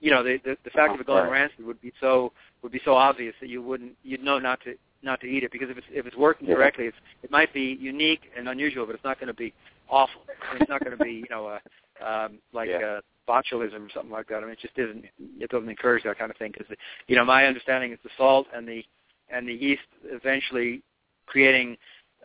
you 0.00 0.10
know, 0.10 0.22
the 0.22 0.38
the, 0.44 0.56
the 0.64 0.70
fact 0.70 0.94
of 0.94 1.00
it 1.00 1.06
going 1.06 1.30
rancid 1.30 1.64
would 1.64 1.80
be 1.80 1.92
so 2.00 2.32
would 2.62 2.72
be 2.72 2.80
so 2.84 2.94
obvious 2.94 3.34
that 3.40 3.48
you 3.48 3.62
wouldn't 3.62 3.92
you'd 4.02 4.22
know 4.22 4.38
not 4.38 4.60
to 4.64 4.74
not 5.02 5.20
to 5.20 5.26
eat 5.26 5.44
it 5.44 5.52
because 5.52 5.70
if 5.70 5.78
it's 5.78 5.86
if 5.90 6.06
it's 6.06 6.16
working 6.16 6.48
yeah. 6.48 6.54
correctly, 6.54 6.86
it's 6.86 6.96
it 7.22 7.30
might 7.30 7.52
be 7.52 7.76
unique 7.80 8.22
and 8.36 8.48
unusual, 8.48 8.86
but 8.86 8.94
it's 8.94 9.04
not 9.04 9.18
going 9.18 9.28
to 9.28 9.34
be 9.34 9.52
awful. 9.88 10.22
It's 10.54 10.68
not 10.68 10.84
going 10.84 10.96
to 10.96 11.02
be 11.02 11.12
you 11.12 11.26
know 11.30 11.46
uh, 11.46 11.58
um, 12.04 12.38
like 12.52 12.68
yeah. 12.68 12.98
uh, 12.98 13.00
botulism 13.28 13.86
or 13.86 13.90
something 13.94 14.10
like 14.10 14.28
that. 14.28 14.38
I 14.38 14.40
mean, 14.40 14.50
it 14.50 14.60
just 14.60 14.78
isn't. 14.78 15.04
It 15.38 15.50
doesn't 15.50 15.68
encourage 15.68 16.04
that 16.04 16.18
kind 16.18 16.30
of 16.30 16.36
thing 16.36 16.52
because 16.56 16.74
you 17.08 17.16
know 17.16 17.24
my 17.24 17.46
understanding 17.46 17.92
is 17.92 17.98
the 18.02 18.10
salt 18.16 18.46
and 18.54 18.66
the 18.66 18.84
and 19.28 19.48
the 19.48 19.54
yeast 19.54 19.82
eventually 20.04 20.82
creating 21.26 21.76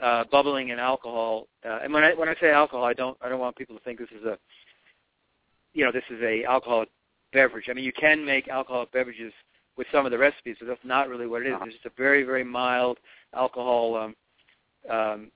uh, 0.01 0.23
bubbling 0.31 0.71
and 0.71 0.79
alcohol. 0.79 1.47
Uh, 1.65 1.79
and 1.83 1.93
when 1.93 2.03
I 2.03 2.13
when 2.13 2.29
I 2.29 2.35
say 2.39 2.51
alcohol, 2.51 2.85
I 2.85 2.93
don't 2.93 3.17
I 3.21 3.29
don't 3.29 3.39
want 3.39 3.55
people 3.55 3.75
to 3.75 3.83
think 3.83 3.99
this 3.99 4.09
is 4.17 4.25
a 4.25 4.37
you 5.73 5.85
know 5.85 5.91
this 5.91 6.03
is 6.09 6.21
a 6.21 6.43
alcoholic 6.45 6.89
beverage. 7.33 7.65
I 7.69 7.73
mean, 7.73 7.85
you 7.85 7.93
can 7.93 8.25
make 8.25 8.47
alcoholic 8.47 8.91
beverages 8.91 9.33
with 9.77 9.87
some 9.91 10.05
of 10.05 10.11
the 10.11 10.17
recipes, 10.17 10.57
but 10.59 10.67
that's 10.67 10.83
not 10.83 11.07
really 11.07 11.27
what 11.27 11.41
it 11.41 11.47
is. 11.47 11.53
Uh-huh. 11.53 11.65
It's 11.65 11.75
just 11.75 11.85
a 11.85 11.91
very, 11.97 12.23
very 12.23 12.43
mild 12.43 12.97
alcohol. 13.33 13.95
Um, 13.95 14.15
um, 14.89 15.31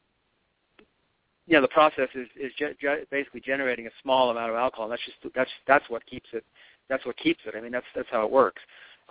you 1.48 1.56
know, 1.56 1.62
the 1.62 1.68
process 1.68 2.10
is, 2.16 2.28
is 2.40 2.52
ge- 2.54 2.78
ge- 2.80 3.10
basically 3.10 3.42
generating 3.42 3.88
a 3.88 3.92
small 4.02 4.30
amount 4.30 4.52
of 4.52 4.56
alcohol. 4.56 4.86
And 4.86 4.94
That's 4.94 5.06
just 5.06 5.36
that's 5.36 5.50
that's 5.68 5.90
what 5.90 6.06
keeps 6.06 6.30
it. 6.34 6.44
That's 6.90 7.06
what 7.06 7.18
keeps 7.18 7.42
it. 7.46 7.56
I 7.56 7.62
mean, 7.62 7.72
that's 7.72 7.86
that's 7.96 8.08
how 8.12 8.26
it 8.26 8.32
works. 8.32 8.62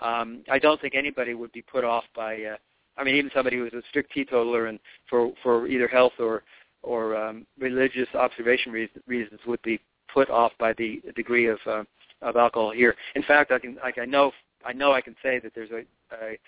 Um, 0.01 0.43
I 0.51 0.59
don't 0.59 0.81
think 0.81 0.95
anybody 0.95 1.35
would 1.35 1.53
be 1.53 1.63
put 1.63 1.85
off 1.85 2.05
by. 2.15 2.43
Uh, 2.43 2.57
I 2.97 3.05
mean, 3.05 3.15
even 3.15 3.31
somebody 3.35 3.57
who 3.57 3.67
is 3.67 3.73
a 3.73 3.83
strict 3.89 4.13
teetotaler 4.13 4.67
and 4.67 4.79
for 5.09 5.33
for 5.43 5.67
either 5.67 5.89
health 5.89 6.15
or 6.19 6.43
or 6.83 7.17
um, 7.17 7.47
religious 7.59 8.09
observation 8.15 8.73
reasons 9.07 9.41
would 9.47 9.63
be 9.63 9.81
put 10.13 10.31
off 10.31 10.53
by 10.59 10.73
the 10.75 11.03
degree 11.15 11.47
of 11.47 11.59
uh, 11.67 11.85
of 12.23 12.37
alcohol 12.37 12.71
here. 12.71 12.95
In 13.15 13.23
fact, 13.23 13.53
I 13.53 13.59
can 13.59 13.77
like 13.83 13.99
I 13.99 14.05
know 14.05 14.33
I 14.65 14.73
know 14.73 14.93
I 14.93 15.01
can 15.01 15.17
say 15.23 15.39
that 15.41 15.53
there's 15.55 15.71
a, 15.71 15.85
a 16.15 16.39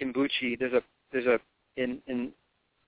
kombucha. 0.00 0.58
There's 0.58 0.72
a 0.72 0.82
there's 1.12 1.26
a 1.26 1.38
in 1.76 2.00
in 2.06 2.32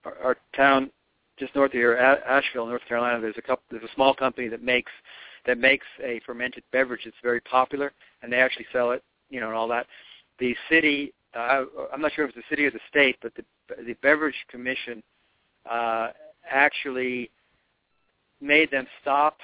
our, 0.05 0.17
our 0.23 0.37
town 0.57 0.91
just 1.39 1.55
north 1.55 1.71
of 1.71 1.73
here, 1.73 1.97
Asheville, 1.97 2.67
North 2.67 2.85
Carolina. 2.87 3.21
There's 3.21 3.39
a 3.39 3.43
couple. 3.43 3.65
There's 3.71 3.83
a 3.83 3.95
small 3.95 4.15
company 4.15 4.49
that 4.49 4.63
makes 4.63 4.93
that 5.47 5.59
makes 5.59 5.87
a 6.05 6.21
fermented 6.27 6.63
beverage. 6.71 7.03
It's 7.07 7.17
very 7.23 7.41
popular, 7.41 7.93
and 8.23 8.33
they 8.33 8.39
actually 8.39 8.67
sell 8.73 8.91
it. 8.93 9.03
You 9.31 9.41
know, 9.41 9.47
and 9.47 9.57
all 9.57 9.69
that. 9.69 9.87
The 10.39 10.55
city. 10.69 11.13
Uh, 11.35 11.65
I'm 11.93 12.01
not 12.01 12.13
sure 12.13 12.25
if 12.25 12.31
it's 12.31 12.39
the 12.39 12.55
city 12.55 12.67
or 12.67 12.71
the 12.71 12.81
state, 12.89 13.17
but 13.23 13.33
the 13.35 13.45
the 13.85 13.95
beverage 14.03 14.35
commission 14.51 15.03
uh, 15.71 16.09
actually 16.49 17.31
made 18.41 18.71
them 18.71 18.87
stop 19.01 19.39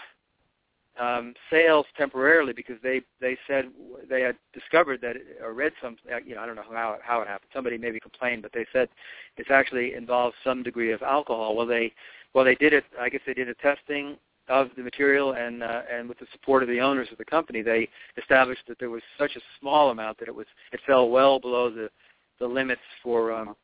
um, 1.01 1.35
sales 1.51 1.87
temporarily 1.97 2.53
because 2.53 2.77
they 2.83 3.03
they 3.21 3.37
said 3.47 3.67
they 4.09 4.23
had 4.23 4.37
discovered 4.53 5.01
that 5.03 5.17
or 5.43 5.53
read 5.53 5.73
some 5.83 5.97
you 6.25 6.35
know 6.35 6.43
I 6.43 6.47
don't 6.47 6.57
know 6.57 6.63
how 6.71 6.95
it, 6.95 7.01
how 7.03 7.21
it 7.21 7.29
happened 7.29 7.51
somebody 7.53 7.79
maybe 7.79 8.01
complained 8.01 8.43
but 8.43 8.53
they 8.53 8.67
said 8.73 8.89
it's 9.37 9.51
actually 9.51 9.95
involves 9.95 10.35
some 10.43 10.63
degree 10.63 10.93
of 10.93 11.03
alcohol 11.03 11.57
well 11.57 11.67
they 11.67 11.93
well 12.35 12.45
they 12.45 12.55
did 12.55 12.73
it 12.73 12.85
I 13.01 13.09
guess 13.09 13.21
they 13.27 13.35
did 13.35 13.49
a 13.49 13.55
testing 13.55 14.17
of 14.49 14.69
the 14.77 14.83
material 14.83 15.33
and 15.33 15.63
uh, 15.63 15.83
and 15.93 16.09
with 16.09 16.19
the 16.19 16.27
support 16.33 16.63
of 16.63 16.69
the 16.69 16.81
owners 16.81 17.09
of 17.13 17.19
the 17.19 17.25
company 17.25 17.63
they 17.63 17.89
established 18.17 18.63
that 18.69 18.79
there 18.79 18.91
was 18.91 19.03
such 19.19 19.37
a 19.37 19.41
small 19.61 19.91
amount 19.91 20.19
that 20.19 20.29
it 20.29 20.35
was 20.35 20.47
it 20.73 20.81
fell 20.87 21.09
well 21.11 21.39
below 21.39 21.71
the 21.71 21.91
the 22.39 22.47
limits 22.47 22.83
for 23.03 23.33
um, 23.33 23.57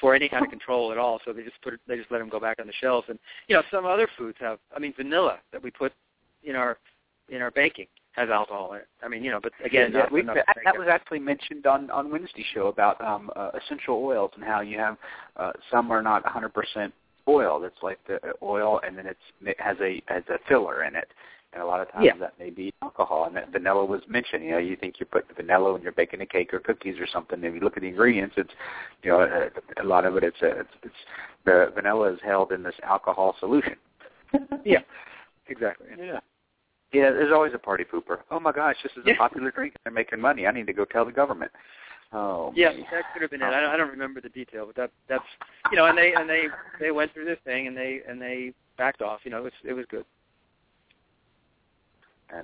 for 0.00 0.14
any 0.14 0.28
kind 0.28 0.44
of 0.44 0.50
control 0.50 0.92
at 0.92 0.98
all. 0.98 1.20
So 1.24 1.32
they 1.32 1.42
just 1.42 1.60
put 1.62 1.74
it, 1.74 1.80
they 1.86 1.96
just 1.96 2.10
let 2.10 2.18
them 2.18 2.28
go 2.28 2.40
back 2.40 2.58
on 2.60 2.66
the 2.66 2.72
shelves. 2.80 3.06
And 3.08 3.18
you 3.48 3.54
know, 3.54 3.62
some 3.70 3.86
other 3.86 4.08
foods 4.18 4.36
have. 4.40 4.58
I 4.74 4.78
mean, 4.78 4.92
vanilla 4.96 5.38
that 5.52 5.62
we 5.62 5.70
put 5.70 5.92
in 6.44 6.56
our 6.56 6.78
in 7.28 7.42
our 7.42 7.50
baking 7.50 7.86
has 8.12 8.28
alcohol 8.30 8.72
in 8.74 8.80
it. 8.80 8.88
I 9.02 9.08
mean, 9.08 9.24
you 9.24 9.30
know, 9.30 9.40
but 9.42 9.52
again, 9.64 9.92
yeah, 9.92 10.06
we, 10.10 10.22
that, 10.22 10.46
that 10.64 10.78
was 10.78 10.86
actually 10.90 11.18
mentioned 11.18 11.66
on 11.66 11.90
on 11.90 12.10
Wednesday 12.10 12.44
show 12.54 12.68
about 12.68 13.00
um, 13.00 13.30
uh, 13.34 13.50
essential 13.64 13.96
oils 14.04 14.30
and 14.36 14.44
how 14.44 14.60
you 14.60 14.78
have 14.78 14.96
uh, 15.36 15.52
some 15.70 15.90
are 15.90 16.02
not 16.02 16.24
100% 16.24 16.92
oil. 17.28 17.60
That's 17.60 17.82
like 17.82 17.98
the 18.06 18.18
oil, 18.42 18.80
and 18.86 18.96
then 18.96 19.06
it's 19.06 19.18
it 19.42 19.58
has 19.60 19.76
a 19.80 20.02
has 20.06 20.22
a 20.28 20.38
filler 20.48 20.84
in 20.84 20.94
it. 20.94 21.08
And 21.52 21.62
a 21.62 21.66
lot 21.66 21.80
of 21.80 21.90
times 21.92 22.06
yeah. 22.06 22.16
that 22.18 22.36
may 22.36 22.50
be 22.50 22.74
alcohol. 22.82 23.26
And 23.26 23.36
that 23.36 23.52
vanilla 23.52 23.84
was 23.84 24.00
mentioned. 24.08 24.42
You 24.44 24.52
know, 24.52 24.58
you 24.58 24.74
think 24.74 24.96
you 24.98 25.06
put 25.06 25.24
vanilla 25.36 25.72
when 25.72 25.82
you're 25.82 25.92
baking 25.92 26.20
a 26.20 26.26
cake 26.26 26.52
or 26.52 26.58
cookies 26.58 26.98
or 26.98 27.06
something. 27.06 27.44
If 27.44 27.54
you 27.54 27.60
look 27.60 27.76
at 27.76 27.82
the 27.82 27.88
ingredients, 27.88 28.34
it's 28.36 28.50
you 29.02 29.10
know 29.10 29.20
a, 29.20 29.82
a 29.82 29.84
lot 29.84 30.04
of 30.04 30.16
it. 30.16 30.24
It's 30.24 30.42
a, 30.42 30.60
it's, 30.60 30.70
it's 30.82 30.94
the 31.44 31.70
vanilla 31.74 32.12
is 32.12 32.18
held 32.24 32.50
in 32.50 32.62
this 32.64 32.74
alcohol 32.82 33.36
solution. 33.38 33.76
yeah, 34.64 34.80
exactly. 35.48 35.86
Yeah. 35.96 36.18
Yeah, 36.94 37.10
there's 37.10 37.32
always 37.32 37.52
a 37.54 37.58
party 37.58 37.84
pooper. 37.84 38.18
Oh 38.30 38.38
my 38.38 38.52
gosh, 38.52 38.76
this 38.82 38.92
is 38.96 39.04
a 39.06 39.14
popular 39.16 39.50
drink. 39.50 39.74
They're 39.82 39.92
making 39.92 40.20
money. 40.20 40.46
I 40.46 40.52
need 40.52 40.66
to 40.68 40.72
go 40.72 40.84
tell 40.84 41.04
the 41.04 41.12
government. 41.12 41.50
Oh. 42.12 42.52
Yeah, 42.54 42.70
that 42.72 43.12
could 43.12 43.22
have 43.22 43.30
been 43.30 43.42
it. 43.42 43.46
Oh. 43.46 43.48
I 43.48 43.60
don't, 43.60 43.70
I 43.70 43.76
don't 43.76 43.90
remember 43.90 44.20
the 44.20 44.28
detail, 44.28 44.66
but 44.66 44.76
that 44.76 44.90
that's 45.08 45.24
you 45.72 45.76
know, 45.76 45.86
and 45.86 45.98
they 45.98 46.14
and 46.14 46.30
they 46.30 46.44
they 46.78 46.92
went 46.92 47.12
through 47.12 47.24
this 47.24 47.38
thing 47.44 47.66
and 47.66 47.76
they 47.76 48.00
and 48.08 48.22
they 48.22 48.52
backed 48.78 49.02
off. 49.02 49.20
You 49.24 49.32
know, 49.32 49.38
it 49.38 49.44
was 49.44 49.52
it 49.64 49.72
was 49.72 49.86
good. 49.90 50.04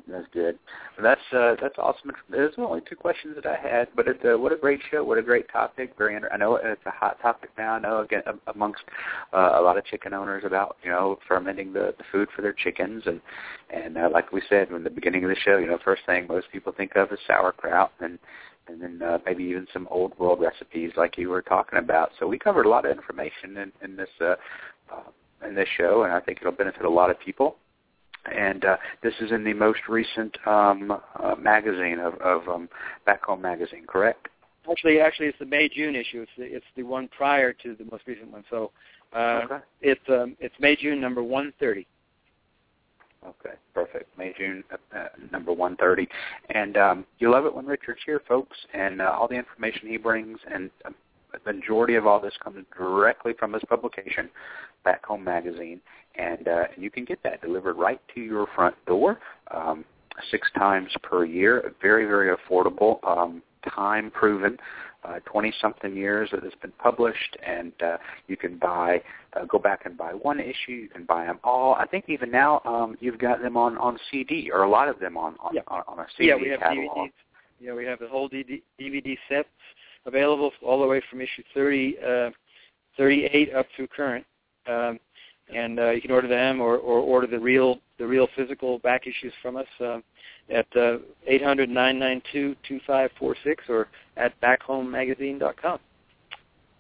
That's 0.07 0.27
good. 0.33 0.59
That's 1.03 1.21
uh, 1.33 1.57
that's 1.61 1.77
awesome. 1.79 2.13
Those 2.31 2.31
There's 2.31 2.55
only 2.59 2.81
two 2.89 2.97
questions 2.97 3.35
that 3.37 3.47
I 3.47 3.57
had, 3.57 3.89
but 3.97 4.07
it's 4.07 4.21
uh, 4.25 4.39
what 4.39 4.53
a 4.53 4.57
great 4.57 4.81
show. 4.91 5.03
What 5.03 5.19
a 5.19 5.23
great 5.23 5.49
topic. 5.51 5.95
Very. 5.99 6.15
Under, 6.15 6.33
I 6.33 6.37
know 6.37 6.57
it's 6.57 6.81
a 6.87 6.91
hot 6.91 7.21
topic 7.21 7.51
now. 7.59 7.75
I 7.75 7.81
know 7.81 8.01
again 8.01 8.23
amongst 8.55 8.83
uh, 9.33 9.53
a 9.55 9.63
lot 9.63 9.79
of 9.79 9.85
chicken 9.85 10.13
owners 10.13 10.45
about 10.45 10.77
you 10.85 10.91
know 10.91 11.19
fermenting 11.27 11.73
the, 11.73 11.95
the 11.99 12.05
food 12.13 12.29
for 12.35 12.43
their 12.43 12.53
chickens 12.53 13.03
and 13.07 13.21
and 13.71 13.97
uh, 13.97 14.09
like 14.13 14.33
we 14.33 14.43
said 14.49 14.71
in 14.71 14.85
the 14.85 14.91
beginning 14.91 15.25
of 15.25 15.31
the 15.31 15.37
show, 15.37 15.59
you 15.59 15.67
know, 15.67 15.79
first 15.85 16.03
thing 16.07 16.27
most 16.29 16.47
people 16.53 16.73
think 16.73 16.95
of 16.97 17.11
is 17.13 17.19
sauerkraut 17.27 17.93
and 18.01 18.19
and 18.69 18.81
then 18.81 19.03
uh, 19.03 19.19
maybe 19.25 19.43
even 19.45 19.67
some 19.73 19.89
old 19.91 20.17
world 20.19 20.41
recipes 20.41 20.93
like 20.97 21.19
you 21.19 21.29
were 21.29 21.43
talking 21.43 21.79
about. 21.79 22.11
So 22.19 22.27
we 22.27 22.39
covered 22.39 22.67
a 22.67 22.69
lot 22.69 22.85
of 22.85 22.97
information 22.97 23.57
in, 23.57 23.73
in 23.83 23.97
this 23.97 24.11
uh, 24.21 24.37
uh, 24.93 25.47
in 25.47 25.55
this 25.55 25.69
show, 25.77 26.03
and 26.05 26.13
I 26.13 26.21
think 26.21 26.39
it'll 26.41 26.53
benefit 26.53 26.85
a 26.85 26.91
lot 26.91 27.11
of 27.11 27.19
people 27.19 27.57
and 28.27 28.65
uh, 28.65 28.77
this 29.03 29.15
is 29.21 29.33
in 29.33 29.45
the 29.45 29.55
most 29.55 29.81
recent 29.89 30.37
um, 30.47 30.93
uh, 31.23 31.35
magazine 31.37 31.99
of, 31.99 32.15
of 32.21 32.49
um, 32.49 32.69
Back 33.07 33.25
Home 33.25 33.43
Magazine, 33.43 33.85
correct? 33.87 34.29
Actually, 34.71 35.01
actually, 35.01 35.27
it's 35.27 35.39
the 35.39 35.47
May 35.47 35.69
June 35.69 35.97
issue. 35.97 36.23
It's 36.23 36.31
the 36.37 36.45
it's 36.45 36.67
the 36.77 36.83
one 36.83 37.09
prior 37.09 37.53
to 37.53 37.75
the 37.75 37.85
most 37.91 38.07
recent 38.07 38.31
one. 38.31 38.45
So 38.51 38.71
uh, 39.15 39.41
Okay. 39.45 39.59
it's 39.81 40.01
um, 40.09 40.37
it's 40.39 40.55
May 40.61 40.77
June 40.77 41.01
number 41.01 41.23
one 41.23 41.53
thirty. 41.59 41.87
Okay, 43.27 43.55
perfect. 43.75 44.17
May 44.17 44.33
June 44.39 44.63
uh, 44.73 44.99
uh, 44.99 45.09
number 45.33 45.53
one 45.53 45.77
thirty, 45.77 46.09
and 46.51 46.77
um, 46.77 47.07
you 47.19 47.31
love 47.31 47.47
it 47.47 47.55
when 47.55 47.67
Richard's 47.67 48.01
here, 48.05 48.21
folks, 48.29 48.57
and 48.73 49.01
uh, 49.01 49.17
all 49.19 49.29
the 49.29 49.35
information 49.35 49.89
he 49.89 49.97
brings, 49.97 50.39
and 50.53 50.71
um, 50.85 50.95
the 51.33 51.53
majority 51.53 51.95
of 51.97 52.07
all 52.07 52.21
this 52.21 52.35
comes 52.43 52.65
directly 52.77 53.33
from 53.39 53.53
his 53.53 53.63
publication, 53.69 54.29
Back 54.85 55.05
Home 55.07 55.25
Magazine, 55.25 55.81
and 56.21 56.49
uh, 56.49 56.65
you 56.77 56.91
can 56.91 57.05
get 57.05 57.23
that 57.23 57.41
delivered 57.41 57.75
right 57.75 58.01
to 58.15 58.21
your 58.21 58.47
front 58.55 58.75
door, 58.87 59.19
um, 59.51 59.85
six 60.31 60.49
times 60.57 60.91
per 61.03 61.25
year. 61.25 61.73
Very, 61.81 62.05
very 62.05 62.37
affordable, 62.37 63.03
um, 63.07 63.43
time 63.75 64.11
proven. 64.11 64.59
Uh, 65.03 65.19
20 65.25 65.51
something 65.63 65.97
years 65.97 66.29
that 66.31 66.45
it's 66.45 66.55
been 66.57 66.73
published 66.73 67.35
and 67.43 67.73
uh, 67.83 67.97
you 68.29 68.37
can 68.37 68.59
buy 68.59 69.01
uh, 69.33 69.47
go 69.47 69.59
back 69.59 69.87
and 69.87 69.97
buy 69.97 70.13
one 70.13 70.39
issue 70.39 70.73
you 70.73 70.89
can 70.91 71.07
buy 71.07 71.25
them 71.25 71.39
all 71.43 71.75
i 71.77 71.87
think 71.87 72.05
even 72.07 72.31
now 72.31 72.61
um 72.67 72.95
you've 73.01 73.19
got 73.19 73.41
them 73.41 73.57
on 73.57 73.79
on 73.79 73.97
cd 74.11 74.51
or 74.53 74.65
a 74.65 74.69
lot 74.69 74.91
of 74.91 75.01
them 75.01 75.17
on 75.17 75.37
on, 75.41 75.55
Yeah. 75.55 75.63
on, 75.69 75.83
on 75.89 76.01
a 76.01 76.07
cd 76.19 76.29
yeah, 76.29 76.37
we 76.37 76.49
have 76.51 76.61
catalog 76.61 76.99
DVDs. 76.99 77.13
Yeah, 77.61 77.73
we 77.73 77.87
have 77.87 77.99
the 77.99 78.09
whole 78.09 78.29
DVD 78.29 79.19
sets 79.27 79.49
available 80.05 80.51
all 80.63 80.81
the 80.81 80.87
way 80.87 81.01
from 81.09 81.23
issue 81.23 81.43
30, 81.55 81.97
uh, 82.07 82.31
38 82.99 83.55
up 83.55 83.67
through 83.77 83.89
current. 83.89 84.27
Um, 84.67 84.99
and 85.55 85.79
uh, 85.79 85.91
you 85.91 86.01
can 86.01 86.11
order 86.11 86.29
them 86.29 86.61
or, 86.61 86.77
or 86.77 87.01
order 87.01 87.27
the 87.27 87.39
real 87.39 87.79
the 87.99 88.07
real 88.07 88.29
physical 88.35 88.79
back 88.79 89.07
issues 89.07 89.35
from 89.43 89.57
us 89.57 89.67
uh, 89.81 89.99
at 90.51 90.67
uh, 90.75 90.97
800-992-2546 91.31 93.37
or 93.69 93.89
at 94.17 94.33
backhomemagazine.com. 94.41 95.79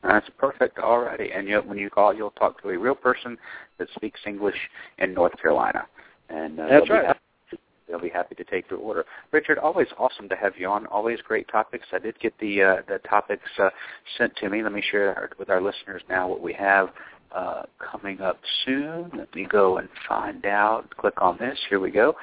That's 0.02 0.30
perfect 0.38 0.78
already. 0.78 1.30
And 1.32 1.46
you, 1.46 1.58
when 1.58 1.76
you 1.76 1.90
call, 1.90 2.14
you'll 2.14 2.30
talk 2.30 2.62
to 2.62 2.70
a 2.70 2.78
real 2.78 2.94
person 2.94 3.36
that 3.78 3.88
speaks 3.94 4.18
English 4.26 4.56
in 4.98 5.12
North 5.12 5.38
Carolina. 5.40 5.86
And 6.30 6.58
uh, 6.58 6.68
That's 6.68 6.88
right. 6.88 7.14
Be 7.50 7.58
they'll 7.90 8.00
be 8.00 8.08
happy 8.08 8.34
to 8.36 8.44
take 8.44 8.70
your 8.70 8.78
order. 8.78 9.04
Richard, 9.32 9.58
always 9.58 9.88
awesome 9.98 10.28
to 10.28 10.36
have 10.36 10.52
you 10.56 10.68
on. 10.68 10.86
Always 10.86 11.20
great 11.22 11.48
topics. 11.48 11.86
I 11.92 11.98
did 11.98 12.18
get 12.20 12.32
the 12.38 12.62
uh, 12.62 12.76
the 12.88 12.98
topics 13.08 13.48
uh, 13.58 13.70
sent 14.16 14.34
to 14.36 14.48
me. 14.48 14.62
Let 14.62 14.72
me 14.72 14.82
share 14.90 15.30
with 15.38 15.50
our 15.50 15.60
listeners 15.60 16.02
now 16.08 16.28
what 16.28 16.40
we 16.40 16.52
have 16.54 16.90
uh, 17.34 17.62
coming 17.78 18.20
up 18.20 18.40
soon. 18.64 19.10
Let 19.16 19.34
me 19.34 19.46
go 19.50 19.78
and 19.78 19.88
find 20.08 20.44
out. 20.46 20.94
Click 20.96 21.20
on 21.20 21.36
this. 21.38 21.58
Here 21.68 21.80
we 21.80 21.90
go. 21.90 22.14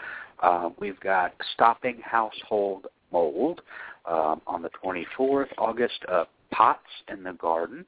Uh, 0.41 0.69
we've 0.79 0.99
got 0.99 1.33
stopping 1.53 1.99
household 2.03 2.87
mold 3.11 3.61
um, 4.05 4.41
on 4.45 4.61
the 4.61 4.69
24th, 4.83 5.47
August. 5.57 5.99
Uh, 6.09 6.25
pots 6.51 6.79
in 7.11 7.23
the 7.23 7.33
garden, 7.33 7.85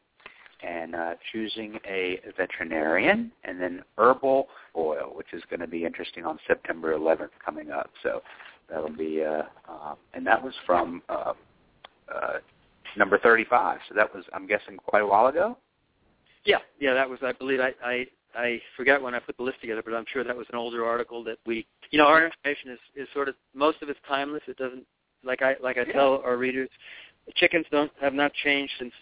and 0.62 0.96
uh, 0.96 1.14
choosing 1.32 1.80
a 1.88 2.20
veterinarian, 2.38 3.32
and 3.44 3.62
then 3.62 3.82
herbal 3.98 4.48
oil, 4.76 5.12
which 5.16 5.34
is 5.34 5.42
going 5.50 5.60
to 5.60 5.68
be 5.68 5.86
interesting 5.86 6.26
on 6.26 6.38
September 6.48 6.98
11th 6.98 7.30
coming 7.44 7.72
up. 7.72 7.90
So 8.04 8.22
that'll 8.70 8.90
be, 8.90 9.24
uh, 9.24 9.44
uh, 9.70 9.96
and 10.14 10.26
that 10.28 10.44
was 10.44 10.54
from 10.66 11.02
uh, 11.10 11.34
uh, 12.14 12.34
number 12.98 13.18
35. 13.20 13.80
So 13.88 13.96
that 13.96 14.14
was, 14.14 14.26
I'm 14.34 14.48
guessing, 14.48 14.78
quite 14.86 15.02
a 15.02 15.08
while 15.08 15.28
ago. 15.28 15.58
Yeah, 16.46 16.58
yeah, 16.80 16.94
that 16.94 17.10
was 17.10 17.20
I 17.22 17.34
believe 17.34 17.60
I 17.60 17.74
I 17.84 18.06
I 18.36 18.62
forgot 18.78 19.02
when 19.02 19.16
I 19.16 19.20
put 19.20 19.38
the 19.38 19.44
list 19.44 19.62
together, 19.62 19.82
but 19.84 19.94
I'm 19.94 20.06
sure 20.12 20.24
that 20.24 20.36
was 20.36 20.48
an 20.52 20.58
older 20.58 20.86
article 20.86 21.24
that 21.26 21.38
we 21.46 21.66
you 21.92 21.98
know 21.98 22.08
our 22.08 22.26
information 22.26 22.72
is 22.72 22.80
is 22.96 23.08
sort 23.14 23.30
of 23.30 23.36
most 23.54 23.82
of 23.82 23.90
it's 23.90 24.00
timeless. 24.08 24.44
It 24.48 24.58
doesn't 24.58 24.86
like 25.24 25.42
I 25.42 25.56
like 25.62 25.78
I 25.78 25.84
tell 25.86 26.22
our 26.24 26.38
readers, 26.38 26.70
chickens 27.36 27.66
don't 27.72 27.92
have 28.02 28.14
not 28.14 28.32
changed 28.34 28.74
since 28.80 28.94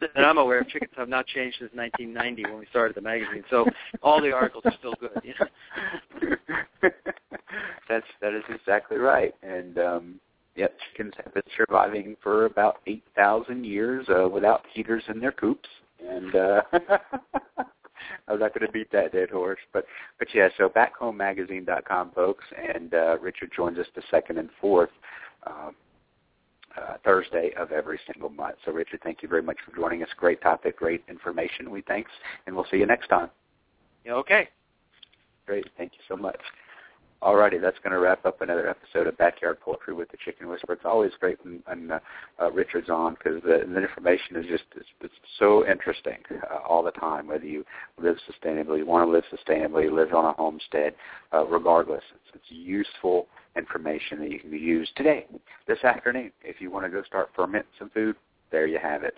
that 0.00 0.24
I'm 0.24 0.38
aware 0.38 0.60
of. 0.60 0.68
Chickens 0.68 0.92
have 0.96 1.08
not 1.08 1.26
changed 1.26 1.58
since 1.60 1.70
1990 1.74 2.44
when 2.50 2.58
we 2.58 2.66
started 2.66 2.96
the 2.96 3.00
magazine. 3.00 3.44
So 3.50 3.66
all 4.02 4.20
the 4.20 4.32
articles 4.32 4.64
are 4.66 4.74
still 4.78 4.94
good. 4.98 5.10
You 5.22 5.34
know? 5.38 6.36
That's 7.88 8.06
that 8.20 8.34
is 8.34 8.42
exactly 8.48 8.98
right. 8.98 9.34
And 9.42 9.78
um, 9.78 10.20
yep, 10.56 10.76
chickens 10.90 11.12
have 11.22 11.34
been 11.34 11.42
surviving 11.56 12.16
for 12.22 12.46
about 12.46 12.78
8,000 12.86 13.64
years 13.64 14.06
uh, 14.08 14.28
without 14.28 14.64
heaters 14.72 15.04
in 15.08 15.20
their 15.20 15.32
coops. 15.32 15.68
And 16.08 16.34
uh, 16.34 16.62
I'm 18.28 18.38
not 18.38 18.54
going 18.54 18.66
to 18.66 18.72
beat 18.72 18.90
that 18.92 19.12
dead 19.12 19.30
horse, 19.30 19.58
but 19.72 19.84
but 20.18 20.28
yeah. 20.34 20.48
So 20.56 20.68
backhomemagazine.com, 20.68 22.12
folks, 22.14 22.44
and 22.56 22.94
uh, 22.94 23.18
Richard 23.18 23.50
joins 23.54 23.78
us 23.78 23.86
the 23.94 24.02
second 24.10 24.38
and 24.38 24.48
fourth 24.60 24.90
um, 25.46 25.74
uh, 26.76 26.94
Thursday 27.04 27.52
of 27.58 27.72
every 27.72 27.98
single 28.12 28.30
month. 28.30 28.56
So 28.64 28.72
Richard, 28.72 29.00
thank 29.02 29.22
you 29.22 29.28
very 29.28 29.42
much 29.42 29.58
for 29.64 29.74
joining 29.76 30.02
us. 30.02 30.08
Great 30.16 30.40
topic, 30.40 30.78
great 30.78 31.02
information. 31.08 31.70
We 31.70 31.82
thanks, 31.82 32.10
and 32.46 32.54
we'll 32.54 32.66
see 32.70 32.78
you 32.78 32.86
next 32.86 33.08
time. 33.08 33.30
Okay. 34.08 34.48
Great, 35.46 35.66
thank 35.76 35.92
you 35.92 36.00
so 36.08 36.16
much. 36.16 36.40
Alrighty, 37.22 37.60
that's 37.60 37.78
going 37.84 37.92
to 37.92 37.98
wrap 37.98 38.24
up 38.24 38.40
another 38.40 38.66
episode 38.66 39.06
of 39.06 39.18
Backyard 39.18 39.60
Poultry 39.60 39.92
with 39.92 40.10
the 40.10 40.16
Chicken 40.24 40.48
Whisperer. 40.48 40.74
It's 40.76 40.86
always 40.86 41.12
great 41.20 41.36
when, 41.44 41.62
when 41.66 41.90
uh, 41.90 41.98
uh, 42.40 42.50
Richard's 42.50 42.88
on 42.88 43.12
because 43.12 43.42
the, 43.42 43.62
the 43.68 43.82
information 43.82 44.36
is 44.36 44.46
just 44.46 44.64
it's, 44.74 44.88
it's 45.02 45.14
so 45.38 45.66
interesting 45.66 46.16
uh, 46.50 46.66
all 46.66 46.82
the 46.82 46.92
time. 46.92 47.26
Whether 47.26 47.44
you 47.44 47.62
live 48.00 48.16
sustainably, 48.26 48.82
want 48.86 49.06
to 49.06 49.12
live 49.12 49.24
sustainably, 49.30 49.92
live 49.92 50.14
on 50.14 50.24
a 50.24 50.32
homestead, 50.32 50.94
uh, 51.34 51.44
regardless, 51.44 52.02
it's, 52.14 52.36
it's 52.36 52.44
useful 52.48 53.26
information 53.54 54.20
that 54.20 54.30
you 54.30 54.38
can 54.38 54.50
use 54.50 54.90
today, 54.96 55.26
this 55.68 55.84
afternoon. 55.84 56.32
If 56.42 56.62
you 56.62 56.70
want 56.70 56.86
to 56.86 56.90
go 56.90 57.02
start 57.02 57.28
fermenting 57.36 57.70
some 57.78 57.90
food, 57.90 58.16
there 58.50 58.66
you 58.66 58.78
have 58.82 59.02
it. 59.02 59.14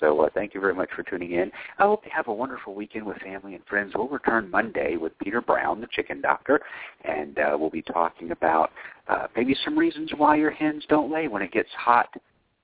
So 0.00 0.20
uh, 0.20 0.28
thank 0.34 0.54
you 0.54 0.60
very 0.60 0.74
much 0.74 0.90
for 0.94 1.02
tuning 1.02 1.32
in. 1.32 1.50
I 1.78 1.84
hope 1.84 2.02
you 2.04 2.10
have 2.14 2.28
a 2.28 2.32
wonderful 2.32 2.74
weekend 2.74 3.06
with 3.06 3.16
family 3.18 3.54
and 3.54 3.64
friends. 3.66 3.92
We'll 3.94 4.08
return 4.08 4.50
Monday 4.50 4.96
with 4.96 5.18
Peter 5.18 5.40
Brown, 5.40 5.80
the 5.80 5.88
chicken 5.90 6.20
doctor, 6.20 6.60
and 7.04 7.38
uh, 7.38 7.56
we'll 7.58 7.70
be 7.70 7.82
talking 7.82 8.30
about 8.30 8.70
uh, 9.08 9.26
maybe 9.34 9.56
some 9.64 9.78
reasons 9.78 10.10
why 10.16 10.36
your 10.36 10.50
hens 10.50 10.84
don't 10.88 11.10
lay 11.10 11.28
when 11.28 11.42
it 11.42 11.52
gets 11.52 11.70
hot 11.76 12.08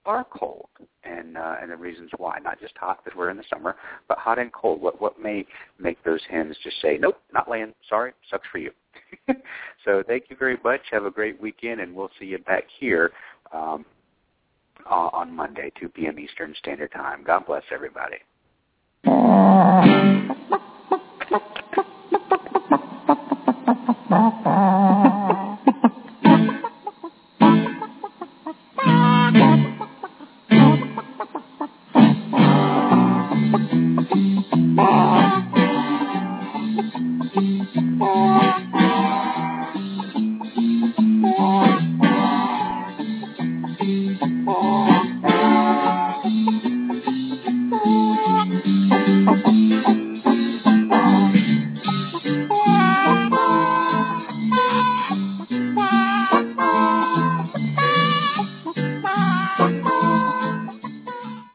or 0.05 0.25
cold, 0.25 0.69
and 1.05 1.37
uh, 1.37 1.57
and 1.63 1.71
the 1.71 1.77
reasons 1.77 2.11
why. 2.17 2.39
Not 2.43 2.61
just 2.61 2.77
hot 2.77 3.05
because 3.05 3.17
we're 3.17 3.31
in 3.31 3.37
the 3.37 3.45
summer, 3.49 3.77
but 4.09 4.19
hot 4.19 4.39
and 4.39 4.53
cold. 4.53 4.83
What 4.83 5.01
what 5.01 5.21
may 5.21 5.47
make 5.79 6.03
those 6.05 6.21
hens 6.29 6.57
just 6.63 6.81
say, 6.83 6.99
nope, 6.99 7.21
not 7.33 7.49
laying. 7.49 7.73
Sorry, 7.89 8.13
sucks 8.31 8.47
for 8.51 8.59
you. 8.59 8.73
so 9.85 10.03
thank 10.07 10.25
you 10.29 10.37
very 10.37 10.59
much. 10.65 10.81
Have 10.91 11.05
a 11.05 11.11
great 11.11 11.41
weekend, 11.41 11.81
and 11.81 11.95
we'll 11.95 12.11
see 12.19 12.27
you 12.27 12.39
back 12.39 12.65
here. 12.81 13.13
Um, 13.53 13.85
uh, 14.91 15.11
on 15.13 15.35
Monday, 15.35 15.73
2 15.81 15.89
p.m. 15.91 16.19
Eastern 16.19 16.55
Standard 16.59 16.93
Time. 16.93 17.23
God 17.25 17.47
bless 17.47 17.65
everybody. 17.73 18.17